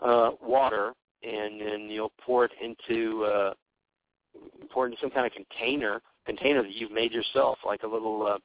uh, 0.01 0.31
water 0.43 0.95
and 1.23 1.61
then 1.61 1.89
you'll 1.91 2.13
pour 2.25 2.45
it 2.45 2.53
into 2.63 3.25
uh, 3.25 3.55
pour 4.71 4.87
it 4.87 4.91
into 4.91 5.01
some 5.01 5.11
kind 5.11 5.27
of 5.27 5.33
container 5.33 6.01
container 6.27 6.63
that 6.63 6.73
you've 6.73 6.93
made 6.93 7.13
yourself, 7.13 7.59
like 7.65 7.83
a 7.83 7.87
little 7.87 8.27
uh, 8.27 8.39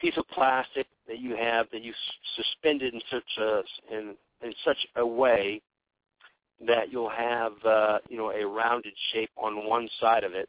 piece 0.00 0.16
of 0.16 0.26
plastic 0.28 0.86
that 1.06 1.18
you 1.18 1.36
have 1.36 1.66
that 1.72 1.82
you 1.82 1.92
suspended 2.34 2.94
in 2.94 3.00
such 3.10 3.38
a 3.38 3.62
in 3.92 4.14
in 4.42 4.52
such 4.64 4.78
a 4.96 5.06
way 5.06 5.60
that 6.66 6.90
you'll 6.90 7.10
have 7.10 7.52
uh, 7.64 7.98
you 8.08 8.16
know 8.16 8.30
a 8.30 8.46
rounded 8.46 8.94
shape 9.12 9.30
on 9.36 9.66
one 9.66 9.88
side 10.00 10.24
of 10.24 10.32
it, 10.32 10.48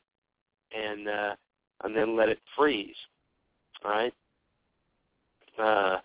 and 0.76 1.08
uh, 1.08 1.36
and 1.84 1.96
then 1.96 2.16
let 2.16 2.30
it 2.30 2.40
freeze. 2.56 2.96
All 3.84 3.92
right. 3.92 4.14
Uh, 5.60 5.98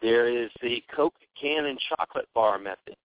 there 0.00 0.28
is 0.28 0.50
the 0.62 0.82
Coke 0.94 1.14
can 1.40 1.66
and 1.66 1.78
chocolate 1.88 2.28
bar 2.34 2.58
method. 2.58 2.96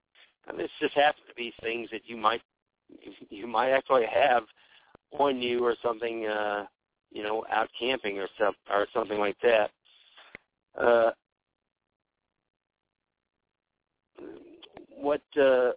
And 0.48 0.60
this 0.60 0.70
just 0.82 0.96
happens 0.96 1.26
to 1.30 1.36
be 1.36 1.54
things 1.62 1.90
that 1.92 2.02
you 2.06 2.18
might 2.18 2.42
you 3.30 3.48
might 3.48 3.72
actually 3.72 4.06
have 4.12 4.44
on 5.12 5.42
you 5.42 5.64
or 5.64 5.76
something, 5.84 6.28
uh, 6.28 6.66
you 7.12 7.24
know, 7.24 7.46
out 7.52 7.70
camping 7.80 8.20
or 8.20 8.28
some 8.38 8.54
or 8.70 8.88
something 8.94 9.20
like 9.20 9.38
that. 9.42 9.72
Uh, 10.80 11.12
what 14.96 15.22
uh, 15.42 15.72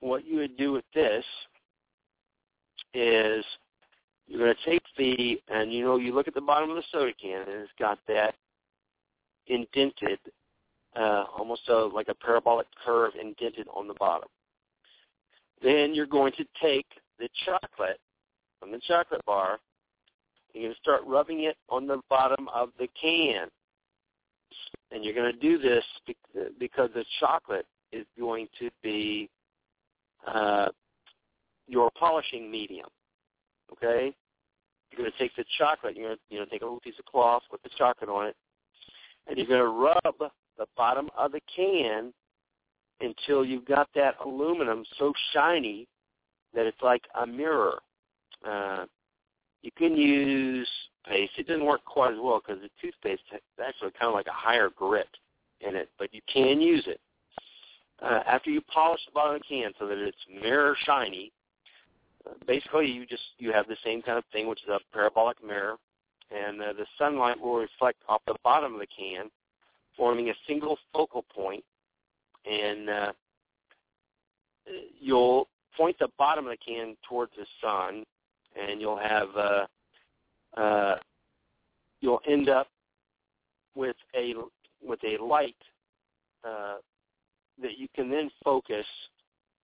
what 0.00 0.26
you 0.26 0.38
would 0.38 0.56
do 0.56 0.72
with 0.72 0.84
this 0.94 1.24
is 2.94 3.44
you're 4.26 4.40
going 4.40 4.54
to 4.54 4.70
take 4.70 4.82
the 4.96 5.40
and 5.48 5.72
you 5.72 5.84
know 5.84 5.96
you 5.96 6.14
look 6.14 6.28
at 6.28 6.34
the 6.34 6.40
bottom 6.40 6.70
of 6.70 6.76
the 6.76 6.82
soda 6.92 7.12
can 7.20 7.42
and 7.42 7.62
it's 7.62 7.70
got 7.78 7.98
that 8.06 8.34
indented 9.46 10.18
uh, 10.96 11.24
almost 11.36 11.62
a, 11.68 11.74
like 11.74 12.08
a 12.08 12.14
parabolic 12.14 12.66
curve 12.84 13.12
indented 13.20 13.66
on 13.74 13.88
the 13.88 13.94
bottom. 13.94 14.28
Then 15.62 15.94
you're 15.94 16.06
going 16.06 16.32
to 16.38 16.44
take 16.62 16.86
the 17.18 17.28
chocolate 17.44 18.00
from 18.58 18.72
the 18.72 18.80
chocolate 18.86 19.24
bar, 19.24 19.58
you're 20.52 20.64
going 20.64 20.74
to 20.74 20.80
start 20.80 21.02
rubbing 21.06 21.44
it 21.44 21.56
on 21.68 21.86
the 21.86 22.00
bottom 22.08 22.48
of 22.54 22.70
the 22.78 22.88
can. 23.00 23.48
And 24.90 25.04
you're 25.04 25.14
going 25.14 25.32
to 25.32 25.38
do 25.38 25.58
this 25.58 25.84
because 26.58 26.90
the 26.94 27.04
chocolate 27.20 27.66
is 27.92 28.06
going 28.18 28.48
to 28.58 28.70
be 28.82 29.28
uh, 30.34 30.68
your 31.66 31.90
polishing 31.98 32.50
medium. 32.50 32.88
Okay? 33.72 34.12
You're 34.90 34.98
going 34.98 35.12
to 35.12 35.18
take 35.18 35.36
the 35.36 35.44
chocolate, 35.58 35.96
you're 35.96 36.06
going 36.08 36.16
to 36.16 36.34
you 36.34 36.40
know, 36.40 36.46
take 36.46 36.62
a 36.62 36.64
little 36.64 36.80
piece 36.80 36.98
of 36.98 37.04
cloth 37.04 37.42
with 37.52 37.62
the 37.62 37.70
chocolate 37.76 38.08
on 38.08 38.28
it, 38.28 38.36
and 39.26 39.36
you're 39.36 39.46
going 39.46 39.60
to 39.60 39.68
rub 39.68 40.32
the 40.56 40.66
bottom 40.76 41.08
of 41.16 41.32
the 41.32 41.40
can 41.54 42.12
until 43.00 43.44
you've 43.44 43.66
got 43.66 43.88
that 43.94 44.16
aluminum 44.24 44.84
so 44.98 45.12
shiny 45.32 45.86
that 46.54 46.66
it's 46.66 46.80
like 46.82 47.02
a 47.20 47.26
mirror. 47.26 47.80
Uh, 48.46 48.86
you 49.62 49.70
can 49.76 49.96
use 49.96 50.68
paste. 51.06 51.32
It 51.36 51.46
doesn't 51.46 51.64
work 51.64 51.84
quite 51.84 52.12
as 52.12 52.18
well 52.20 52.40
because 52.44 52.62
the 52.62 52.70
toothpaste 52.80 53.22
is 53.32 53.40
actually 53.64 53.90
kind 53.92 54.08
of 54.08 54.14
like 54.14 54.26
a 54.26 54.32
higher 54.32 54.70
grit 54.74 55.08
in 55.60 55.76
it, 55.76 55.90
but 55.98 56.12
you 56.14 56.20
can 56.32 56.60
use 56.60 56.84
it. 56.86 57.00
Uh, 58.00 58.20
after 58.26 58.50
you 58.50 58.60
polish 58.72 59.00
the 59.06 59.12
bottom 59.12 59.34
of 59.34 59.40
the 59.40 59.46
can 59.48 59.72
so 59.78 59.86
that 59.86 59.98
it's 59.98 60.16
mirror 60.42 60.76
shiny, 60.84 61.32
uh, 62.26 62.32
basically 62.46 62.86
you 62.86 63.04
just 63.06 63.22
you 63.38 63.52
have 63.52 63.66
the 63.66 63.76
same 63.84 64.02
kind 64.02 64.18
of 64.18 64.24
thing, 64.32 64.48
which 64.48 64.62
is 64.62 64.68
a 64.68 64.78
parabolic 64.92 65.44
mirror, 65.44 65.76
and 66.30 66.62
uh, 66.62 66.72
the 66.72 66.86
sunlight 66.96 67.40
will 67.40 67.56
reflect 67.56 67.98
off 68.08 68.22
the 68.26 68.36
bottom 68.44 68.74
of 68.74 68.80
the 68.80 68.86
can 68.86 69.30
forming 69.96 70.30
a 70.30 70.34
single 70.46 70.78
focal 70.92 71.24
point, 71.34 71.64
and 72.48 72.88
uh, 72.88 73.12
you'll 75.00 75.48
point 75.76 75.98
the 75.98 76.08
bottom 76.18 76.46
of 76.46 76.52
the 76.52 76.56
can 76.64 76.96
towards 77.08 77.32
the 77.36 77.46
sun, 77.60 78.04
and 78.56 78.80
you'll 78.80 78.96
have 78.96 79.28
uh, 79.36 79.66
uh, 80.56 80.96
you'll 82.00 82.20
end 82.28 82.48
up 82.48 82.68
with 83.74 83.96
a 84.16 84.34
with 84.82 85.00
a 85.04 85.22
light 85.22 85.56
uh, 86.44 86.76
that 87.62 87.78
you 87.78 87.88
can 87.94 88.10
then 88.10 88.30
focus 88.44 88.86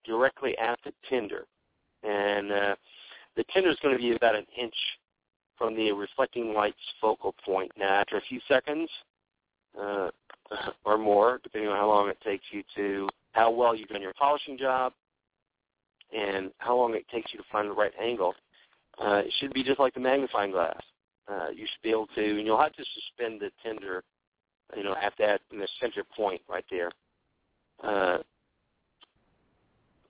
directly 0.05 0.57
at 0.57 0.79
the 0.83 0.91
tinder, 1.09 1.45
and 2.03 2.51
uh, 2.51 2.75
the 3.35 3.43
tinder 3.53 3.69
is 3.69 3.77
going 3.81 3.95
to 3.95 4.01
be 4.01 4.15
about 4.15 4.35
an 4.35 4.45
inch 4.59 4.75
from 5.57 5.75
the 5.75 5.91
reflecting 5.91 6.53
light's 6.53 6.77
focal 7.01 7.33
point. 7.45 7.71
Now, 7.77 8.01
after 8.01 8.17
a 8.17 8.21
few 8.21 8.39
seconds, 8.47 8.89
uh, 9.81 10.09
or 10.85 10.97
more, 10.97 11.39
depending 11.43 11.69
on 11.69 11.77
how 11.77 11.87
long 11.87 12.09
it 12.09 12.19
takes 12.21 12.45
you 12.51 12.63
to, 12.75 13.09
how 13.31 13.51
well 13.51 13.75
you've 13.75 13.89
done 13.89 14.01
your 14.01 14.13
polishing 14.13 14.57
job, 14.57 14.93
and 16.15 16.51
how 16.59 16.75
long 16.75 16.93
it 16.93 17.07
takes 17.09 17.33
you 17.33 17.39
to 17.39 17.45
find 17.51 17.69
the 17.69 17.73
right 17.73 17.91
angle. 18.01 18.33
Uh, 18.99 19.21
it 19.25 19.33
should 19.39 19.53
be 19.53 19.63
just 19.63 19.79
like 19.79 19.93
the 19.93 19.99
magnifying 19.99 20.51
glass. 20.51 20.81
Uh, 21.27 21.47
you 21.49 21.65
should 21.65 21.81
be 21.81 21.89
able 21.89 22.07
to, 22.15 22.37
and 22.37 22.45
you'll 22.45 22.61
have 22.61 22.73
to 22.73 22.85
suspend 22.93 23.41
the 23.41 23.51
tinder, 23.63 24.03
you 24.77 24.83
know, 24.83 24.95
at 25.01 25.13
that 25.17 25.41
in 25.51 25.59
the 25.59 25.67
center 25.81 26.03
point 26.15 26.41
right 26.47 26.65
there. 26.69 26.91
Uh, 27.85 28.17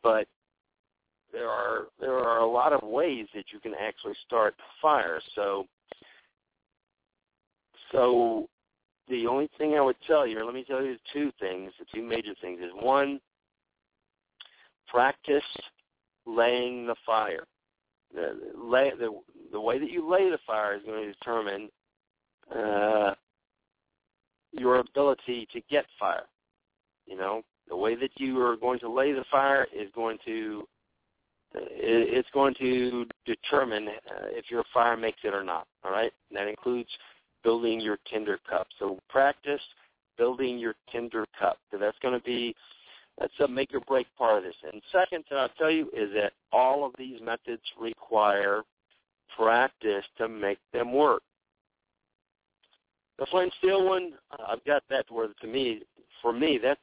but 0.02 0.28
there 1.34 1.50
are 1.50 1.88
there 2.00 2.18
are 2.18 2.40
a 2.40 2.48
lot 2.48 2.72
of 2.72 2.82
ways 2.84 3.28
that 3.34 3.46
you 3.52 3.60
can 3.60 3.74
actually 3.80 4.14
start 4.26 4.56
fire. 4.82 5.20
So 5.36 5.68
so 7.92 8.48
the 9.08 9.28
only 9.28 9.50
thing 9.58 9.76
I 9.76 9.82
would 9.82 9.98
tell 10.08 10.26
you, 10.26 10.40
or 10.40 10.46
let 10.46 10.54
me 10.54 10.64
tell 10.64 10.84
you 10.84 10.98
two 11.14 11.32
things, 11.40 11.72
the 11.80 11.86
two 11.94 12.04
major 12.04 12.34
things, 12.42 12.60
is 12.60 12.72
one, 12.74 13.20
practice 14.88 15.44
laying 16.26 16.88
the 16.88 16.96
fire. 17.06 17.46
The, 18.14 18.38
lay, 18.58 18.92
the, 18.98 19.10
the 19.52 19.60
way 19.60 19.78
that 19.78 19.92
you 19.92 20.10
lay 20.10 20.30
the 20.30 20.40
fire 20.48 20.76
is 20.76 20.84
going 20.86 21.04
to 21.04 21.14
determine, 21.14 21.70
uh, 22.56 23.14
your 24.52 24.78
ability 24.78 25.48
to 25.54 25.62
get 25.70 25.86
fire. 26.00 26.26
You 27.06 27.18
know, 27.18 27.44
the 27.68 27.76
way 27.76 27.96
that 27.96 28.12
you 28.18 28.40
are 28.42 28.56
going 28.58 28.80
to 28.80 28.90
lay 28.90 29.12
the 29.12 29.26
fire 29.32 29.68
is 29.76 29.90
going 29.96 30.18
to 30.26 30.68
it's 31.58 32.28
going 32.34 32.54
to 32.60 33.06
determine 33.26 33.88
uh, 33.88 34.26
if 34.32 34.52
your 34.52 34.64
fire 34.74 34.98
makes 34.98 35.20
it 35.24 35.34
or 35.34 35.44
not. 35.44 35.68
All 35.84 35.92
right, 35.92 36.12
that 36.34 36.48
includes 36.48 36.90
building 37.44 37.80
your 37.80 37.98
tinder 38.12 38.40
cup. 38.50 38.68
So 38.78 39.00
practice 39.10 39.62
building 40.18 40.58
your 40.58 40.76
tinder 40.92 41.26
cup 41.40 41.58
because 41.66 41.82
that's 41.82 41.98
going 42.02 42.18
to 42.18 42.26
be 42.26 42.56
that's 43.20 43.34
a 43.40 43.48
make 43.48 43.74
or 43.74 43.80
break 43.82 44.08
part 44.18 44.40
of 44.40 44.44
this. 44.44 44.56
And 44.72 44.82
second, 44.92 45.24
I'll 45.32 45.50
tell 45.58 45.72
you 45.72 45.90
is 45.96 46.10
that 46.16 46.34
all 46.52 46.86
of 46.86 46.92
these 46.98 47.22
methods 47.22 47.62
require 47.80 48.64
practice 49.38 50.04
to 50.18 50.28
make 50.28 50.60
them 50.74 50.94
work. 50.94 51.22
The 53.18 53.26
flint 53.28 53.54
steel 53.60 53.88
one, 53.88 54.14
I've 54.46 54.64
got 54.66 54.84
that 54.90 55.06
where 55.10 55.30
to 55.42 55.48
me, 55.48 55.84
for 56.22 56.34
me, 56.34 56.60
that's 56.62 56.80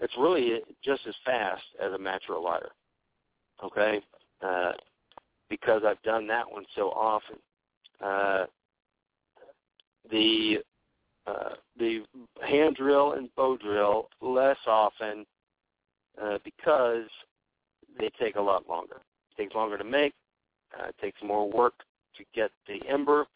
it's 0.00 0.14
really 0.18 0.60
just 0.84 1.06
as 1.06 1.14
fast 1.24 1.62
as 1.82 1.92
a 1.92 2.02
natural 2.02 2.42
lighter. 2.42 2.70
Okay, 3.64 4.00
uh, 4.42 4.72
because 5.50 5.82
I've 5.84 6.02
done 6.02 6.26
that 6.28 6.50
one 6.50 6.64
so 6.76 6.90
often. 6.90 7.36
Uh, 8.00 8.46
the 10.10 10.58
uh, 11.26 11.54
the 11.78 12.02
hand 12.46 12.76
drill 12.76 13.12
and 13.12 13.28
bow 13.36 13.56
drill 13.56 14.08
less 14.20 14.56
often 14.66 15.26
uh, 16.22 16.38
because 16.44 17.06
they 17.98 18.10
take 18.18 18.36
a 18.36 18.40
lot 18.40 18.68
longer. 18.68 18.96
It 19.36 19.42
takes 19.42 19.54
longer 19.54 19.76
to 19.76 19.84
make. 19.84 20.14
Uh, 20.78 20.88
it 20.88 20.96
takes 21.00 21.20
more 21.22 21.50
work 21.50 21.74
to 22.16 22.24
get 22.34 22.50
the 22.66 22.80
ember. 22.88 23.26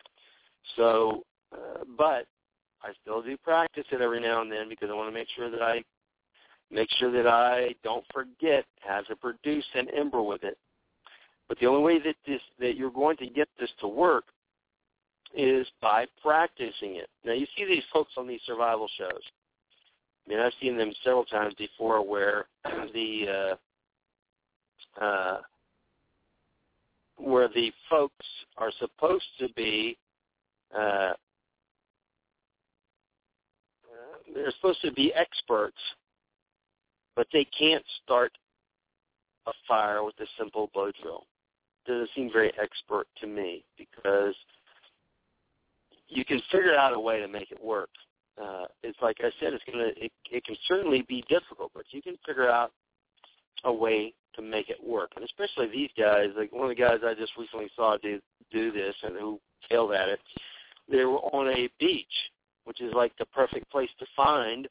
So, 0.77 1.23
uh, 1.53 1.85
but 1.99 2.27
I 2.83 2.93
still 3.03 3.23
do 3.23 3.37
practice 3.37 3.85
it 3.91 4.01
every 4.01 4.21
now 4.21 4.43
and 4.43 4.51
then 4.51 4.69
because 4.69 4.91
I 4.91 4.95
want 4.95 5.09
to 5.09 5.15
make 5.15 5.29
sure 5.35 5.51
that 5.51 5.63
I 5.63 5.83
make 6.73 6.89
sure 6.99 7.13
that 7.13 7.27
I 7.27 7.75
don't 7.85 8.05
forget 8.13 8.65
how 8.81 9.03
to 9.03 9.17
produce 9.17 9.65
an 9.75 9.89
ember 9.97 10.23
with 10.23 10.43
it. 10.43 10.59
But 11.49 11.59
the 11.59 11.67
only 11.67 11.83
way 11.83 11.99
that 11.99 12.17
this 12.27 12.41
that 12.59 12.77
you're 12.77 12.91
going 12.91 13.17
to 13.19 13.27
get 13.27 13.49
this 13.61 13.71
to 13.81 13.89
work 13.89 14.25
is 15.35 15.67
by 15.81 16.07
practicing 16.23 16.97
it. 16.97 17.09
Now 17.25 17.33
you 17.33 17.47
see 17.57 17.65
these 17.65 17.85
folks 17.93 18.13
on 18.17 18.27
these 18.27 18.41
survival 18.47 18.89
shows. 18.99 19.23
I 20.27 20.31
mean, 20.31 20.41
I've 20.41 20.53
seen 20.61 20.77
them 20.77 20.93
several 21.05 21.25
times 21.25 21.55
before 21.59 22.07
where 22.07 22.47
the 22.95 23.57
uh, 25.01 25.05
uh, 25.05 25.41
where 27.17 27.49
the 27.49 27.73
folks 27.91 28.27
are 28.57 28.73
supposed 28.79 29.25
to 29.39 29.49
be 29.55 29.97
uh, 30.77 31.13
they're 34.35 34.53
supposed 34.53 34.81
to 34.83 34.93
be 34.93 35.13
experts, 35.15 35.77
but 37.17 37.27
they 37.33 37.47
can't 37.57 37.85
start 38.03 38.33
a 39.47 39.53
fire 39.67 40.05
with 40.05 40.15
a 40.21 40.27
simple 40.39 40.71
bow 40.75 40.91
drill. 41.03 41.27
Doesn't 41.87 42.11
seem 42.15 42.31
very 42.33 42.53
expert 42.63 43.07
to 43.21 43.27
me 43.27 43.65
because 43.77 44.35
you 46.09 46.25
can 46.25 46.41
figure 46.51 46.77
out 46.77 46.93
a 46.93 47.01
way 47.01 47.21
to 47.21 47.29
make 47.29 47.51
it 47.51 47.63
work. 47.63 47.89
Uh, 48.41 48.65
it's 48.83 48.99
like 49.03 49.17
I 49.21 49.31
said, 49.41 49.53
it's 49.53 49.65
gonna 49.71 49.91
it, 49.97 50.13
it 50.31 50.45
can 50.45 50.57
certainly 50.67 51.05
be 51.09 51.25
difficult, 51.29 51.73
but 51.75 51.85
you 51.91 52.01
can 52.01 52.17
figure 52.27 52.49
out 52.49 52.73
a 53.65 53.73
way 53.73 54.15
to 54.35 54.43
make 54.43 54.71
it 54.71 54.83
work. 54.83 55.11
And 55.17 55.25
especially 55.25 55.69
these 55.69 55.91
guys, 55.99 56.29
like 56.37 56.53
one 56.53 56.71
of 56.71 56.77
the 56.77 56.83
guys 56.83 56.99
I 57.05 57.15
just 57.15 57.33
recently 57.37 57.71
saw 57.77 57.97
do 57.99 58.21
do 58.51 58.73
this 58.73 58.95
and 59.03 59.17
who 59.17 59.41
failed 59.69 59.93
at 59.93 60.09
it. 60.09 60.21
They 60.89 61.05
were 61.05 61.19
on 61.19 61.49
a 61.49 61.69
beach, 61.79 62.07
which 62.65 62.81
is 62.81 62.93
like 62.95 63.13
the 63.19 63.27
perfect 63.27 63.71
place 63.71 63.91
to 63.99 64.07
find 64.17 64.69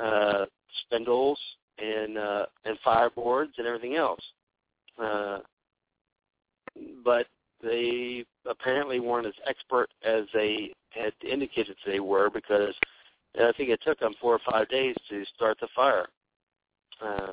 uh, 0.00 0.46
spindles 0.82 1.38
and 1.78 2.18
uh, 2.18 2.46
and 2.64 2.78
fireboards 2.86 3.52
and 3.58 3.66
everything 3.66 3.96
else. 3.96 4.20
Uh, 5.02 5.38
but 7.04 7.26
they 7.62 8.24
apparently 8.46 9.00
weren't 9.00 9.26
as 9.26 9.34
expert 9.46 9.88
as 10.04 10.24
they 10.32 10.72
had 10.90 11.12
indicated 11.28 11.76
they 11.86 12.00
were 12.00 12.30
because 12.30 12.74
I 13.36 13.52
think 13.56 13.70
it 13.70 13.80
took 13.84 13.98
them 13.98 14.14
four 14.20 14.34
or 14.34 14.40
five 14.50 14.68
days 14.68 14.94
to 15.10 15.24
start 15.34 15.58
the 15.60 15.68
fire. 15.74 16.06
Uh, 17.02 17.32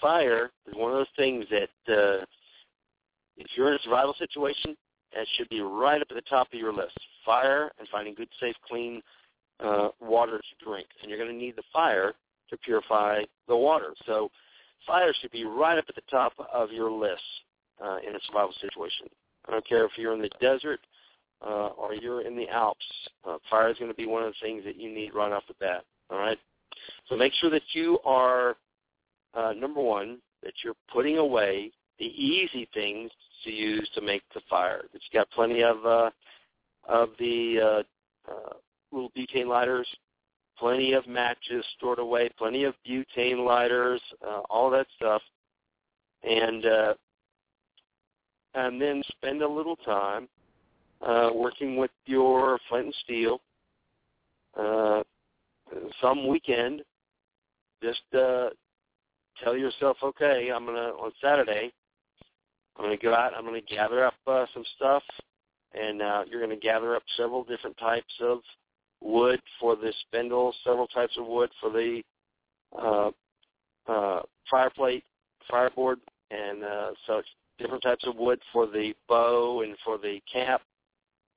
fire 0.00 0.50
is 0.66 0.74
one 0.74 0.92
of 0.92 0.98
those 0.98 1.06
things 1.16 1.44
that 1.50 1.92
uh, 1.92 2.24
if 3.36 3.46
you're 3.54 3.68
in 3.68 3.74
a 3.74 3.82
survival 3.82 4.14
situation, 4.18 4.76
that 5.14 5.26
should 5.36 5.48
be 5.48 5.60
right 5.60 6.00
up 6.00 6.08
at 6.10 6.14
the 6.14 6.22
top 6.22 6.48
of 6.52 6.58
your 6.58 6.72
list. 6.72 6.96
Fire 7.24 7.70
and 7.78 7.88
finding 7.88 8.14
good, 8.14 8.28
safe, 8.40 8.56
clean 8.66 9.02
uh, 9.60 9.88
water 10.00 10.38
to 10.38 10.64
drink. 10.64 10.86
And 11.00 11.10
you're 11.10 11.18
going 11.18 11.30
to 11.30 11.36
need 11.36 11.56
the 11.56 11.62
fire 11.72 12.14
to 12.50 12.56
purify 12.58 13.22
the 13.46 13.56
water. 13.56 13.94
So 14.06 14.30
fire 14.86 15.12
should 15.20 15.30
be 15.30 15.44
right 15.44 15.78
up 15.78 15.84
at 15.88 15.94
the 15.94 16.02
top 16.10 16.32
of 16.52 16.70
your 16.70 16.90
list 16.90 17.22
uh, 17.82 17.98
in 18.06 18.14
a 18.14 18.20
survival 18.26 18.54
situation. 18.60 19.06
I 19.46 19.52
don't 19.52 19.66
care 19.66 19.84
if 19.84 19.92
you're 19.96 20.14
in 20.14 20.20
the 20.20 20.30
desert 20.40 20.80
uh, 21.44 21.68
or 21.68 21.94
you're 21.94 22.22
in 22.22 22.36
the 22.36 22.48
Alps. 22.48 22.84
Uh, 23.26 23.38
fire 23.50 23.70
is 23.70 23.78
going 23.78 23.90
to 23.90 23.96
be 23.96 24.06
one 24.06 24.22
of 24.22 24.32
the 24.32 24.46
things 24.46 24.64
that 24.64 24.76
you 24.76 24.92
need 24.92 25.14
right 25.14 25.32
off 25.32 25.44
the 25.48 25.54
bat. 25.60 25.84
All 26.10 26.18
right. 26.18 26.38
So 27.08 27.16
make 27.16 27.32
sure 27.34 27.50
that 27.50 27.62
you 27.72 27.98
are 28.04 28.56
uh, 29.34 29.52
number 29.56 29.80
one 29.80 30.18
that 30.42 30.52
you're 30.64 30.74
putting 30.92 31.18
away 31.18 31.72
the 31.98 32.06
easy 32.06 32.68
things 32.72 33.10
to 33.44 33.50
use 33.50 33.88
to 33.94 34.00
make 34.00 34.22
the 34.34 34.40
fire. 34.48 34.82
That 34.92 35.00
you 35.10 35.18
got 35.18 35.30
plenty 35.30 35.62
of 35.62 35.84
uh, 35.84 36.10
of 36.84 37.10
the 37.18 37.58
uh, 37.60 38.30
uh, 38.30 38.54
little 38.92 39.10
butane 39.16 39.46
lighters, 39.46 39.86
plenty 40.58 40.92
of 40.92 41.06
matches 41.06 41.64
stored 41.76 41.98
away, 41.98 42.30
plenty 42.38 42.64
of 42.64 42.74
butane 42.88 43.44
lighters, 43.44 44.00
uh, 44.26 44.40
all 44.50 44.70
that 44.70 44.86
stuff, 44.96 45.22
and 46.22 46.66
uh, 46.66 46.94
and 48.54 48.80
then 48.80 49.02
spend 49.08 49.42
a 49.42 49.48
little 49.48 49.76
time 49.76 50.28
uh, 51.06 51.30
working 51.34 51.76
with 51.76 51.90
your 52.06 52.58
flint 52.68 52.86
and 52.86 52.94
steel. 53.04 53.40
Uh, 54.58 55.02
some 56.00 56.26
weekend, 56.26 56.82
just 57.82 58.02
uh, 58.18 58.48
tell 59.42 59.56
yourself, 59.56 59.96
okay, 60.02 60.50
I'm 60.54 60.64
gonna 60.64 60.90
on 61.00 61.12
Saturday, 61.22 61.72
I'm 62.76 62.84
gonna 62.84 62.96
go 62.96 63.14
out, 63.14 63.32
I'm 63.36 63.44
gonna 63.44 63.60
gather 63.60 64.04
up 64.04 64.14
uh, 64.26 64.46
some 64.54 64.64
stuff, 64.76 65.02
and 65.74 66.02
uh, 66.02 66.24
you're 66.28 66.40
gonna 66.40 66.56
gather 66.56 66.96
up 66.96 67.02
several 67.16 67.44
different 67.44 67.76
types 67.76 68.12
of 68.20 68.40
wood 69.00 69.40
for 69.60 69.76
the 69.76 69.92
spindle, 70.00 70.54
several 70.64 70.86
types 70.86 71.16
of 71.18 71.26
wood 71.26 71.50
for 71.60 71.70
the 71.70 72.02
uh, 72.78 73.10
uh, 73.86 74.20
fire 74.50 74.70
plate, 74.70 75.04
fireboard, 75.50 75.98
and 76.30 76.64
uh, 76.64 76.90
such 77.06 77.24
different 77.58 77.82
types 77.82 78.04
of 78.06 78.16
wood 78.16 78.40
for 78.52 78.66
the 78.66 78.92
bow 79.08 79.62
and 79.62 79.76
for 79.84 79.98
the 79.98 80.20
cap, 80.30 80.62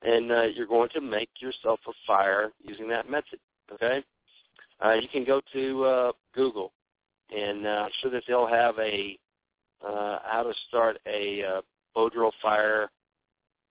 and 0.03 0.31
uh, 0.31 0.43
you're 0.43 0.67
going 0.67 0.89
to 0.89 1.01
make 1.01 1.29
yourself 1.39 1.79
a 1.87 1.91
fire 2.05 2.51
using 2.61 2.87
that 2.89 3.09
method. 3.09 3.39
Okay, 3.73 4.03
uh, 4.83 4.93
you 4.93 5.07
can 5.07 5.23
go 5.23 5.41
to 5.53 5.83
uh, 5.85 6.11
Google, 6.35 6.73
and 7.35 7.65
uh, 7.65 7.83
I'm 7.85 7.91
sure 8.01 8.11
that 8.11 8.23
they'll 8.27 8.47
have 8.47 8.77
a 8.79 9.17
uh, 9.85 10.19
how 10.23 10.43
to 10.43 10.53
start 10.67 10.97
a 11.07 11.43
uh, 11.43 11.61
bow 11.95 12.09
drill 12.09 12.31
fire 12.41 12.89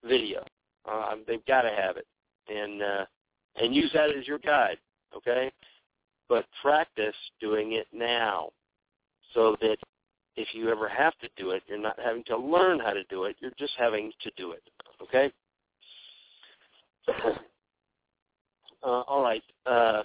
video. 0.04 0.44
Uh, 0.90 1.14
they've 1.26 1.44
got 1.46 1.62
to 1.62 1.70
have 1.70 1.96
it, 1.96 2.06
and 2.48 2.82
uh, 2.82 3.04
and 3.56 3.74
use 3.74 3.90
that 3.94 4.10
as 4.16 4.26
your 4.26 4.38
guide. 4.38 4.78
Okay, 5.16 5.50
but 6.28 6.46
practice 6.62 7.14
doing 7.40 7.72
it 7.72 7.86
now, 7.92 8.50
so 9.34 9.56
that 9.60 9.76
if 10.36 10.48
you 10.52 10.70
ever 10.70 10.88
have 10.88 11.16
to 11.18 11.28
do 11.36 11.50
it, 11.50 11.62
you're 11.66 11.78
not 11.78 11.98
having 11.98 12.24
to 12.24 12.36
learn 12.36 12.78
how 12.78 12.92
to 12.92 13.04
do 13.04 13.24
it. 13.24 13.36
You're 13.40 13.50
just 13.58 13.72
having 13.78 14.12
to 14.22 14.30
do 14.36 14.52
it. 14.52 14.62
Okay. 15.02 15.32
uh, 18.82 18.86
all 18.86 19.22
right. 19.22 19.42
Uh, 19.66 20.02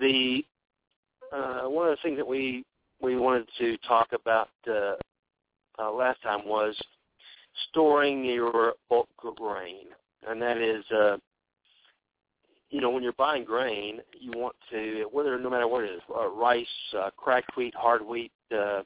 the 0.00 0.44
uh, 1.32 1.62
one 1.62 1.88
of 1.88 1.96
the 1.96 2.02
things 2.02 2.16
that 2.16 2.26
we 2.26 2.64
we 3.00 3.16
wanted 3.16 3.48
to 3.58 3.76
talk 3.78 4.08
about 4.12 4.48
uh, 4.68 4.94
uh, 5.78 5.90
last 5.92 6.22
time 6.22 6.46
was 6.46 6.76
storing 7.68 8.24
your 8.24 8.74
bulk 8.88 9.08
grain, 9.36 9.86
and 10.28 10.40
that 10.40 10.58
is 10.58 10.84
uh, 10.90 11.16
you 12.74 12.80
know, 12.80 12.90
when 12.90 13.04
you're 13.04 13.12
buying 13.12 13.44
grain, 13.44 14.00
you 14.18 14.32
want 14.34 14.56
to, 14.72 15.06
whether 15.12 15.38
no 15.38 15.48
matter 15.48 15.68
what 15.68 15.84
it 15.84 15.90
is, 15.90 16.00
uh, 16.12 16.26
rice, 16.28 16.66
uh, 16.98 17.08
cracked 17.16 17.56
wheat, 17.56 17.72
hard 17.76 18.04
wheat, 18.04 18.32
uh, 18.52 18.82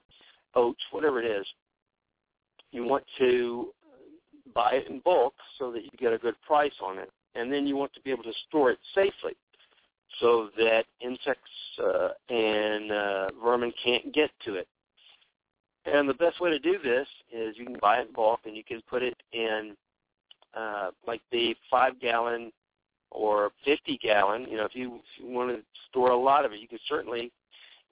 oats, 0.54 0.82
whatever 0.90 1.22
it 1.22 1.24
is, 1.24 1.46
you 2.70 2.84
want 2.84 3.02
to 3.18 3.68
buy 4.54 4.72
it 4.72 4.88
in 4.88 5.00
bulk 5.00 5.32
so 5.58 5.72
that 5.72 5.84
you 5.84 5.90
get 5.98 6.12
a 6.12 6.18
good 6.18 6.34
price 6.46 6.72
on 6.82 6.98
it, 6.98 7.10
and 7.34 7.50
then 7.50 7.66
you 7.66 7.76
want 7.76 7.90
to 7.94 8.00
be 8.02 8.10
able 8.10 8.24
to 8.24 8.32
store 8.46 8.70
it 8.70 8.78
safely 8.94 9.32
so 10.20 10.50
that 10.58 10.84
insects 11.00 11.50
uh, 11.82 12.08
and 12.28 12.92
uh, 12.92 13.28
vermin 13.42 13.72
can't 13.82 14.12
get 14.12 14.30
to 14.44 14.54
it. 14.54 14.68
And 15.84 16.08
the 16.08 16.14
best 16.14 16.40
way 16.40 16.50
to 16.50 16.58
do 16.58 16.78
this 16.82 17.06
is 17.32 17.56
you 17.56 17.64
can 17.64 17.78
buy 17.80 17.98
it 17.98 18.08
in 18.08 18.12
bulk 18.14 18.40
and 18.44 18.56
you 18.56 18.64
can 18.64 18.82
put 18.88 19.02
it 19.02 19.16
in 19.32 19.74
uh, 20.54 20.90
like 21.06 21.22
the 21.32 21.54
five 21.70 22.00
gallon 22.00 22.52
or 23.10 23.50
50 23.64 23.98
gallon. 24.02 24.46
You 24.50 24.58
know, 24.58 24.64
if 24.64 24.74
you, 24.74 24.96
if 24.96 25.24
you 25.24 25.30
want 25.30 25.50
to 25.50 25.62
store 25.88 26.10
a 26.10 26.16
lot 26.16 26.44
of 26.44 26.52
it, 26.52 26.60
you 26.60 26.68
can 26.68 26.78
certainly 26.88 27.32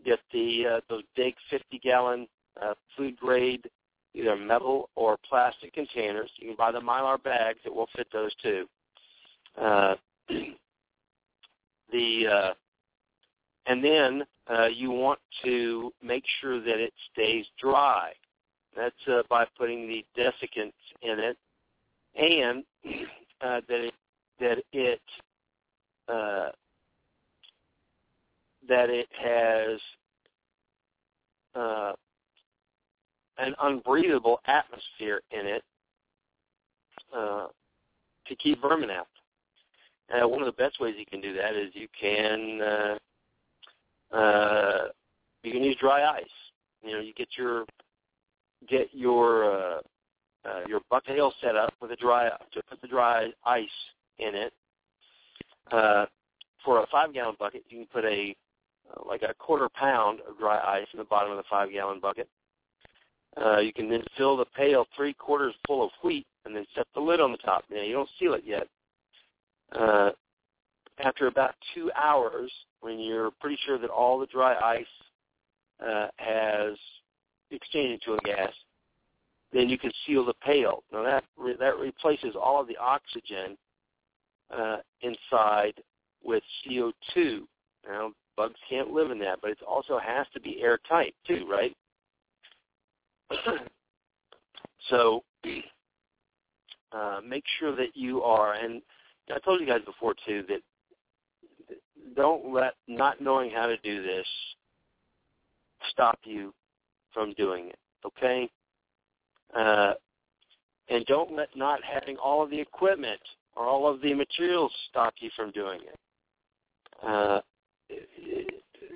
get 0.04 0.18
the 0.32 0.64
uh, 0.66 0.80
those 0.90 1.02
big 1.14 1.34
50 1.50 1.78
gallon 1.78 2.26
uh, 2.60 2.74
food 2.96 3.16
grade 3.16 3.68
either 4.14 4.36
metal 4.36 4.88
or 4.94 5.18
plastic 5.28 5.74
containers. 5.74 6.30
You 6.38 6.48
can 6.48 6.56
buy 6.56 6.72
the 6.72 6.80
mylar 6.80 7.22
bags 7.22 7.58
that 7.64 7.74
will 7.74 7.88
fit 7.94 8.08
those 8.12 8.34
too. 8.42 8.66
Uh, 9.60 9.94
the 11.92 12.26
uh, 12.26 12.54
and 13.66 13.84
then 13.84 14.24
uh, 14.50 14.66
you 14.66 14.90
want 14.90 15.18
to 15.44 15.92
make 16.02 16.24
sure 16.40 16.60
that 16.60 16.78
it 16.78 16.92
stays 17.12 17.46
dry. 17.60 18.12
That's 18.76 18.94
uh, 19.08 19.22
by 19.28 19.46
putting 19.58 19.88
the 19.88 20.04
desiccants 20.16 20.72
in 21.02 21.18
it, 21.18 21.36
and 22.14 22.64
uh, 23.40 23.60
that 23.68 23.80
it 23.80 23.94
that 24.38 24.58
it 24.72 25.00
uh, 26.08 26.50
that 28.68 28.90
it 28.90 29.08
has 29.18 29.80
uh, 31.54 31.92
an 33.38 33.54
unbreathable 33.62 34.38
atmosphere 34.46 35.22
in 35.30 35.46
it 35.46 35.62
uh, 37.16 37.46
to 38.26 38.36
keep 38.36 38.60
vermin 38.60 38.90
out. 38.90 39.08
Uh, 40.12 40.28
one 40.28 40.40
of 40.40 40.46
the 40.46 40.52
best 40.52 40.80
ways 40.80 40.94
you 40.98 41.06
can 41.06 41.20
do 41.20 41.34
that 41.34 41.54
is 41.54 41.70
you 41.74 41.88
can 41.98 42.98
uh, 44.12 44.88
you 45.42 45.52
can 45.52 45.62
use 45.62 45.76
dry 45.80 46.04
ice. 46.04 46.24
You 46.82 46.92
know, 46.92 47.00
you 47.00 47.12
get 47.14 47.28
your 47.36 47.64
get 48.68 48.88
your 48.92 49.44
uh, 49.44 49.80
uh, 50.44 50.60
your 50.68 50.80
bucket 50.90 51.16
hill 51.16 51.32
set 51.40 51.56
up 51.56 51.72
with 51.80 51.90
a 51.90 51.96
dry 51.96 52.28
to 52.28 52.62
put 52.68 52.80
the 52.80 52.88
dry 52.88 53.28
ice 53.44 53.68
in 54.18 54.34
it. 54.34 54.52
Uh, 55.70 56.06
for 56.64 56.82
a 56.82 56.86
five 56.90 57.12
gallon 57.12 57.36
bucket, 57.38 57.64
you 57.68 57.78
can 57.78 57.86
put 57.86 58.04
a 58.04 58.34
uh, 58.90 59.02
like 59.08 59.22
a 59.22 59.34
quarter 59.34 59.68
pound 59.68 60.20
of 60.28 60.38
dry 60.38 60.58
ice 60.58 60.86
in 60.92 60.98
the 60.98 61.04
bottom 61.04 61.30
of 61.30 61.36
the 61.36 61.44
five 61.50 61.70
gallon 61.72 62.00
bucket. 62.00 62.28
Uh, 63.36 63.58
you 63.58 63.72
can 63.72 63.90
then 63.90 64.02
fill 64.16 64.36
the 64.36 64.44
pail 64.56 64.86
three 64.96 65.12
quarters 65.12 65.54
full 65.66 65.84
of 65.84 65.90
wheat 66.02 66.26
and 66.44 66.56
then 66.56 66.64
set 66.74 66.86
the 66.94 67.00
lid 67.00 67.20
on 67.20 67.32
the 67.32 67.38
top. 67.38 67.64
Now 67.70 67.82
you 67.82 67.92
don't 67.92 68.08
seal 68.18 68.34
it 68.34 68.44
yet. 68.46 68.66
Uh, 69.72 70.10
after 70.98 71.26
about 71.26 71.54
two 71.74 71.90
hours, 71.94 72.50
when 72.80 72.98
you're 72.98 73.30
pretty 73.40 73.58
sure 73.66 73.78
that 73.78 73.90
all 73.90 74.18
the 74.18 74.26
dry 74.26 74.54
ice 74.54 74.86
uh, 75.84 76.08
has 76.16 76.76
exchanged 77.50 78.04
into 78.06 78.18
a 78.18 78.22
gas, 78.24 78.52
then 79.52 79.68
you 79.68 79.78
can 79.78 79.92
seal 80.06 80.24
the 80.24 80.34
pail. 80.34 80.82
Now 80.92 81.02
that 81.02 81.24
re- 81.36 81.56
that 81.58 81.78
replaces 81.78 82.34
all 82.40 82.60
of 82.60 82.68
the 82.68 82.76
oxygen 82.76 83.56
uh, 84.50 84.78
inside 85.02 85.74
with 86.24 86.42
CO2. 86.66 87.40
Now 87.86 88.12
bugs 88.36 88.58
can't 88.68 88.90
live 88.90 89.10
in 89.10 89.18
that, 89.20 89.40
but 89.40 89.50
it 89.50 89.58
also 89.66 89.98
has 89.98 90.26
to 90.34 90.40
be 90.40 90.60
airtight 90.62 91.14
too, 91.26 91.46
right? 91.48 91.76
so 94.90 95.22
uh, 96.92 97.20
make 97.26 97.44
sure 97.58 97.74
that 97.74 97.94
you 97.94 98.22
are, 98.22 98.54
and 98.54 98.82
I 99.34 99.38
told 99.40 99.60
you 99.60 99.66
guys 99.66 99.82
before 99.84 100.14
too 100.26 100.44
that 100.48 100.60
don't 102.14 102.52
let 102.52 102.74
not 102.88 103.20
knowing 103.20 103.50
how 103.50 103.66
to 103.66 103.76
do 103.78 104.02
this 104.02 104.26
stop 105.90 106.18
you 106.24 106.52
from 107.12 107.32
doing 107.34 107.68
it. 107.68 107.78
Okay, 108.04 108.48
uh, 109.56 109.94
and 110.88 111.04
don't 111.06 111.34
let 111.34 111.48
not 111.56 111.80
having 111.82 112.16
all 112.16 112.42
of 112.42 112.50
the 112.50 112.60
equipment 112.60 113.20
or 113.56 113.66
all 113.66 113.92
of 113.92 114.00
the 114.00 114.14
materials 114.14 114.72
stop 114.88 115.14
you 115.18 115.30
from 115.34 115.50
doing 115.50 115.80
it. 115.80 115.98
Uh, 117.02 117.40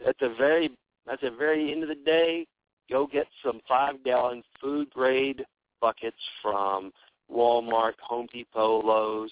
at 0.06 0.16
the 0.20 0.34
very 0.38 0.70
at 1.10 1.20
the 1.20 1.30
very 1.30 1.72
end 1.72 1.82
of 1.82 1.88
the 1.88 1.94
day, 1.94 2.46
go 2.90 3.06
get 3.06 3.26
some 3.44 3.60
five 3.66 4.02
gallon 4.04 4.42
food 4.60 4.88
grade 4.90 5.44
buckets 5.80 6.16
from 6.42 6.92
Walmart, 7.32 7.94
Home 8.02 8.26
Depot, 8.32 8.82
Lowe's. 8.82 9.30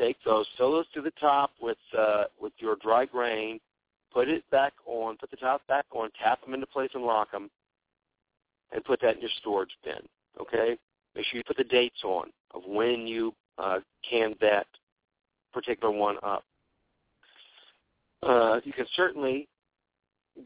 Take 0.00 0.16
those, 0.24 0.46
fill 0.56 0.72
those 0.72 0.86
to 0.94 1.02
the 1.02 1.12
top 1.20 1.50
with 1.60 1.76
uh, 1.96 2.24
with 2.40 2.54
your 2.58 2.76
dry 2.76 3.04
grain. 3.04 3.60
Put 4.12 4.28
it 4.28 4.48
back 4.50 4.72
on. 4.86 5.18
Put 5.18 5.30
the 5.30 5.36
top 5.36 5.66
back 5.66 5.84
on. 5.92 6.08
Tap 6.22 6.42
them 6.42 6.54
into 6.54 6.66
place 6.66 6.90
and 6.94 7.04
lock 7.04 7.30
them, 7.30 7.50
and 8.72 8.82
put 8.82 9.00
that 9.02 9.16
in 9.16 9.20
your 9.20 9.30
storage 9.40 9.76
bin. 9.84 10.00
Okay. 10.40 10.78
Make 11.14 11.24
sure 11.26 11.38
you 11.38 11.44
put 11.44 11.56
the 11.58 11.64
dates 11.64 12.02
on 12.02 12.30
of 12.54 12.62
when 12.66 13.06
you 13.06 13.34
uh, 13.58 13.80
canned 14.08 14.36
that 14.40 14.66
particular 15.52 15.92
one 15.92 16.16
up. 16.22 16.44
Uh, 18.22 18.60
you 18.64 18.72
can 18.72 18.86
certainly 18.94 19.48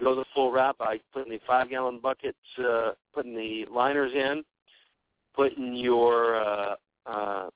go 0.00 0.14
the 0.14 0.24
full 0.34 0.50
route 0.50 0.78
by 0.78 0.98
putting 1.12 1.32
the 1.32 1.40
five 1.46 1.70
gallon 1.70 2.00
buckets, 2.02 2.38
uh, 2.58 2.92
putting 3.14 3.34
the 3.34 3.66
liners 3.70 4.12
in, 4.14 4.42
putting 5.34 5.74
your 5.74 6.36
uh, 6.36 6.74
uh, 7.06 7.50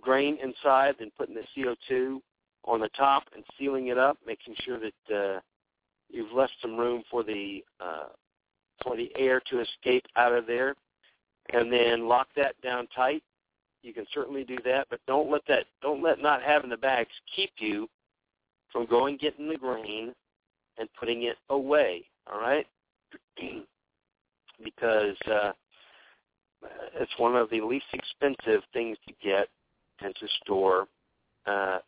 grain 0.00 0.38
inside, 0.42 0.96
then 0.98 1.10
putting 1.16 1.34
the 1.34 1.44
CO2 1.56 2.20
on 2.64 2.80
the 2.80 2.88
top 2.90 3.24
and 3.34 3.44
sealing 3.58 3.88
it 3.88 3.98
up, 3.98 4.18
making 4.26 4.54
sure 4.64 4.78
that 4.78 5.14
uh, 5.14 5.40
you've 6.10 6.32
left 6.32 6.52
some 6.60 6.76
room 6.76 7.02
for 7.10 7.22
the 7.22 7.62
uh, 7.80 8.08
for 8.82 8.96
the 8.96 9.10
air 9.16 9.40
to 9.50 9.60
escape 9.60 10.04
out 10.16 10.32
of 10.32 10.46
there, 10.46 10.74
and 11.52 11.72
then 11.72 12.08
lock 12.08 12.28
that 12.36 12.60
down 12.62 12.86
tight. 12.94 13.22
You 13.82 13.92
can 13.92 14.06
certainly 14.12 14.44
do 14.44 14.56
that, 14.64 14.86
but 14.90 15.00
don't 15.06 15.30
let 15.30 15.42
that 15.48 15.66
don't 15.82 16.02
let 16.02 16.20
not 16.20 16.42
having 16.42 16.70
the 16.70 16.76
bags 16.76 17.10
keep 17.34 17.50
you 17.58 17.88
from 18.72 18.86
going 18.86 19.18
getting 19.18 19.48
the 19.48 19.56
grain 19.56 20.14
and 20.78 20.88
putting 20.98 21.24
it 21.24 21.36
away. 21.50 22.04
All 22.32 22.40
right, 22.40 22.66
because 24.64 25.16
uh, 25.30 25.52
it's 26.94 27.12
one 27.18 27.36
of 27.36 27.50
the 27.50 27.60
least 27.60 27.84
expensive 27.92 28.62
things 28.72 28.96
to 29.06 29.14
get 29.22 29.48
and 30.02 30.14
to 30.16 30.26
store 30.42 30.86
uh, 31.46 31.78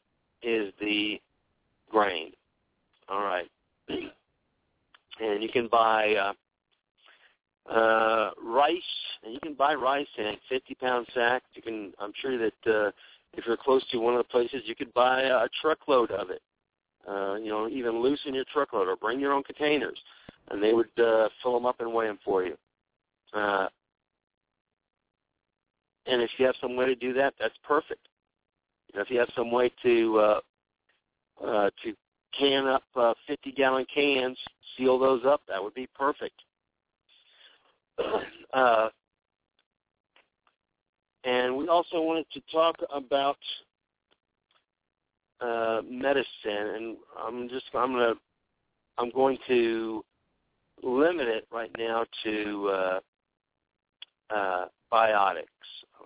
is 0.42 0.72
the 0.80 1.20
grain. 1.90 2.32
All 3.08 3.22
right, 3.22 3.48
and 3.88 5.42
you 5.42 5.48
can 5.48 5.68
buy 5.68 6.14
uh, 6.14 6.32
uh, 7.72 8.30
rice, 8.42 8.74
and 9.24 9.32
you 9.32 9.40
can 9.40 9.54
buy 9.54 9.74
rice 9.74 10.06
in 10.18 10.36
50-pound 10.50 11.06
sacks. 11.14 11.46
You 11.54 11.62
can, 11.62 11.92
I'm 11.98 12.12
sure 12.20 12.38
that 12.38 12.70
uh, 12.70 12.90
if 13.34 13.46
you're 13.46 13.56
close 13.56 13.84
to 13.90 13.98
one 13.98 14.14
of 14.14 14.18
the 14.18 14.24
places, 14.24 14.62
you 14.64 14.74
could 14.74 14.92
buy 14.94 15.22
a 15.22 15.48
truckload 15.60 16.10
of 16.10 16.30
it. 16.30 16.42
Uh, 17.08 17.36
you 17.36 17.48
know, 17.48 17.68
even 17.68 18.00
loosen 18.00 18.34
your 18.34 18.44
truckload 18.52 18.88
or 18.88 18.96
bring 18.96 19.20
your 19.20 19.32
own 19.32 19.42
containers, 19.44 19.98
and 20.50 20.62
they 20.62 20.72
would 20.72 20.88
uh, 20.98 21.28
fill 21.42 21.54
them 21.54 21.66
up 21.66 21.80
and 21.80 21.92
weigh 21.92 22.06
them 22.06 22.18
for 22.24 22.44
you. 22.44 22.56
Uh, 23.32 23.68
and 26.06 26.22
if 26.22 26.30
you 26.38 26.46
have 26.46 26.54
some 26.60 26.76
way 26.76 26.86
to 26.86 26.94
do 26.94 27.12
that, 27.14 27.34
that's 27.38 27.56
perfect. 27.62 28.08
You 28.92 28.98
know, 28.98 29.02
if 29.02 29.10
you 29.10 29.18
have 29.18 29.30
some 29.36 29.50
way 29.50 29.70
to 29.82 30.18
uh, 30.18 30.40
uh, 31.44 31.70
to 31.84 31.94
can 32.38 32.66
up 32.66 32.84
uh, 32.94 33.14
50 33.26 33.52
gallon 33.52 33.86
cans, 33.92 34.38
seal 34.76 34.98
those 34.98 35.22
up, 35.24 35.42
that 35.48 35.62
would 35.62 35.74
be 35.74 35.88
perfect. 35.94 36.34
uh, 38.52 38.88
and 41.24 41.56
we 41.56 41.68
also 41.68 42.00
wanted 42.00 42.26
to 42.32 42.40
talk 42.52 42.76
about 42.92 43.38
uh, 45.40 45.82
medicine, 45.88 46.26
and 46.46 46.96
I'm 47.18 47.48
just 47.48 47.66
I'm 47.74 47.92
gonna 47.92 48.14
I'm 48.98 49.10
going 49.10 49.38
to 49.48 50.04
limit 50.82 51.28
it 51.28 51.46
right 51.50 51.70
now 51.78 52.04
to 52.24 52.68
uh, 52.68 53.00
uh, 54.34 54.64
biotics. 54.92 55.44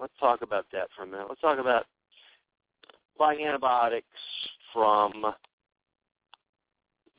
Let's 0.00 0.12
talk 0.18 0.42
about 0.42 0.66
that 0.72 0.88
for 0.96 1.02
a 1.02 1.06
minute. 1.06 1.26
Let's 1.28 1.40
talk 1.40 1.58
about 1.58 1.84
buying 3.18 3.44
antibiotics 3.44 4.06
from 4.72 5.34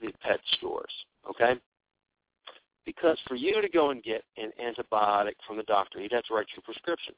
the 0.02 0.12
pet 0.22 0.40
stores, 0.58 0.92
okay? 1.30 1.60
Because 2.86 3.20
for 3.28 3.36
you 3.36 3.62
to 3.62 3.70
go 3.70 3.92
and 3.92 4.02
get 4.02 4.24
an 4.38 4.52
antibiotic 4.60 5.34
from 5.46 5.58
the 5.58 5.64
doctor, 5.64 6.00
you'd 6.00 6.12
have 6.12 6.24
to 6.24 6.34
write 6.34 6.48
your 6.56 6.64
prescription. 6.64 7.14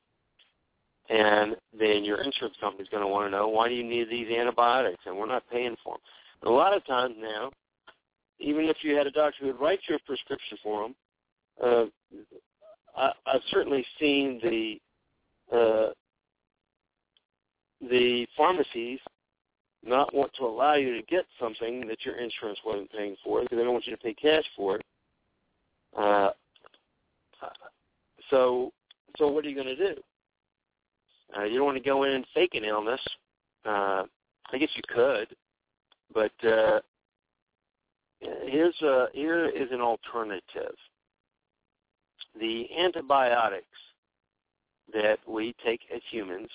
And 1.10 1.56
then 1.78 2.04
your 2.04 2.22
insurance 2.22 2.58
company's 2.60 2.90
going 2.90 3.04
to 3.04 3.08
want 3.08 3.28
to 3.28 3.32
know, 3.32 3.48
why 3.48 3.70
do 3.70 3.76
you 3.76 3.84
need 3.84 4.10
these 4.10 4.30
antibiotics? 4.30 5.04
And 5.06 5.18
we're 5.18 5.28
not 5.28 5.44
paying 5.50 5.76
for 5.84 5.96
them. 5.96 6.02
And 6.42 6.52
a 6.52 6.54
lot 6.54 6.76
of 6.76 6.86
times 6.86 7.16
now, 7.18 7.52
even 8.40 8.66
if 8.66 8.78
you 8.82 8.96
had 8.96 9.08
a 9.08 9.12
doctor 9.12 9.38
who 9.40 9.48
would 9.48 9.62
write 9.62 9.80
your 9.88 10.00
prescription 10.06 10.58
for 10.62 10.84
them, 10.84 10.96
uh, 11.64 11.86
I, 12.98 13.12
I've 13.26 13.42
certainly 13.50 13.86
seen 14.00 14.40
the 14.44 14.80
uh, 15.52 15.90
the 17.82 18.26
pharmacies 18.38 19.00
not 19.86 20.14
want 20.14 20.32
to 20.36 20.46
allow 20.46 20.76
you 20.76 20.96
to 20.96 21.04
get 21.08 21.26
something 21.40 21.86
that 21.88 22.06
your 22.06 22.16
insurance 22.16 22.60
wasn't 22.66 22.92
paying 22.92 23.16
for 23.24 23.42
because 23.42 23.58
they 23.58 23.64
don't 23.64 23.74
want 23.74 23.86
you 23.86 23.96
to 23.96 24.02
pay 24.02 24.14
cash 24.14 24.46
for 24.56 24.78
it. 24.78 24.86
Uh, 25.98 26.30
so, 28.30 28.72
so 29.18 29.28
what 29.28 29.46
are 29.46 29.50
you 29.50 29.56
going 29.56 29.76
to 29.76 29.96
do? 29.96 30.02
Uh, 31.38 31.44
you 31.44 31.58
don't 31.58 31.66
want 31.66 31.78
to 31.78 31.84
go 31.84 32.04
in 32.04 32.14
and 32.14 32.26
fake 32.34 32.56
an 32.56 32.64
illness. 32.64 33.02
Uh, 33.66 34.04
I 34.52 34.58
guess 34.58 34.70
you 34.76 34.84
could, 34.88 35.36
but 36.14 36.32
uh, 36.48 36.80
here's 38.46 38.80
a 38.82 39.08
here 39.14 39.48
is 39.48 39.72
an 39.72 39.82
alternative. 39.82 40.76
The 42.40 42.66
antibiotics 42.78 43.66
that 44.92 45.20
we 45.28 45.56
take 45.66 45.82
as 45.94 46.02
humans 46.10 46.50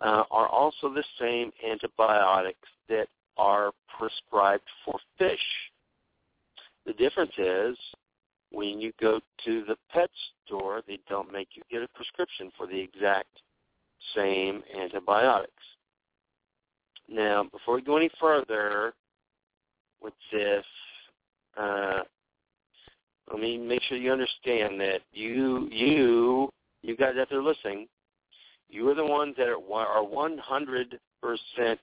uh, 0.00 0.24
are 0.30 0.48
also 0.48 0.92
the 0.92 1.04
same 1.20 1.50
antibiotics 1.68 2.68
that 2.88 3.06
are 3.36 3.72
prescribed 3.98 4.64
for 4.84 4.98
fish. 5.18 5.38
The 6.86 6.92
difference 6.94 7.32
is 7.38 7.76
when 8.50 8.80
you 8.80 8.92
go 9.00 9.20
to 9.44 9.64
the 9.66 9.76
pet 9.90 10.10
store, 10.44 10.82
they 10.86 10.98
don't 11.08 11.32
make 11.32 11.48
you 11.54 11.62
get 11.70 11.82
a 11.82 11.88
prescription 11.94 12.50
for 12.56 12.66
the 12.66 12.78
exact 12.78 13.28
same 14.14 14.62
antibiotics. 14.78 15.52
Now, 17.08 17.44
before 17.44 17.76
we 17.76 17.82
go 17.82 17.96
any 17.96 18.10
further 18.20 18.94
with 20.02 20.14
this, 20.32 20.64
uh, 21.58 22.00
let 23.30 23.40
me 23.40 23.56
make 23.56 23.82
sure 23.82 23.96
you 23.96 24.12
understand 24.12 24.80
that 24.80 25.00
you, 25.12 25.68
you, 25.70 26.52
you 26.82 26.96
guys 26.96 27.14
out 27.18 27.28
there 27.30 27.42
listening, 27.42 27.88
you 28.68 28.88
are 28.88 28.94
the 28.94 29.04
ones 29.04 29.34
that 29.36 29.48
are 29.48 29.56
100% 29.56 31.78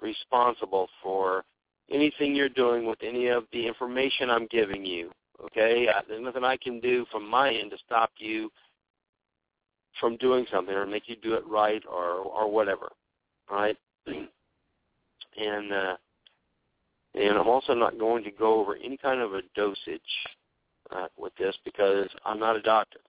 responsible 0.00 0.88
for 1.02 1.44
anything 1.90 2.34
you're 2.34 2.48
doing 2.48 2.86
with 2.86 2.98
any 3.02 3.28
of 3.28 3.44
the 3.52 3.66
information 3.66 4.30
I'm 4.30 4.46
giving 4.50 4.84
you. 4.84 5.10
Okay, 5.44 5.88
there's 6.08 6.22
nothing 6.22 6.44
I 6.44 6.56
can 6.56 6.80
do 6.80 7.04
from 7.10 7.28
my 7.28 7.52
end 7.52 7.72
to 7.72 7.78
stop 7.84 8.10
you 8.18 8.50
from 10.00 10.16
doing 10.18 10.46
something 10.52 10.74
or 10.74 10.86
make 10.86 11.08
you 11.08 11.16
do 11.16 11.34
it 11.34 11.46
right 11.46 11.82
or 11.90 12.18
or 12.18 12.50
whatever. 12.50 12.92
Right, 13.50 13.76
and 14.06 15.72
uh, 15.72 15.96
and 17.14 17.38
I'm 17.38 17.48
also 17.48 17.74
not 17.74 17.98
going 17.98 18.24
to 18.24 18.30
go 18.30 18.60
over 18.60 18.76
any 18.76 18.96
kind 18.96 19.20
of 19.20 19.34
a 19.34 19.42
dosage 19.54 20.00
uh, 20.94 21.06
with 21.16 21.34
this 21.36 21.56
because 21.64 22.08
I'm 22.24 22.38
not 22.38 22.56
a 22.56 22.62
doctor. 22.62 23.00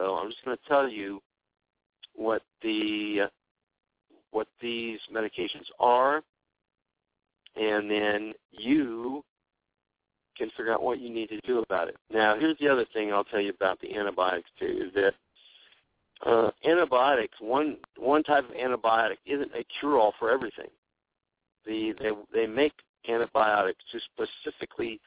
So 0.00 0.14
I'm 0.14 0.30
just 0.30 0.42
going 0.46 0.56
to 0.56 0.68
tell 0.68 0.88
you 0.88 1.20
what 2.14 2.42
the 2.62 3.28
what 4.30 4.46
these 4.62 4.98
medications 5.14 5.66
are, 5.78 6.22
and 7.56 7.90
then 7.90 8.32
you 8.50 9.22
can 10.38 10.48
figure 10.56 10.72
out 10.72 10.82
what 10.82 11.00
you 11.00 11.10
need 11.10 11.28
to 11.28 11.40
do 11.40 11.58
about 11.58 11.88
it. 11.88 11.96
Now, 12.10 12.38
here's 12.38 12.56
the 12.58 12.68
other 12.68 12.86
thing 12.94 13.12
I'll 13.12 13.24
tell 13.24 13.40
you 13.40 13.50
about 13.50 13.78
the 13.80 13.94
antibiotics 13.94 14.48
too 14.58 14.88
is 14.88 14.94
that 14.94 15.12
uh, 16.24 16.50
antibiotics, 16.64 17.36
one 17.38 17.76
one 17.98 18.22
type 18.22 18.48
of 18.48 18.54
antibiotic 18.56 19.16
isn't 19.26 19.52
a 19.54 19.64
cure-all 19.80 20.14
for 20.18 20.30
everything. 20.30 20.68
The 21.66 21.92
they 22.00 22.10
they 22.32 22.46
make 22.46 22.72
antibiotics 23.06 23.84
to 23.92 24.00
specifically 24.14 24.98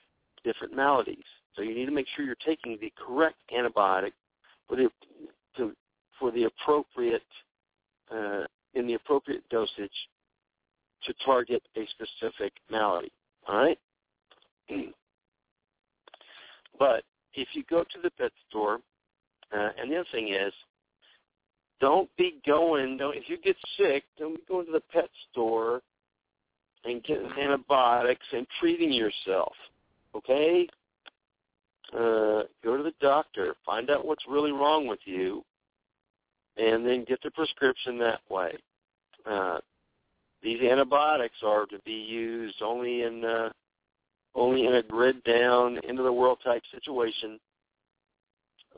different 0.44 0.76
maladies. 0.76 1.26
So 1.56 1.64
you 1.64 1.74
need 1.74 1.86
to 1.86 1.92
make 1.92 2.08
sure 2.16 2.26
you're 2.26 2.36
taking 2.46 2.78
the 2.80 2.94
correct 2.96 3.38
antibiotic 3.56 4.12
for 4.74 4.78
the 4.78 4.90
to, 5.58 5.72
for 6.20 6.32
the 6.32 6.46
appropriate 6.46 7.22
uh, 8.12 8.44
in 8.74 8.88
the 8.88 8.96
appropriate 8.96 9.48
dosage 9.50 9.92
to 11.04 11.14
target 11.26 11.62
a 11.76 11.86
specific 11.88 12.54
malady. 12.72 13.12
All 13.48 13.58
right. 13.58 13.78
but 16.80 17.04
if 17.34 17.50
you 17.54 17.64
go 17.70 17.84
to 17.84 18.00
the 18.02 18.10
pet 18.12 18.32
store, 18.50 18.80
uh, 19.56 19.70
and 19.80 19.92
the 19.92 19.98
other 19.98 20.08
thing 20.12 20.30
is, 20.30 20.54
don't 21.80 22.10
be 22.18 22.40
going. 22.48 22.98
Don't 22.98 23.16
if 23.16 23.24
you 23.28 23.38
get 23.38 23.58
sick, 23.78 24.04
don't 24.18 24.36
be 24.36 24.42
going 24.48 24.66
to 24.66 24.72
the 24.72 24.82
pet 24.92 25.10
store 25.32 25.82
and 26.86 27.04
getting 27.04 27.30
antibiotics 27.40 28.26
and 28.32 28.48
treating 28.60 28.92
yourself. 28.92 29.54
Okay? 30.16 30.68
Uh, 31.94 32.44
go 32.64 32.76
to 32.76 32.84
the 32.84 32.94
doctor, 33.00 33.56
find 33.66 33.90
out 33.92 34.06
what's 34.06 34.24
really 34.28 34.52
wrong 34.52 34.88
with 34.88 35.00
you, 35.06 35.44
and 36.58 36.86
then 36.86 37.06
get 37.08 37.22
the 37.22 37.30
prescription 37.32 38.00
that 38.00 38.20
way. 38.30 38.54
Uh, 39.30 39.60
these 40.42 40.62
antibiotics 40.62 41.38
are 41.44 41.66
to 41.68 41.80
be 41.86 41.94
used 41.94 42.62
only 42.62 43.04
in 43.04 43.24
uh, 43.24 43.50
only 44.36 44.66
in 44.66 44.76
a 44.76 44.84
grid 44.84 45.24
down 45.24 45.78
into 45.88 46.04
the 46.04 46.12
world 46.12 46.40
type 46.44 46.64
situation 46.74 47.40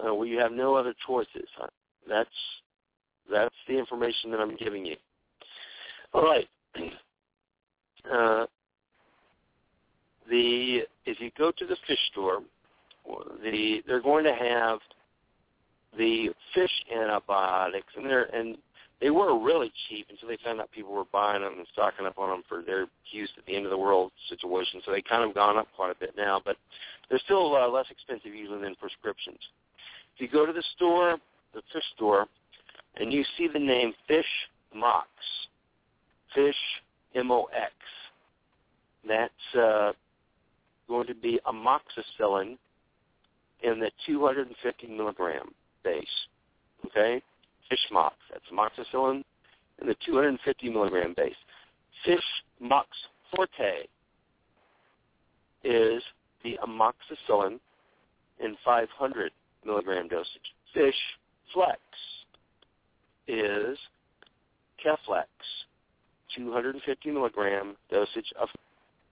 uh, 0.05 0.13
where 0.13 0.27
you 0.27 0.37
have 0.37 0.51
no 0.51 0.75
other 0.75 0.93
choices. 1.07 1.47
That's 2.07 2.29
that's 3.31 3.55
the 3.67 3.77
information 3.77 4.29
that 4.31 4.39
I'm 4.39 4.55
giving 4.57 4.85
you. 4.85 4.95
All 6.13 6.23
right. 6.23 6.47
Uh, 8.05 8.45
the 10.29 10.81
if 11.07 11.19
you 11.19 11.31
go 11.35 11.51
to 11.51 11.65
the 11.65 11.75
fish 11.87 11.97
store, 12.11 12.41
the 13.44 13.82
they're 13.88 14.02
going 14.02 14.23
to 14.26 14.34
have 14.34 14.80
the 15.98 16.30
fish 16.53 16.72
antibiotics, 16.94 17.88
and 17.95 18.06
they're 18.06 18.34
and 18.36 18.57
they 19.02 19.10
were 19.10 19.38
really 19.38 19.72
cheap 19.88 20.07
until 20.10 20.30
they 20.30 20.38
found 20.44 20.60
out 20.61 20.72
people 20.72 20.94
were 20.94 21.03
buying 21.11 21.41
them 21.41 21.56
and 21.57 21.68
stocking 21.72 22.06
up 22.06 22.18
on 22.18 22.30
them 22.30 22.44
for 22.48 22.61
their 22.64 22.88
use 23.11 23.30
at 23.38 23.45
the 23.45 23.56
end 23.56 23.65
of 23.65 23.72
the 23.72 23.77
world 23.77 24.11
situation. 24.30 24.82
So 24.86 24.91
they 24.91 25.02
kind 25.02 25.27
of 25.27 25.36
gone 25.36 25.57
up 25.57 25.68
quite 25.76 25.91
a 25.91 25.99
bit 25.99 26.14
now, 26.15 26.41
but 26.44 26.56
they're 27.10 27.19
still 27.26 27.56
uh, 27.56 27.68
less 27.68 27.88
expensive 27.91 28.34
usually 28.34 28.61
than 28.61 28.76
prescriptions. 28.76 29.40
If 30.15 30.22
you 30.22 30.30
go 30.30 30.45
to 30.45 30.53
the 30.53 30.64
store, 30.76 31.18
the 31.53 31.61
fish 31.73 31.84
store, 31.95 32.26
and 32.95 33.11
you 33.11 33.23
see 33.38 33.49
the 33.52 33.60
name 33.60 33.94
Fish 34.07 34.26
Mox, 34.73 35.07
Fish 36.34 36.56
M-O-X, 37.15 37.73
that's 39.07 39.56
uh, 39.61 39.91
going 40.88 41.07
to 41.07 41.15
be 41.15 41.40
amoxicillin 41.45 42.57
in 43.64 43.80
the 43.80 43.91
250 44.06 44.88
milligram 44.88 45.53
base. 45.84 46.06
Okay? 46.86 47.22
Fish 47.69 47.80
Mox. 47.91 48.15
That's 48.32 48.45
amoxicillin 48.52 49.23
in 49.82 49.88
the 49.88 49.95
250 50.06 50.69
milligram 50.69 51.14
base. 51.15 51.36
Fish 52.06 52.19
Mox 52.60 52.88
Forte 53.36 53.88
is 55.64 56.03
the 56.44 56.57
amoxicillin 56.65 57.60
in 58.40 58.56
500 58.64 59.32
milligram 59.65 60.07
dosage. 60.07 60.53
Fish 60.73 60.95
Flex 61.53 61.80
is 63.27 63.77
Keflex, 64.84 65.26
250 66.36 67.11
milligram 67.11 67.76
dosage 67.90 68.32
of 68.40 68.49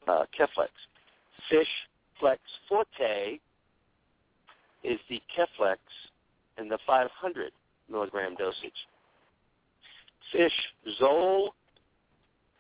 uh, 0.08 0.26
Keflex. 0.38 0.70
Fish 1.50 1.68
Flex 2.20 2.40
Forte 2.70 3.40
is 4.84 5.00
the 5.10 5.22
Keflex 5.36 5.78
in 6.58 6.70
the 6.70 6.78
500 6.86 7.52
milligram 7.90 8.36
dosage. 8.36 8.88
Fish 10.32 10.54
Zole 11.02 11.50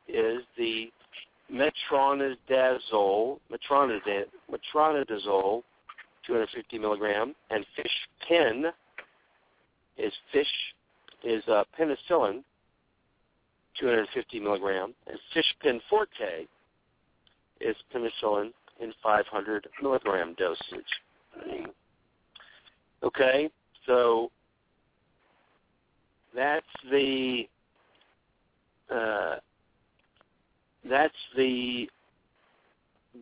is 0.07 0.41
the 0.57 0.91
metronidazole, 1.51 3.39
metronidazole, 3.51 5.63
250 6.25 6.79
milligram, 6.79 7.35
and 7.49 7.65
fish 7.75 8.07
pen 8.27 8.65
is 9.97 10.13
fish 10.31 10.47
is 11.23 11.43
uh, 11.47 11.63
penicillin, 11.79 12.43
250 13.79 14.39
milligram, 14.39 14.93
and 15.07 15.17
fish 15.33 15.55
pen 15.61 15.81
forte 15.89 16.45
is 17.61 17.75
penicillin 17.93 18.51
in 18.81 18.93
500 19.01 19.67
milligram 19.81 20.35
dosage. 20.37 21.81
Okay, 23.03 23.49
so 23.85 24.31
that's 26.34 26.65
the 26.89 27.47
uh, 28.89 29.35
that's 30.89 31.13
the 31.35 31.89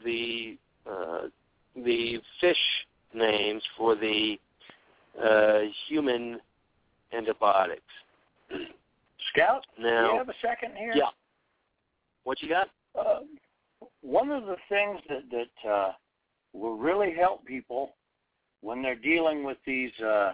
the 0.06 0.58
uh, 0.90 1.22
the 1.76 2.20
fish 2.40 2.58
names 3.14 3.64
for 3.78 3.96
the 3.96 4.40
uh, 5.22 5.60
human 5.88 6.40
antibiotics. 7.14 7.82
Scout, 9.34 9.66
Now- 9.80 10.08
do 10.08 10.12
you 10.14 10.18
have 10.18 10.30
a 10.30 10.34
second 10.42 10.76
here? 10.76 10.94
Yeah. 10.96 11.10
What 12.24 12.42
you 12.42 12.50
got? 12.50 12.70
Uh, 12.98 13.22
one 14.02 14.30
of 14.32 14.46
the 14.46 14.58
things 14.70 15.00
that 15.10 15.24
that 15.32 15.70
uh, 15.70 15.92
will 16.54 16.78
really 16.78 17.14
help 17.14 17.46
people 17.46 17.96
when 18.62 18.82
they're 18.82 18.96
dealing 18.96 19.44
with 19.44 19.58
these 19.66 19.92
uh, 20.00 20.34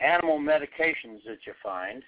animal 0.00 0.38
medications 0.38 1.24
that 1.26 1.38
you 1.46 1.52
find 1.62 2.02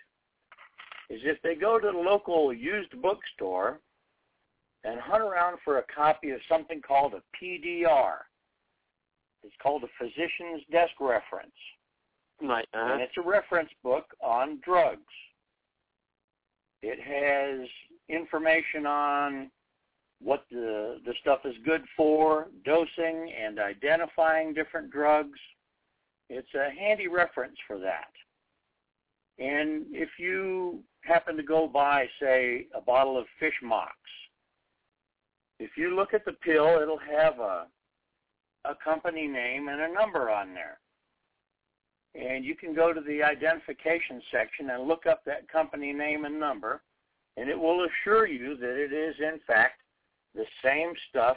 is 1.10 1.20
if 1.24 1.40
they 1.42 1.54
go 1.54 1.78
to 1.78 1.90
the 1.90 1.98
local 1.98 2.52
used 2.52 3.00
bookstore 3.00 3.80
and 4.84 5.00
hunt 5.00 5.22
around 5.22 5.58
for 5.64 5.78
a 5.78 5.82
copy 5.94 6.30
of 6.30 6.40
something 6.48 6.80
called 6.80 7.14
a 7.14 7.22
PDR. 7.36 8.16
It's 9.42 9.54
called 9.62 9.84
a 9.84 9.88
Physician's 9.98 10.62
Desk 10.70 10.92
Reference. 11.00 11.52
Right. 12.42 12.66
Uh-huh. 12.74 12.92
And 12.92 13.02
it's 13.02 13.16
a 13.18 13.28
reference 13.28 13.70
book 13.82 14.04
on 14.22 14.60
drugs. 14.64 15.02
It 16.82 16.98
has 17.00 17.68
information 18.08 18.86
on 18.86 19.50
what 20.20 20.44
the 20.50 20.98
the 21.04 21.14
stuff 21.20 21.40
is 21.44 21.54
good 21.64 21.82
for, 21.96 22.48
dosing 22.64 23.32
and 23.40 23.58
identifying 23.58 24.52
different 24.52 24.90
drugs. 24.90 25.38
It's 26.28 26.54
a 26.54 26.70
handy 26.70 27.08
reference 27.08 27.56
for 27.66 27.78
that. 27.78 28.10
And 29.38 29.86
if 29.90 30.10
you 30.18 30.80
happen 31.02 31.36
to 31.36 31.42
go 31.42 31.68
by, 31.68 32.06
say, 32.20 32.66
a 32.74 32.80
bottle 32.80 33.16
of 33.16 33.26
fish 33.38 33.54
mox, 33.62 33.94
if 35.60 35.70
you 35.76 35.94
look 35.94 36.12
at 36.12 36.24
the 36.24 36.32
pill, 36.32 36.80
it'll 36.82 36.98
have 36.98 37.38
a 37.38 37.66
a 38.64 38.74
company 38.84 39.26
name 39.26 39.68
and 39.68 39.80
a 39.80 39.92
number 39.92 40.30
on 40.30 40.52
there. 40.52 40.78
And 42.14 42.44
you 42.44 42.54
can 42.56 42.74
go 42.74 42.92
to 42.92 43.00
the 43.00 43.22
identification 43.22 44.20
section 44.32 44.70
and 44.70 44.88
look 44.88 45.06
up 45.06 45.24
that 45.24 45.48
company 45.48 45.92
name 45.92 46.24
and 46.24 46.38
number, 46.38 46.82
and 47.36 47.48
it 47.48 47.58
will 47.58 47.86
assure 47.86 48.26
you 48.26 48.56
that 48.56 48.76
it 48.76 48.92
is, 48.92 49.14
in 49.20 49.38
fact, 49.46 49.80
the 50.38 50.46
same 50.64 50.92
stuff 51.10 51.36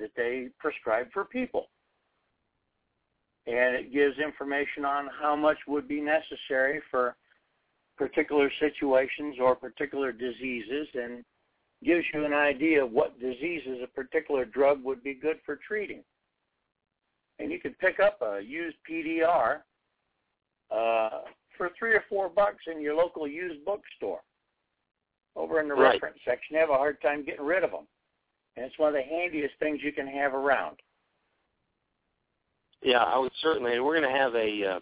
that 0.00 0.10
they 0.16 0.48
prescribe 0.58 1.06
for 1.12 1.24
people. 1.24 1.66
And 3.46 3.76
it 3.76 3.92
gives 3.92 4.18
information 4.18 4.84
on 4.84 5.08
how 5.20 5.36
much 5.36 5.58
would 5.68 5.86
be 5.86 6.00
necessary 6.00 6.80
for 6.90 7.14
particular 7.98 8.50
situations 8.58 9.36
or 9.40 9.54
particular 9.54 10.12
diseases 10.12 10.88
and 10.94 11.24
gives 11.84 12.04
you 12.14 12.24
an 12.24 12.32
idea 12.32 12.82
of 12.82 12.90
what 12.90 13.20
diseases 13.20 13.78
a 13.82 13.86
particular 13.86 14.44
drug 14.44 14.82
would 14.82 15.04
be 15.04 15.14
good 15.14 15.36
for 15.44 15.58
treating. 15.66 16.02
And 17.38 17.50
you 17.50 17.60
can 17.60 17.74
pick 17.74 18.00
up 18.00 18.22
a 18.22 18.40
used 18.40 18.76
PDR 18.88 19.58
uh, 20.70 21.20
for 21.58 21.70
three 21.78 21.92
or 21.92 22.04
four 22.08 22.28
bucks 22.28 22.64
in 22.72 22.80
your 22.80 22.94
local 22.94 23.26
used 23.28 23.64
bookstore. 23.64 24.20
Over 25.34 25.60
in 25.60 25.68
the 25.68 25.74
Right. 25.74 25.94
reference 25.94 26.18
section, 26.24 26.54
you 26.54 26.60
have 26.60 26.70
a 26.70 26.74
hard 26.74 27.00
time 27.02 27.24
getting 27.24 27.44
rid 27.44 27.64
of 27.64 27.72
them. 27.72 27.86
And 28.56 28.66
it's 28.66 28.78
one 28.78 28.88
of 28.88 28.94
the 28.94 29.02
handiest 29.02 29.54
things 29.58 29.80
you 29.82 29.92
can 29.92 30.06
have 30.06 30.34
around. 30.34 30.76
Yeah, 32.82 33.02
I 33.02 33.18
would 33.18 33.32
certainly. 33.40 33.78
We're 33.80 33.98
going 33.98 34.12
to 34.12 34.18
have 34.18 34.34
a 34.34 34.76
uh, 34.76 34.80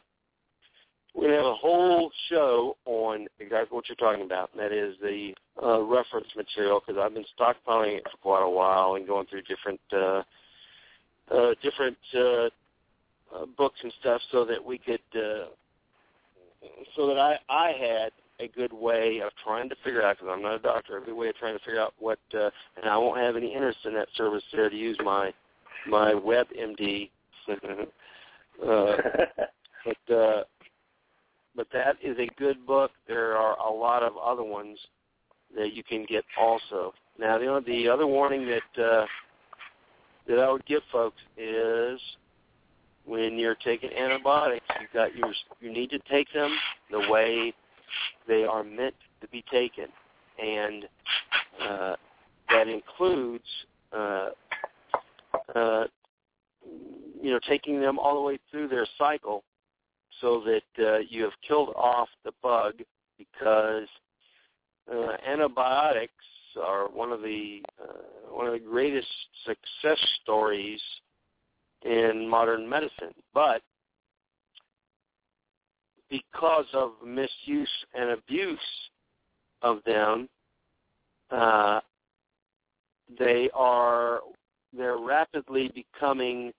we're 1.14 1.28
going 1.28 1.32
to 1.32 1.36
have 1.38 1.52
a 1.52 1.54
whole 1.54 2.10
show 2.28 2.76
on 2.84 3.26
exactly 3.40 3.74
what 3.74 3.88
you're 3.88 3.96
talking 3.96 4.24
about. 4.24 4.50
And 4.52 4.60
that 4.62 4.72
is 4.72 4.94
the 5.02 5.34
uh, 5.62 5.80
reference 5.82 6.28
material 6.36 6.80
because 6.84 7.00
I've 7.02 7.14
been 7.14 7.24
stockpiling 7.38 7.98
it 7.98 8.04
for 8.10 8.16
quite 8.22 8.44
a 8.44 8.50
while 8.50 8.94
and 8.94 9.06
going 9.06 9.26
through 9.26 9.42
different 9.42 9.80
uh, 9.92 10.22
uh, 11.30 11.54
different 11.62 11.98
uh, 12.14 12.46
uh, 13.34 13.46
books 13.56 13.78
and 13.82 13.92
stuff 14.00 14.20
so 14.32 14.44
that 14.44 14.64
we 14.64 14.78
could 14.78 15.00
uh, 15.14 15.46
so 16.96 17.06
that 17.06 17.18
I 17.18 17.38
I 17.48 17.72
had 17.72 18.12
a 18.40 18.48
good 18.48 18.72
way 18.72 19.20
of 19.24 19.32
trying 19.44 19.68
to 19.68 19.76
figure 19.84 20.02
out 20.02 20.16
because 20.16 20.32
I'm 20.32 20.42
not 20.42 20.54
a 20.54 20.58
doctor. 20.58 20.98
A 20.98 21.04
good 21.04 21.14
way 21.14 21.28
of 21.28 21.36
trying 21.36 21.56
to 21.56 21.64
figure 21.64 21.80
out 21.80 21.94
what 21.98 22.18
uh, 22.34 22.50
and 22.76 22.90
I 22.90 22.96
won't 22.96 23.20
have 23.20 23.36
any 23.36 23.54
interest 23.54 23.78
in 23.84 23.94
that 23.94 24.08
service 24.16 24.42
there 24.52 24.70
to 24.70 24.76
use 24.76 24.96
my 25.04 25.32
my 25.86 26.12
WebMD 26.12 27.10
uh, 27.48 27.56
but 29.84 30.14
uh, 30.14 30.42
but 31.56 31.66
that 31.72 31.96
is 32.02 32.16
a 32.18 32.26
good 32.38 32.66
book. 32.66 32.90
There 33.08 33.36
are 33.36 33.56
a 33.58 33.72
lot 33.72 34.02
of 34.02 34.16
other 34.16 34.44
ones 34.44 34.78
that 35.56 35.72
you 35.74 35.82
can 35.82 36.04
get 36.08 36.24
also. 36.38 36.94
Now 37.18 37.38
the 37.38 37.46
only, 37.46 37.64
the 37.64 37.88
other 37.88 38.06
warning 38.06 38.46
that 38.46 38.82
uh, 38.82 39.06
that 40.28 40.38
I 40.38 40.50
would 40.50 40.64
give 40.66 40.82
folks 40.92 41.20
is 41.36 42.00
when 43.04 43.38
you're 43.38 43.56
taking 43.56 43.90
antibiotics, 43.92 44.64
you 44.80 44.86
got 44.94 45.14
your 45.16 45.32
you 45.60 45.72
need 45.72 45.90
to 45.90 45.98
take 46.10 46.32
them 46.32 46.54
the 46.90 47.10
way 47.10 47.52
they 48.26 48.44
are 48.44 48.64
meant 48.64 48.94
to 49.20 49.28
be 49.28 49.44
taken, 49.50 49.86
and 50.42 50.84
uh, 51.62 51.96
that 52.48 52.68
includes 52.68 53.44
uh, 53.92 54.30
uh, 55.54 55.84
you 57.22 57.30
know 57.30 57.40
taking 57.48 57.80
them 57.80 57.98
all 57.98 58.14
the 58.14 58.20
way 58.20 58.38
through 58.50 58.68
their 58.68 58.86
cycle 58.98 59.44
so 60.20 60.42
that 60.44 60.84
uh, 60.84 60.98
you 61.08 61.22
have 61.22 61.32
killed 61.46 61.70
off 61.76 62.08
the 62.24 62.32
bug 62.42 62.74
because 63.18 63.88
uh, 64.92 65.12
antibiotics 65.26 66.12
are 66.60 66.88
one 66.88 67.12
of 67.12 67.22
the 67.22 67.62
uh, 67.82 68.34
one 68.34 68.46
of 68.46 68.52
the 68.52 68.58
greatest 68.58 69.08
success 69.44 69.98
stories 70.22 70.80
in 71.82 72.28
modern 72.28 72.68
medicine, 72.68 73.14
but 73.32 73.62
because 76.10 76.66
of 76.74 76.92
misuse 77.06 77.70
and 77.94 78.10
abuse 78.10 78.58
of 79.62 79.78
them, 79.86 80.28
uh, 81.30 81.80
they 83.18 83.48
are 83.54 84.20
they're 84.76 84.98
rapidly 84.98 85.70
becoming 85.74 86.52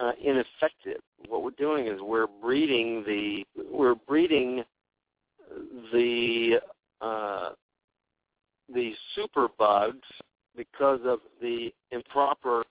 uh, 0.00 0.12
ineffective. 0.22 1.00
What 1.28 1.42
we're 1.42 1.50
doing 1.52 1.86
is 1.86 2.00
we're 2.00 2.26
breeding 2.42 3.04
the 3.06 3.44
we're 3.70 3.94
breeding 3.94 4.64
the 5.92 6.60
uh, 7.00 7.50
the 8.72 8.92
super 9.14 9.48
bugs 9.58 10.06
because 10.56 11.00
of 11.04 11.20
the 11.40 11.72
improper 11.90 12.64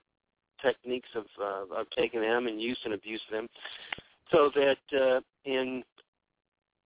techniques 0.62 1.08
of 1.14 1.24
uh, 1.40 1.80
of 1.80 1.86
taking 1.96 2.20
them 2.20 2.46
and 2.46 2.60
use 2.60 2.78
and 2.84 2.94
abuse 2.94 3.22
them, 3.30 3.48
so 4.32 4.50
that 4.54 4.78
uh, 5.00 5.20
in 5.44 5.82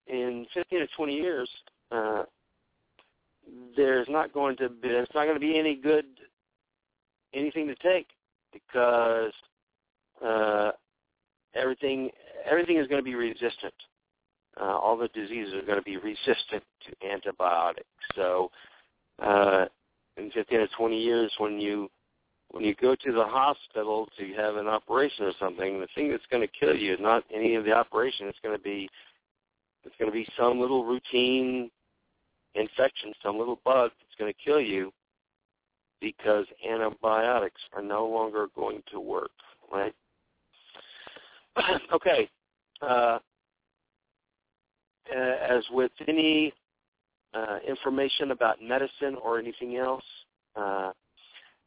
in 0.07 0.47
15 0.55 0.81
to 0.81 0.87
20 0.97 1.15
years, 1.15 1.49
uh, 1.91 2.25
there's 3.77 4.07
not 4.09 4.33
going 4.33 4.57
to 4.57 4.69
be 4.69 4.89
there's 4.89 5.09
not 5.15 5.25
going 5.25 5.35
to 5.35 5.41
be 5.41 5.59
any 5.59 5.75
good 5.75 6.05
anything 7.35 7.67
to 7.67 7.75
take 7.77 8.09
because 8.53 9.33
uh, 10.25 10.71
everything 11.55 12.11
everything 12.49 12.79
is 12.79 12.87
going 12.87 13.01
to 13.01 13.05
be 13.05 13.15
resistant. 13.15 13.75
Uh, 14.61 14.65
all 14.65 14.97
the 14.97 15.09
diseases 15.09 15.55
are 15.55 15.63
going 15.63 15.79
to 15.79 15.83
be 15.83 15.97
resistant 15.97 16.63
to 16.85 17.09
antibiotics. 17.11 17.87
So, 18.15 18.51
uh, 19.23 19.65
in 20.19 20.31
15 20.31 20.59
to 20.59 20.69
20 20.77 21.01
years, 21.01 21.33
when 21.39 21.59
you 21.59 21.91
when 22.51 22.63
you 22.65 22.75
go 22.75 22.95
to 22.95 23.13
the 23.13 23.25
hospital 23.25 24.09
to 24.19 24.35
have 24.35 24.57
an 24.57 24.67
operation 24.67 25.25
or 25.25 25.33
something, 25.41 25.81
the 25.81 25.89
thing 25.95 26.11
that's 26.11 26.27
going 26.31 26.47
to 26.47 26.53
kill 26.59 26.77
you 26.77 26.93
is 26.93 27.01
not 27.01 27.25
any 27.35 27.55
of 27.55 27.65
the 27.65 27.73
operation. 27.73 28.27
It's 28.29 28.39
going 28.43 28.57
to 28.57 28.63
be 28.63 28.91
it's 29.85 29.95
going 29.99 30.11
to 30.11 30.15
be 30.15 30.27
some 30.39 30.61
little 30.61 30.85
routine 30.85 31.71
infection, 32.55 33.13
some 33.23 33.39
little 33.39 33.61
bug 33.65 33.91
that's 33.99 34.19
going 34.19 34.33
to 34.33 34.39
kill 34.45 34.61
you 34.61 34.93
because 36.01 36.47
antibiotics 36.69 37.61
are 37.73 37.83
no 37.83 38.07
longer 38.07 38.49
going 38.55 38.83
to 38.93 39.01
work, 39.01 39.31
right? 39.73 39.95
okay. 41.93 42.29
Uh, 42.81 43.19
as 45.15 45.63
with 45.71 45.93
any 46.09 46.53
uh, 47.35 47.59
information 47.67 48.31
about 48.31 48.63
medicine 48.63 49.17
or 49.23 49.39
anything 49.39 49.77
else, 49.77 50.05
uh, 50.57 50.93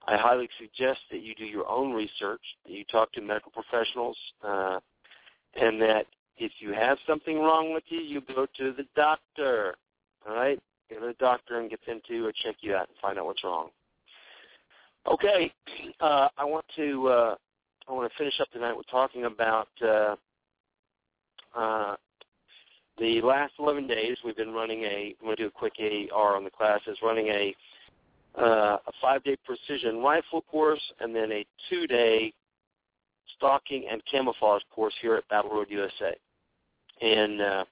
I 0.08 0.18
highly 0.18 0.50
suggest 0.60 1.00
that 1.12 1.22
you 1.22 1.34
do 1.36 1.46
your 1.46 1.68
own 1.68 1.92
research, 1.94 2.42
that 2.66 2.72
you 2.72 2.84
talk 2.86 3.12
to 3.14 3.22
medical 3.22 3.52
professionals, 3.52 4.18
uh, 4.44 4.80
and 5.60 5.82
that 5.82 6.06
if 6.38 6.52
you 6.60 6.74
have 6.74 6.98
something 7.08 7.40
wrong 7.40 7.74
with 7.74 7.84
you, 7.88 8.00
you 8.00 8.22
go 8.22 8.46
to 8.58 8.74
the 8.74 8.86
doctor. 8.96 9.76
All 10.28 10.36
right, 10.36 10.60
go 10.90 11.00
to 11.00 11.08
the 11.08 11.14
doctor 11.14 11.60
and 11.60 11.70
get 11.70 11.80
them 11.86 12.02
to 12.08 12.28
uh, 12.28 12.32
check 12.44 12.56
you 12.62 12.76
out 12.76 12.88
and 12.88 12.98
find 13.02 13.18
out 13.18 13.26
what's 13.26 13.44
wrong. 13.44 13.70
Okay, 15.08 15.54
uh, 16.00 16.30
I 16.38 16.46
want 16.46 16.66
to 16.76 17.08
uh, 17.08 17.36
I 17.88 17.94
want 17.94 18.12
to 18.12 18.18
finish 18.18 18.40
up 18.42 18.52
tonight 18.52 18.76
with 18.76 18.88
talking 18.88 19.26
about 19.26 19.68
uh, 19.84 20.16
uh, 21.56 21.96
the 22.98 23.22
last 23.22 23.54
11 23.60 23.88
days. 23.88 24.18
We've 24.26 24.36
been 24.36 24.54
running 24.54 24.84
a. 24.84 25.16
I'm 25.20 25.26
going 25.26 25.38
to 25.38 25.44
do 25.44 25.48
a 25.48 25.52
quick 25.52 25.74
AR 26.14 26.36
on 26.36 26.44
the 26.44 26.50
classes. 26.50 26.98
Running 27.04 27.28
a 27.28 27.56
uh, 28.38 28.78
a 28.86 28.92
five-day 29.02 29.38
precision 29.46 30.00
rifle 30.00 30.42
course 30.42 30.82
and 31.00 31.16
then 31.16 31.32
a 31.32 31.46
two-day 31.70 32.34
stalking 33.38 33.86
and 33.90 34.02
camouflage 34.10 34.62
course 34.74 34.94
here 35.02 35.16
at 35.16 35.28
Battle 35.30 35.52
Road 35.52 35.68
USA. 35.70 36.16
And 37.02 37.42
uh, 37.42 37.66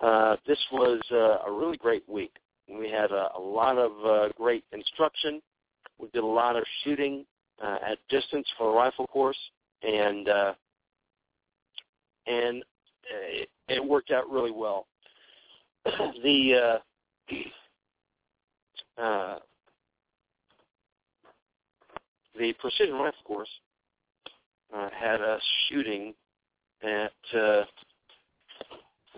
uh, 0.00 0.36
this 0.46 0.58
was 0.72 1.00
uh, 1.10 1.38
a 1.46 1.52
really 1.52 1.76
great 1.76 2.08
week. 2.08 2.32
We 2.68 2.88
had 2.90 3.10
a, 3.10 3.28
a 3.36 3.40
lot 3.40 3.78
of 3.78 3.92
uh, 4.04 4.28
great 4.36 4.64
instruction. 4.72 5.42
We 5.98 6.08
did 6.12 6.22
a 6.22 6.26
lot 6.26 6.56
of 6.56 6.64
shooting 6.84 7.24
uh, 7.62 7.78
at 7.86 7.98
distance 8.08 8.46
for 8.56 8.70
the 8.70 8.76
rifle 8.76 9.06
course, 9.06 9.38
and 9.82 10.28
uh, 10.28 10.54
and 12.26 12.64
it, 13.30 13.48
it 13.68 13.84
worked 13.84 14.10
out 14.10 14.30
really 14.30 14.50
well. 14.50 14.86
the 15.84 16.80
uh, 18.98 19.00
uh, 19.00 19.38
the 22.38 22.52
precision 22.60 22.94
rifle 22.94 23.22
course 23.24 23.48
uh, 24.74 24.88
had 24.98 25.20
us 25.20 25.42
shooting 25.68 26.14
at 26.82 27.38
uh, 27.38 27.62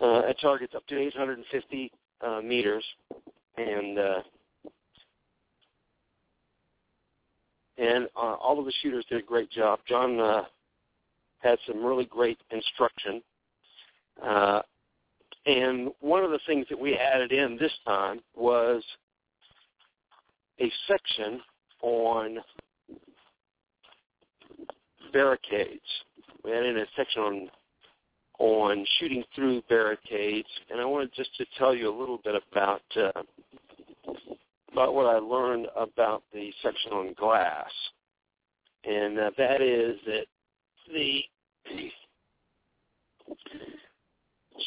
uh, 0.01 0.19
at 0.29 0.39
targets 0.39 0.73
up 0.75 0.85
to 0.87 0.97
850 0.97 1.91
uh, 2.21 2.41
meters, 2.41 2.83
and 3.57 3.99
uh, 3.99 4.21
and 7.77 8.07
uh, 8.15 8.35
all 8.35 8.59
of 8.59 8.65
the 8.65 8.73
shooters 8.81 9.05
did 9.09 9.19
a 9.19 9.25
great 9.25 9.51
job. 9.51 9.79
John 9.87 10.19
uh, 10.19 10.43
had 11.39 11.59
some 11.67 11.83
really 11.83 12.05
great 12.05 12.37
instruction. 12.51 13.21
Uh, 14.23 14.61
and 15.45 15.91
one 15.99 16.23
of 16.23 16.31
the 16.31 16.39
things 16.47 16.65
that 16.69 16.79
we 16.79 16.95
added 16.95 17.31
in 17.31 17.57
this 17.59 17.73
time 17.85 18.21
was 18.35 18.83
a 20.59 20.71
section 20.87 21.41
on 21.81 22.37
barricades. 25.13 25.81
We 26.43 26.51
added 26.51 26.77
in 26.77 26.81
a 26.81 26.85
section 26.95 27.21
on 27.21 27.49
on 28.39 28.85
shooting 28.99 29.23
through 29.33 29.61
barricades, 29.69 30.47
and 30.69 30.79
I 30.81 30.85
wanted 30.85 31.11
just 31.15 31.35
to 31.37 31.45
tell 31.57 31.75
you 31.75 31.89
a 31.89 31.97
little 31.97 32.19
bit 32.23 32.35
about 32.51 32.81
uh, 32.97 33.21
about 34.71 34.93
what 34.93 35.05
I 35.05 35.19
learned 35.19 35.67
about 35.77 36.23
the 36.33 36.51
section 36.61 36.91
on 36.91 37.13
glass, 37.17 37.71
and 38.83 39.17
uh, 39.17 39.31
that 39.37 39.61
is 39.61 39.97
that 40.05 40.25
the 40.91 41.23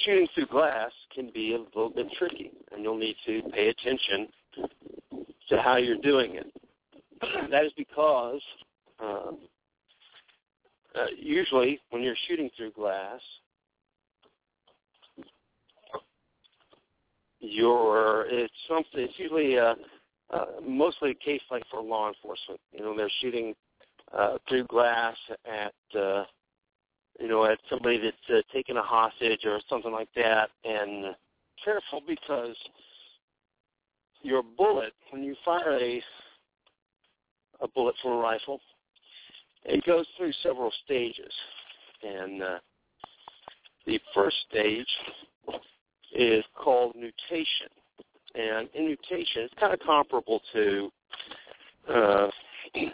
shooting 0.05 0.29
through 0.35 0.47
glass 0.47 0.91
can 1.15 1.31
be 1.33 1.55
a 1.55 1.59
little 1.59 1.91
bit 1.91 2.07
tricky, 2.19 2.53
and 2.73 2.83
you'll 2.83 2.99
need 2.99 3.17
to 3.27 3.43
pay 3.53 3.69
attention 3.69 4.29
to 5.49 5.61
how 5.63 5.77
you're 5.77 5.99
doing 5.99 6.37
it. 6.37 6.53
that 7.51 7.65
is 7.65 7.73
because 7.77 8.41
um, 9.01 9.39
uh, 10.95 11.07
usually 11.17 11.81
when 11.91 12.03
you're 12.03 12.17
shooting 12.29 12.51
through 12.57 12.73
glass, 12.73 13.21
you're 17.41 18.27
it's 18.29 18.53
something. 18.69 19.01
It's 19.01 19.19
usually 19.19 19.59
uh, 19.59 19.75
uh, 20.31 20.45
mostly 20.67 21.11
a 21.11 21.15
case 21.15 21.43
like 21.51 21.63
for 21.71 21.81
law 21.81 22.09
enforcement. 22.09 22.61
You 22.73 22.81
know, 22.81 22.97
they're 22.97 23.11
shooting 23.21 23.55
uh, 24.17 24.39
through 24.49 24.65
glass 24.65 25.17
at 25.47 25.99
uh, 25.99 26.25
you 27.21 27.29
know 27.29 27.45
at 27.45 27.59
somebody 27.71 27.99
that's 27.99 28.17
uh, 28.31 28.43
taking 28.53 28.77
a 28.77 28.83
hostage 28.83 29.41
or 29.45 29.61
something 29.69 29.93
like 29.93 30.09
that, 30.17 30.51
and 30.65 31.15
careful 31.65 32.03
because 32.07 32.57
your 34.23 34.43
bullet 34.43 34.93
when 35.11 35.23
you 35.23 35.35
fire 35.45 35.79
a 35.79 36.03
a 37.61 37.69
bullet 37.69 37.95
from 38.03 38.13
a 38.13 38.17
rifle, 38.17 38.61
it 39.65 39.85
goes 39.85 40.07
through 40.17 40.33
several 40.43 40.73
stages, 40.85 41.33
and 42.03 42.43
uh, 42.43 42.59
the 43.87 43.99
first 44.15 44.37
stage 44.49 44.87
is 46.15 46.45
called 46.55 46.95
nutation. 46.95 47.69
And 48.35 48.69
in 48.75 48.87
nutation, 48.87 49.43
it's 49.43 49.55
kind 49.59 49.73
of 49.73 49.81
comparable 49.81 50.41
to, 50.53 50.91
uh, 51.93 52.29
you 52.75 52.91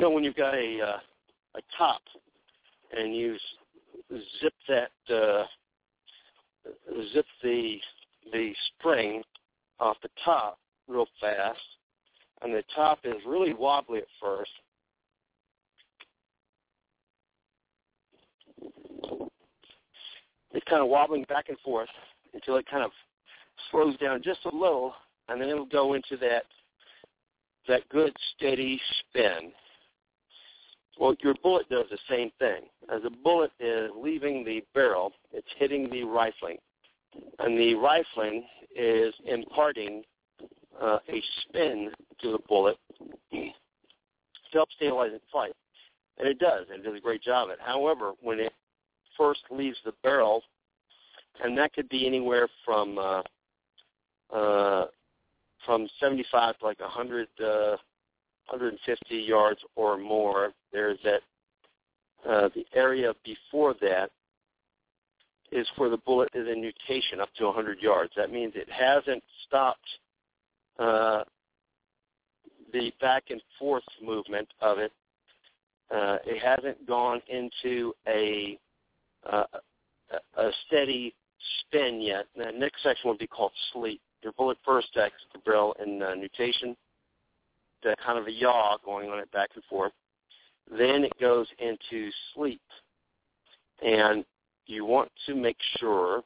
know, 0.00 0.10
when 0.10 0.24
you've 0.24 0.36
got 0.36 0.54
a 0.54 0.80
uh, 0.80 0.98
a 1.56 1.60
top 1.76 2.02
and 2.96 3.14
you 3.14 3.36
zip 4.40 4.54
that 4.68 4.90
uh, 5.14 5.44
zip 7.12 7.26
the 7.42 7.78
the 8.32 8.52
spring 8.68 9.22
off 9.80 9.96
the 10.02 10.08
top 10.24 10.58
real 10.86 11.06
fast, 11.20 11.58
and 12.42 12.52
the 12.52 12.64
top 12.74 13.00
is 13.04 13.16
really 13.26 13.54
wobbly 13.54 13.98
at 13.98 14.06
first. 14.20 14.50
It's 20.58 20.68
kind 20.68 20.82
of 20.82 20.88
wobbling 20.88 21.22
back 21.28 21.50
and 21.50 21.58
forth 21.60 21.88
until 22.34 22.56
it 22.56 22.66
kind 22.68 22.82
of 22.82 22.90
slows 23.70 23.96
down 23.98 24.24
just 24.24 24.40
a 24.44 24.52
little, 24.52 24.92
and 25.28 25.40
then 25.40 25.48
it'll 25.48 25.64
go 25.64 25.94
into 25.94 26.16
that 26.16 26.42
that 27.68 27.88
good 27.90 28.12
steady 28.34 28.80
spin. 28.98 29.52
Well, 30.98 31.14
your 31.22 31.34
bullet 31.44 31.68
does 31.68 31.84
the 31.92 31.98
same 32.10 32.32
thing. 32.40 32.62
As 32.92 33.02
a 33.06 33.10
bullet 33.22 33.52
is 33.60 33.92
leaving 33.96 34.44
the 34.44 34.64
barrel, 34.74 35.12
it's 35.32 35.46
hitting 35.58 35.88
the 35.90 36.02
rifling, 36.02 36.56
and 37.38 37.56
the 37.56 37.74
rifling 37.74 38.44
is 38.74 39.14
imparting 39.26 40.02
uh, 40.82 40.98
a 41.08 41.22
spin 41.42 41.92
to 42.20 42.32
the 42.32 42.40
bullet 42.48 42.78
to 43.30 43.52
help 44.52 44.70
stabilize 44.74 45.12
its 45.12 45.24
flight. 45.30 45.52
And 46.18 46.26
it 46.26 46.40
does, 46.40 46.66
and 46.68 46.80
it 46.80 46.88
does 46.88 46.98
a 46.98 47.00
great 47.00 47.22
job 47.22 47.46
at 47.48 47.54
it. 47.54 47.60
However, 47.64 48.14
when 48.20 48.40
it 48.40 48.52
first 49.18 49.40
leaves 49.50 49.76
the 49.84 49.92
barrel, 50.02 50.42
and 51.44 51.58
that 51.58 51.74
could 51.74 51.88
be 51.90 52.06
anywhere 52.06 52.48
from 52.64 52.98
uh, 52.98 53.22
uh, 54.34 54.86
from 55.66 55.88
75 56.00 56.58
to 56.58 56.64
like 56.64 56.80
100, 56.80 57.28
uh, 57.40 57.76
150 58.46 59.16
yards 59.16 59.60
or 59.76 59.98
more. 59.98 60.52
There's 60.72 60.98
that 61.04 61.20
uh, 62.28 62.48
the 62.54 62.64
area 62.74 63.12
before 63.24 63.74
that 63.80 64.10
is 65.50 65.66
where 65.76 65.88
the 65.90 65.98
bullet 65.98 66.28
is 66.34 66.46
in 66.46 66.60
nutation 66.60 67.20
up 67.20 67.28
to 67.38 67.44
100 67.44 67.80
yards. 67.80 68.12
That 68.16 68.30
means 68.30 68.52
it 68.54 68.68
hasn't 68.70 69.22
stopped 69.46 69.88
uh, 70.78 71.24
the 72.72 72.92
back 73.00 73.24
and 73.30 73.40
forth 73.58 73.84
movement 74.02 74.48
of 74.60 74.78
it. 74.78 74.92
Uh, 75.90 76.18
it 76.26 76.42
hasn't 76.42 76.86
gone 76.86 77.20
into 77.28 77.94
a 78.06 78.58
uh, 79.24 79.44
a 80.36 80.50
steady 80.66 81.14
spin 81.60 82.00
yet. 82.00 82.26
The 82.36 82.52
next 82.52 82.82
section 82.82 83.08
would 83.10 83.18
be 83.18 83.26
called 83.26 83.52
sleep. 83.72 84.00
Your 84.22 84.32
bullet 84.32 84.58
first 84.64 84.88
exits 84.96 85.24
the 85.32 85.38
barrel 85.40 85.76
in 85.84 86.02
uh, 86.02 86.14
nutation, 86.14 86.76
the 87.82 87.94
kind 88.04 88.18
of 88.18 88.26
a 88.26 88.32
yaw 88.32 88.76
going 88.84 89.10
on 89.10 89.18
it 89.18 89.30
back 89.32 89.50
and 89.54 89.64
forth. 89.64 89.92
Then 90.70 91.04
it 91.04 91.12
goes 91.20 91.46
into 91.58 92.10
sleep. 92.34 92.60
And 93.84 94.24
you 94.66 94.84
want 94.84 95.10
to 95.26 95.34
make 95.34 95.56
sure 95.78 96.22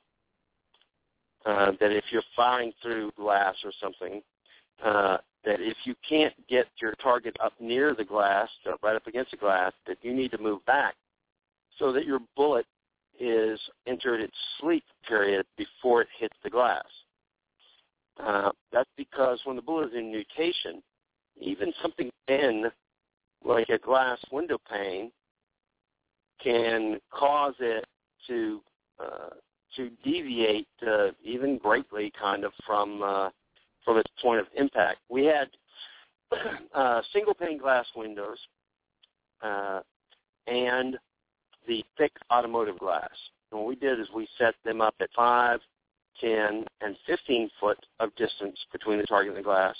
uh, 1.44 1.72
that 1.80 1.92
if 1.92 2.04
you're 2.10 2.22
firing 2.34 2.72
through 2.82 3.12
glass 3.16 3.54
or 3.64 3.72
something, 3.80 4.22
uh, 4.84 5.18
that 5.44 5.60
if 5.60 5.76
you 5.84 5.94
can't 6.08 6.34
get 6.48 6.66
your 6.80 6.92
target 7.02 7.36
up 7.42 7.52
near 7.60 7.94
the 7.94 8.04
glass, 8.04 8.48
right 8.82 8.96
up 8.96 9.06
against 9.06 9.32
the 9.32 9.36
glass, 9.36 9.72
that 9.86 9.98
you 10.02 10.14
need 10.14 10.30
to 10.30 10.38
move 10.38 10.64
back 10.66 10.94
so 11.78 11.92
that 11.92 12.04
your 12.04 12.20
bullet 12.36 12.66
is 13.22 13.60
entered 13.86 14.20
its 14.20 14.36
sleep 14.58 14.82
period 15.06 15.46
before 15.56 16.02
it 16.02 16.08
hits 16.18 16.34
the 16.42 16.50
glass. 16.50 16.84
Uh, 18.20 18.50
that's 18.72 18.90
because 18.96 19.40
when 19.44 19.56
the 19.56 19.62
bullet 19.62 19.88
is 19.90 19.94
in 19.96 20.10
nutation, 20.10 20.82
even 21.40 21.72
something 21.80 22.10
thin 22.26 22.64
like 23.44 23.68
a 23.68 23.78
glass 23.78 24.18
window 24.32 24.58
pane 24.70 25.10
can 26.42 26.98
cause 27.12 27.54
it 27.60 27.84
to 28.26 28.60
uh, 29.00 29.30
to 29.76 29.90
deviate 30.04 30.68
uh, 30.86 31.08
even 31.24 31.58
greatly, 31.58 32.12
kind 32.20 32.44
of 32.44 32.52
from 32.66 33.02
uh, 33.02 33.30
from 33.84 33.98
its 33.98 34.10
point 34.20 34.40
of 34.40 34.46
impact. 34.56 34.98
We 35.08 35.24
had 35.24 35.48
uh, 36.74 37.02
single 37.12 37.34
pane 37.34 37.58
glass 37.58 37.86
windows 37.94 38.38
uh, 39.42 39.80
and 40.46 40.98
the 41.66 41.84
thick 41.98 42.12
automotive 42.30 42.78
glass. 42.78 43.10
And 43.50 43.60
what 43.60 43.68
we 43.68 43.76
did 43.76 44.00
is 44.00 44.06
we 44.14 44.28
set 44.38 44.54
them 44.64 44.80
up 44.80 44.94
at 45.00 45.10
5, 45.14 45.60
10, 46.20 46.64
and 46.80 46.96
15 47.06 47.50
foot 47.60 47.78
of 48.00 48.14
distance 48.16 48.58
between 48.72 48.98
the 48.98 49.04
target 49.04 49.30
and 49.30 49.38
the 49.38 49.42
glass. 49.42 49.76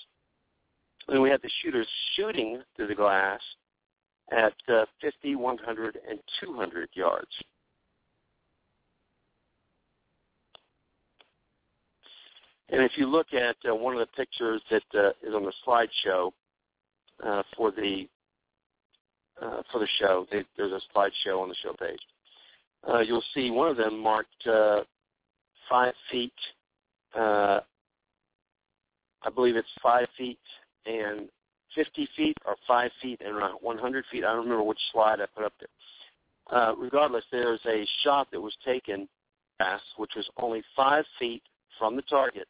And 1.09 1.21
we 1.21 1.31
had 1.31 1.43
the 1.43 1.51
shooters 1.63 1.89
shooting 2.15 2.63
through 2.77 2.89
the 2.89 2.95
glass 2.95 3.41
at 4.31 4.55
uh, 4.69 4.85
50, 5.01 5.37
100, 5.37 5.99
and 6.09 6.19
200 6.41 6.89
yards. 6.95 7.31
And 12.71 12.83
if 12.83 12.93
you 12.97 13.07
look 13.07 13.35
at 13.35 13.57
uh, 13.69 13.75
one 13.75 13.93
of 13.93 14.01
the 14.01 14.07
pictures 14.17 14.63
that 14.71 14.83
uh, 14.95 15.11
is 15.23 15.35
on 15.35 15.45
the 15.45 15.53
slideshow 15.67 16.33
uh, 17.23 17.43
for 17.55 17.71
the 17.71 18.09
uh, 19.43 19.63
for 19.71 19.79
the 19.79 19.89
show. 19.99 20.27
They, 20.31 20.45
there's 20.57 20.73
a 20.73 20.81
slideshow 20.97 21.41
on 21.41 21.49
the 21.49 21.55
show 21.63 21.75
page. 21.79 22.01
Uh, 22.89 23.01
you'll 23.01 23.25
see 23.35 23.51
one 23.51 23.69
of 23.69 23.77
them 23.77 23.99
marked 23.99 24.47
uh, 24.47 24.81
five 25.69 25.95
feet. 26.11 26.33
Uh, 27.17 27.61
I 29.25 29.31
believe 29.35 29.57
it's 29.57 29.69
five 29.83 30.07
feet 30.17 30.39
and 30.87 31.29
50 31.75 32.09
feet 32.17 32.37
or 32.45 32.57
five 32.67 32.91
feet 33.01 33.21
and 33.25 33.37
around 33.37 33.59
100 33.61 34.05
feet. 34.11 34.25
I 34.25 34.33
don't 34.33 34.45
remember 34.45 34.65
which 34.65 34.81
slide 34.93 35.21
I 35.21 35.27
put 35.35 35.45
up 35.45 35.53
there. 35.61 35.69
Uh, 36.59 36.75
regardless, 36.77 37.25
there's 37.31 37.61
a 37.67 37.87
shot 38.03 38.29
that 38.33 38.41
was 38.41 38.55
taken, 38.65 39.09
which 39.97 40.11
was 40.17 40.29
only 40.39 40.63
five 40.75 41.05
feet 41.19 41.43
from 41.79 41.95
the 41.97 42.03
target 42.03 42.49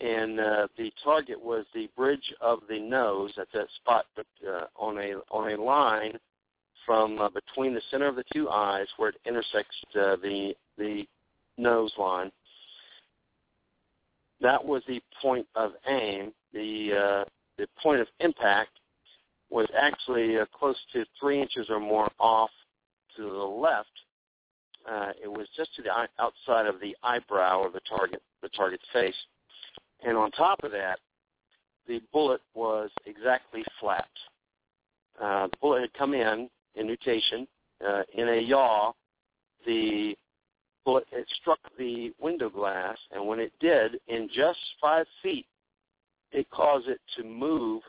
and 0.00 0.40
uh, 0.40 0.66
the 0.76 0.92
target 1.02 1.40
was 1.40 1.64
the 1.74 1.88
bridge 1.96 2.32
of 2.40 2.60
the 2.68 2.78
nose 2.80 3.32
at 3.38 3.48
that 3.54 3.68
spot, 3.76 4.06
uh, 4.18 4.64
on 4.76 4.98
a 4.98 5.14
on 5.30 5.52
a 5.52 5.62
line 5.62 6.18
from 6.84 7.20
uh, 7.20 7.28
between 7.30 7.74
the 7.74 7.82
center 7.90 8.06
of 8.06 8.16
the 8.16 8.24
two 8.32 8.48
eyes 8.50 8.86
where 8.96 9.10
it 9.10 9.16
intersects 9.26 9.76
uh, 9.94 10.16
the 10.16 10.54
the 10.78 11.04
nose 11.56 11.92
line. 11.98 12.30
that 14.40 14.62
was 14.64 14.82
the 14.88 15.00
point 15.22 15.46
of 15.54 15.72
aim. 15.88 16.32
The 16.52 16.92
uh, 16.92 17.24
the 17.58 17.66
point 17.82 18.00
of 18.00 18.08
impact 18.20 18.70
was 19.50 19.66
actually 19.80 20.38
uh, 20.38 20.46
close 20.52 20.76
to 20.92 21.04
three 21.20 21.40
inches 21.40 21.68
or 21.70 21.78
more 21.78 22.10
off 22.18 22.50
to 23.16 23.22
the 23.22 23.28
left. 23.28 23.88
Uh, 24.90 25.12
it 25.22 25.28
was 25.28 25.46
just 25.56 25.74
to 25.76 25.82
the 25.82 25.90
outside 26.20 26.66
of 26.66 26.80
the 26.80 26.96
eyebrow 27.02 27.62
of 27.64 27.72
the 27.72 27.80
target, 27.88 28.20
the 28.42 28.48
target's 28.50 28.84
face, 28.92 29.14
and 30.04 30.16
on 30.16 30.30
top 30.32 30.62
of 30.62 30.70
that, 30.72 30.98
the 31.86 32.00
bullet 32.12 32.40
was 32.54 32.90
exactly 33.06 33.62
flat. 33.80 34.08
Uh, 35.20 35.46
the 35.48 35.56
bullet 35.60 35.80
had 35.82 35.94
come 35.94 36.14
in 36.14 36.48
in 36.74 36.86
nutation 36.86 37.46
uh, 37.86 38.02
in 38.14 38.28
a 38.28 38.40
yaw. 38.40 38.92
The 39.66 40.14
bullet 40.84 41.06
it 41.12 41.26
struck 41.40 41.58
the 41.78 42.12
window 42.20 42.50
glass, 42.50 42.98
and 43.12 43.26
when 43.26 43.40
it 43.40 43.52
did, 43.60 43.98
in 44.08 44.28
just 44.34 44.58
five 44.80 45.06
feet, 45.22 45.46
it 46.32 46.50
caused 46.50 46.88
it 46.88 47.00
to 47.16 47.24
move 47.24 47.82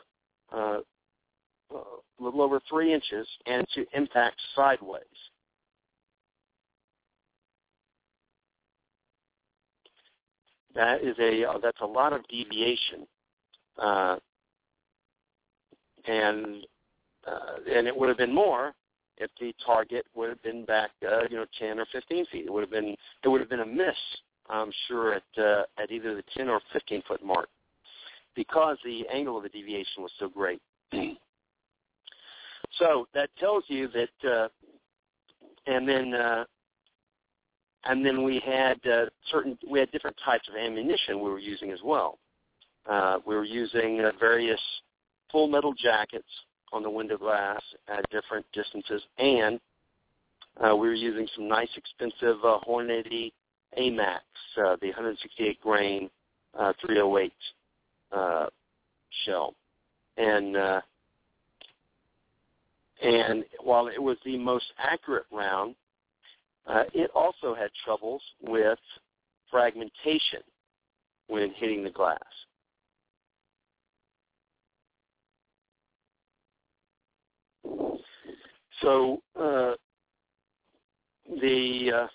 uh, 0.54 0.78
a 1.70 1.78
little 2.20 2.42
over 2.42 2.60
three 2.68 2.94
inches 2.94 3.26
and 3.46 3.66
to 3.74 3.84
impact 3.92 4.36
sideways. 4.54 5.02
That 10.76 11.02
is 11.02 11.16
a 11.18 11.44
that's 11.62 11.80
a 11.80 11.86
lot 11.86 12.12
of 12.12 12.20
deviation, 12.28 13.06
uh, 13.82 14.16
and 16.06 16.66
uh, 17.26 17.56
and 17.74 17.86
it 17.86 17.96
would 17.96 18.10
have 18.10 18.18
been 18.18 18.34
more 18.34 18.74
if 19.16 19.30
the 19.40 19.54
target 19.64 20.04
would 20.14 20.28
have 20.28 20.42
been 20.42 20.66
back, 20.66 20.90
uh, 21.10 21.22
you 21.30 21.36
know, 21.36 21.46
10 21.58 21.78
or 21.80 21.86
15 21.90 22.26
feet. 22.26 22.44
It 22.44 22.52
would 22.52 22.60
have 22.60 22.70
been 22.70 22.94
it 23.24 23.28
would 23.28 23.40
have 23.40 23.48
been 23.48 23.60
a 23.60 23.66
miss, 23.66 23.96
I'm 24.50 24.70
sure, 24.86 25.14
at 25.14 25.42
uh, 25.42 25.62
at 25.82 25.90
either 25.90 26.14
the 26.14 26.24
10 26.36 26.50
or 26.50 26.60
15 26.74 27.02
foot 27.08 27.24
mark, 27.24 27.48
because 28.34 28.76
the 28.84 29.04
angle 29.10 29.38
of 29.38 29.44
the 29.44 29.48
deviation 29.48 30.02
was 30.02 30.12
so 30.18 30.28
great. 30.28 30.60
so 32.78 33.08
that 33.14 33.30
tells 33.38 33.64
you 33.68 33.88
that, 33.88 34.30
uh, 34.30 34.48
and 35.66 35.88
then 35.88 36.12
uh, 36.12 36.44
and 37.88 38.04
then 38.04 38.22
we 38.22 38.40
had 38.44 38.78
uh, 38.86 39.06
certain 39.30 39.58
we 39.70 39.78
had 39.78 39.90
different 39.90 40.16
types 40.24 40.48
of 40.48 40.56
ammunition 40.56 41.22
we 41.22 41.30
were 41.30 41.38
using 41.38 41.70
as 41.70 41.78
well. 41.84 42.18
Uh, 42.88 43.18
we 43.26 43.34
were 43.34 43.44
using 43.44 44.00
uh, 44.00 44.12
various 44.18 44.60
full 45.30 45.48
metal 45.48 45.74
jackets 45.74 46.28
on 46.72 46.82
the 46.82 46.90
window 46.90 47.16
glass 47.16 47.60
at 47.88 48.08
different 48.10 48.44
distances, 48.52 49.02
and 49.18 49.60
uh, 50.60 50.74
we 50.74 50.88
were 50.88 50.94
using 50.94 51.28
some 51.34 51.48
nice 51.48 51.68
expensive 51.76 52.36
uh, 52.44 52.58
Hornady 52.66 53.32
AMAX, 53.78 54.20
uh, 54.58 54.76
the 54.80 54.88
168 54.88 55.60
grain 55.60 56.10
uh, 56.58 56.72
308 56.84 57.32
uh, 58.12 58.46
shell, 59.24 59.54
and 60.16 60.56
uh, 60.56 60.80
and 63.02 63.44
while 63.62 63.88
it 63.88 64.02
was 64.02 64.16
the 64.24 64.38
most 64.38 64.64
accurate 64.78 65.26
round, 65.30 65.74
uh, 66.66 66.84
it 66.94 67.10
also 67.14 67.54
had 67.54 67.70
troubles 67.84 68.22
with 68.42 68.78
fragmentation 69.50 70.42
when 71.28 71.52
hitting 71.56 71.84
the 71.84 71.90
glass. 71.90 72.18
So 78.82 79.22
uh, 79.40 79.72
the 81.40 81.92
uh, 81.94 82.06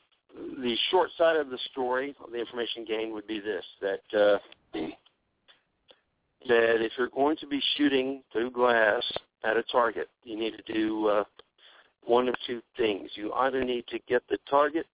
the 0.62 0.76
short 0.90 1.10
side 1.18 1.36
of 1.36 1.50
the 1.50 1.58
story, 1.72 2.16
the 2.32 2.40
information 2.40 2.86
gained 2.86 3.14
would 3.14 3.28
be 3.28 3.40
this: 3.40 3.66
that 3.82 4.02
uh, 4.18 4.38
that 6.48 6.82
if 6.82 6.92
you're 6.98 7.10
going 7.10 7.38
to 7.38 7.48
be 7.48 7.62
shooting 7.76 8.22
through 8.32 8.52
glass 8.52 9.04
at 9.44 9.58
a 9.58 9.64
target, 9.64 10.10
you 10.24 10.38
need 10.38 10.54
to 10.56 10.74
do 10.74 11.08
uh, 11.08 11.24
one 12.06 12.28
of 12.28 12.36
two 12.48 12.62
things. 12.78 13.12
You 13.16 13.34
either 13.34 13.64
need 13.64 13.86
to 13.88 14.00
get 14.08 14.24
the 14.30 14.38
target 14.50 14.86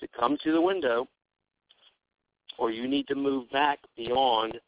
to 0.00 0.08
come 0.18 0.36
to 0.44 0.52
the 0.52 0.60
window, 0.60 1.08
or 2.58 2.70
you 2.70 2.88
need 2.88 3.06
to 3.08 3.14
move 3.14 3.50
back 3.50 3.78
beyond 3.96 4.58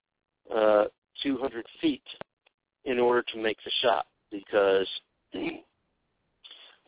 uh, 0.54 0.84
200 1.22 1.64
feet 1.80 2.02
in 2.84 2.98
order 2.98 3.22
to 3.32 3.42
make 3.42 3.58
the 3.64 3.70
shot 3.82 4.06
because 4.30 4.88
you 5.32 5.60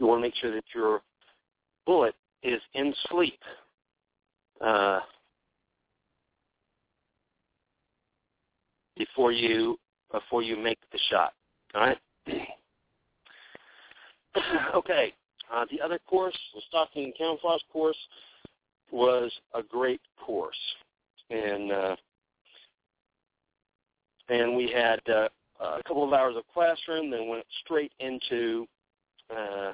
want 0.01 0.19
to 0.19 0.23
make 0.23 0.35
sure 0.37 0.55
that 0.55 0.65
your 0.75 1.03
bullet 1.87 2.15
is 2.43 2.61
in 2.75 2.95
sleep. 3.11 3.41
Uh, 4.61 5.01
before 8.99 9.33
you 9.33 9.79
before 10.13 10.43
you 10.43 10.57
make 10.57 10.79
the 10.93 10.99
shot. 11.11 11.33
All 11.75 11.81
right. 11.83 11.99
okay. 14.75 15.13
Uh, 15.53 15.65
the 15.71 15.81
other 15.81 15.99
course, 16.07 16.37
the 16.55 16.61
stalking 16.69 17.05
and 17.05 17.15
camouflage 17.17 17.63
course, 17.73 17.97
was 18.91 19.33
a 19.55 19.63
great 19.63 20.01
course, 20.19 20.57
and 21.31 21.73
uh, 21.73 21.97
and 24.29 24.57
we 24.57 24.71
had 24.71 25.01
uh, 25.09 25.29
a 25.61 25.83
couple 25.85 26.05
of 26.05 26.13
hours 26.13 26.37
of 26.37 26.45
classroom, 26.53 27.11
then 27.11 27.29
went 27.29 27.45
straight 27.65 27.93
into 28.01 28.67
uh, 29.35 29.73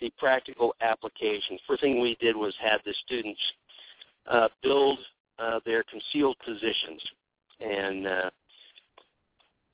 the 0.00 0.10
practical 0.18 0.74
applications. 0.80 1.60
First 1.66 1.82
thing 1.82 2.00
we 2.00 2.16
did 2.20 2.36
was 2.36 2.54
have 2.62 2.80
the 2.84 2.94
students 3.04 3.40
uh, 4.26 4.48
build 4.62 4.98
uh, 5.38 5.60
their 5.64 5.84
concealed 5.84 6.36
positions, 6.44 7.02
and 7.60 8.06
uh, 8.06 8.30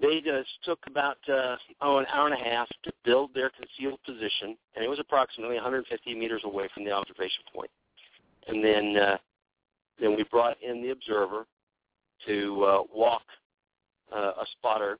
they 0.01 0.21
just 0.21 0.51
took 0.65 0.79
about 0.87 1.17
uh, 1.29 1.57
oh 1.81 1.99
an 1.99 2.07
hour 2.13 2.27
and 2.27 2.41
a 2.41 2.45
half 2.45 2.69
to 2.85 2.93
build 3.05 3.31
their 3.35 3.51
concealed 3.51 3.99
position, 4.05 4.57
and 4.75 4.85
it 4.85 4.89
was 4.89 4.99
approximately 4.99 5.55
150 5.55 6.15
meters 6.15 6.43
away 6.45 6.69
from 6.75 6.85
the 6.85 6.91
observation 6.91 7.43
point. 7.55 7.71
And 8.49 8.63
then 8.63 8.97
uh, 8.97 9.17
then 10.01 10.17
we 10.17 10.25
brought 10.25 10.57
in 10.63 10.83
the 10.83 10.91
observer 10.91 11.47
to 12.27 12.65
uh, 12.65 12.83
walk 12.95 13.23
uh, 14.15 14.33
a 14.41 14.47
spotter 14.53 14.99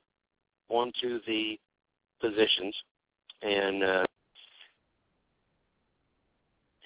onto 0.69 1.19
the 1.27 1.59
positions, 2.19 2.75
and 3.43 3.83
uh, 3.83 4.05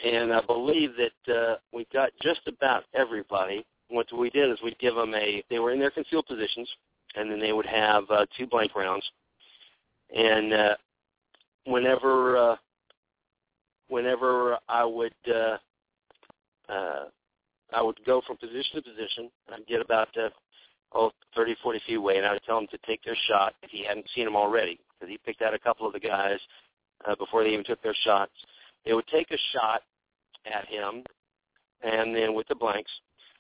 and 0.06 0.34
I 0.34 0.42
believe 0.42 0.92
that 0.98 1.34
uh, 1.34 1.56
we 1.74 1.88
got 1.94 2.10
just 2.22 2.42
about 2.48 2.84
everybody. 2.94 3.66
What 3.90 4.08
we 4.18 4.30
did 4.30 4.50
is 4.50 4.58
we 4.64 4.76
give 4.80 4.96
them 4.96 5.14
a. 5.16 5.44
They 5.50 5.60
were 5.60 5.72
in 5.72 5.80
their 5.80 5.92
concealed 5.92 6.26
positions, 6.26 6.70
and 7.16 7.32
then 7.32 7.40
they 7.40 7.54
would 7.54 7.66
have 7.66 8.04
uh, 8.10 8.26
two 8.38 8.48
blank 8.48 8.76
rounds. 8.76 9.06
And 10.16 10.54
uh, 10.54 10.76
whenever 11.66 12.38
uh, 12.38 12.56
whenever 13.88 14.58
I 14.68 14.86
would 14.86 15.14
uh, 15.28 15.58
uh, 16.72 17.06
I 17.74 17.82
would 17.82 18.00
go 18.06 18.22
from 18.26 18.38
position 18.38 18.76
to 18.76 18.82
position, 18.82 19.30
and 19.48 19.56
I'd 19.56 19.68
get 19.68 19.82
about 19.82 20.10
uh, 20.18 20.30
oh 20.94 21.12
30, 21.36 21.56
40 21.64 21.82
feet 21.88 21.96
away, 21.96 22.18
and 22.18 22.26
I 22.26 22.34
would 22.34 22.44
tell 22.44 22.58
them 22.58 22.68
to 22.72 22.78
take 22.86 23.04
their 23.04 23.18
shot 23.28 23.56
if 23.64 23.70
he 23.70 23.86
hadn't 23.86 24.08
seen 24.14 24.26
them 24.26 24.36
already, 24.36 24.80
because 24.94 25.10
he 25.10 25.18
picked 25.18 25.42
out 25.42 25.54
a 25.54 25.60
couple 25.60 25.88
of 25.88 25.94
the 25.94 26.00
guys 26.00 26.40
uh, 27.08 27.16
before 27.16 27.44
they 27.44 27.52
even 27.52 27.66
took 27.66 27.82
their 27.82 27.96
shots. 28.04 28.32
They 28.86 28.94
would 28.94 29.08
take 29.08 29.32
a 29.32 29.38
shot 29.54 29.82
at 30.46 30.68
him, 30.68 31.04
and 31.84 32.16
then 32.16 32.34
with 32.34 32.48
the 32.48 32.56
blanks, 32.56 32.92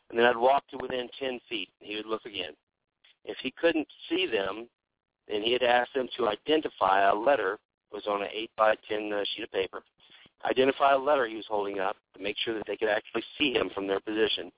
and 0.10 0.18
then 0.18 0.26
I'd 0.26 0.38
walk 0.38 0.68
to 0.70 0.78
within 0.78 1.10
10 1.20 1.40
feet, 1.50 1.70
and 1.80 1.90
he 1.90 1.96
would 1.96 2.06
look 2.06 2.26
again. 2.26 2.54
If 3.26 3.38
he 3.42 3.52
couldn't 3.52 3.88
see 4.10 4.26
them, 4.26 4.68
then 5.28 5.42
he 5.42 5.54
had 5.54 5.64
asked 5.64 5.94
them 5.94 6.08
to 6.18 6.28
identify 6.28 7.10
a 7.10 7.16
letter 7.16 7.60
it 7.92 7.96
was 7.96 8.08
on 8.08 8.22
an 8.22 8.30
8 8.32 8.50
by 8.58 8.76
10 8.88 9.12
uh, 9.12 9.24
sheet 9.36 9.44
of 9.44 9.52
paper. 9.52 9.84
Identify 10.50 10.94
a 10.94 10.98
letter 10.98 11.28
he 11.28 11.36
was 11.36 11.46
holding 11.48 11.80
up 11.80 11.98
to 12.16 12.24
make 12.24 12.38
sure 12.38 12.54
that 12.56 12.64
they 12.66 12.78
could 12.78 12.90
actually 12.90 13.24
see 13.38 13.54
him 13.54 13.70
from 13.76 13.86
their 13.86 14.00
position. 14.00 14.52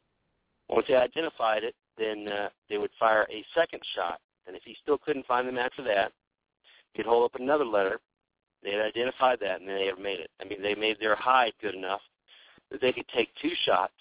Once 0.69 0.85
they 0.87 0.95
identified 0.95 1.63
it, 1.63 1.75
then 1.97 2.27
uh, 2.27 2.49
they 2.69 2.77
would 2.77 2.91
fire 2.99 3.27
a 3.31 3.43
second 3.55 3.81
shot. 3.95 4.19
And 4.45 4.55
if 4.55 4.63
he 4.63 4.75
still 4.81 4.97
couldn't 4.97 5.25
find 5.25 5.47
them 5.47 5.57
after 5.57 5.83
that, 5.83 6.11
he'd 6.93 7.05
hold 7.05 7.25
up 7.25 7.39
another 7.39 7.65
letter. 7.65 7.99
They 8.61 8.71
had 8.71 8.81
identified 8.81 9.39
that, 9.41 9.59
and 9.59 9.69
they 9.69 9.87
had 9.87 9.99
made 9.99 10.19
it. 10.19 10.29
I 10.39 10.45
mean, 10.45 10.61
they 10.61 10.75
made 10.75 10.97
their 10.99 11.15
hide 11.15 11.53
good 11.61 11.75
enough 11.75 12.01
that 12.71 12.81
they 12.81 12.93
could 12.93 13.07
take 13.13 13.29
two 13.41 13.51
shots 13.65 13.93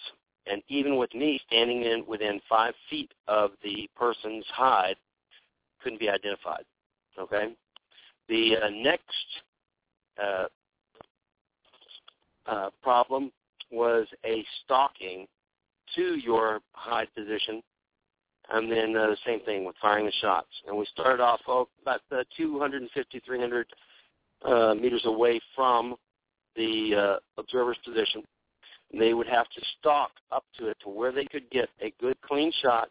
and 0.47 0.63
even 0.69 0.97
with 0.97 1.15
me 1.15 1.41
standing 1.47 1.83
in 1.83 2.05
within 2.07 2.41
five 2.49 2.75
feet 2.91 3.13
of 3.29 3.53
the 3.63 3.89
person's 3.97 4.45
hide, 4.53 4.97
couldn't 5.83 6.01
be 6.01 6.09
identified. 6.09 6.65
Okay, 7.19 7.55
the 8.29 8.57
uh, 8.57 8.71
next 8.71 9.27
uh, 10.23 10.47
uh, 12.47 12.71
problem 12.83 13.31
was 13.71 14.07
a 14.25 14.45
stalking 14.65 15.27
to 15.95 16.17
your 16.19 16.61
hide 16.73 17.09
position, 17.15 17.63
and 18.51 18.71
then 18.71 18.97
uh, 18.97 19.09
the 19.09 19.17
same 19.27 19.41
thing 19.41 19.65
with 19.65 19.77
firing 19.81 20.07
the 20.07 20.13
shots. 20.21 20.49
And 20.67 20.77
we 20.77 20.87
started 20.87 21.23
off 21.23 21.41
oh, 21.47 21.69
about 21.83 22.01
uh, 22.11 22.25
250, 22.37 23.21
300 23.25 23.67
uh, 24.45 24.75
meters 24.75 25.03
away 25.05 25.41
from 25.55 25.97
the 26.57 27.19
uh, 27.19 27.41
observer's 27.41 27.79
position 27.85 28.23
they 28.99 29.15
would 29.15 29.27
have 29.27 29.49
to 29.51 29.61
stalk 29.79 30.11
up 30.31 30.45
to 30.59 30.69
it 30.69 30.77
to 30.83 30.89
where 30.89 31.13
they 31.13 31.25
could 31.25 31.49
get 31.51 31.69
a 31.81 31.93
good 32.01 32.17
clean 32.23 32.53
shot, 32.63 32.89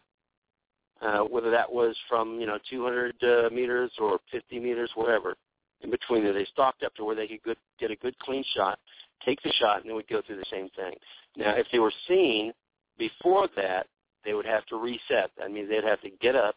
uh, 1.00 1.20
whether 1.20 1.50
that 1.50 1.70
was 1.70 1.96
from 2.08 2.40
you 2.40 2.46
know 2.46 2.58
200 2.70 3.14
uh, 3.22 3.50
meters 3.50 3.90
or 3.98 4.18
50 4.30 4.58
meters, 4.60 4.90
whatever. 4.94 5.36
In 5.82 5.90
between 5.90 6.22
there, 6.22 6.32
they 6.32 6.46
stalked 6.52 6.84
up 6.84 6.94
to 6.94 7.04
where 7.04 7.16
they 7.16 7.26
could 7.26 7.42
good, 7.42 7.56
get 7.80 7.90
a 7.90 7.96
good 7.96 8.16
clean 8.20 8.44
shot, 8.54 8.78
take 9.24 9.42
the 9.42 9.52
shot, 9.58 9.80
and 9.80 9.88
then 9.88 9.96
would 9.96 10.08
go 10.08 10.22
through 10.24 10.36
the 10.36 10.44
same 10.50 10.68
thing. 10.76 10.94
Now, 11.36 11.56
if 11.56 11.66
they 11.72 11.80
were 11.80 11.92
seen 12.06 12.52
before 12.98 13.48
that, 13.56 13.86
they 14.24 14.34
would 14.34 14.46
have 14.46 14.64
to 14.66 14.76
reset. 14.76 15.30
That 15.38 15.50
means 15.50 15.68
they'd 15.68 15.82
have 15.82 16.00
to 16.02 16.10
get 16.20 16.36
up, 16.36 16.54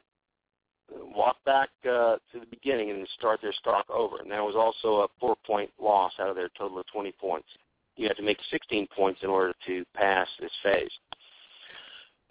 walk 0.92 1.38
back 1.44 1.70
uh, 1.86 2.18
to 2.32 2.40
the 2.40 2.46
beginning, 2.52 2.92
and 2.92 3.08
start 3.18 3.42
their 3.42 3.54
stalk 3.54 3.90
over. 3.90 4.18
And 4.18 4.30
that 4.30 4.44
was 4.44 4.56
also 4.56 5.02
a 5.02 5.08
four-point 5.20 5.72
loss 5.82 6.12
out 6.20 6.30
of 6.30 6.36
their 6.36 6.50
total 6.56 6.78
of 6.80 6.86
20 6.94 7.12
points 7.14 7.48
you 7.96 8.08
have 8.08 8.18
to 8.18 8.24
make 8.24 8.38
16 8.52 8.88
points 8.96 9.22
in 9.24 9.30
order 9.30 9.54
to 9.68 9.84
pass 9.94 10.28
this 10.40 10.52
phase. 10.64 10.92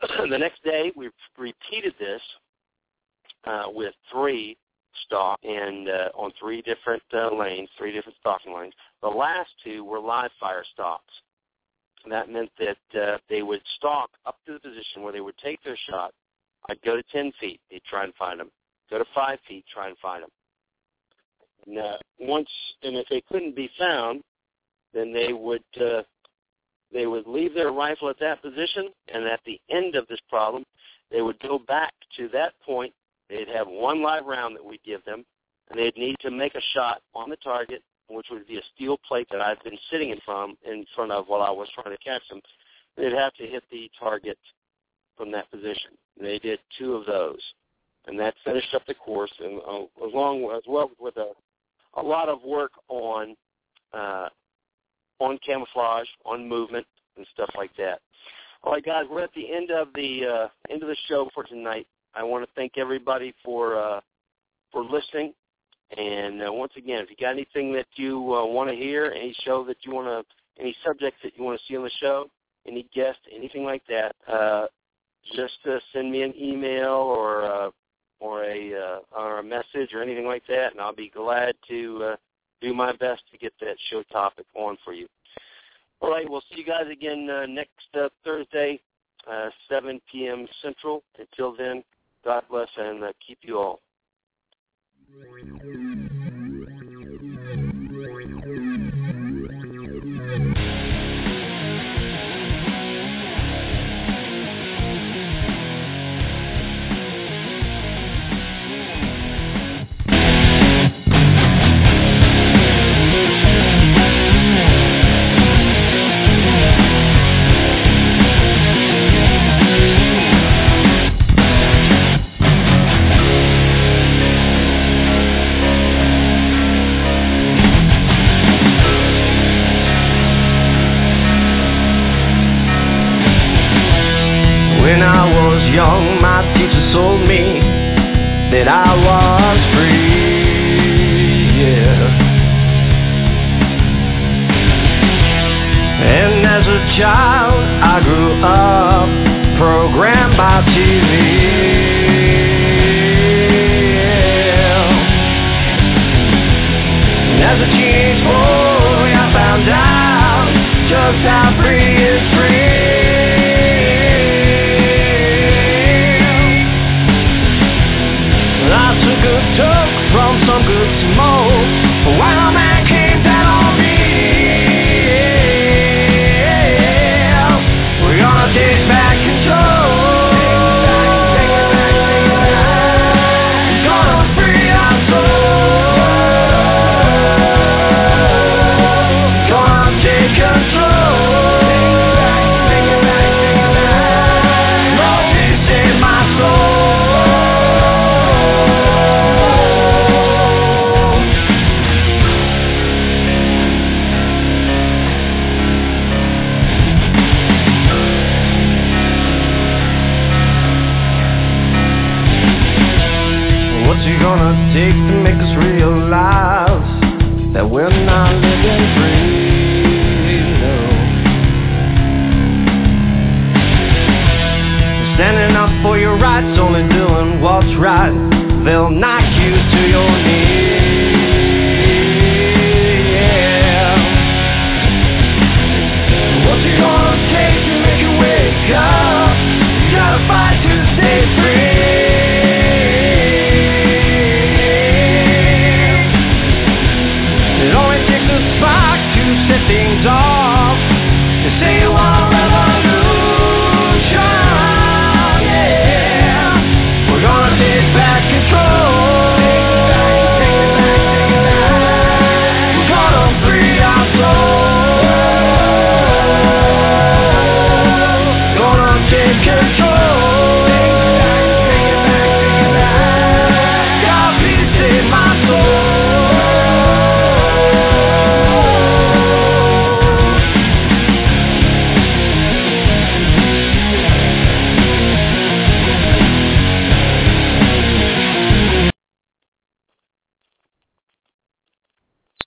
the 0.31 0.39
next 0.39 0.63
day, 0.63 0.93
we 0.97 1.11
repeated 1.39 1.95
this 1.99 2.21
uh, 3.45 3.65
with 3.69 3.95
three 4.13 4.57
stalk 5.07 5.39
and 5.43 5.89
uh, 5.89 6.09
on 6.15 6.33
three 6.39 6.63
different 6.63 7.03
uh, 7.13 7.35
lanes, 7.35 7.69
three 7.77 7.93
different 7.93 8.17
stalking 8.21 8.55
lanes. 8.55 8.75
The 9.03 9.09
last 9.09 9.51
two 9.63 9.85
were 9.85 10.01
live 10.01 10.31
fire 10.39 10.65
stalks. 10.73 11.13
And 12.05 12.13
that 12.13 12.29
meant 12.29 12.51
that 12.59 13.01
uh, 13.01 13.19
they 13.31 13.43
would 13.43 13.63
stalk 13.77 14.11
up 14.27 14.37
to 14.47 14.53
the 14.53 14.61
position 14.61 15.03
where 15.03 15.13
they 15.13 15.23
would 15.23 15.39
take 15.39 15.63
their 15.65 15.79
shot. 15.89 16.13
I'd 16.69 16.81
go 16.83 16.97
to 16.97 17.03
10 17.13 17.33
feet, 17.41 17.61
they'd 17.71 17.83
try 17.85 18.05
and 18.05 18.15
find 18.15 18.41
them. 18.41 18.51
Go 18.91 18.99
to 18.99 19.05
5 19.15 19.39
feet, 19.49 19.65
try 19.73 19.89
and 19.89 19.97
find 19.99 20.23
them. 20.23 20.31
And, 21.67 21.79
uh, 21.79 21.97
once, 22.21 22.49
and 22.83 22.97
if 22.97 23.07
they 23.09 23.23
couldn't 23.31 23.57
be 23.57 23.71
found, 23.79 24.23
then 24.95 25.13
they 25.13 25.33
would 25.33 25.65
uh, 25.81 26.03
they 26.93 27.07
would 27.07 27.27
leave 27.27 27.55
their 27.55 27.73
rifle 27.73 28.09
at 28.09 28.21
that 28.21 28.41
position, 28.41 28.91
and 29.13 29.27
at 29.27 29.41
the 29.45 29.61
end 29.69 29.97
of 29.97 30.07
this 30.07 30.21
problem, 30.29 30.65
they 31.11 31.23
would 31.23 31.39
go 31.41 31.59
back 31.59 31.93
to 32.17 32.29
that 32.29 32.53
point. 32.65 32.93
They'd 33.29 33.49
have 33.49 33.67
one 33.67 34.03
live 34.03 34.27
round 34.27 34.55
that 34.57 34.65
we'd 34.65 34.83
give 34.85 35.05
them, 35.05 35.25
and 35.71 35.79
they'd 35.79 35.97
need 35.97 36.17
to 36.21 36.31
make 36.31 36.55
a 36.55 36.61
shot 36.73 37.03
on 37.15 37.29
the 37.29 37.37
target, 37.37 37.83
which 38.09 38.27
would 38.31 38.47
be 38.47 38.59
a 38.59 38.63
steel 38.75 38.97
plate 39.09 39.27
that 39.33 39.41
I've 39.41 39.63
been 39.65 39.79
sitting 39.91 40.11
in 40.11 40.19
from 40.25 40.57
in 40.65 40.87
front 40.95 41.11
of 41.11 41.27
while 41.27 41.43
I 41.43 41.51
was 41.51 41.69
trying 41.75 41.95
to 41.97 42.03
catch 42.03 42.27
them. 42.29 42.41
They'd 42.97 43.13
have 43.13 43.35
to 43.35 43.47
hit 43.47 43.65
the 43.73 43.91
target 43.99 44.39
from 45.17 45.33
that 45.33 45.51
position. 45.51 45.93
They 46.21 46.39
did 46.39 46.61
two 46.79 46.95
of 46.95 47.07
those, 47.07 47.41
and 48.07 48.19
that 48.21 48.35
finished 48.45 48.73
up 48.73 48.87
the 48.87 48.95
course, 48.95 49.33
and 49.41 49.61
uh, 49.61 50.05
along 50.05 50.49
as 50.57 50.63
well 50.69 50.91
with 51.01 51.17
a 51.17 51.33
a 51.97 52.03
lot 52.03 52.29
of 52.29 52.43
work 52.43 52.73
on 52.89 53.37
uh, 53.93 54.29
on 55.21 55.39
camouflage, 55.45 56.09
on 56.25 56.49
movement, 56.49 56.87
and 57.17 57.27
stuff 57.33 57.51
like 57.57 57.71
that. 57.77 58.01
All 58.63 58.73
right, 58.73 58.85
guys, 58.85 59.05
we're 59.11 59.23
at 59.23 59.35
the 59.35 59.53
end 59.53 59.71
of 59.71 59.89
the 59.95 60.25
uh, 60.27 60.49
end 60.73 60.83
of 60.83 60.89
the 60.89 60.97
show 61.07 61.29
for 61.35 61.45
tonight. 61.45 61.87
I 62.15 62.23
want 62.23 62.45
to 62.45 62.51
thank 62.55 62.79
everybody 62.79 63.35
for 63.45 63.79
uh, 63.79 64.01
for 64.73 64.83
listening. 64.83 65.35
And 65.97 66.43
uh, 66.43 66.53
once 66.53 66.73
again, 66.77 67.03
if 67.03 67.11
you 67.11 67.17
got 67.21 67.33
anything 67.33 67.73
that 67.75 67.87
you 67.97 68.17
uh, 68.35 68.47
want 68.47 68.71
to 68.71 68.77
hear, 68.77 69.13
any 69.15 69.35
show 69.45 69.65
that 69.65 69.77
you 69.83 69.93
want 69.93 70.07
to, 70.07 70.63
any 70.63 70.75
subjects 70.85 71.21
that 71.23 71.37
you 71.37 71.45
want 71.45 71.61
to 71.61 71.67
see 71.67 71.77
on 71.77 71.85
the 71.85 71.91
show, 72.01 72.27
any 72.67 72.87
guests, 72.95 73.21
anything 73.35 73.65
like 73.65 73.83
that, 73.89 74.17
uh, 74.27 74.67
just 75.37 75.59
uh, 75.69 75.79
send 75.93 76.11
me 76.11 76.23
an 76.23 76.35
email 76.41 76.91
or 76.91 77.45
uh, 77.45 77.71
or 78.21 78.45
a 78.45 78.75
uh, 78.75 78.99
or 79.17 79.39
a 79.39 79.43
message 79.43 79.93
or 79.93 80.03
anything 80.03 80.27
like 80.27 80.43
that, 80.49 80.73
and 80.73 80.81
I'll 80.81 80.95
be 80.95 81.11
glad 81.11 81.55
to 81.69 82.03
uh, 82.13 82.17
do 82.65 82.75
my 82.75 82.93
best 82.93 83.23
to 83.31 83.39
get 83.39 83.53
that 83.61 83.77
show 83.91 84.03
topic 84.05 84.47
on 84.55 84.77
for 84.85 84.95
you. 84.95 85.07
All 86.01 86.11
right, 86.11 86.29
we'll 86.29 86.43
see 86.51 86.59
you 86.59 86.65
guys 86.65 86.87
again 86.91 87.29
uh, 87.31 87.47
next 87.47 87.71
uh, 87.95 88.09
Thursday, 88.25 88.81
uh, 89.31 89.51
7 89.69 90.01
p.m. 90.11 90.47
Central. 90.63 91.03
Until 91.19 91.55
then, 91.57 91.85
God 92.25 92.43
bless 92.51 92.69
and 92.77 93.05
uh, 93.05 93.13
keep 93.27 93.39
you 93.43 93.59
all. 93.59 93.81